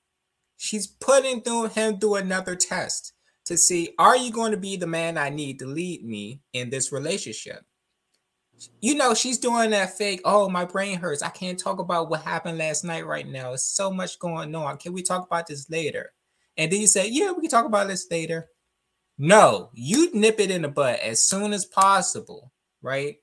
she's 0.57 0.87
putting 0.87 1.41
through 1.41 1.69
him 1.69 1.99
through 1.99 2.15
another 2.15 2.55
test 2.55 3.13
to 3.45 3.57
see 3.57 3.93
are 3.97 4.17
you 4.17 4.31
going 4.31 4.51
to 4.51 4.57
be 4.57 4.75
the 4.75 4.87
man 4.87 5.17
I 5.17 5.29
need 5.29 5.59
to 5.59 5.65
lead 5.65 6.03
me 6.03 6.41
in 6.53 6.69
this 6.69 6.91
relationship? 6.91 7.63
You 8.81 8.95
know, 8.95 9.13
she's 9.13 9.37
doing 9.37 9.69
that 9.71 9.97
fake, 9.97 10.21
oh, 10.25 10.49
my 10.49 10.65
brain 10.65 10.97
hurts. 10.97 11.21
I 11.21 11.29
can't 11.29 11.59
talk 11.59 11.79
about 11.79 12.09
what 12.09 12.21
happened 12.21 12.57
last 12.57 12.83
night 12.83 13.05
right 13.05 13.27
now. 13.27 13.49
There's 13.49 13.63
so 13.63 13.91
much 13.91 14.19
going 14.19 14.53
on. 14.55 14.77
Can 14.77 14.93
we 14.93 15.03
talk 15.03 15.25
about 15.25 15.47
this 15.47 15.69
later? 15.69 16.11
And 16.57 16.71
then 16.71 16.81
you 16.81 16.87
say, 16.87 17.07
yeah, 17.07 17.31
we 17.31 17.41
can 17.41 17.49
talk 17.49 17.65
about 17.65 17.87
this 17.87 18.07
later. 18.09 18.49
No, 19.17 19.69
you 19.73 20.09
nip 20.13 20.39
it 20.39 20.51
in 20.51 20.61
the 20.61 20.67
butt 20.67 20.99
as 20.99 21.21
soon 21.21 21.53
as 21.53 21.65
possible, 21.65 22.51
right? 22.81 23.17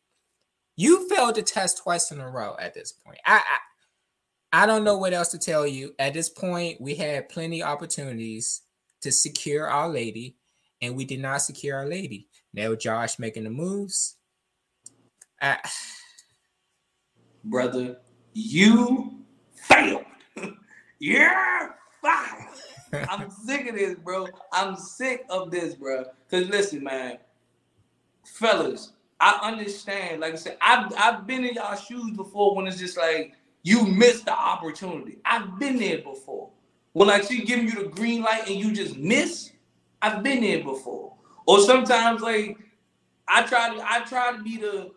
You 0.76 1.08
failed 1.08 1.36
the 1.36 1.42
test 1.42 1.78
twice 1.78 2.10
in 2.10 2.20
a 2.20 2.28
row 2.28 2.56
at 2.58 2.74
this 2.74 2.92
point. 2.92 3.18
I, 3.26 3.36
I 3.36 4.62
I 4.62 4.66
don't 4.66 4.84
know 4.84 4.96
what 4.98 5.12
else 5.12 5.30
to 5.30 5.38
tell 5.38 5.66
you. 5.66 5.94
At 5.98 6.14
this 6.14 6.28
point, 6.28 6.80
we 6.80 6.94
had 6.94 7.28
plenty 7.28 7.60
of 7.60 7.68
opportunities 7.68 8.62
to 9.00 9.10
secure 9.10 9.66
our 9.66 9.88
lady, 9.88 10.36
and 10.80 10.94
we 10.94 11.04
did 11.04 11.18
not 11.18 11.42
secure 11.42 11.76
our 11.76 11.86
lady. 11.86 12.28
Now 12.52 12.76
Josh 12.76 13.18
making 13.18 13.44
the 13.44 13.50
moves. 13.50 14.16
I, 15.40 15.58
brother, 17.44 17.98
you 18.32 19.20
failed. 19.54 20.04
You're 20.98 21.76
fired. 22.02 22.48
I'm 23.10 23.30
sick 23.30 23.68
of 23.68 23.74
this, 23.74 23.94
bro. 23.96 24.28
I'm 24.52 24.76
sick 24.76 25.24
of 25.28 25.50
this, 25.50 25.74
bro. 25.74 26.04
Cause 26.30 26.46
listen, 26.48 26.84
man, 26.84 27.18
fellas, 28.24 28.92
I 29.20 29.38
understand. 29.42 30.20
Like 30.20 30.34
I 30.34 30.36
said, 30.36 30.56
I've 30.60 30.92
I've 30.96 31.26
been 31.26 31.44
in 31.44 31.54
y'all 31.54 31.76
shoes 31.76 32.12
before 32.16 32.54
when 32.54 32.66
it's 32.66 32.78
just 32.78 32.96
like 32.96 33.34
you 33.62 33.86
missed 33.86 34.26
the 34.26 34.32
opportunity. 34.32 35.18
I've 35.24 35.58
been 35.58 35.78
there 35.78 35.98
before. 35.98 36.50
When 36.92 37.08
like 37.08 37.24
she 37.24 37.44
giving 37.44 37.66
you 37.66 37.82
the 37.82 37.88
green 37.88 38.22
light 38.22 38.48
and 38.48 38.56
you 38.56 38.72
just 38.72 38.96
miss, 38.96 39.50
I've 40.02 40.22
been 40.22 40.42
there 40.42 40.62
before. 40.62 41.14
Or 41.46 41.60
sometimes 41.60 42.20
like 42.20 42.58
I 43.26 43.42
try 43.42 43.74
to 43.74 43.82
I 43.84 44.00
try 44.00 44.36
to 44.36 44.42
be 44.42 44.58
the 44.58 44.92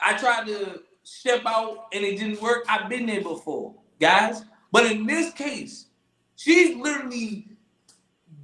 I 0.00 0.16
tried 0.16 0.46
to 0.46 0.82
step 1.02 1.42
out 1.46 1.86
and 1.92 2.04
it 2.04 2.18
didn't 2.18 2.40
work. 2.40 2.64
I've 2.68 2.88
been 2.88 3.06
there 3.06 3.22
before, 3.22 3.74
guys. 4.00 4.44
But 4.72 4.86
in 4.86 5.06
this 5.06 5.32
case, 5.32 5.86
she's 6.36 6.76
literally 6.76 7.48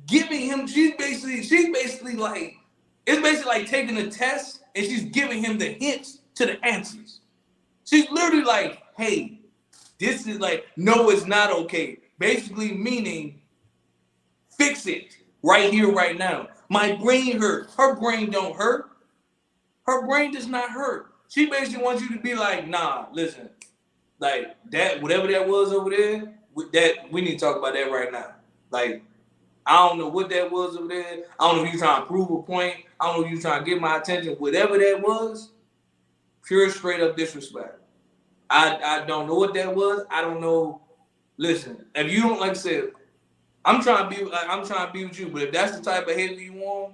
giving 0.07 0.41
him, 0.41 0.67
she's 0.67 0.95
basically, 0.97 1.43
she's 1.43 1.71
basically 1.71 2.17
like, 2.17 2.57
it's 3.07 3.21
basically 3.21 3.51
like 3.51 3.67
taking 3.67 3.99
a 3.99 4.11
test 4.11 4.61
and 4.75 4.85
she's 4.85 5.05
giving 5.05 5.43
him 5.43 5.59
the 5.59 5.73
hints 5.73 6.21
to 6.37 6.47
the 6.47 6.65
answers. 6.65 7.21
She's 7.85 8.09
literally 8.11 8.45
like, 8.45 8.83
hey, 8.97 9.41
this 9.99 10.27
is 10.27 10.39
like, 10.39 10.67
no, 10.77 11.11
it's 11.11 11.27
not 11.27 11.51
okay. 11.53 11.99
Basically 12.19 12.73
meaning 12.73 13.41
fix 14.57 14.87
it 14.87 15.17
right 15.43 15.73
here, 15.73 15.93
right 15.93 16.17
now. 16.17 16.49
My 16.69 16.97
brain 16.97 17.41
hurts. 17.41 17.75
Her 17.75 17.97
brain 17.97 18.31
don't 18.31 18.57
hurt. 18.57 18.91
Her 19.85 20.07
brain 20.07 20.33
does 20.33 20.47
not 20.47 20.71
hurt. 20.71 21.12
She 21.33 21.47
basically 21.47 21.83
wants 21.83 22.03
you 22.03 22.11
to 22.11 22.20
be 22.20 22.35
like, 22.35 22.68
nah, 22.68 23.07
listen, 23.11 23.49
like 24.18 24.55
that, 24.70 25.01
whatever 25.01 25.26
that 25.28 25.49
was 25.49 25.72
over 25.72 25.89
there, 25.89 26.35
with 26.53 26.70
that 26.72 27.11
we 27.11 27.22
need 27.22 27.39
to 27.39 27.47
talk 27.47 27.57
about 27.57 27.72
that 27.72 27.91
right 27.91 28.12
now. 28.12 28.35
Like, 28.70 29.03
I 29.64 29.89
don't 29.89 29.97
know 29.97 30.09
what 30.09 30.28
that 30.28 30.53
was 30.53 30.76
over 30.76 30.89
there. 30.89 31.24
I 31.41 31.49
don't 31.49 31.57
know 31.57 31.64
if 31.64 31.72
you 31.72 31.78
trying 31.78 32.03
to 32.03 32.07
prove 32.07 32.30
a 32.30 32.43
point. 32.43 32.74
I 33.01 33.07
don't 33.07 33.22
know 33.22 33.26
if 33.26 33.33
you 33.33 33.41
trying 33.41 33.64
to 33.64 33.70
get 33.70 33.80
my 33.80 33.97
attention. 33.97 34.35
Whatever 34.35 34.76
that 34.76 35.01
was, 35.01 35.53
pure 36.45 36.68
straight 36.68 37.01
up 37.01 37.16
disrespect. 37.16 37.80
I 38.51 38.76
I 38.76 39.07
don't 39.07 39.26
know 39.26 39.37
what 39.37 39.55
that 39.55 39.74
was. 39.74 40.05
I 40.11 40.20
don't 40.20 40.43
know. 40.43 40.83
Listen, 41.39 41.87
if 41.95 42.12
you 42.12 42.20
don't 42.20 42.41
like 42.41 42.51
I 42.51 42.55
said, 42.55 42.91
I'm 43.64 43.80
trying 43.80 44.11
to 44.11 44.14
be 44.14 44.22
like 44.22 44.47
I'm 44.51 44.66
trying 44.66 44.87
to 44.87 44.93
be 44.93 45.07
with 45.07 45.18
you, 45.18 45.28
but 45.28 45.41
if 45.41 45.53
that's 45.53 45.78
the 45.78 45.83
type 45.83 46.03
of 46.03 46.09
behavior 46.09 46.43
you 46.43 46.53
want, 46.53 46.93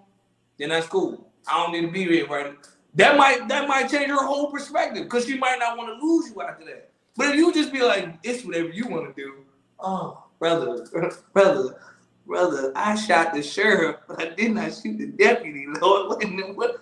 then 0.61 0.69
that's 0.69 0.87
cool. 0.87 1.29
I 1.49 1.61
don't 1.61 1.73
need 1.73 1.87
to 1.87 1.93
be 1.93 2.05
here 2.05 2.29
right 2.29 2.53
now. 2.53 2.78
That 2.95 3.17
might 3.17 3.49
that 3.49 3.69
might 3.69 3.91
change 3.91 4.09
her 4.09 4.25
whole 4.25 4.51
perspective 4.51 5.05
because 5.05 5.27
she 5.27 5.37
might 5.37 5.59
not 5.59 5.77
want 5.77 5.91
to 5.91 6.05
lose 6.05 6.31
you 6.31 6.43
after 6.43 6.65
that. 6.67 6.91
But 7.17 7.31
if 7.31 7.37
you 7.37 7.53
just 7.53 7.73
be 7.73 7.83
like, 7.83 8.19
it's 8.23 8.45
whatever 8.45 8.69
you 8.69 8.87
want 8.87 9.15
to 9.15 9.23
do. 9.23 9.35
Oh, 9.81 10.25
brother, 10.39 10.87
brother, 11.33 11.81
brother, 12.27 12.73
I 12.75 12.95
shot 12.95 13.35
the 13.35 13.43
sheriff, 13.43 13.97
but 14.09 14.21
I 14.21 14.35
did 14.35 14.53
not 14.53 14.73
shoot 14.75 14.99
the 14.99 15.07
deputy. 15.07 15.67
Lord, 15.81 16.09
what, 16.09 16.57
what 16.57 16.81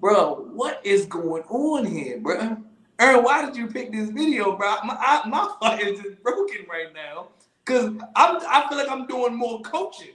bro? 0.00 0.48
What 0.52 0.80
is 0.84 1.06
going 1.06 1.42
on 1.44 1.86
here, 1.86 2.18
bro? 2.18 2.56
Aaron, 2.98 3.24
why 3.24 3.46
did 3.46 3.56
you 3.56 3.66
pick 3.66 3.92
this 3.92 4.10
video, 4.10 4.56
bro? 4.56 4.76
My 4.84 4.96
I, 5.00 5.26
my 5.26 5.48
heart 5.60 5.80
is 5.80 6.00
just 6.00 6.22
broken 6.22 6.66
right 6.70 6.92
now 6.92 7.28
because 7.64 7.86
I'm 8.14 8.38
I 8.46 8.66
feel 8.68 8.78
like 8.78 8.90
I'm 8.90 9.06
doing 9.06 9.34
more 9.34 9.60
coaching. 9.62 10.14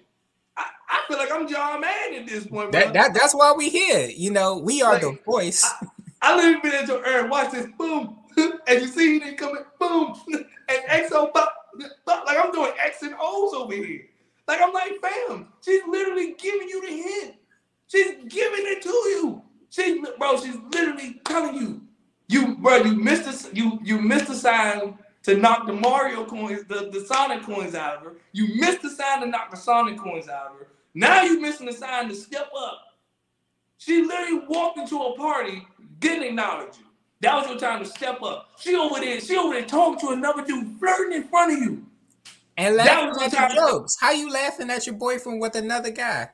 I, 0.96 1.04
I 1.04 1.08
feel 1.08 1.18
like 1.18 1.32
I'm 1.32 1.48
John 1.48 1.82
Madden 1.82 2.22
at 2.22 2.28
this 2.28 2.48
point, 2.48 2.72
that, 2.72 2.94
that 2.94 3.14
that's 3.14 3.34
why 3.34 3.54
we 3.54 3.70
here. 3.70 4.10
You 4.10 4.32
know, 4.32 4.58
we 4.58 4.82
are 4.82 5.00
the 5.00 5.18
voice. 5.26 5.70
I 6.22 6.36
literally 6.36 6.62
been 6.62 6.82
into 6.82 7.08
Aaron. 7.08 7.30
Watch 7.30 7.52
this, 7.52 7.68
boom, 7.78 8.18
and 8.38 8.82
you 8.82 8.88
see 8.88 9.14
he 9.14 9.20
didn't 9.20 9.38
come 9.38 9.58
in, 9.58 9.64
boom, 9.80 10.16
and 10.70 11.10
XO, 11.10 11.32
pop, 11.34 11.54
like 12.08 12.38
I'm 12.38 12.52
doing 12.52 12.72
X 12.84 13.02
and 13.04 13.16
O's 13.20 13.54
over 13.54 13.74
here. 13.74 14.08
Like 14.48 14.62
I'm 14.62 14.74
like, 14.74 14.94
fam, 15.02 15.48
she's 15.64 15.82
literally 15.88 16.36
giving 16.38 16.68
you 16.68 16.82
the 16.82 16.94
hint. 16.94 17.36
She's 17.88 18.12
giving 18.28 18.66
it 18.66 18.82
to 18.84 18.90
you. 18.90 19.42
She's 19.70 20.08
bro, 20.18 20.40
she's 20.40 20.58
literally 20.72 21.20
telling 21.26 21.56
you, 21.56 21.82
you 22.28 22.56
bro, 22.56 22.78
you 22.78 22.96
missed 22.96 23.26
the 23.26 23.56
you 23.56 23.80
you 23.84 24.00
missed 24.00 24.28
the 24.28 24.36
sign 24.36 24.98
to 25.24 25.36
knock 25.36 25.66
the 25.66 25.74
Mario 25.74 26.24
coins, 26.26 26.64
the, 26.66 26.90
the 26.92 27.04
Sonic 27.06 27.44
coins 27.44 27.74
out 27.74 27.98
of 27.98 28.04
her. 28.04 28.14
You 28.32 28.56
missed 28.56 28.84
the 28.84 28.92
sign 28.92 29.22
to 29.22 29.28
knock 29.28 29.50
the 29.50 29.58
Sonic 29.58 29.98
coins 29.98 30.30
out 30.30 30.52
of 30.52 30.60
her. 30.60 30.68
Now 30.96 31.24
you're 31.24 31.42
missing 31.42 31.66
the 31.66 31.74
sign 31.74 32.08
to 32.08 32.16
step 32.16 32.50
up. 32.58 32.82
She 33.78 34.02
literally 34.02 34.46
walked 34.48 34.80
into 34.80 34.98
a 34.98 35.16
party, 35.16 35.68
didn't 36.00 36.24
acknowledge 36.24 36.78
you. 36.78 36.86
That 37.20 37.36
was 37.36 37.48
your 37.48 37.60
time 37.60 37.84
to 37.84 37.86
step 37.86 38.22
up. 38.24 38.50
She 38.58 38.76
over 38.76 39.00
there, 39.00 39.20
she 39.20 39.38
over 39.38 39.54
there 39.54 39.66
talking 39.66 40.00
to 40.08 40.14
another 40.14 40.44
dude, 40.44 40.80
flirting 40.80 41.22
in 41.22 41.28
front 41.28 41.54
of 41.54 41.60
you. 41.60 41.86
And 42.58 42.80
That 42.80 42.86
laughing 42.86 43.10
was 43.10 43.34
at 43.34 43.56
your 43.56 43.68
jokes. 43.68 43.98
How 44.00 44.12
you 44.12 44.32
laughing 44.32 44.70
at 44.70 44.86
your 44.86 44.96
boyfriend 44.96 45.42
with 45.42 45.56
another 45.56 45.92
guy? 45.92 46.30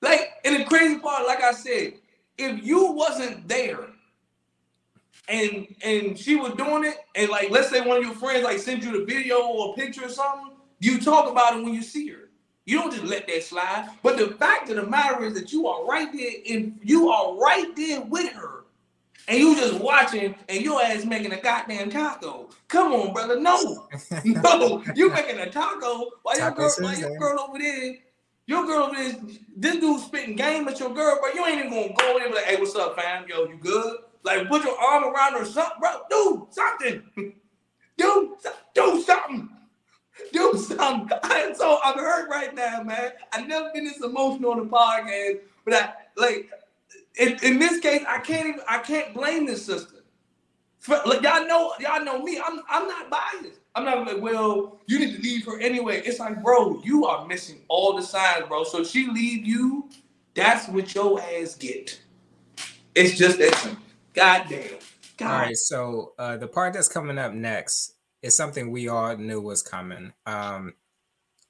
Like, 0.00 0.30
and 0.44 0.56
the 0.56 0.64
crazy 0.64 0.98
part, 0.98 1.26
like 1.26 1.42
I 1.42 1.52
said, 1.52 1.94
if 2.38 2.64
you 2.64 2.92
wasn't 2.92 3.48
there 3.48 3.88
and 5.28 5.66
and 5.84 6.18
she 6.18 6.36
was 6.36 6.52
doing 6.54 6.84
it, 6.84 6.96
and 7.14 7.30
like 7.30 7.50
let's 7.50 7.70
say 7.70 7.80
one 7.80 7.96
of 7.98 8.02
your 8.02 8.14
friends 8.14 8.44
like 8.44 8.58
sent 8.58 8.82
you 8.82 8.98
the 8.98 9.04
video 9.04 9.40
or 9.40 9.72
a 9.72 9.76
picture 9.76 10.06
or 10.06 10.08
something, 10.08 10.56
you 10.80 11.00
talk 11.00 11.30
about 11.30 11.56
it 11.56 11.64
when 11.64 11.74
you 11.74 11.82
see 11.82 12.08
her. 12.08 12.28
You 12.64 12.78
don't 12.78 12.92
just 12.92 13.04
let 13.04 13.26
that 13.26 13.42
slide. 13.42 13.88
But 14.02 14.18
the 14.18 14.28
fact 14.28 14.70
of 14.70 14.76
the 14.76 14.86
matter 14.86 15.24
is 15.24 15.34
that 15.34 15.52
you 15.52 15.66
are 15.66 15.84
right 15.84 16.12
there 16.12 16.32
and 16.50 16.78
you 16.82 17.08
are 17.08 17.36
right 17.36 17.74
there 17.76 18.00
with 18.02 18.32
her. 18.32 18.64
And 19.28 19.38
you 19.38 19.54
just 19.54 19.80
watching 19.80 20.34
and 20.48 20.62
your 20.62 20.82
ass 20.82 21.04
making 21.04 21.32
a 21.32 21.40
goddamn 21.40 21.90
taco. 21.90 22.50
Come 22.68 22.92
on, 22.92 23.12
brother. 23.12 23.38
No. 23.38 23.88
no. 24.24 24.82
You 24.94 25.10
making 25.10 25.38
a 25.38 25.50
taco 25.50 26.10
while 26.22 26.38
your 26.38 26.50
girl, 26.50 26.72
while 26.80 26.98
your 26.98 27.18
girl 27.18 27.40
over 27.40 27.58
there 27.58 27.96
your 28.46 28.66
girl 28.66 28.84
over 28.84 28.96
there, 28.96 29.14
this 29.56 29.76
dude 29.76 30.00
spitting 30.00 30.36
game 30.36 30.66
at 30.68 30.78
your 30.80 30.92
girl, 30.92 31.18
bro. 31.20 31.32
You 31.32 31.46
ain't 31.46 31.58
even 31.58 31.70
gonna 31.70 31.94
go 31.94 32.10
over 32.10 32.18
there 32.18 32.26
and 32.26 32.34
be 32.34 32.40
like, 32.40 32.44
hey, 32.44 32.56
what's 32.56 32.74
up, 32.74 32.96
fam? 32.96 33.24
Yo, 33.28 33.44
you 33.44 33.56
good? 33.56 33.98
Like, 34.24 34.48
put 34.48 34.64
your 34.64 34.78
arm 34.80 35.04
around 35.04 35.34
her 35.34 35.42
or 35.42 35.44
something, 35.44 35.76
bro. 35.80 36.00
Do 36.10 36.48
something. 36.50 37.34
Do, 37.96 38.36
do 38.74 39.02
something. 39.02 39.48
Do 40.32 40.54
something. 40.56 41.18
I'm 41.22 41.54
so 41.54 41.78
I'm 41.84 41.98
hurt 41.98 42.28
right 42.28 42.54
now, 42.54 42.82
man. 42.82 43.12
I've 43.32 43.46
never 43.46 43.70
been 43.72 43.84
this 43.84 44.00
emotional 44.02 44.52
on 44.52 44.58
the 44.58 44.64
podcast, 44.66 45.40
but 45.64 45.74
I 45.74 45.92
like 46.16 46.50
in, 47.18 47.38
in 47.42 47.58
this 47.58 47.80
case, 47.80 48.04
I 48.06 48.18
can't 48.18 48.48
even 48.48 48.60
I 48.68 48.78
can't 48.78 49.14
blame 49.14 49.46
this 49.46 49.66
sister. 49.66 49.96
Like 50.88 51.22
y'all 51.22 51.46
know, 51.46 51.72
y'all 51.78 52.04
know 52.04 52.22
me. 52.22 52.40
I'm 52.44 52.60
I'm 52.68 52.88
not 52.88 53.10
biased. 53.10 53.60
I'm 53.74 53.84
not 53.84 54.06
like, 54.06 54.20
well, 54.20 54.80
you 54.86 54.98
need 54.98 55.16
to 55.16 55.22
leave 55.22 55.46
her 55.46 55.58
anyway. 55.58 56.02
It's 56.04 56.18
like, 56.18 56.42
bro, 56.42 56.82
you 56.84 57.06
are 57.06 57.26
missing 57.26 57.60
all 57.68 57.96
the 57.96 58.02
signs, 58.02 58.46
bro. 58.46 58.64
So 58.64 58.84
she 58.84 59.06
leave 59.06 59.46
you, 59.46 59.88
that's 60.34 60.68
what 60.68 60.94
your 60.94 61.20
ass 61.20 61.54
get. 61.54 61.98
It's 62.94 63.16
just 63.16 63.38
that 63.38 63.54
simple. 63.54 63.82
God 64.12 64.46
damn. 64.48 64.78
God. 65.16 65.30
All 65.30 65.38
right, 65.38 65.56
so 65.56 66.12
uh, 66.18 66.36
the 66.36 66.48
part 66.48 66.74
that's 66.74 66.88
coming 66.88 67.16
up 67.16 67.32
next 67.32 67.91
is 68.22 68.36
something 68.36 68.70
we 68.70 68.88
all 68.88 69.16
knew 69.16 69.40
was 69.40 69.62
coming. 69.62 70.12
Um, 70.26 70.74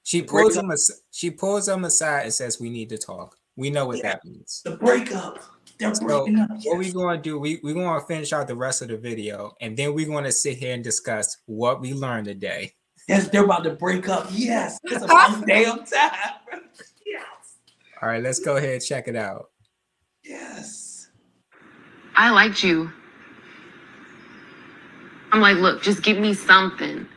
she 0.03 0.21
pulls 0.21 0.57
him. 0.57 0.69
As- 0.71 1.03
she 1.11 1.29
pulls 1.31 1.67
him 1.67 1.85
aside 1.85 2.23
and 2.23 2.33
says, 2.33 2.59
"We 2.59 2.69
need 2.69 2.89
to 2.89 2.97
talk." 2.97 3.37
We 3.55 3.69
know 3.69 3.85
what 3.85 3.97
Yeah. 3.99 4.13
that 4.13 4.25
means. 4.25 4.61
The 4.65 4.77
breakup. 4.77 5.39
They're 5.79 5.93
So 5.95 6.05
breaking 6.05 6.39
up. 6.39 6.49
what 6.63 6.77
we 6.77 6.85
yes. 6.85 6.93
going 6.93 7.15
to 7.17 7.21
do? 7.21 7.39
We 7.39 7.59
we 7.63 7.73
going 7.73 7.99
to 7.99 8.05
finish 8.05 8.33
out 8.33 8.47
the 8.47 8.55
rest 8.55 8.81
of 8.81 8.87
the 8.89 8.97
video, 8.97 9.53
and 9.61 9.75
then 9.77 9.93
we're 9.93 10.07
going 10.07 10.23
to 10.23 10.31
sit 10.31 10.57
here 10.57 10.73
and 10.73 10.83
discuss 10.83 11.37
what 11.45 11.79
we 11.81 11.93
learned 11.93 12.25
today. 12.25 12.73
Yes, 13.07 13.27
they're 13.29 13.43
about 13.43 13.63
to 13.65 13.71
break 13.71 14.07
up. 14.07 14.27
Yes, 14.31 14.79
it's 14.83 15.03
about 15.03 15.45
damn 15.47 15.79
time. 15.85 16.61
Yes, 17.05 17.57
All 18.01 18.07
right, 18.09 18.23
let's 18.23 18.39
go 18.39 18.55
ahead 18.57 18.73
and 18.75 18.81
check 18.83 19.07
it 19.07 19.15
out. 19.15 19.49
yes. 20.23 21.09
I 22.15 22.29
liked 22.29 22.63
you. 22.63 22.91
I'm 25.33 25.41
like, 25.41 25.57
look, 25.57 25.81
just 25.81 26.03
give 26.03 26.19
me 26.19 26.35
something. 26.35 27.07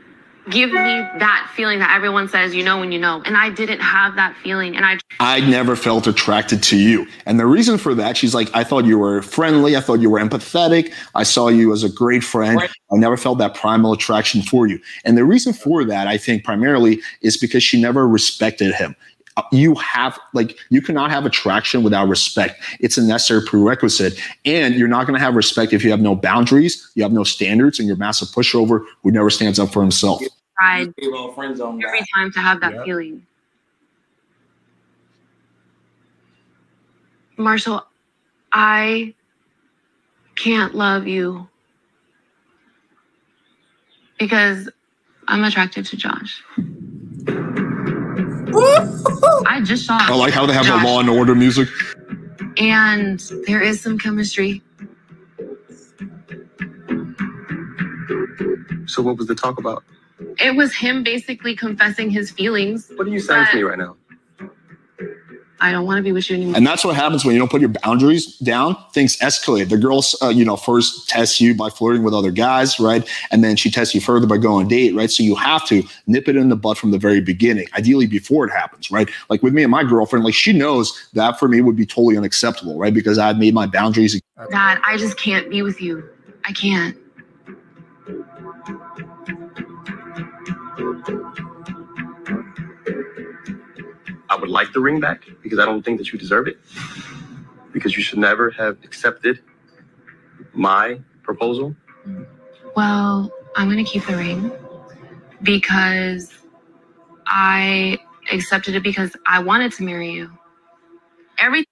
Give 0.49 0.71
me 0.71 0.79
that 0.79 1.51
feeling 1.57 1.81
that 1.81 1.95
everyone 1.95 2.29
says 2.29 2.55
you 2.55 2.65
know 2.65 2.79
when 2.79 2.93
you 2.93 3.01
know. 3.01 3.21
And 3.27 3.37
I 3.37 3.51
didn't 3.51 3.81
have 3.81 4.15
that 4.15 4.37
feeling. 4.43 4.77
And 4.77 4.87
I 4.87 4.99
I 5.19 5.41
never 5.41 5.75
felt 5.75 6.07
attracted 6.07 6.63
to 6.65 6.79
you. 6.79 7.07
And 7.27 7.39
the 7.39 7.47
reason 7.47 7.79
for 7.79 7.95
that, 7.97 8.17
she's 8.17 8.33
like, 8.33 8.49
I 8.55 8.63
thought 8.63 8.85
you 8.85 8.97
were 8.97 9.23
friendly. 9.23 9.77
I 9.77 9.81
thought 9.81 10.01
you 10.01 10.09
were 10.09 10.21
empathetic. 10.21 10.95
I 11.17 11.25
saw 11.25 11.49
you 11.49 11.73
as 11.73 11.83
a 11.83 11.91
great 11.91 12.23
friend. 12.23 12.57
Right. 12.57 12.71
I 12.93 12.97
never 12.97 13.17
felt 13.17 13.39
that 13.39 13.55
primal 13.55 13.93
attraction 13.93 14.41
for 14.41 14.69
you. 14.69 14.81
And 15.05 15.19
the 15.19 15.25
reason 15.25 15.53
for 15.53 15.85
that, 15.85 16.07
I 16.07 16.17
think 16.17 16.45
primarily 16.45 17.01
is 17.23 17.37
because 17.37 17.65
she 17.65 17.81
never 17.81 18.07
respected 18.07 18.73
him. 18.73 18.95
Uh, 19.37 19.43
You 19.53 19.75
have, 19.75 20.19
like, 20.33 20.57
you 20.71 20.81
cannot 20.81 21.11
have 21.11 21.27
attraction 21.27 21.83
without 21.83 22.09
respect. 22.09 22.63
It's 22.81 22.97
a 22.97 23.03
necessary 23.03 23.43
prerequisite. 23.43 24.19
And 24.45 24.75
you're 24.75 24.89
not 24.89 25.07
going 25.07 25.19
to 25.19 25.25
have 25.25 25.35
respect 25.35 25.73
if 25.73 25.85
you 25.85 25.91
have 25.91 26.01
no 26.01 26.17
boundaries, 26.17 26.91
you 26.95 27.03
have 27.03 27.13
no 27.13 27.25
standards, 27.25 27.79
and 27.79 27.87
you're 27.87 27.97
a 27.97 27.99
massive 27.99 28.29
pushover 28.29 28.85
who 29.03 29.11
never 29.11 29.29
stands 29.31 29.59
up 29.59 29.73
for 29.73 29.83
himself. 29.83 30.23
tried 30.59 30.95
Gave 30.97 31.13
all 31.13 31.33
friend 31.33 31.55
zone 31.57 31.83
every 31.85 32.01
time 32.15 32.33
to 32.33 32.41
have 32.41 32.61
that 32.61 32.73
Yep. 32.73 32.85
feeling. 32.87 33.27
Marshall, 37.37 37.87
I 38.53 39.15
can't 40.37 40.75
love 40.75 41.07
you 41.07 41.47
because 44.19 44.71
I'm 45.29 45.45
attracted 45.45 45.85
to 45.87 45.97
Josh. 45.99 46.43
I 49.47 49.61
just 49.65 49.87
saw 49.87 49.99
I 50.01 50.15
like 50.15 50.33
how 50.35 50.47
they 50.47 50.53
have 50.55 50.67
Josh, 50.67 50.83
the 50.83 50.89
law 50.89 51.01
and 51.01 51.09
order 51.09 51.35
music. 51.35 51.69
and 52.59 53.21
there 53.47 53.63
is 53.63 53.81
some 53.81 53.99
chemistry. 53.99 54.63
So 58.87 59.03
what 59.03 59.17
was 59.17 59.27
the 59.27 59.35
talk 59.35 59.59
about? 59.59 59.85
It 60.39 60.57
was 60.57 60.75
him 60.75 61.03
basically 61.03 61.55
confessing 61.57 62.11
his 62.11 62.31
feelings. 62.31 62.91
What 62.97 63.07
are 63.07 63.11
you 63.11 63.21
saying 63.21 63.47
to 63.51 63.57
me 63.57 63.63
right 63.63 63.79
now? 63.79 63.97
I 65.61 65.73
don't 65.73 65.87
want 65.87 65.99
to 65.99 66.03
be 66.03 66.13
with 66.13 66.29
you 66.29 66.37
anymore. 66.37 66.57
And 66.57 66.67
that's 66.67 66.85
what 66.85 66.97
happens 66.97 67.25
when 67.25 67.35
you 67.35 67.39
don't 67.39 67.51
put 67.51 67.61
your 67.61 67.71
boundaries 67.71 68.37
down. 68.39 68.77
Things 68.93 69.17
escalate. 69.19 69.69
The 69.69 69.79
girls, 69.79 70.15
uh, 70.23 70.29
you 70.29 70.45
know, 70.45 70.57
first 70.57 71.09
test 71.09 71.41
you 71.41 71.55
by 71.55 71.71
flirting 71.71 72.03
with 72.03 72.13
other 72.13 72.31
guys, 72.31 72.79
right? 72.79 73.09
And 73.31 73.43
then 73.43 73.57
she 73.57 73.71
tests 73.71 73.95
you 73.95 74.01
further 74.01 74.27
by 74.27 74.37
going 74.37 74.65
on 74.65 74.67
a 74.67 74.69
date, 74.69 74.95
right? 74.95 75.11
So 75.11 75.23
you 75.23 75.35
have 75.37 75.67
to 75.69 75.83
nip 76.07 76.29
it 76.29 76.37
in 76.37 76.51
the 76.51 76.57
butt 76.57 76.77
from 76.77 76.91
the 76.91 76.99
very 76.99 77.21
beginning, 77.21 77.67
ideally 77.75 78.07
before 78.07 78.47
it 78.47 78.51
happens, 78.51 78.91
right? 78.91 79.09
Like 79.31 79.43
with 79.43 79.55
me 79.55 79.63
and 79.63 79.71
my 79.71 79.85
girlfriend, 79.85 80.25
like 80.25 80.35
she 80.35 80.53
knows 80.53 81.09
that 81.15 81.39
for 81.39 81.49
me 81.49 81.61
would 81.63 81.77
be 81.77 81.87
totally 81.87 82.19
unacceptable, 82.19 82.79
right? 82.79 82.93
Because 82.93 83.19
I've 83.19 83.39
made 83.39 83.55
my 83.55 83.67
boundaries. 83.67 84.21
Okay. 84.39 84.51
Dad, 84.51 84.79
I 84.85 84.99
just 84.99 85.17
can't 85.17 85.49
be 85.49 85.63
with 85.63 85.81
you. 85.81 86.09
I 86.45 86.53
can't. 86.53 86.97
I 94.37 94.39
would 94.39 94.51
like 94.51 94.73
the 94.75 94.81
ring 94.81 95.01
back 95.01 95.23
because 95.43 95.59
I 95.59 95.65
don't 95.65 95.83
think 95.83 95.97
that 95.97 96.13
you 96.13 96.19
deserve 96.19 96.47
it. 96.47 96.59
Because 97.73 97.97
you 97.97 98.03
should 98.03 98.19
never 98.19 98.51
have 98.51 98.77
accepted 98.85 99.41
my 100.53 101.01
proposal. 101.23 101.75
Well, 102.77 103.33
I'm 103.57 103.71
going 103.71 103.83
to 103.83 103.91
keep 103.91 104.05
the 104.05 104.17
ring 104.17 104.53
because 105.43 106.35
I 107.27 107.99
accepted 108.31 108.75
it 108.75 108.83
because 108.83 109.17
I 109.27 109.39
wanted 109.43 109.73
to 109.73 109.85
marry 109.85 110.11
you. 110.11 110.31
Everything 111.39 111.67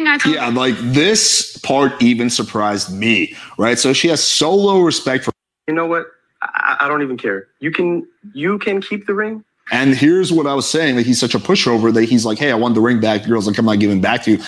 I 0.00 0.18
told 0.18 0.36
Yeah, 0.36 0.48
like 0.48 0.76
this 0.78 1.56
part 1.58 2.00
even 2.00 2.30
surprised 2.30 2.92
me, 2.96 3.34
right? 3.58 3.78
So 3.78 3.92
she 3.92 4.06
has 4.08 4.22
so 4.22 4.54
low 4.54 4.80
respect 4.80 5.24
for. 5.24 5.32
You 5.66 5.74
know 5.74 5.86
what? 5.86 6.06
I, 6.42 6.76
I 6.80 6.88
don't 6.88 7.02
even 7.02 7.16
care. 7.16 7.48
You 7.58 7.70
can 7.72 8.06
you 8.32 8.58
can 8.58 8.80
keep 8.80 9.06
the 9.06 9.14
ring. 9.14 9.44
And 9.70 9.94
here's 9.94 10.32
what 10.32 10.46
I 10.46 10.54
was 10.54 10.68
saying: 10.68 10.96
that 10.96 11.06
he's 11.06 11.18
such 11.18 11.34
a 11.34 11.38
pushover 11.38 11.92
that 11.94 12.04
he's 12.04 12.24
like, 12.24 12.38
"Hey, 12.38 12.50
I 12.50 12.54
want 12.54 12.74
the 12.74 12.80
ring 12.80 13.00
back." 13.00 13.22
The 13.22 13.28
girl's 13.28 13.46
like, 13.46 13.58
"I'm 13.58 13.64
not 13.64 13.78
giving 13.78 14.00
back 14.00 14.22
to 14.24 14.32
you." 14.32 14.44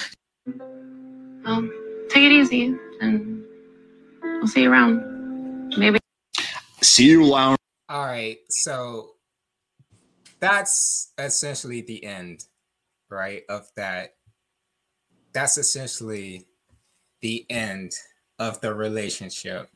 Um, 1.45 1.73
take 2.09 2.25
it 2.25 2.33
easy 2.33 2.75
and 3.01 3.45
we'll 4.23 4.49
see 4.49 4.63
you 4.63 4.73
around. 4.73 5.75
Maybe. 5.79 5.99
See 6.83 7.09
you, 7.09 7.35
around. 7.35 7.57
All 7.89 8.05
right, 8.05 8.39
so 8.49 9.11
that's 10.41 11.13
essentially 11.19 11.81
the 11.83 12.05
end, 12.05 12.45
right? 13.11 13.43
Of 13.49 13.69
that. 13.77 14.15
That's 15.33 15.59
essentially 15.59 16.47
the 17.21 17.47
end 17.51 17.93
of 18.39 18.61
the 18.61 18.75
relationship. 18.75 19.69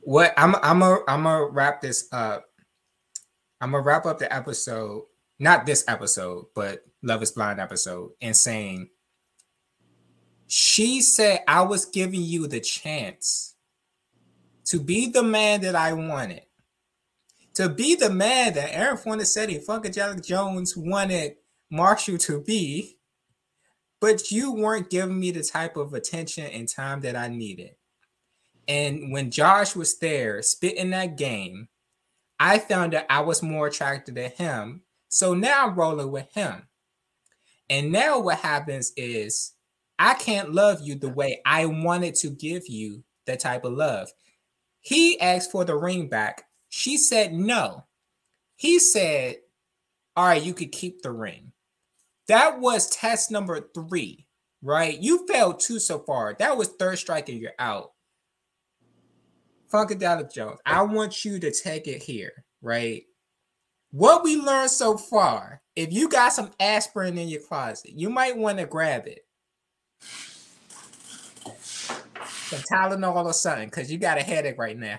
What 0.00 0.32
I'm 0.36 0.54
I'm 0.62 0.82
a 0.82 1.00
I'm 1.06 1.24
gonna 1.24 1.46
wrap 1.46 1.80
this 1.80 2.08
up. 2.12 2.47
I'm 3.60 3.72
gonna 3.72 3.82
wrap 3.82 4.06
up 4.06 4.18
the 4.18 4.32
episode, 4.32 5.04
not 5.38 5.66
this 5.66 5.84
episode, 5.88 6.46
but 6.54 6.84
Love 7.02 7.22
is 7.22 7.32
Blind 7.32 7.60
episode, 7.60 8.12
and 8.20 8.36
saying 8.36 8.88
she 10.46 11.00
said 11.00 11.40
I 11.46 11.62
was 11.62 11.84
giving 11.84 12.22
you 12.22 12.46
the 12.46 12.60
chance 12.60 13.54
to 14.66 14.80
be 14.80 15.08
the 15.08 15.22
man 15.22 15.60
that 15.62 15.74
I 15.74 15.92
wanted, 15.92 16.42
to 17.54 17.68
be 17.68 17.94
the 17.94 18.10
man 18.10 18.54
that 18.54 18.74
Aaron 18.74 18.96
Fornasetti, 18.96 19.64
Funkadelic 19.64 20.24
Jones 20.24 20.76
wanted 20.76 21.36
Marshall 21.70 22.18
to 22.18 22.40
be, 22.40 22.98
but 24.00 24.30
you 24.30 24.52
weren't 24.52 24.90
giving 24.90 25.18
me 25.18 25.30
the 25.30 25.42
type 25.42 25.76
of 25.76 25.94
attention 25.94 26.44
and 26.46 26.68
time 26.68 27.00
that 27.00 27.16
I 27.16 27.28
needed. 27.28 27.72
And 28.66 29.12
when 29.12 29.30
Josh 29.30 29.74
was 29.74 29.98
there 29.98 30.42
spitting 30.42 30.90
that 30.90 31.16
game, 31.16 31.68
I 32.40 32.58
found 32.58 32.92
that 32.92 33.06
I 33.10 33.20
was 33.20 33.42
more 33.42 33.66
attracted 33.66 34.14
to 34.16 34.28
him. 34.28 34.82
So 35.08 35.34
now 35.34 35.66
I'm 35.66 35.74
rolling 35.74 36.10
with 36.10 36.32
him. 36.34 36.68
And 37.70 37.92
now 37.92 38.20
what 38.20 38.38
happens 38.38 38.92
is 38.96 39.52
I 39.98 40.14
can't 40.14 40.52
love 40.52 40.80
you 40.82 40.94
the 40.94 41.08
way 41.10 41.40
I 41.44 41.66
wanted 41.66 42.14
to 42.16 42.30
give 42.30 42.68
you 42.68 43.02
the 43.26 43.36
type 43.36 43.64
of 43.64 43.72
love. 43.72 44.10
He 44.80 45.20
asked 45.20 45.50
for 45.50 45.64
the 45.64 45.76
ring 45.76 46.08
back. 46.08 46.44
She 46.68 46.96
said 46.96 47.32
no. 47.32 47.84
He 48.56 48.78
said, 48.78 49.36
All 50.16 50.26
right, 50.26 50.42
you 50.42 50.54
could 50.54 50.72
keep 50.72 51.02
the 51.02 51.10
ring. 51.10 51.52
That 52.28 52.60
was 52.60 52.90
test 52.90 53.30
number 53.30 53.68
three, 53.74 54.26
right? 54.62 54.98
You 54.98 55.26
failed 55.26 55.60
two 55.60 55.78
so 55.78 55.98
far. 56.00 56.36
That 56.38 56.56
was 56.56 56.68
third 56.68 56.98
strike 56.98 57.28
and 57.28 57.38
you're 57.38 57.52
out. 57.58 57.92
Funkadelic 59.72 60.32
Jones, 60.32 60.58
I 60.64 60.82
want 60.82 61.24
you 61.24 61.38
to 61.38 61.50
take 61.50 61.86
it 61.86 62.02
here, 62.02 62.44
right? 62.62 63.02
What 63.90 64.22
we 64.22 64.36
learned 64.36 64.70
so 64.70 64.96
far, 64.96 65.60
if 65.76 65.92
you 65.92 66.08
got 66.08 66.32
some 66.32 66.50
aspirin 66.60 67.18
in 67.18 67.28
your 67.28 67.40
closet, 67.40 67.92
you 67.94 68.10
might 68.10 68.36
want 68.36 68.58
to 68.58 68.66
grab 68.66 69.06
it. 69.06 69.24
Some 72.24 72.60
Tylenol 72.72 73.26
or 73.26 73.32
something, 73.32 73.68
because 73.68 73.92
you 73.92 73.98
got 73.98 74.18
a 74.18 74.22
headache 74.22 74.58
right 74.58 74.76
now. 74.76 74.98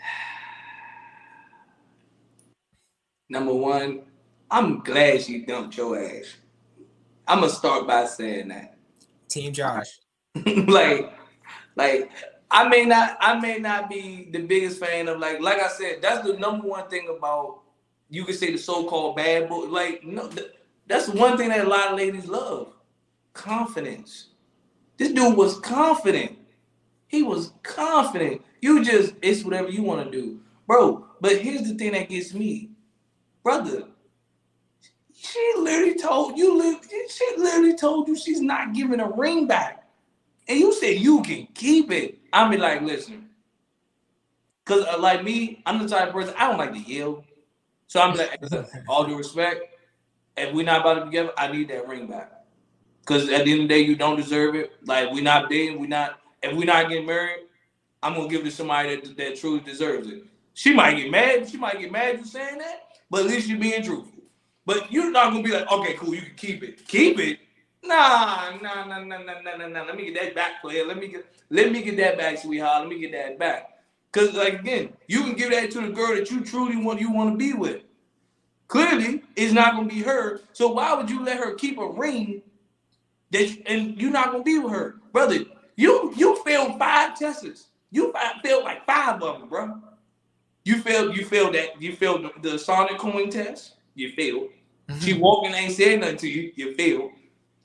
Number 3.28 3.54
one, 3.54 4.02
I'm 4.50 4.80
glad 4.80 5.28
you 5.28 5.46
dumped 5.46 5.76
your 5.76 5.98
ass. 5.98 6.36
I'm 7.26 7.40
gonna 7.40 7.52
start 7.52 7.86
by 7.86 8.06
saying 8.06 8.48
that. 8.48 8.78
Team 9.28 9.52
Josh. 9.52 9.98
like, 10.46 11.12
like 11.76 12.10
I 12.50 12.68
may 12.68 12.84
not, 12.84 13.16
I 13.20 13.38
may 13.40 13.58
not 13.58 13.90
be 13.90 14.28
the 14.30 14.40
biggest 14.40 14.80
fan 14.80 15.08
of 15.08 15.18
like, 15.20 15.40
like 15.40 15.60
I 15.60 15.68
said, 15.68 15.98
that's 16.02 16.26
the 16.26 16.34
number 16.34 16.66
one 16.68 16.88
thing 16.88 17.14
about 17.16 17.60
you 18.10 18.24
could 18.24 18.36
say 18.36 18.52
the 18.52 18.58
so-called 18.58 19.16
bad 19.16 19.48
boy. 19.48 19.66
Like, 19.66 20.04
no, 20.04 20.28
th- 20.28 20.52
that's 20.86 21.08
one 21.08 21.36
thing 21.36 21.50
that 21.50 21.66
a 21.66 21.68
lot 21.68 21.92
of 21.92 21.98
ladies 21.98 22.26
love, 22.26 22.72
confidence. 23.34 24.28
This 24.96 25.12
dude 25.12 25.36
was 25.36 25.58
confident. 25.60 26.38
He 27.08 27.22
was 27.22 27.52
confident. 27.62 28.42
You 28.60 28.84
just 28.84 29.14
it's 29.22 29.44
whatever 29.44 29.68
you 29.68 29.82
want 29.82 30.04
to 30.04 30.10
do, 30.10 30.40
bro. 30.66 31.06
But 31.20 31.38
here's 31.38 31.62
the 31.62 31.74
thing 31.74 31.92
that 31.92 32.08
gets 32.08 32.34
me, 32.34 32.70
brother. 33.42 33.84
She 35.14 35.52
literally 35.58 35.96
told 35.96 36.38
you. 36.38 36.80
She 37.10 37.26
literally 37.36 37.76
told 37.76 38.08
you 38.08 38.16
she's 38.16 38.40
not 38.40 38.74
giving 38.74 39.00
a 39.00 39.10
ring 39.10 39.46
back, 39.46 39.87
and 40.48 40.58
you 40.58 40.72
said 40.72 40.98
you 40.98 41.22
can 41.22 41.46
keep 41.54 41.90
it. 41.90 42.18
I 42.32 42.48
be 42.50 42.56
like, 42.56 42.82
listen, 42.82 43.28
because 44.64 44.84
uh, 44.86 44.98
like 44.98 45.22
me, 45.22 45.62
I'm 45.66 45.82
the 45.82 45.88
type 45.88 46.08
of 46.08 46.14
person 46.14 46.34
I 46.36 46.48
don't 46.48 46.58
like 46.58 46.72
to 46.72 46.80
yell. 46.80 47.24
So 47.86 48.00
I'm 48.00 48.16
like, 48.16 48.38
all 48.88 49.06
due 49.06 49.16
respect, 49.16 49.62
if 50.36 50.54
we're 50.54 50.64
not 50.64 50.80
about 50.80 50.94
to 50.94 51.00
be 51.02 51.06
together, 51.06 51.32
I 51.38 51.50
need 51.50 51.68
that 51.68 51.88
ring 51.88 52.06
back. 52.06 52.32
Because 53.00 53.30
at 53.30 53.44
the 53.44 53.52
end 53.52 53.62
of 53.62 53.68
the 53.68 53.74
day, 53.74 53.80
you 53.80 53.96
don't 53.96 54.16
deserve 54.16 54.54
it. 54.54 54.72
Like 54.84 55.12
we're 55.12 55.22
not 55.22 55.48
dating, 55.48 55.80
we're 55.80 55.88
not. 55.88 56.20
If 56.42 56.56
we're 56.56 56.66
not 56.66 56.88
getting 56.88 57.06
married, 57.06 57.46
I'm 58.02 58.14
gonna 58.14 58.28
give 58.28 58.42
it 58.42 58.44
to 58.44 58.50
somebody 58.50 58.94
that, 58.94 59.16
that 59.16 59.36
truly 59.36 59.60
deserves 59.60 60.08
it. 60.08 60.24
She 60.54 60.72
might 60.72 60.96
get 60.96 61.10
mad. 61.10 61.48
She 61.48 61.56
might 61.56 61.80
get 61.80 61.90
mad 61.90 62.18
you 62.18 62.24
saying 62.24 62.58
that, 62.58 62.82
but 63.10 63.22
at 63.22 63.26
least 63.26 63.48
you're 63.48 63.58
being 63.58 63.82
truthful. 63.82 64.22
But 64.66 64.92
you're 64.92 65.10
not 65.10 65.32
gonna 65.32 65.42
be 65.42 65.50
like, 65.50 65.70
okay, 65.70 65.94
cool, 65.94 66.14
you 66.14 66.22
can 66.22 66.34
keep 66.36 66.62
it. 66.62 66.86
Keep 66.86 67.18
it. 67.18 67.38
Nah, 67.88 68.50
nah, 68.60 68.84
nah, 68.84 69.02
nah, 69.02 69.18
nah, 69.18 69.40
nah, 69.40 69.56
nah, 69.56 69.66
nah. 69.66 69.82
Let 69.84 69.96
me 69.96 70.12
get 70.12 70.22
that 70.22 70.34
back, 70.34 70.60
player. 70.60 70.84
Let 70.86 70.98
me 70.98 71.08
get, 71.08 71.24
let 71.48 71.72
me 71.72 71.82
get 71.82 71.96
that 71.96 72.18
back, 72.18 72.36
sweetheart. 72.36 72.82
Let 72.82 72.88
me 72.90 72.98
get 73.00 73.12
that 73.12 73.38
back. 73.38 73.70
Cause 74.12 74.34
like 74.34 74.60
again, 74.60 74.92
you 75.06 75.22
can 75.22 75.34
give 75.34 75.50
that 75.52 75.70
to 75.70 75.80
the 75.80 75.88
girl 75.88 76.14
that 76.14 76.30
you 76.30 76.42
truly 76.44 76.76
want, 76.76 77.00
you 77.00 77.10
want 77.10 77.32
to 77.32 77.36
be 77.36 77.54
with. 77.54 77.82
Clearly, 78.66 79.22
it's 79.36 79.54
not 79.54 79.74
gonna 79.74 79.88
be 79.88 80.02
her. 80.02 80.40
So 80.52 80.72
why 80.72 80.92
would 80.92 81.08
you 81.08 81.24
let 81.24 81.38
her 81.38 81.54
keep 81.54 81.78
a 81.78 81.86
ring 81.86 82.42
that 83.30 83.56
and 83.66 83.98
you're 84.00 84.10
not 84.10 84.32
gonna 84.32 84.44
be 84.44 84.58
with 84.58 84.72
her, 84.72 84.96
brother? 85.12 85.40
You 85.76 86.12
you 86.16 86.42
failed 86.44 86.78
five 86.78 87.18
tests. 87.18 87.68
You 87.90 88.12
failed 88.42 88.64
like 88.64 88.84
five 88.84 89.22
of 89.22 89.40
them, 89.40 89.48
bro. 89.48 89.80
You 90.64 90.78
failed. 90.82 91.16
You 91.16 91.24
failed 91.24 91.54
that. 91.54 91.80
You 91.80 91.96
failed 91.96 92.24
the, 92.24 92.50
the 92.50 92.58
Sonic 92.58 92.98
coin 92.98 93.30
test. 93.30 93.76
You 93.94 94.12
failed. 94.12 94.48
She 95.00 95.12
mm-hmm. 95.12 95.20
walking 95.20 95.54
ain't 95.54 95.72
said 95.72 96.00
nothing 96.00 96.16
to 96.18 96.28
you. 96.28 96.52
You 96.54 96.74
failed. 96.74 97.12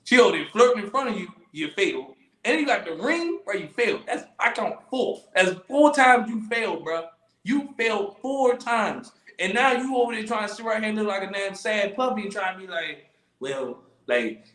She 0.04 0.20
over 0.20 0.38
flirting 0.52 0.84
in 0.84 0.90
front 0.90 1.10
of 1.10 1.18
you. 1.18 1.28
You 1.52 1.70
failed. 1.70 2.14
And 2.44 2.60
you 2.60 2.66
got 2.66 2.84
the 2.84 2.92
ring, 2.94 3.40
bro. 3.44 3.54
You 3.54 3.68
failed. 3.68 4.02
That's 4.06 4.24
I 4.38 4.52
count 4.52 4.76
four. 4.90 5.22
That's 5.34 5.52
four 5.66 5.94
times 5.94 6.28
you 6.28 6.46
failed, 6.48 6.84
bro. 6.84 7.06
You 7.42 7.74
failed 7.76 8.16
four 8.20 8.56
times, 8.56 9.12
and 9.38 9.54
now 9.54 9.72
you 9.72 9.96
over 9.96 10.14
there 10.14 10.24
trying 10.24 10.48
to 10.48 10.54
sit 10.54 10.64
right 10.64 10.80
here 10.80 10.88
and 10.88 10.98
look 10.98 11.08
like 11.08 11.28
a 11.28 11.32
damn 11.32 11.54
sad 11.54 11.96
puppy 11.96 12.22
and 12.22 12.32
trying 12.32 12.58
to 12.58 12.66
be 12.66 12.70
like, 12.70 13.10
well, 13.40 13.82
like 14.06 14.46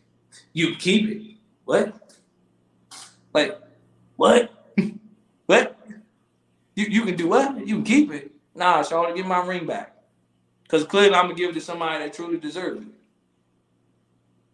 you 0.52 0.76
keep 0.76 1.08
it. 1.08 1.36
What? 1.64 2.14
Like 3.34 3.60
what? 4.16 4.72
what? 5.46 5.76
You 6.76 6.86
you 6.86 7.04
can 7.04 7.16
do 7.16 7.28
what? 7.28 7.66
You 7.66 7.76
can 7.76 7.84
keep 7.84 8.12
it. 8.12 8.30
Nah, 8.54 8.82
so 8.82 8.98
I 8.98 9.00
want 9.00 9.16
to 9.16 9.22
get 9.22 9.28
my 9.28 9.44
ring 9.44 9.66
back. 9.66 9.96
Cause 10.68 10.84
clearly 10.84 11.14
I'm 11.14 11.24
gonna 11.24 11.34
give 11.34 11.50
it 11.50 11.54
to 11.54 11.60
somebody 11.60 12.04
that 12.04 12.12
truly 12.12 12.38
deserves 12.38 12.86
it. 12.86 12.92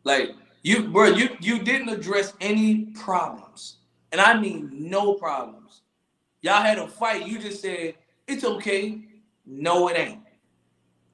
Like 0.04 0.34
you, 0.66 0.88
bro, 0.88 1.04
you 1.04 1.28
you 1.40 1.60
didn't 1.60 1.90
address 1.90 2.32
any 2.40 2.86
problems, 2.86 3.76
and 4.10 4.20
I 4.20 4.36
mean 4.40 4.68
no 4.72 5.14
problems. 5.14 5.82
Y'all 6.40 6.60
had 6.60 6.80
a 6.80 6.88
fight. 6.88 7.24
You 7.24 7.38
just 7.38 7.62
said 7.62 7.94
it's 8.26 8.42
okay. 8.42 8.98
No, 9.46 9.86
it 9.86 9.96
ain't. 9.96 10.22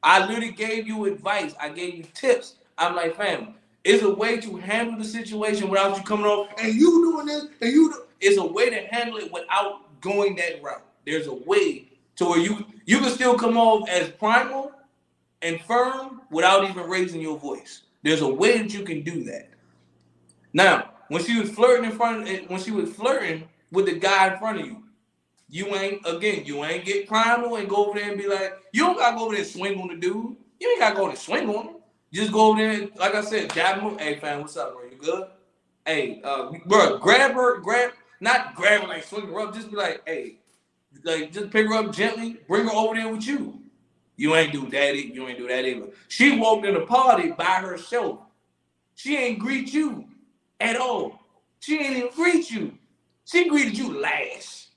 I 0.03 0.21
literally 0.27 0.53
gave 0.53 0.87
you 0.87 1.05
advice. 1.05 1.55
I 1.61 1.69
gave 1.69 1.97
you 1.97 2.05
tips. 2.15 2.55
I'm 2.79 2.97
like, 2.97 3.15
fam, 3.15 3.55
it's 3.85 4.03
a 4.03 4.15
way 4.15 4.41
to 4.41 4.57
handle 4.57 4.97
the 4.97 5.05
situation 5.05 5.69
without 5.69 5.99
you 5.99 6.03
coming 6.03 6.25
off 6.25 6.49
and 6.59 6.73
you 6.73 7.13
doing 7.13 7.27
this 7.27 7.45
and 7.61 7.71
you. 7.71 7.93
Do, 7.93 8.05
it's 8.23 8.39
a 8.39 8.47
way 8.47 8.71
to 8.71 8.87
handle 8.87 9.19
it 9.19 9.31
without 9.31 10.01
going 10.01 10.35
that 10.37 10.63
route. 10.63 10.83
There's 11.05 11.27
a 11.27 11.35
way 11.35 11.89
to 12.17 12.25
where 12.25 12.39
you 12.39 12.65
you 12.87 13.01
can 13.01 13.11
still 13.11 13.37
come 13.37 13.59
off 13.59 13.87
as 13.91 14.09
primal 14.13 14.73
and 15.43 15.61
firm 15.61 16.23
without 16.31 16.71
even 16.71 16.89
raising 16.89 17.21
your 17.21 17.39
voice. 17.39 17.83
There's 18.03 18.21
a 18.21 18.29
way 18.29 18.59
that 18.59 18.73
you 18.73 18.85
can 18.85 19.03
do 19.03 19.25
that. 19.25 19.51
Now, 20.53 20.91
when 21.09 21.25
she 21.25 21.39
was 21.39 21.51
flirting 21.51 21.85
in 21.91 21.97
front, 21.97 22.29
of, 22.29 22.51
when 22.51 22.61
she 22.61 22.71
was 22.71 22.91
flirting 22.91 23.49
with 23.71 23.87
the 23.87 23.93
guy 23.93 24.33
in 24.33 24.39
front 24.39 24.61
of 24.61 24.67
you, 24.67 24.83
you 25.49 25.67
ain't 25.75 26.01
again, 26.07 26.45
you 26.47 26.65
ain't 26.65 26.85
get 26.85 27.07
primal 27.07 27.57
and 27.57 27.69
go 27.69 27.87
over 27.87 27.99
there 27.99 28.09
and 28.11 28.19
be 28.19 28.27
like, 28.27 28.55
you 28.73 28.85
don't 28.85 28.99
gotta 28.99 29.17
go 29.17 29.25
over 29.25 29.35
there 29.35 29.43
and 29.43 29.53
swing 29.53 29.81
on 29.81 29.89
the 29.89 29.97
dude. 29.97 30.37
You 30.59 30.71
ain't 30.71 30.81
gotta 30.81 30.97
go 30.97 31.09
and 31.09 31.19
swing 31.19 31.49
on 31.49 31.67
him. 31.67 31.75
Just 32.13 32.33
go 32.33 32.49
over 32.49 32.59
there, 32.59 32.71
and, 32.71 32.91
like 32.97 33.15
I 33.15 33.23
said, 33.23 33.53
jab 33.53 33.81
him. 33.81 33.99
Hey, 33.99 34.19
fam, 34.19 34.41
what's 34.41 34.57
up, 34.57 34.75
bro? 34.75 34.85
You 34.85 34.97
good? 34.97 35.29
Hey, 35.87 36.21
uh, 36.25 36.53
bro, 36.67 36.99
grab 36.99 37.33
her, 37.33 37.59
grab, 37.61 37.93
not 38.21 38.55
grab 38.55 38.83
her 38.83 38.89
like 38.89 39.05
swing 39.05 39.27
her 39.27 39.41
up. 39.41 39.55
Just 39.55 39.71
be 39.71 39.77
like, 39.77 40.03
hey, 40.07 40.37
like 41.05 41.33
just 41.33 41.51
pick 41.51 41.67
her 41.67 41.75
up 41.75 41.93
gently, 41.93 42.39
bring 42.49 42.65
her 42.65 42.73
over 42.73 42.95
there 42.95 43.09
with 43.09 43.27
you. 43.27 43.62
You 44.23 44.37
ain't 44.37 44.53
do 44.53 44.69
that. 44.69 44.95
You 44.95 45.27
ain't 45.27 45.37
do 45.37 45.49
that 45.49 45.65
either. 45.65 45.89
She 46.07 46.39
walked 46.39 46.65
in 46.65 46.75
the 46.75 46.83
party 46.83 47.33
by 47.33 47.57
herself. 47.57 48.21
She 48.95 49.17
ain't 49.17 49.41
greet 49.41 49.75
you 49.75 50.05
at 50.61 50.77
all. 50.77 51.19
She 51.59 51.81
ain't 51.81 51.97
even 51.97 52.11
greet 52.15 52.49
you. 52.49 52.79
She 53.25 53.49
greeted 53.49 53.77
you 53.77 54.01
last. 54.01 54.69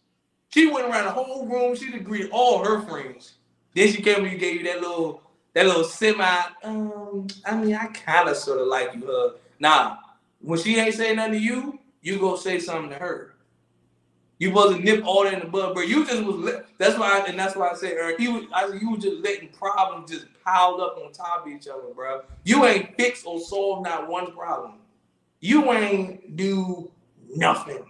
She 0.49 0.65
went 0.65 0.87
around 0.87 1.05
the 1.05 1.11
whole 1.11 1.45
room. 1.45 1.75
She 1.75 1.91
did 1.91 2.05
greet 2.05 2.27
all 2.31 2.65
her 2.65 2.81
friends. 2.87 3.35
Then 3.75 3.93
she 3.93 4.01
came 4.01 4.25
and 4.25 4.39
gave 4.39 4.55
you 4.55 4.63
that 4.63 4.81
little, 4.81 5.21
that 5.53 5.67
little 5.67 5.83
semi. 5.83 6.41
Um, 6.63 7.27
I 7.45 7.55
mean, 7.55 7.75
I 7.75 7.85
kind 7.85 8.27
of 8.27 8.37
sort 8.37 8.61
of 8.61 8.65
like 8.65 8.95
you. 8.95 9.07
Uh, 9.07 9.33
nah, 9.59 9.97
when 10.41 10.57
she 10.57 10.79
ain't 10.79 10.95
say 10.95 11.13
nothing 11.13 11.33
to 11.33 11.39
you, 11.39 11.77
you 12.01 12.17
go 12.17 12.35
say 12.35 12.57
something 12.57 12.89
to 12.89 12.95
her. 12.95 13.34
You 14.37 14.51
wasn't 14.51 14.83
nip 14.83 15.05
all 15.05 15.23
that 15.23 15.33
in 15.33 15.39
the 15.39 15.45
bud, 15.45 15.73
bro. 15.73 15.83
You 15.83 16.05
just 16.05 16.23
was. 16.23 16.35
Let, 16.37 16.65
that's 16.77 16.99
why, 16.99 17.23
and 17.27 17.39
that's 17.39 17.55
why 17.55 17.69
I 17.69 17.75
said, 17.75 17.93
Eric. 17.93 18.19
You, 18.19 18.33
was, 18.33 18.43
I 18.53 18.67
you 18.73 18.91
was 18.91 19.03
just 19.03 19.23
letting 19.23 19.49
problems 19.49 20.11
just 20.11 20.25
piled 20.43 20.81
up 20.81 20.97
on 21.03 21.11
top 21.13 21.45
of 21.45 21.51
each 21.51 21.67
other, 21.67 21.93
bro. 21.95 22.21
You 22.43 22.65
ain't 22.65 22.95
fixed 22.97 23.25
or 23.25 23.39
solved 23.39 23.85
not 23.85 24.09
one 24.09 24.33
problem. 24.33 24.73
You 25.39 25.71
ain't 25.71 26.35
do 26.35 26.91
nothing. 27.33 27.85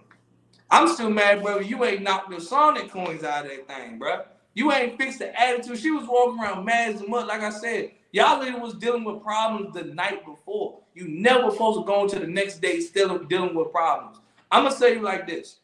I'm 0.70 0.88
still 0.88 1.10
mad, 1.10 1.42
brother. 1.42 1.62
You 1.62 1.84
ain't 1.84 2.02
knocked 2.02 2.30
the 2.30 2.40
Sonic 2.40 2.90
coins 2.90 3.24
out 3.24 3.44
of 3.44 3.50
that 3.50 3.68
thing, 3.68 3.98
bro. 3.98 4.22
You 4.54 4.72
ain't 4.72 4.98
fixed 4.98 5.18
the 5.18 5.38
attitude. 5.38 5.78
She 5.78 5.90
was 5.90 6.06
walking 6.08 6.40
around 6.42 6.64
mad 6.64 6.94
as 6.94 7.06
mud. 7.06 7.26
Like 7.26 7.42
I 7.42 7.50
said, 7.50 7.90
y'all 8.12 8.38
literally 8.38 8.60
was 8.60 8.74
dealing 8.74 9.04
with 9.04 9.22
problems 9.22 9.74
the 9.74 9.84
night 9.84 10.24
before. 10.24 10.78
You 10.94 11.08
never 11.08 11.50
supposed 11.50 11.80
to 11.80 11.84
go 11.84 12.04
into 12.04 12.18
the 12.18 12.26
next 12.26 12.60
day 12.60 12.80
still 12.80 13.18
dealing 13.18 13.54
with 13.54 13.70
problems. 13.70 14.18
I'm 14.50 14.64
gonna 14.64 14.74
say 14.74 14.94
you 14.94 15.02
like 15.02 15.26
this, 15.26 15.58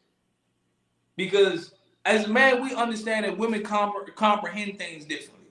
because 1.15 1.73
as 2.05 2.27
man, 2.27 2.61
we 2.61 2.73
understand 2.75 3.25
that 3.25 3.37
women 3.37 3.63
compre- 3.63 4.13
comprehend 4.15 4.77
things 4.77 5.05
differently. 5.05 5.49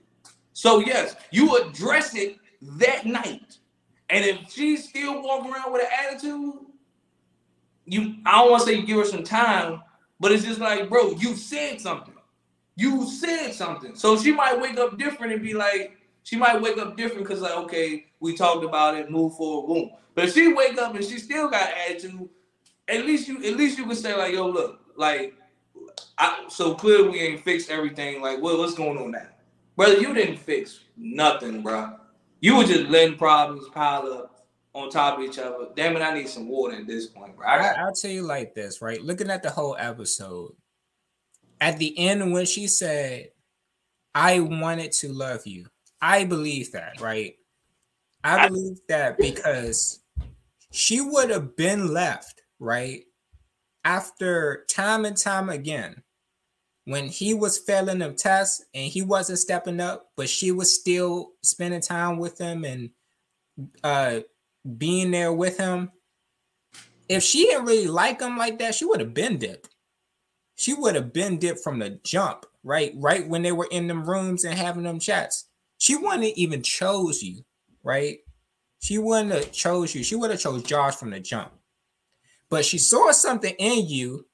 So 0.52 0.80
yes, 0.80 1.16
you 1.30 1.56
address 1.56 2.14
it 2.14 2.36
that 2.60 3.06
night, 3.06 3.58
and 4.10 4.24
if 4.24 4.50
she's 4.50 4.88
still 4.88 5.22
walking 5.22 5.52
around 5.52 5.72
with 5.72 5.82
an 5.82 5.88
attitude, 6.06 6.54
you 7.86 8.16
I 8.26 8.42
don't 8.42 8.50
want 8.50 8.62
to 8.62 8.68
say 8.68 8.76
you 8.76 8.86
give 8.86 8.98
her 8.98 9.04
some 9.04 9.24
time, 9.24 9.82
but 10.20 10.32
it's 10.32 10.44
just 10.44 10.60
like, 10.60 10.88
bro, 10.88 11.12
you 11.12 11.34
said 11.36 11.80
something. 11.80 12.14
You 12.76 13.06
said 13.06 13.52
something. 13.52 13.94
So 13.94 14.16
she 14.16 14.32
might 14.32 14.60
wake 14.60 14.78
up 14.78 14.98
different 14.98 15.32
and 15.32 15.42
be 15.42 15.54
like, 15.54 15.96
she 16.22 16.36
might 16.36 16.60
wake 16.60 16.78
up 16.78 16.96
different 16.96 17.24
because 17.24 17.40
like, 17.40 17.56
okay, 17.56 18.06
we 18.20 18.36
talked 18.36 18.64
about 18.64 18.96
it, 18.96 19.10
move 19.10 19.36
forward, 19.36 19.66
boom. 19.66 19.90
But 20.14 20.24
if 20.28 20.34
she 20.34 20.52
wake 20.52 20.78
up 20.78 20.94
and 20.94 21.04
she 21.04 21.18
still 21.18 21.48
got 21.48 21.70
attitude, 21.88 22.28
at 22.88 23.04
least 23.04 23.28
you 23.28 23.44
at 23.44 23.56
least 23.56 23.78
you 23.78 23.86
can 23.86 23.96
say 23.96 24.16
like, 24.16 24.34
yo, 24.34 24.48
look, 24.48 24.80
like, 24.96 25.34
I 26.18 26.44
so 26.48 26.74
clearly 26.74 27.08
we 27.10 27.20
ain't 27.20 27.42
fixed 27.42 27.70
everything. 27.70 28.20
Like, 28.20 28.40
what, 28.40 28.58
what's 28.58 28.74
going 28.74 28.98
on 28.98 29.10
now, 29.12 29.28
brother? 29.76 29.98
You 29.98 30.14
didn't 30.14 30.38
fix 30.38 30.80
nothing, 30.96 31.62
bro. 31.62 31.96
You 32.40 32.56
were 32.56 32.64
just 32.64 32.90
letting 32.90 33.16
problems 33.16 33.68
pile 33.68 34.12
up 34.12 34.46
on 34.74 34.90
top 34.90 35.18
of 35.18 35.24
each 35.24 35.38
other. 35.38 35.68
Damn 35.76 35.96
it, 35.96 36.02
I 36.02 36.14
need 36.14 36.28
some 36.28 36.48
water 36.48 36.76
at 36.76 36.86
this 36.86 37.06
point, 37.06 37.36
bro. 37.36 37.46
I 37.46 37.72
I'll 37.72 37.94
tell 37.94 38.10
you 38.10 38.22
like 38.22 38.54
this, 38.54 38.82
right? 38.82 39.02
Looking 39.02 39.30
at 39.30 39.42
the 39.42 39.50
whole 39.50 39.76
episode, 39.78 40.54
at 41.60 41.78
the 41.78 41.96
end 41.98 42.32
when 42.32 42.46
she 42.46 42.66
said, 42.66 43.28
"I 44.14 44.40
wanted 44.40 44.92
to 44.92 45.12
love 45.12 45.46
you," 45.46 45.66
I 46.00 46.24
believe 46.24 46.72
that, 46.72 47.00
right? 47.00 47.36
I 48.24 48.48
believe 48.48 48.78
that 48.88 49.18
because 49.18 50.00
she 50.70 51.00
would 51.00 51.30
have 51.30 51.56
been 51.56 51.92
left, 51.92 52.42
right? 52.58 53.04
After 53.84 54.64
time 54.68 55.04
and 55.04 55.16
time 55.16 55.48
again, 55.48 56.02
when 56.84 57.06
he 57.06 57.34
was 57.34 57.58
failing 57.58 57.98
them 57.98 58.16
tests 58.16 58.64
and 58.74 58.86
he 58.86 59.02
wasn't 59.02 59.38
stepping 59.38 59.80
up, 59.80 60.10
but 60.16 60.28
she 60.28 60.50
was 60.50 60.74
still 60.74 61.32
spending 61.42 61.80
time 61.80 62.18
with 62.18 62.38
him 62.38 62.64
and 62.64 62.90
uh 63.84 64.20
being 64.78 65.10
there 65.10 65.32
with 65.32 65.58
him. 65.58 65.90
If 67.08 67.22
she 67.22 67.44
didn't 67.44 67.66
really 67.66 67.88
like 67.88 68.20
him 68.20 68.36
like 68.38 68.58
that, 68.58 68.74
she 68.74 68.84
would 68.84 69.00
have 69.00 69.14
been 69.14 69.38
dipped. 69.38 69.68
She 70.54 70.74
would 70.74 70.94
have 70.94 71.12
been 71.12 71.38
dipped 71.38 71.60
from 71.62 71.78
the 71.78 72.00
jump, 72.04 72.46
right? 72.62 72.92
Right 72.96 73.26
when 73.26 73.42
they 73.42 73.52
were 73.52 73.68
in 73.70 73.88
them 73.88 74.08
rooms 74.08 74.44
and 74.44 74.56
having 74.56 74.84
them 74.84 74.98
chats. 74.98 75.46
She 75.78 75.96
wouldn't 75.96 76.24
even 76.36 76.62
chose 76.62 77.22
you, 77.22 77.44
right? 77.82 78.18
She 78.80 78.98
wouldn't 78.98 79.32
have 79.32 79.52
chose 79.52 79.94
you. 79.94 80.04
She 80.04 80.14
would 80.14 80.30
have 80.30 80.40
chose 80.40 80.62
Josh 80.62 80.94
from 80.94 81.10
the 81.10 81.20
jump. 81.20 81.52
But 82.52 82.66
she 82.66 82.76
saw 82.76 83.12
something 83.12 83.54
in 83.58 83.88
you 83.88 84.26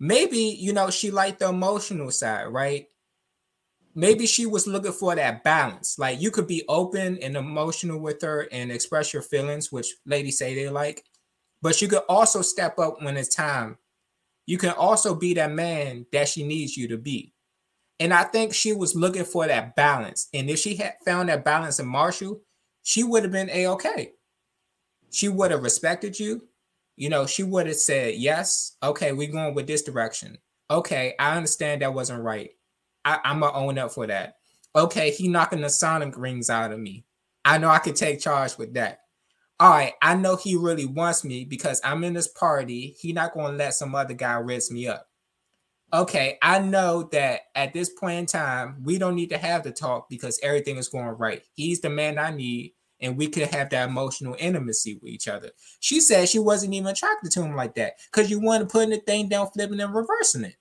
maybe 0.00 0.38
you 0.38 0.72
know 0.72 0.90
she 0.90 1.10
liked 1.10 1.40
the 1.40 1.48
emotional 1.48 2.10
side, 2.10 2.46
right? 2.46 2.86
Maybe 3.94 4.26
she 4.26 4.44
was 4.46 4.66
looking 4.66 4.92
for 4.92 5.14
that 5.14 5.44
balance. 5.44 5.98
Like 5.98 6.20
you 6.20 6.30
could 6.30 6.46
be 6.46 6.64
open 6.68 7.18
and 7.18 7.36
emotional 7.36 8.00
with 8.00 8.20
her 8.22 8.48
and 8.50 8.72
express 8.72 9.12
your 9.12 9.22
feelings, 9.22 9.70
which 9.70 9.94
ladies 10.04 10.38
say 10.38 10.54
they 10.54 10.68
like, 10.68 11.04
but 11.62 11.80
you 11.80 11.88
could 11.88 12.02
also 12.08 12.42
step 12.42 12.78
up 12.78 13.02
when 13.02 13.16
it's 13.16 13.34
time. 13.34 13.78
You 14.46 14.58
can 14.58 14.70
also 14.70 15.14
be 15.14 15.34
that 15.34 15.52
man 15.52 16.06
that 16.12 16.28
she 16.28 16.44
needs 16.44 16.76
you 16.76 16.88
to 16.88 16.98
be. 16.98 17.34
And 18.00 18.12
I 18.12 18.24
think 18.24 18.52
she 18.52 18.72
was 18.72 18.96
looking 18.96 19.24
for 19.24 19.46
that 19.46 19.76
balance. 19.76 20.28
And 20.34 20.50
if 20.50 20.58
she 20.58 20.76
had 20.76 20.94
found 21.04 21.28
that 21.28 21.44
balance 21.44 21.78
in 21.78 21.86
Marshall, 21.86 22.40
she 22.82 23.04
would 23.04 23.22
have 23.22 23.32
been 23.32 23.50
a 23.50 23.68
okay. 23.68 24.12
She 25.10 25.28
would 25.28 25.52
have 25.52 25.62
respected 25.62 26.18
you. 26.18 26.48
You 26.96 27.08
know, 27.08 27.26
she 27.26 27.42
would 27.42 27.66
have 27.66 27.76
said, 27.76 28.14
Yes, 28.14 28.76
okay, 28.82 29.12
we're 29.12 29.32
going 29.32 29.54
with 29.54 29.66
this 29.66 29.82
direction. 29.82 30.38
Okay, 30.70 31.14
I 31.18 31.36
understand 31.36 31.82
that 31.82 31.94
wasn't 31.94 32.22
right. 32.22 32.50
I, 33.04 33.18
I'm 33.24 33.40
gonna 33.40 33.56
own 33.56 33.78
up 33.78 33.92
for 33.92 34.06
that. 34.06 34.36
Okay, 34.76 35.10
he 35.10 35.28
knocking 35.28 35.60
the 35.60 35.70
sonic 35.70 36.16
rings 36.16 36.50
out 36.50 36.72
of 36.72 36.80
me. 36.80 37.04
I 37.44 37.58
know 37.58 37.68
I 37.68 37.78
could 37.78 37.96
take 37.96 38.20
charge 38.20 38.56
with 38.56 38.74
that. 38.74 39.00
All 39.60 39.70
right, 39.70 39.92
I 40.02 40.14
know 40.14 40.36
he 40.36 40.56
really 40.56 40.86
wants 40.86 41.24
me 41.24 41.44
because 41.44 41.80
I'm 41.84 42.02
in 42.04 42.14
this 42.14 42.28
party. 42.28 42.96
He 42.98 43.12
not 43.12 43.34
gonna 43.34 43.56
let 43.56 43.74
some 43.74 43.94
other 43.94 44.14
guy 44.14 44.34
rinse 44.34 44.70
me 44.70 44.88
up 44.88 45.08
okay, 45.94 46.38
I 46.42 46.58
know 46.58 47.04
that 47.12 47.42
at 47.54 47.72
this 47.72 47.88
point 47.88 48.18
in 48.18 48.26
time, 48.26 48.82
we 48.82 48.98
don't 48.98 49.14
need 49.14 49.30
to 49.30 49.38
have 49.38 49.62
the 49.62 49.70
talk 49.70 50.08
because 50.10 50.40
everything 50.42 50.76
is 50.76 50.88
going 50.88 51.06
right. 51.06 51.42
He's 51.54 51.80
the 51.80 51.88
man 51.88 52.18
I 52.18 52.30
need, 52.30 52.72
and 53.04 53.16
we 53.16 53.28
could 53.28 53.54
have 53.54 53.70
that 53.70 53.88
emotional 53.88 54.34
intimacy 54.38 54.94
with 54.94 55.12
each 55.12 55.28
other. 55.28 55.50
She 55.80 56.00
said 56.00 56.28
she 56.28 56.38
wasn't 56.38 56.74
even 56.74 56.88
attracted 56.88 57.30
to 57.32 57.42
him 57.42 57.54
like 57.54 57.74
that 57.74 57.94
because 58.10 58.30
you 58.30 58.40
wanted 58.40 58.70
putting 58.70 58.90
the 58.90 58.96
thing 58.98 59.28
down, 59.28 59.50
flipping 59.50 59.80
and 59.80 59.94
reversing 59.94 60.44
it. 60.44 60.56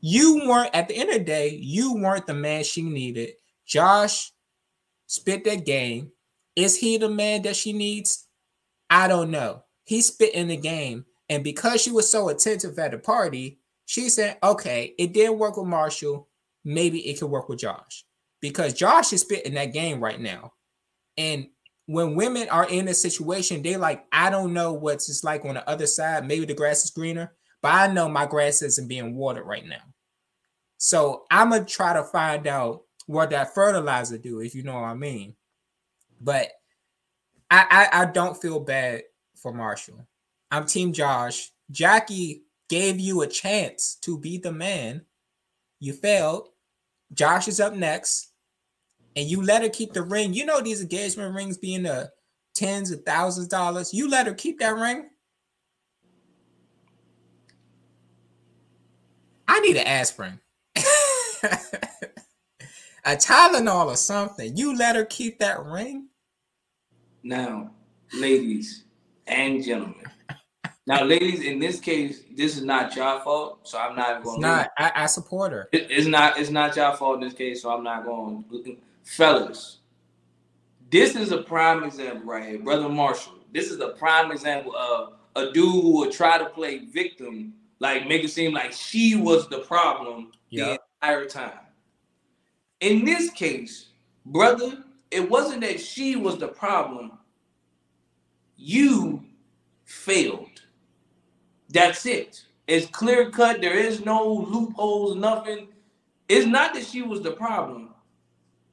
You 0.00 0.42
weren't 0.46 0.74
at 0.74 0.88
the 0.88 0.96
end 0.96 1.08
of 1.10 1.18
the 1.18 1.24
day, 1.24 1.58
you 1.60 1.94
weren't 1.94 2.26
the 2.26 2.34
man 2.34 2.64
she 2.64 2.82
needed. 2.82 3.30
Josh 3.66 4.30
spit 5.06 5.44
that 5.44 5.64
game. 5.64 6.12
Is 6.54 6.76
he 6.76 6.98
the 6.98 7.08
man 7.08 7.42
that 7.42 7.56
she 7.56 7.72
needs? 7.72 8.28
I 8.88 9.08
don't 9.08 9.30
know. 9.30 9.64
He 9.84 10.02
spit 10.02 10.34
in 10.34 10.48
the 10.48 10.56
game. 10.56 11.06
And 11.28 11.42
because 11.42 11.82
she 11.82 11.90
was 11.90 12.10
so 12.10 12.28
attentive 12.28 12.78
at 12.78 12.92
the 12.92 12.98
party, 12.98 13.58
she 13.86 14.08
said, 14.08 14.38
okay, 14.42 14.94
it 14.98 15.12
didn't 15.12 15.38
work 15.38 15.56
with 15.56 15.66
Marshall. 15.66 16.28
Maybe 16.64 17.08
it 17.08 17.18
could 17.18 17.30
work 17.30 17.48
with 17.48 17.60
Josh 17.60 18.04
because 18.40 18.74
Josh 18.74 19.12
is 19.12 19.22
spitting 19.22 19.54
that 19.54 19.72
game 19.72 20.00
right 20.00 20.20
now. 20.20 20.52
And 21.16 21.48
when 21.86 22.14
women 22.14 22.48
are 22.48 22.68
in 22.68 22.88
a 22.88 22.94
situation, 22.94 23.62
they 23.62 23.76
like, 23.76 24.04
I 24.12 24.30
don't 24.30 24.52
know 24.52 24.72
what's 24.72 25.08
it's 25.08 25.24
like 25.24 25.44
on 25.44 25.54
the 25.54 25.68
other 25.68 25.86
side. 25.86 26.26
Maybe 26.26 26.44
the 26.44 26.54
grass 26.54 26.84
is 26.84 26.90
greener, 26.90 27.32
but 27.62 27.72
I 27.72 27.92
know 27.92 28.08
my 28.08 28.26
grass 28.26 28.62
isn't 28.62 28.88
being 28.88 29.14
watered 29.14 29.46
right 29.46 29.66
now. 29.66 29.82
So 30.78 31.24
I'm 31.30 31.50
gonna 31.50 31.64
try 31.64 31.94
to 31.94 32.04
find 32.04 32.46
out 32.46 32.82
what 33.06 33.30
that 33.30 33.54
fertilizer 33.54 34.18
do, 34.18 34.40
if 34.40 34.54
you 34.54 34.62
know 34.62 34.74
what 34.74 34.84
I 34.84 34.94
mean. 34.94 35.34
But 36.20 36.48
I 37.50 37.88
I, 37.92 38.02
I 38.02 38.04
don't 38.06 38.40
feel 38.40 38.60
bad 38.60 39.04
for 39.36 39.52
Marshall. 39.52 40.06
I'm 40.50 40.66
Team 40.66 40.92
Josh. 40.92 41.50
Jackie 41.70 42.42
gave 42.68 42.98
you 42.98 43.22
a 43.22 43.26
chance 43.26 43.96
to 44.02 44.18
be 44.18 44.38
the 44.38 44.52
man. 44.52 45.02
You 45.78 45.92
failed. 45.92 46.48
Josh 47.12 47.48
is 47.48 47.60
up 47.60 47.74
next, 47.74 48.32
and 49.16 49.28
you 49.28 49.42
let 49.42 49.62
her 49.62 49.68
keep 49.70 49.94
the 49.94 50.02
ring. 50.02 50.34
You 50.34 50.44
know 50.44 50.60
these 50.60 50.82
engagement 50.82 51.34
rings 51.34 51.56
being 51.56 51.82
the 51.84 52.12
tens 52.54 52.90
of 52.90 53.02
thousands 53.02 53.46
of 53.46 53.50
dollars. 53.50 53.92
You 53.92 54.08
let 54.08 54.26
her 54.26 54.34
keep 54.34 54.60
that 54.60 54.76
ring. 54.76 55.08
I 59.48 59.60
need 59.60 59.76
an 59.76 59.86
aspirin, 59.86 60.40
a 60.76 60.82
Tylenol 63.06 63.86
or 63.86 63.96
something. 63.96 64.56
You 64.56 64.76
let 64.76 64.96
her 64.96 65.04
keep 65.04 65.38
that 65.38 65.64
ring. 65.64 66.08
Now, 67.22 67.70
ladies 68.12 68.84
and 69.28 69.62
gentlemen, 69.64 70.04
now, 70.86 71.02
ladies, 71.02 71.42
in 71.42 71.58
this 71.58 71.80
case, 71.80 72.22
this 72.36 72.56
is 72.56 72.62
not 72.62 72.94
your 72.94 73.18
fault, 73.20 73.66
so 73.66 73.76
I'm 73.76 73.96
not 73.96 74.22
going. 74.22 74.36
It's 74.36 74.42
not. 74.42 74.70
I, 74.78 74.92
I, 74.94 75.06
support 75.06 75.50
her. 75.50 75.68
It, 75.72 75.88
it's 75.90 76.06
not. 76.06 76.38
It's 76.38 76.50
not 76.50 76.76
your 76.76 76.94
fault 76.94 77.16
in 77.16 77.22
this 77.22 77.34
case, 77.34 77.62
so 77.62 77.70
I'm 77.70 77.82
not 77.82 78.04
going. 78.04 78.44
To. 78.50 78.76
Fellas, 79.02 79.78
this 80.90 81.16
is 81.16 81.32
a 81.32 81.38
prime 81.38 81.82
example 81.82 82.24
right 82.24 82.50
here, 82.50 82.58
brother 82.60 82.88
Marshall. 82.88 83.34
This 83.52 83.70
is 83.70 83.80
a 83.80 83.88
prime 83.88 84.30
example 84.30 84.76
of 84.76 85.14
a 85.34 85.52
dude 85.52 85.82
who 85.82 85.96
would 85.98 86.12
try 86.12 86.38
to 86.38 86.46
play 86.46 86.78
victim, 86.78 87.54
like 87.80 88.06
make 88.06 88.22
it 88.22 88.30
seem 88.30 88.52
like 88.54 88.72
she 88.72 89.16
was 89.16 89.48
the 89.48 89.58
problem 89.60 90.30
yep. 90.50 90.66
the 91.00 91.06
entire 91.08 91.26
time. 91.26 91.58
In 92.80 93.04
this 93.04 93.30
case, 93.30 93.88
brother, 94.24 94.84
it 95.10 95.28
wasn't 95.28 95.62
that 95.62 95.80
she 95.80 96.14
was 96.14 96.38
the 96.38 96.48
problem. 96.48 97.18
You 98.56 99.24
failed. 99.84 100.55
That's 101.76 102.06
it. 102.06 102.42
It's 102.66 102.86
clear 102.86 103.30
cut. 103.30 103.60
There 103.60 103.76
is 103.76 104.02
no 104.02 104.26
loopholes, 104.26 105.14
nothing. 105.14 105.68
It's 106.26 106.46
not 106.46 106.72
that 106.72 106.86
she 106.86 107.02
was 107.02 107.20
the 107.20 107.32
problem. 107.32 107.90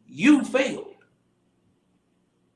You 0.07 0.43
failed. 0.45 0.87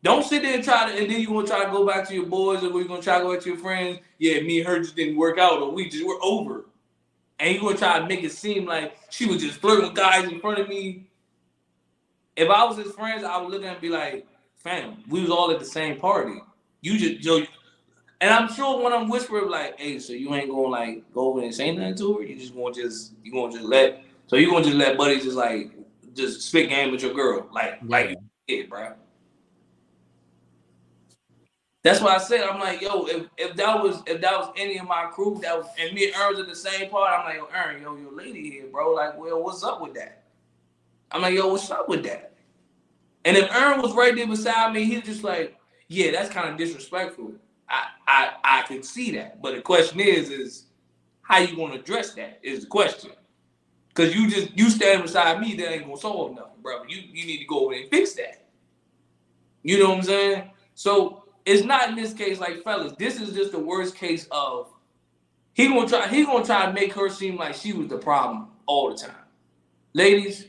Don't 0.03 0.23
sit 0.23 0.43
there 0.43 0.55
and 0.55 0.63
try 0.63 0.89
to, 0.89 0.97
and 0.97 1.11
then 1.11 1.19
you 1.19 1.31
want 1.31 1.47
to 1.47 1.53
try 1.53 1.65
to 1.65 1.71
go 1.71 1.85
back 1.85 2.07
to 2.07 2.13
your 2.13 2.27
boys, 2.27 2.63
or 2.63 2.71
we're 2.71 2.85
gonna 2.85 3.01
try 3.01 3.17
to 3.17 3.25
go 3.25 3.33
back 3.33 3.43
to 3.43 3.49
your 3.49 3.57
friends. 3.57 3.99
Yeah, 4.19 4.39
me 4.39 4.59
and 4.59 4.67
her 4.69 4.79
just 4.79 4.95
didn't 4.95 5.17
work 5.17 5.37
out, 5.37 5.61
or 5.61 5.71
we 5.71 5.89
just 5.89 6.07
were 6.07 6.17
over. 6.21 6.65
And 7.39 7.53
you 7.53 7.59
gonna 7.59 7.77
try 7.77 7.99
to 7.99 8.07
make 8.07 8.23
it 8.23 8.31
seem 8.31 8.65
like 8.65 8.97
she 9.09 9.25
was 9.25 9.41
just 9.41 9.59
flirting 9.59 9.85
with 9.85 9.95
guys 9.95 10.31
in 10.31 10.39
front 10.39 10.59
of 10.59 10.69
me. 10.69 11.07
If 12.37 12.49
I 12.49 12.63
was 12.63 12.77
his 12.77 12.93
friends, 12.93 13.25
I 13.25 13.35
would 13.35 13.51
look 13.51 13.63
at 13.63 13.67
him 13.67 13.73
and 13.73 13.81
be 13.81 13.89
like, 13.89 14.25
"Fam, 14.55 15.03
we 15.09 15.19
was 15.19 15.29
all 15.29 15.51
at 15.51 15.59
the 15.59 15.65
same 15.65 15.99
party. 15.99 16.39
You 16.79 16.97
just, 16.97 17.25
yo, 17.25 17.43
and 18.19 18.33
I'm 18.33 18.51
sure 18.51 18.83
when 18.83 18.93
I'm 18.93 19.09
whispering 19.09 19.49
like, 19.49 19.79
hey, 19.79 19.99
so 19.99 20.13
you 20.13 20.33
ain't 20.33 20.49
gonna 20.49 20.67
like 20.67 21.13
go 21.13 21.29
over 21.29 21.41
and 21.41 21.53
say 21.53 21.71
nothing 21.71 21.95
to 21.95 22.17
her. 22.17 22.23
You 22.23 22.37
just 22.37 22.55
gonna 22.55 22.73
just 22.73 23.13
you 23.23 23.31
gonna 23.31 23.51
just 23.51 23.63
let 23.63 24.01
so 24.25 24.35
you 24.35 24.49
gonna 24.49 24.63
just 24.63 24.75
let 24.75 24.97
buddy 24.97 25.19
just 25.19 25.37
like 25.37 25.71
just 26.13 26.41
spit 26.41 26.69
game 26.69 26.91
with 26.91 27.03
your 27.03 27.13
girl 27.13 27.47
like 27.51 27.77
yeah. 27.81 27.87
like 27.87 28.17
yeah, 28.47 28.63
bro. 28.67 28.93
That's 31.83 32.01
why 32.01 32.15
I 32.15 32.17
said 32.17 32.41
I'm 32.41 32.59
like, 32.59 32.81
yo, 32.81 33.05
if, 33.05 33.27
if 33.37 33.55
that 33.55 33.81
was 33.81 34.01
if 34.07 34.19
that 34.21 34.37
was 34.37 34.51
any 34.57 34.77
of 34.79 34.87
my 34.87 35.05
crew 35.05 35.39
that 35.43 35.55
was 35.55 35.67
and 35.79 35.93
me 35.93 36.07
and 36.07 36.15
Ern's 36.15 36.39
at 36.39 36.47
the 36.47 36.55
same 36.55 36.89
part, 36.89 37.11
I'm 37.11 37.25
like, 37.25 37.37
yo, 37.37 37.47
Ern, 37.55 37.81
yo, 37.81 37.95
your 37.95 38.11
lady 38.11 38.49
here, 38.49 38.65
bro. 38.71 38.93
Like, 38.93 39.17
well, 39.17 39.43
what's 39.43 39.63
up 39.63 39.81
with 39.81 39.93
that? 39.93 40.23
I'm 41.11 41.21
like, 41.21 41.35
yo, 41.35 41.47
what's 41.47 41.69
up 41.69 41.87
with 41.87 42.03
that? 42.03 42.33
And 43.23 43.37
if 43.37 43.49
Ern 43.53 43.81
was 43.81 43.93
right 43.93 44.15
there 44.15 44.27
beside 44.27 44.73
me, 44.73 44.85
he's 44.85 45.03
just 45.03 45.23
like, 45.23 45.55
yeah, 45.87 46.11
that's 46.11 46.29
kind 46.29 46.49
of 46.49 46.57
disrespectful. 46.57 47.33
I, 47.69 47.87
I 48.07 48.31
I 48.43 48.61
can 48.63 48.83
see 48.83 49.11
that. 49.11 49.41
But 49.41 49.55
the 49.55 49.61
question 49.61 49.99
is, 49.99 50.29
is 50.29 50.65
how 51.21 51.39
you 51.39 51.55
gonna 51.55 51.75
address 51.75 52.13
that 52.15 52.39
is 52.41 52.61
the 52.61 52.67
question. 52.67 53.11
Cause 53.93 54.13
you 54.13 54.29
just 54.29 54.57
you 54.57 54.69
stand 54.69 55.01
beside 55.01 55.41
me, 55.41 55.55
that 55.55 55.71
ain't 55.71 55.85
gonna 55.85 55.97
solve 55.97 56.35
nothing, 56.35 56.61
brother. 56.61 56.85
You 56.87 57.01
you 57.11 57.25
need 57.25 57.39
to 57.39 57.45
go 57.45 57.65
over 57.65 57.73
and 57.73 57.89
fix 57.89 58.13
that. 58.13 58.45
You 59.63 59.79
know 59.79 59.89
what 59.89 59.97
I'm 59.97 60.03
saying? 60.03 60.51
So 60.75 61.23
it's 61.45 61.63
not 61.63 61.89
in 61.89 61.95
this 61.95 62.13
case 62.13 62.39
like 62.39 62.63
fellas. 62.63 62.93
This 62.99 63.19
is 63.19 63.33
just 63.33 63.51
the 63.51 63.59
worst 63.59 63.95
case 63.95 64.27
of 64.31 64.71
he 65.53 65.67
gonna 65.67 65.87
try 65.87 66.07
he 66.07 66.25
gonna 66.25 66.45
try 66.45 66.67
to 66.67 66.73
make 66.73 66.93
her 66.93 67.09
seem 67.09 67.37
like 67.37 67.55
she 67.55 67.73
was 67.73 67.87
the 67.87 67.97
problem 67.97 68.49
all 68.67 68.91
the 68.91 68.97
time. 68.97 69.15
Ladies, 69.93 70.45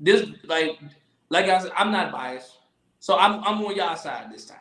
this 0.00 0.28
like 0.44 0.78
like 1.28 1.46
I 1.48 1.60
said, 1.62 1.72
I'm 1.76 1.92
not 1.92 2.10
biased. 2.12 2.58
So 2.98 3.16
I'm 3.16 3.44
I'm 3.44 3.64
on 3.64 3.76
y'all 3.76 3.96
side 3.96 4.32
this 4.32 4.46
time. 4.46 4.58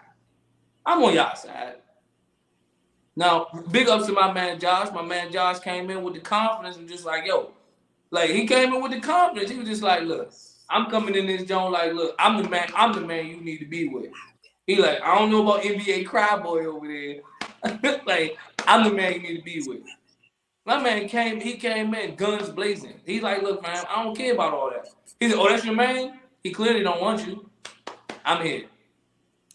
I'm 0.85 1.03
on 1.03 1.13
y'all 1.13 1.35
side. 1.35 1.75
Now, 3.15 3.47
big 3.71 3.89
ups 3.89 4.05
to 4.07 4.13
my 4.13 4.31
man 4.31 4.59
Josh. 4.59 4.93
My 4.93 5.01
man 5.01 5.31
Josh 5.31 5.59
came 5.59 5.89
in 5.89 6.03
with 6.03 6.13
the 6.13 6.21
confidence 6.21 6.77
and 6.77 6.87
just 6.87 7.05
like, 7.05 7.25
yo, 7.25 7.51
like 8.11 8.29
he 8.29 8.47
came 8.47 8.73
in 8.73 8.81
with 8.81 8.91
the 8.91 8.99
confidence. 8.99 9.51
He 9.51 9.57
was 9.57 9.67
just 9.67 9.83
like, 9.83 10.03
look, 10.03 10.31
I'm 10.69 10.89
coming 10.89 11.15
in 11.15 11.27
this 11.27 11.43
joint 11.43 11.71
like, 11.71 11.93
look, 11.93 12.15
I'm 12.17 12.41
the 12.41 12.49
man, 12.49 12.69
I'm 12.75 12.93
the 12.93 13.01
man 13.01 13.27
you 13.27 13.41
need 13.41 13.57
to 13.57 13.65
be 13.65 13.87
with. 13.87 14.11
He 14.67 14.75
like, 14.75 15.01
I 15.01 15.17
don't 15.17 15.31
know 15.31 15.41
about 15.41 15.63
NBA 15.63 16.05
cryboy 16.05 16.65
over 16.65 16.87
there. 16.87 17.99
like, 18.05 18.37
I'm 18.67 18.83
the 18.83 18.95
man 18.95 19.13
you 19.13 19.19
need 19.19 19.37
to 19.37 19.43
be 19.43 19.63
with. 19.65 19.81
My 20.65 20.79
man 20.79 21.07
came, 21.07 21.41
he 21.41 21.57
came 21.57 21.93
in 21.95 22.15
guns 22.15 22.49
blazing. 22.49 23.01
He's 23.05 23.23
like, 23.23 23.41
look, 23.41 23.63
man, 23.63 23.83
I 23.89 24.03
don't 24.03 24.15
care 24.15 24.33
about 24.33 24.53
all 24.53 24.69
that. 24.69 24.87
He 25.19 25.29
said, 25.29 25.39
oh, 25.39 25.49
that's 25.49 25.65
your 25.65 25.73
man? 25.75 26.19
He 26.43 26.51
clearly 26.51 26.83
don't 26.83 27.01
want 27.01 27.25
you. 27.25 27.49
I'm 28.23 28.45
here. 28.45 28.65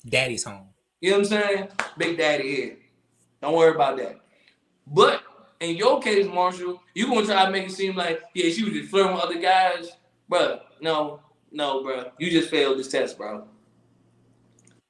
Daddy's 0.05 0.45
home. 0.45 0.74
You 1.05 1.11
know 1.11 1.19
what 1.19 1.33
I'm 1.33 1.43
saying? 1.43 1.69
Big 1.99 2.17
Daddy 2.17 2.57
here. 2.57 2.77
Don't 3.43 3.55
worry 3.55 3.75
about 3.75 3.99
that. 3.99 4.21
But 4.87 5.23
in 5.61 5.77
your 5.77 6.01
case, 6.01 6.27
Marshall, 6.27 6.81
you 6.95 7.09
gonna 7.09 7.27
try 7.27 7.45
to 7.45 7.51
make 7.51 7.67
it 7.67 7.73
seem 7.73 7.95
like 7.95 8.23
yeah, 8.33 8.51
she 8.51 8.65
was 8.65 8.73
just 8.73 8.89
flirting 8.89 9.13
with 9.13 9.23
other 9.23 9.39
guys, 9.39 9.99
bro. 10.31 10.61
No, 10.81 11.21
no, 11.53 11.83
bro. 11.83 12.11
You 12.19 12.31
just 12.31 12.49
failed 12.49 12.79
this 12.79 12.89
test, 12.89 13.19
bro. 13.19 13.47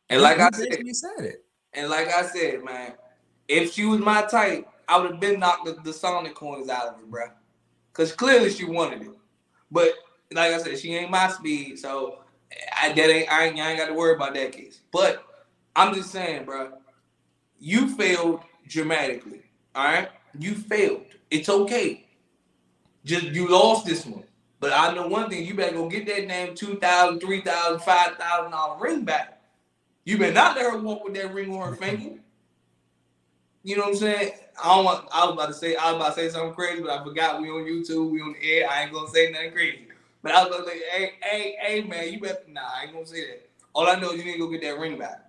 And 0.08 0.22
like 0.22 0.38
I 0.38 0.50
said, 0.52 0.86
you 0.86 0.94
said 0.94 1.18
it. 1.18 1.44
And 1.72 1.90
like 1.90 2.06
I 2.06 2.22
said, 2.22 2.62
man, 2.62 2.92
if 3.48 3.72
she 3.72 3.84
was 3.84 3.98
my 3.98 4.22
type, 4.22 4.68
I 4.86 5.00
would 5.00 5.10
have 5.10 5.20
been 5.20 5.40
knocked 5.40 5.64
the, 5.64 5.72
the 5.82 5.92
Sonic 5.92 6.36
coins 6.36 6.68
out 6.68 6.86
of 6.86 7.00
her, 7.00 7.06
bro. 7.06 7.24
Cause 7.92 8.12
clearly 8.12 8.50
she 8.50 8.66
wanted 8.66 9.02
it. 9.02 9.18
But 9.68 9.94
like 10.32 10.52
I 10.52 10.58
said, 10.58 10.78
she 10.78 10.94
ain't 10.94 11.10
my 11.10 11.26
speed, 11.26 11.80
so 11.80 12.20
I 12.80 12.92
that 12.92 13.10
ain't 13.10 13.32
I 13.32 13.46
ain't, 13.46 13.58
I 13.58 13.70
ain't 13.70 13.80
got 13.80 13.86
to 13.86 13.94
worry 13.94 14.14
about 14.14 14.34
that 14.34 14.52
case. 14.52 14.82
But 14.92 15.24
I'm 15.76 15.94
just 15.94 16.10
saying, 16.10 16.44
bro, 16.44 16.72
you 17.58 17.88
failed 17.96 18.40
dramatically. 18.68 19.42
All 19.74 19.84
right, 19.84 20.08
you 20.38 20.54
failed. 20.54 21.02
It's 21.30 21.48
okay. 21.48 22.06
Just 23.04 23.26
you 23.26 23.48
lost 23.48 23.86
this 23.86 24.06
one. 24.06 24.24
But 24.60 24.72
I 24.72 24.94
know 24.94 25.08
one 25.08 25.28
thing: 25.28 25.44
you 25.44 25.54
better 25.54 25.74
go 25.74 25.88
get 25.88 26.06
that 26.06 26.28
damn 26.28 26.54
two 26.54 26.76
thousand, 26.78 27.20
three 27.20 27.40
thousand, 27.42 27.80
five 27.80 28.16
thousand 28.16 28.52
dollar 28.52 28.80
ring 28.80 29.04
back. 29.04 29.42
You 30.04 30.18
better 30.18 30.32
not 30.32 30.56
let 30.56 30.70
her 30.70 30.78
walk 30.78 31.04
with 31.04 31.14
that 31.14 31.34
ring 31.34 31.54
on 31.54 31.68
her 31.68 31.76
finger. 31.76 32.18
You 33.62 33.76
know 33.76 33.82
what 33.82 33.92
I'm 33.92 33.96
saying? 33.96 34.32
I 34.62 34.76
don't 34.76 34.84
want. 34.84 35.08
I 35.12 35.24
was 35.24 35.34
about 35.34 35.48
to 35.48 35.54
say. 35.54 35.74
I 35.74 35.92
was 35.92 35.96
about 35.96 36.14
to 36.14 36.20
say 36.20 36.28
something 36.28 36.54
crazy, 36.54 36.82
but 36.82 36.90
I 36.90 37.02
forgot 37.02 37.40
we 37.40 37.48
on 37.48 37.64
YouTube. 37.64 38.10
We 38.10 38.20
on 38.20 38.34
the 38.40 38.52
air. 38.52 38.68
I 38.70 38.82
ain't 38.82 38.92
gonna 38.92 39.08
say 39.08 39.30
nothing 39.30 39.52
crazy. 39.52 39.88
But 40.22 40.32
I 40.32 40.44
was 40.44 40.66
say, 40.66 40.80
hey, 40.90 41.12
hey, 41.22 41.56
hey, 41.60 41.82
man, 41.82 42.10
you 42.10 42.18
better. 42.18 42.40
Nah, 42.48 42.62
I 42.62 42.84
ain't 42.84 42.94
gonna 42.94 43.04
say 43.04 43.20
that. 43.20 43.48
All 43.74 43.86
I 43.86 43.96
know 43.96 44.12
is 44.12 44.18
you 44.18 44.24
need 44.24 44.32
to 44.34 44.38
go 44.38 44.48
get 44.48 44.62
that 44.62 44.78
ring 44.78 44.98
back. 44.98 45.23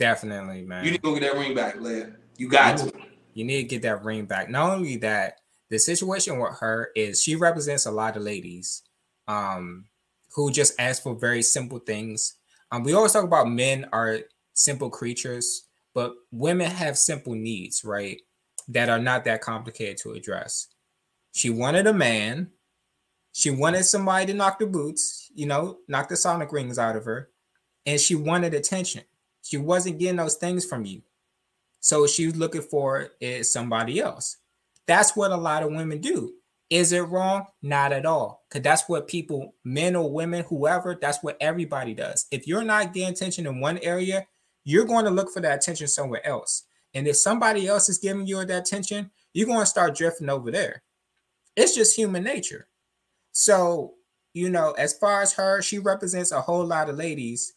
Definitely, 0.00 0.62
man. 0.62 0.82
You 0.82 0.92
need 0.92 0.96
to 0.96 1.02
go 1.02 1.12
get 1.12 1.30
that 1.30 1.38
ring 1.38 1.54
back, 1.54 1.76
Blair. 1.76 2.18
You 2.38 2.48
got 2.48 2.82
you, 2.82 2.90
to. 2.90 2.98
You 3.34 3.44
need 3.44 3.62
to 3.64 3.68
get 3.68 3.82
that 3.82 4.02
ring 4.02 4.24
back. 4.24 4.48
Not 4.48 4.70
only 4.70 4.96
that, 4.96 5.42
the 5.68 5.78
situation 5.78 6.38
with 6.38 6.58
her 6.60 6.88
is 6.96 7.22
she 7.22 7.36
represents 7.36 7.84
a 7.84 7.90
lot 7.90 8.16
of 8.16 8.22
ladies 8.22 8.82
um, 9.28 9.84
who 10.34 10.50
just 10.50 10.72
ask 10.80 11.02
for 11.02 11.14
very 11.14 11.42
simple 11.42 11.80
things. 11.80 12.38
Um, 12.72 12.82
we 12.82 12.94
always 12.94 13.12
talk 13.12 13.24
about 13.24 13.50
men 13.50 13.90
are 13.92 14.20
simple 14.54 14.88
creatures, 14.88 15.66
but 15.92 16.14
women 16.32 16.70
have 16.70 16.96
simple 16.96 17.34
needs, 17.34 17.84
right? 17.84 18.22
That 18.68 18.88
are 18.88 18.98
not 18.98 19.24
that 19.26 19.42
complicated 19.42 19.98
to 19.98 20.12
address. 20.12 20.68
She 21.32 21.50
wanted 21.50 21.86
a 21.86 21.92
man. 21.92 22.52
She 23.32 23.50
wanted 23.50 23.84
somebody 23.84 24.26
to 24.26 24.34
knock 24.34 24.60
the 24.60 24.66
boots, 24.66 25.30
you 25.34 25.44
know, 25.44 25.80
knock 25.88 26.08
the 26.08 26.16
sonic 26.16 26.52
rings 26.52 26.78
out 26.78 26.96
of 26.96 27.04
her. 27.04 27.28
And 27.84 28.00
she 28.00 28.14
wanted 28.14 28.54
attention. 28.54 29.02
She 29.50 29.58
wasn't 29.58 29.98
getting 29.98 30.16
those 30.16 30.36
things 30.36 30.64
from 30.64 30.84
you. 30.84 31.02
So 31.80 32.06
she 32.06 32.26
was 32.26 32.36
looking 32.36 32.62
for 32.62 33.08
somebody 33.42 33.98
else. 33.98 34.36
That's 34.86 35.16
what 35.16 35.32
a 35.32 35.36
lot 35.36 35.64
of 35.64 35.72
women 35.72 36.00
do. 36.00 36.34
Is 36.68 36.92
it 36.92 37.00
wrong? 37.00 37.46
Not 37.60 37.92
at 37.92 38.06
all. 38.06 38.44
Because 38.48 38.62
that's 38.62 38.88
what 38.88 39.08
people, 39.08 39.56
men 39.64 39.96
or 39.96 40.08
women, 40.08 40.44
whoever, 40.44 40.96
that's 41.00 41.18
what 41.20 41.36
everybody 41.40 41.94
does. 41.94 42.26
If 42.30 42.46
you're 42.46 42.62
not 42.62 42.94
getting 42.94 43.08
attention 43.08 43.44
in 43.48 43.58
one 43.58 43.78
area, 43.78 44.24
you're 44.62 44.84
going 44.84 45.04
to 45.04 45.10
look 45.10 45.32
for 45.32 45.40
that 45.40 45.56
attention 45.58 45.88
somewhere 45.88 46.24
else. 46.24 46.62
And 46.94 47.08
if 47.08 47.16
somebody 47.16 47.66
else 47.66 47.88
is 47.88 47.98
giving 47.98 48.28
you 48.28 48.44
that 48.44 48.68
attention, 48.68 49.10
you're 49.32 49.48
going 49.48 49.58
to 49.58 49.66
start 49.66 49.96
drifting 49.96 50.28
over 50.30 50.52
there. 50.52 50.84
It's 51.56 51.74
just 51.74 51.96
human 51.96 52.22
nature. 52.22 52.68
So, 53.32 53.94
you 54.32 54.48
know, 54.48 54.70
as 54.72 54.96
far 54.96 55.22
as 55.22 55.32
her, 55.32 55.60
she 55.60 55.80
represents 55.80 56.30
a 56.30 56.40
whole 56.40 56.64
lot 56.64 56.88
of 56.88 56.96
ladies 56.96 57.54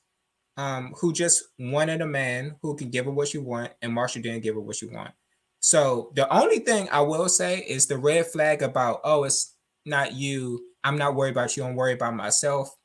um, 0.58 0.94
who 0.98 1.14
just 1.14 1.44
wanted 1.60 2.02
a 2.02 2.06
man 2.06 2.56
who 2.62 2.76
can 2.76 2.90
give 2.90 3.06
her 3.06 3.12
what 3.12 3.28
she 3.28 3.38
want, 3.38 3.72
and 3.82 3.94
Marshall 3.94 4.22
didn't 4.22 4.44
give 4.44 4.56
her 4.56 4.62
what 4.62 4.76
she 4.76 4.86
want. 4.86 5.12
So 5.60 6.12
the 6.16 6.32
only 6.34 6.60
thing 6.60 6.90
I 6.92 7.02
will 7.02 7.30
say 7.30 7.60
is 7.60 7.88
the 7.88 7.98
red 7.98 8.28
flag 8.28 8.62
about, 8.62 9.00
oh, 9.04 9.24
it's 9.24 9.56
not 9.86 10.14
you. 10.14 10.62
I'm 10.84 10.98
not 10.98 11.16
worried 11.16 11.32
about 11.32 11.56
you. 11.56 11.64
I'm 11.64 11.76
worried 11.76 11.96
about 11.96 12.16
myself. 12.16 12.76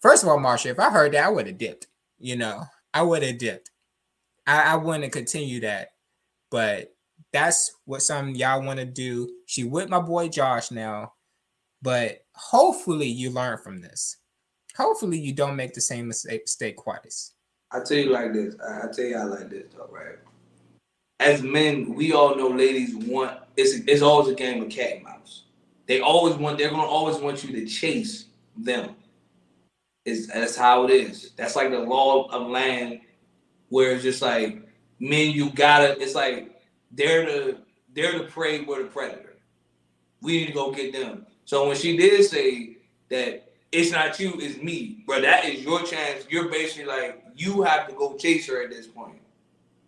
First 0.00 0.22
of 0.22 0.28
all, 0.28 0.38
Marshall, 0.38 0.70
if 0.70 0.78
I 0.78 0.90
heard 0.90 1.12
that, 1.12 1.24
I 1.24 1.28
would 1.28 1.46
have 1.46 1.58
dipped. 1.58 1.88
You 2.18 2.36
know, 2.36 2.62
I 2.94 3.02
would 3.02 3.22
have 3.22 3.38
dipped. 3.38 3.70
I, 4.46 4.74
I 4.74 4.76
wouldn't 4.76 5.04
have 5.04 5.12
continued 5.12 5.64
that. 5.64 5.88
But 6.50 6.94
that's 7.32 7.74
what 7.84 8.02
some 8.02 8.34
y'all 8.34 8.62
want 8.62 8.78
to 8.78 8.84
do. 8.84 9.28
She 9.46 9.64
with 9.64 9.88
my 9.88 10.00
boy 10.00 10.28
Josh 10.28 10.70
now, 10.70 11.14
but 11.82 12.24
hopefully 12.34 13.08
you 13.08 13.30
learn 13.30 13.58
from 13.58 13.80
this. 13.80 14.16
Hopefully 14.80 15.18
you 15.18 15.34
don't 15.34 15.56
make 15.56 15.74
the 15.74 15.80
same 15.80 16.08
mistake, 16.08 16.78
twice. 16.82 17.34
I 17.70 17.80
tell 17.80 17.98
you 17.98 18.10
like 18.10 18.32
this. 18.32 18.56
I, 18.66 18.86
I 18.86 18.90
tell 18.90 19.04
you 19.04 19.16
I 19.16 19.24
like 19.24 19.50
this 19.50 19.66
though, 19.76 19.90
right? 19.92 20.16
As 21.20 21.42
men, 21.42 21.94
we 21.94 22.14
all 22.14 22.34
know 22.34 22.48
ladies 22.48 22.96
want 22.96 23.38
it's 23.58 23.74
it's 23.86 24.00
always 24.00 24.28
a 24.28 24.34
game 24.34 24.62
of 24.62 24.70
cat 24.70 24.94
and 24.94 25.04
mouse. 25.04 25.42
They 25.86 26.00
always 26.00 26.36
want 26.36 26.56
they're 26.56 26.70
gonna 26.70 26.82
always 26.82 27.18
want 27.18 27.44
you 27.44 27.52
to 27.60 27.66
chase 27.66 28.24
them. 28.56 28.96
Is 30.06 30.28
that's 30.28 30.56
how 30.56 30.84
it 30.84 30.90
is. 30.90 31.32
That's 31.36 31.56
like 31.56 31.70
the 31.70 31.80
law 31.80 32.30
of 32.30 32.48
land, 32.48 33.00
where 33.68 33.92
it's 33.92 34.02
just 34.02 34.22
like 34.22 34.66
men, 34.98 35.30
you 35.30 35.50
gotta. 35.50 36.00
It's 36.00 36.14
like 36.14 36.58
they're 36.90 37.26
the 37.26 37.58
they're 37.92 38.18
the 38.18 38.24
prey, 38.24 38.62
we're 38.62 38.84
the 38.84 38.88
predator. 38.88 39.36
We 40.22 40.38
need 40.38 40.46
to 40.46 40.52
go 40.52 40.72
get 40.72 40.94
them. 40.94 41.26
So 41.44 41.68
when 41.68 41.76
she 41.76 41.98
did 41.98 42.24
say 42.24 42.78
that 43.10 43.49
it's 43.72 43.92
not 43.92 44.18
you, 44.18 44.34
it's 44.36 44.60
me, 44.62 45.04
bro, 45.06 45.20
that 45.20 45.44
is 45.44 45.62
your 45.62 45.82
chance. 45.82 46.24
You're 46.28 46.48
basically 46.48 46.86
like 46.86 47.22
you 47.36 47.62
have 47.62 47.88
to 47.88 47.94
go 47.94 48.16
chase 48.16 48.48
her 48.48 48.62
at 48.62 48.70
this 48.70 48.86
point. 48.86 49.18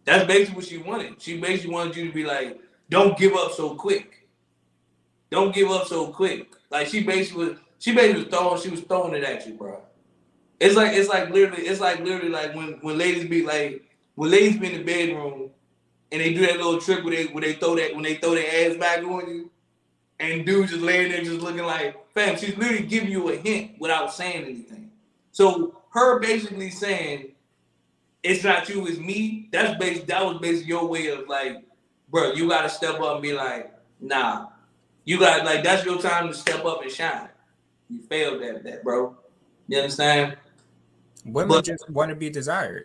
That's 0.05 0.27
basically 0.27 0.57
what 0.57 0.65
she 0.65 0.79
wanted. 0.79 1.21
She 1.21 1.41
basically 1.41 1.73
wanted 1.73 1.97
you 1.97 2.09
to 2.09 2.13
be 2.13 2.25
like, 2.25 2.61
don't 2.91 3.17
give 3.17 3.35
up 3.35 3.53
so 3.53 3.75
quick. 3.75 4.29
Don't 5.31 5.55
give 5.55 5.71
up 5.71 5.87
so 5.87 6.09
quick. 6.09 6.51
Like 6.71 6.89
she 6.89 7.03
basically 7.03 7.47
was, 7.47 7.59
she 7.79 7.95
basically 7.95 8.25
was 8.25 8.33
throwing, 8.33 8.61
she 8.61 8.71
was 8.71 8.81
throwing 8.81 9.15
it 9.15 9.25
at 9.25 9.47
you, 9.47 9.55
bro. 9.55 9.81
It's 10.61 10.77
like 10.77 10.93
it's 10.97 11.09
like 11.09 11.31
literally, 11.31 11.63
it's 11.63 11.81
like 11.81 12.01
literally 12.01 12.29
like 12.29 12.55
when 12.55 12.79
when 12.83 12.99
ladies 12.99 13.29
be 13.29 13.45
like 13.45 13.83
when 14.15 14.31
ladies 14.31 14.59
be 14.59 14.73
in 14.73 14.79
the 14.79 14.85
bedroom 14.85 15.51
and 16.13 16.21
they 16.21 16.33
do 16.33 16.47
that 16.47 16.57
little 16.57 16.81
trick 16.81 17.03
where 17.03 17.17
they 17.17 17.25
where 17.33 17.43
they 17.43 17.55
throw 17.55 17.75
that 17.75 17.95
when 17.95 18.05
they 18.05 18.17
throw 18.17 18.35
their 18.35 18.71
ass 18.71 18.77
back 18.77 19.03
on 19.03 19.29
you, 19.29 19.51
and 20.23 20.47
dude 20.47 20.69
just 20.69 20.81
laying 20.81 21.11
there 21.11 21.23
just 21.23 21.41
looking 21.41 21.65
like 21.65 21.97
fam. 22.15 22.37
She's 22.37 22.57
literally 22.57 22.87
giving 22.87 23.11
you 23.11 23.29
a 23.31 23.37
hint 23.37 23.73
without 23.79 24.15
saying 24.15 24.45
anything. 24.45 24.91
So 25.33 25.77
her 25.91 26.21
basically 26.21 26.71
saying 26.71 27.33
it's 28.23 28.45
not 28.45 28.69
you, 28.69 28.87
it's 28.87 28.99
me. 28.99 29.49
That's 29.51 29.77
base. 29.79 30.05
That 30.05 30.25
was 30.25 30.39
basically 30.39 30.69
your 30.69 30.87
way 30.87 31.09
of 31.09 31.29
like, 31.29 31.65
bro, 32.09 32.33
you 32.33 32.49
got 32.49 32.63
to 32.63 32.69
step 32.69 33.01
up 33.01 33.15
and 33.15 33.23
be 33.23 33.33
like, 33.33 33.75
nah. 34.01 34.49
You 35.05 35.19
got 35.19 35.45
like 35.45 35.65
that's 35.65 35.85
your 35.85 36.01
time 36.01 36.29
to 36.29 36.35
step 36.35 36.65
up 36.65 36.83
and 36.83 36.91
shine. 36.91 37.29
You 37.91 38.01
failed 38.03 38.41
at 38.43 38.63
that, 38.63 38.85
bro. 38.85 39.17
You 39.67 39.79
understand? 39.79 40.37
Women 41.25 41.49
but, 41.49 41.65
just 41.65 41.91
want 41.91 42.11
to 42.11 42.15
be 42.15 42.31
desired. 42.31 42.85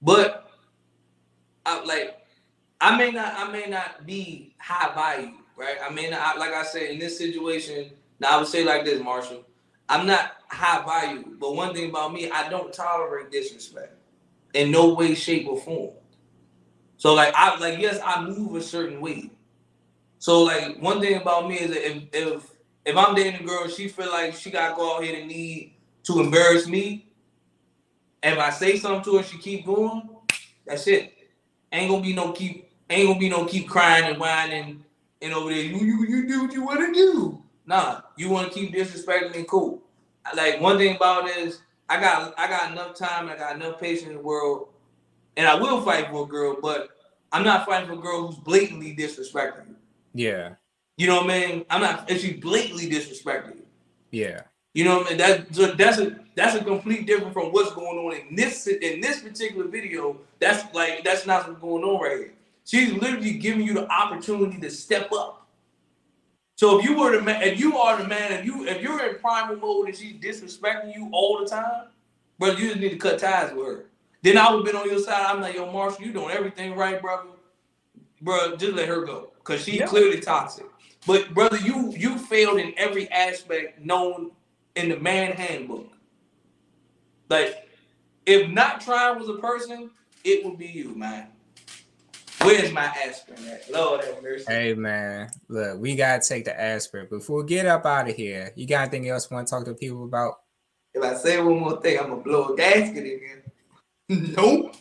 But 0.00 0.48
I 1.66 1.84
like 1.84 2.18
I 2.80 2.96
may 2.96 3.10
not 3.10 3.34
I 3.36 3.50
may 3.50 3.66
not 3.66 4.06
be 4.06 4.54
high 4.58 4.94
value, 4.94 5.34
right? 5.58 5.76
I 5.84 5.92
mean, 5.92 6.10
not 6.10 6.38
like 6.38 6.52
I 6.52 6.62
said 6.62 6.90
in 6.90 6.98
this 6.98 7.18
situation, 7.18 7.90
now 8.20 8.36
I 8.36 8.38
would 8.38 8.48
say 8.48 8.64
like 8.64 8.84
this, 8.84 9.02
Marshall. 9.02 9.44
I'm 9.88 10.06
not 10.06 10.32
high 10.48 10.84
value, 10.84 11.36
but 11.38 11.56
one 11.56 11.74
thing 11.74 11.90
about 11.90 12.12
me, 12.12 12.30
I 12.30 12.48
don't 12.48 12.72
tolerate 12.72 13.30
disrespect 13.30 13.94
in 14.54 14.70
no 14.70 14.94
way, 14.94 15.14
shape, 15.14 15.48
or 15.48 15.58
form. 15.58 15.94
So 16.96 17.14
like 17.14 17.34
I 17.34 17.58
like 17.58 17.78
yes, 17.78 18.00
I 18.04 18.24
move 18.24 18.54
a 18.54 18.62
certain 18.62 19.00
way. 19.00 19.30
So 20.18 20.42
like 20.42 20.80
one 20.80 21.00
thing 21.00 21.20
about 21.20 21.48
me 21.48 21.56
is 21.56 21.70
that 21.70 21.86
if 21.86 22.02
if 22.12 22.50
if 22.84 22.96
I'm 22.96 23.14
dating 23.14 23.42
a 23.42 23.44
girl, 23.44 23.68
she 23.68 23.88
feel 23.88 24.10
like 24.10 24.34
she 24.34 24.50
gotta 24.50 24.74
go 24.74 24.96
out 24.96 25.04
here 25.04 25.18
and 25.18 25.28
need 25.28 25.74
to 26.04 26.20
embarrass 26.20 26.66
me. 26.66 27.06
If 28.22 28.38
I 28.38 28.50
say 28.50 28.78
something 28.78 29.04
to 29.04 29.18
her, 29.18 29.22
she 29.22 29.38
keep 29.38 29.64
going, 29.64 30.08
that's 30.66 30.86
it. 30.86 31.14
Ain't 31.72 31.90
gonna 31.90 32.02
be 32.02 32.14
no 32.14 32.32
keep 32.32 32.70
ain't 32.90 33.08
gonna 33.08 33.20
be 33.20 33.28
no 33.28 33.44
keep 33.44 33.68
crying 33.68 34.04
and 34.04 34.18
whining 34.18 34.84
and 35.22 35.32
over 35.32 35.50
there. 35.50 35.62
You 35.62 35.78
you, 35.78 36.06
you 36.06 36.28
do 36.28 36.42
what 36.42 36.52
you 36.52 36.64
want 36.64 36.80
to 36.80 36.92
do. 36.92 37.42
Nah, 37.66 38.00
you 38.16 38.30
want 38.30 38.52
to 38.52 38.58
keep 38.58 38.74
disrespecting 38.74 39.36
me, 39.36 39.44
cool. 39.44 39.82
Like 40.34 40.60
one 40.60 40.78
thing 40.78 40.96
about 40.96 41.28
it 41.28 41.36
is 41.36 41.60
I 41.88 42.00
got 42.00 42.34
I 42.38 42.48
got 42.48 42.72
enough 42.72 42.94
time, 42.94 43.28
I 43.28 43.36
got 43.36 43.56
enough 43.56 43.80
patience 43.80 44.08
in 44.08 44.14
the 44.14 44.22
world, 44.22 44.68
and 45.36 45.46
I 45.46 45.54
will 45.54 45.82
fight 45.82 46.10
for 46.10 46.24
a 46.24 46.26
girl, 46.26 46.56
but 46.60 46.90
I'm 47.32 47.44
not 47.44 47.66
fighting 47.66 47.88
for 47.88 47.94
a 47.94 47.98
girl 47.98 48.26
who's 48.26 48.38
blatantly 48.38 48.94
disrespecting 48.96 49.68
you. 49.68 49.76
Yeah. 50.14 50.54
You 50.96 51.06
know 51.06 51.22
what 51.22 51.30
I 51.30 51.46
mean? 51.46 51.64
I'm 51.70 51.80
not 51.80 52.10
if 52.10 52.22
she's 52.22 52.40
blatantly 52.40 52.90
disrespecting 52.90 53.56
you. 53.56 53.66
Yeah. 54.10 54.42
You 54.74 54.84
know 54.84 54.98
what 54.98 55.06
I 55.06 55.08
mean? 55.10 55.18
That 55.18 55.54
so 55.54 55.72
that's 55.72 55.98
a 55.98 56.18
that's 56.34 56.54
a 56.54 56.64
complete 56.64 57.06
different 57.06 57.32
from 57.32 57.52
what's 57.52 57.72
going 57.72 57.98
on 57.98 58.14
in 58.14 58.34
this 58.34 58.66
in 58.66 59.00
this 59.00 59.20
particular 59.20 59.66
video. 59.68 60.18
That's 60.38 60.72
like 60.74 61.04
that's 61.04 61.26
not 61.26 61.48
what's 61.48 61.60
going 61.60 61.84
on 61.84 62.02
right 62.02 62.18
here. 62.18 62.32
She's 62.68 62.92
literally 62.92 63.32
giving 63.32 63.62
you 63.62 63.72
the 63.72 63.90
opportunity 63.90 64.60
to 64.60 64.70
step 64.70 65.10
up. 65.10 65.46
So 66.56 66.78
if 66.78 66.84
you 66.84 66.98
were 66.98 67.16
the 67.16 67.22
man, 67.22 67.40
if 67.40 67.58
you 67.58 67.78
are 67.78 67.96
the 67.96 68.06
man, 68.06 68.30
if 68.30 68.44
you 68.44 68.66
if 68.66 68.82
you're 68.82 69.08
in 69.08 69.18
primal 69.20 69.56
mode 69.56 69.88
and 69.88 69.96
she's 69.96 70.16
disrespecting 70.16 70.94
you 70.94 71.08
all 71.10 71.42
the 71.42 71.48
time, 71.48 71.84
brother, 72.38 72.60
you 72.60 72.68
just 72.68 72.80
need 72.80 72.90
to 72.90 72.98
cut 72.98 73.20
ties 73.20 73.54
with 73.54 73.66
her. 73.66 73.84
Then 74.20 74.36
I 74.36 74.50
would 74.50 74.66
have 74.66 74.66
been 74.66 74.76
on 74.76 74.86
your 74.86 74.98
side. 74.98 75.24
I'm 75.24 75.40
like, 75.40 75.54
yo, 75.54 75.72
Marshall, 75.72 76.04
you 76.04 76.12
doing 76.12 76.30
everything 76.30 76.74
right, 76.74 77.00
brother. 77.00 77.30
Bro, 78.20 78.56
just 78.56 78.74
let 78.74 78.86
her 78.86 79.02
go. 79.02 79.30
Cause 79.44 79.64
she's 79.64 79.76
yeah. 79.76 79.86
clearly 79.86 80.20
toxic. 80.20 80.66
But 81.06 81.32
brother, 81.32 81.56
you 81.56 81.94
you 81.96 82.18
failed 82.18 82.58
in 82.58 82.74
every 82.76 83.10
aspect 83.10 83.82
known 83.82 84.32
in 84.76 84.90
the 84.90 84.98
man 84.98 85.32
handbook. 85.32 85.90
Like, 87.30 87.66
if 88.26 88.50
not 88.50 88.82
trying 88.82 89.18
was 89.18 89.30
a 89.30 89.38
person, 89.38 89.88
it 90.22 90.44
would 90.44 90.58
be 90.58 90.66
you, 90.66 90.94
man. 90.94 91.28
Where's 92.42 92.72
my 92.72 92.84
aspirin 92.84 93.48
at? 93.48 93.70
Lord 93.70 94.04
have 94.04 94.22
mercy. 94.22 94.44
Hey 94.46 94.74
man, 94.74 95.28
look, 95.48 95.80
we 95.80 95.96
gotta 95.96 96.22
take 96.26 96.44
the 96.44 96.58
aspirin 96.58 97.08
before 97.10 97.42
we 97.42 97.48
get 97.48 97.66
up 97.66 97.84
out 97.84 98.08
of 98.08 98.14
here. 98.14 98.52
You 98.54 98.66
got 98.66 98.82
anything 98.82 99.08
else 99.08 99.28
you 99.30 99.34
want 99.34 99.48
to 99.48 99.50
talk 99.50 99.64
to 99.64 99.74
people 99.74 100.04
about? 100.04 100.34
If 100.94 101.02
I 101.02 101.14
say 101.14 101.40
one 101.40 101.58
more 101.58 101.80
thing, 101.80 101.98
I'm 101.98 102.10
gonna 102.10 102.22
blow 102.22 102.54
a 102.54 102.56
gasket 102.56 102.98
in 102.98 103.04
here. 103.04 103.44
nope. 104.36 104.76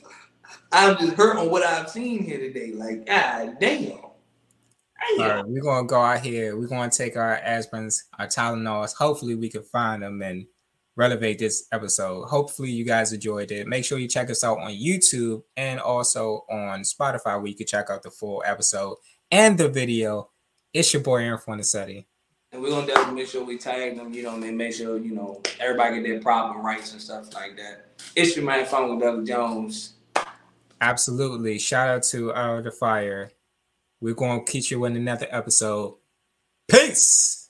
I'm 0.71 0.97
just 0.97 1.13
hurt 1.13 1.37
on 1.37 1.49
what 1.49 1.63
I've 1.63 1.89
seen 1.89 2.23
here 2.23 2.39
today. 2.39 2.73
Like, 2.73 3.05
god 3.05 3.57
damn. 3.59 3.91
All 3.91 5.17
right, 5.17 5.45
we're 5.45 5.61
gonna 5.61 5.87
go 5.87 6.01
out 6.01 6.21
here. 6.21 6.57
We're 6.57 6.67
gonna 6.67 6.91
take 6.91 7.17
our 7.17 7.39
aspirins, 7.45 8.03
our 8.19 8.27
Tylenols. 8.27 8.95
Hopefully, 8.95 9.35
we 9.35 9.49
can 9.49 9.63
find 9.63 10.03
them 10.03 10.21
and 10.21 10.45
relevate 10.97 11.39
this 11.39 11.67
episode. 11.71 12.25
Hopefully, 12.25 12.71
you 12.71 12.83
guys 12.83 13.13
enjoyed 13.13 13.51
it. 13.51 13.67
Make 13.67 13.85
sure 13.85 13.99
you 13.99 14.09
check 14.09 14.29
us 14.29 14.43
out 14.43 14.57
on 14.57 14.71
YouTube 14.71 15.43
and 15.55 15.79
also 15.79 16.45
on 16.49 16.81
Spotify, 16.81 17.37
where 17.37 17.47
you 17.47 17.55
can 17.55 17.67
check 17.67 17.89
out 17.89 18.03
the 18.03 18.11
full 18.11 18.43
episode 18.45 18.97
and 19.31 19.57
the 19.57 19.69
video. 19.69 20.31
It's 20.73 20.91
your 20.93 21.03
boy 21.03 21.23
Aaron 21.23 21.39
Fornasetti. 21.39 22.05
And 22.51 22.61
we're 22.61 22.69
gonna 22.69 22.87
definitely 22.87 23.21
make 23.21 23.27
sure 23.27 23.45
we 23.45 23.57
tag 23.57 23.95
them, 23.97 24.13
you 24.13 24.23
know, 24.23 24.35
and 24.35 24.57
make 24.57 24.73
sure, 24.73 24.97
you 24.97 25.13
know, 25.13 25.41
everybody 25.59 25.97
get 25.97 26.03
their 26.03 26.19
proper 26.19 26.59
rights 26.59 26.93
and 26.93 27.01
stuff 27.01 27.33
like 27.33 27.55
that. 27.57 27.99
It's 28.15 28.35
your 28.35 28.45
man 28.45 28.65
Fun 28.65 28.89
with 28.89 29.01
Doug 29.01 29.25
Jones. 29.27 29.93
Absolutely. 30.81 31.59
Shout 31.59 31.89
out 31.89 32.03
to 32.03 32.33
Out 32.33 32.59
of 32.59 32.63
the 32.63 32.71
Fire. 32.71 33.31
We're 34.01 34.13
gonna 34.13 34.43
keep 34.43 34.69
you 34.71 34.85
in 34.85 34.95
another 34.95 35.27
episode. 35.29 35.95
Peace. 36.67 37.46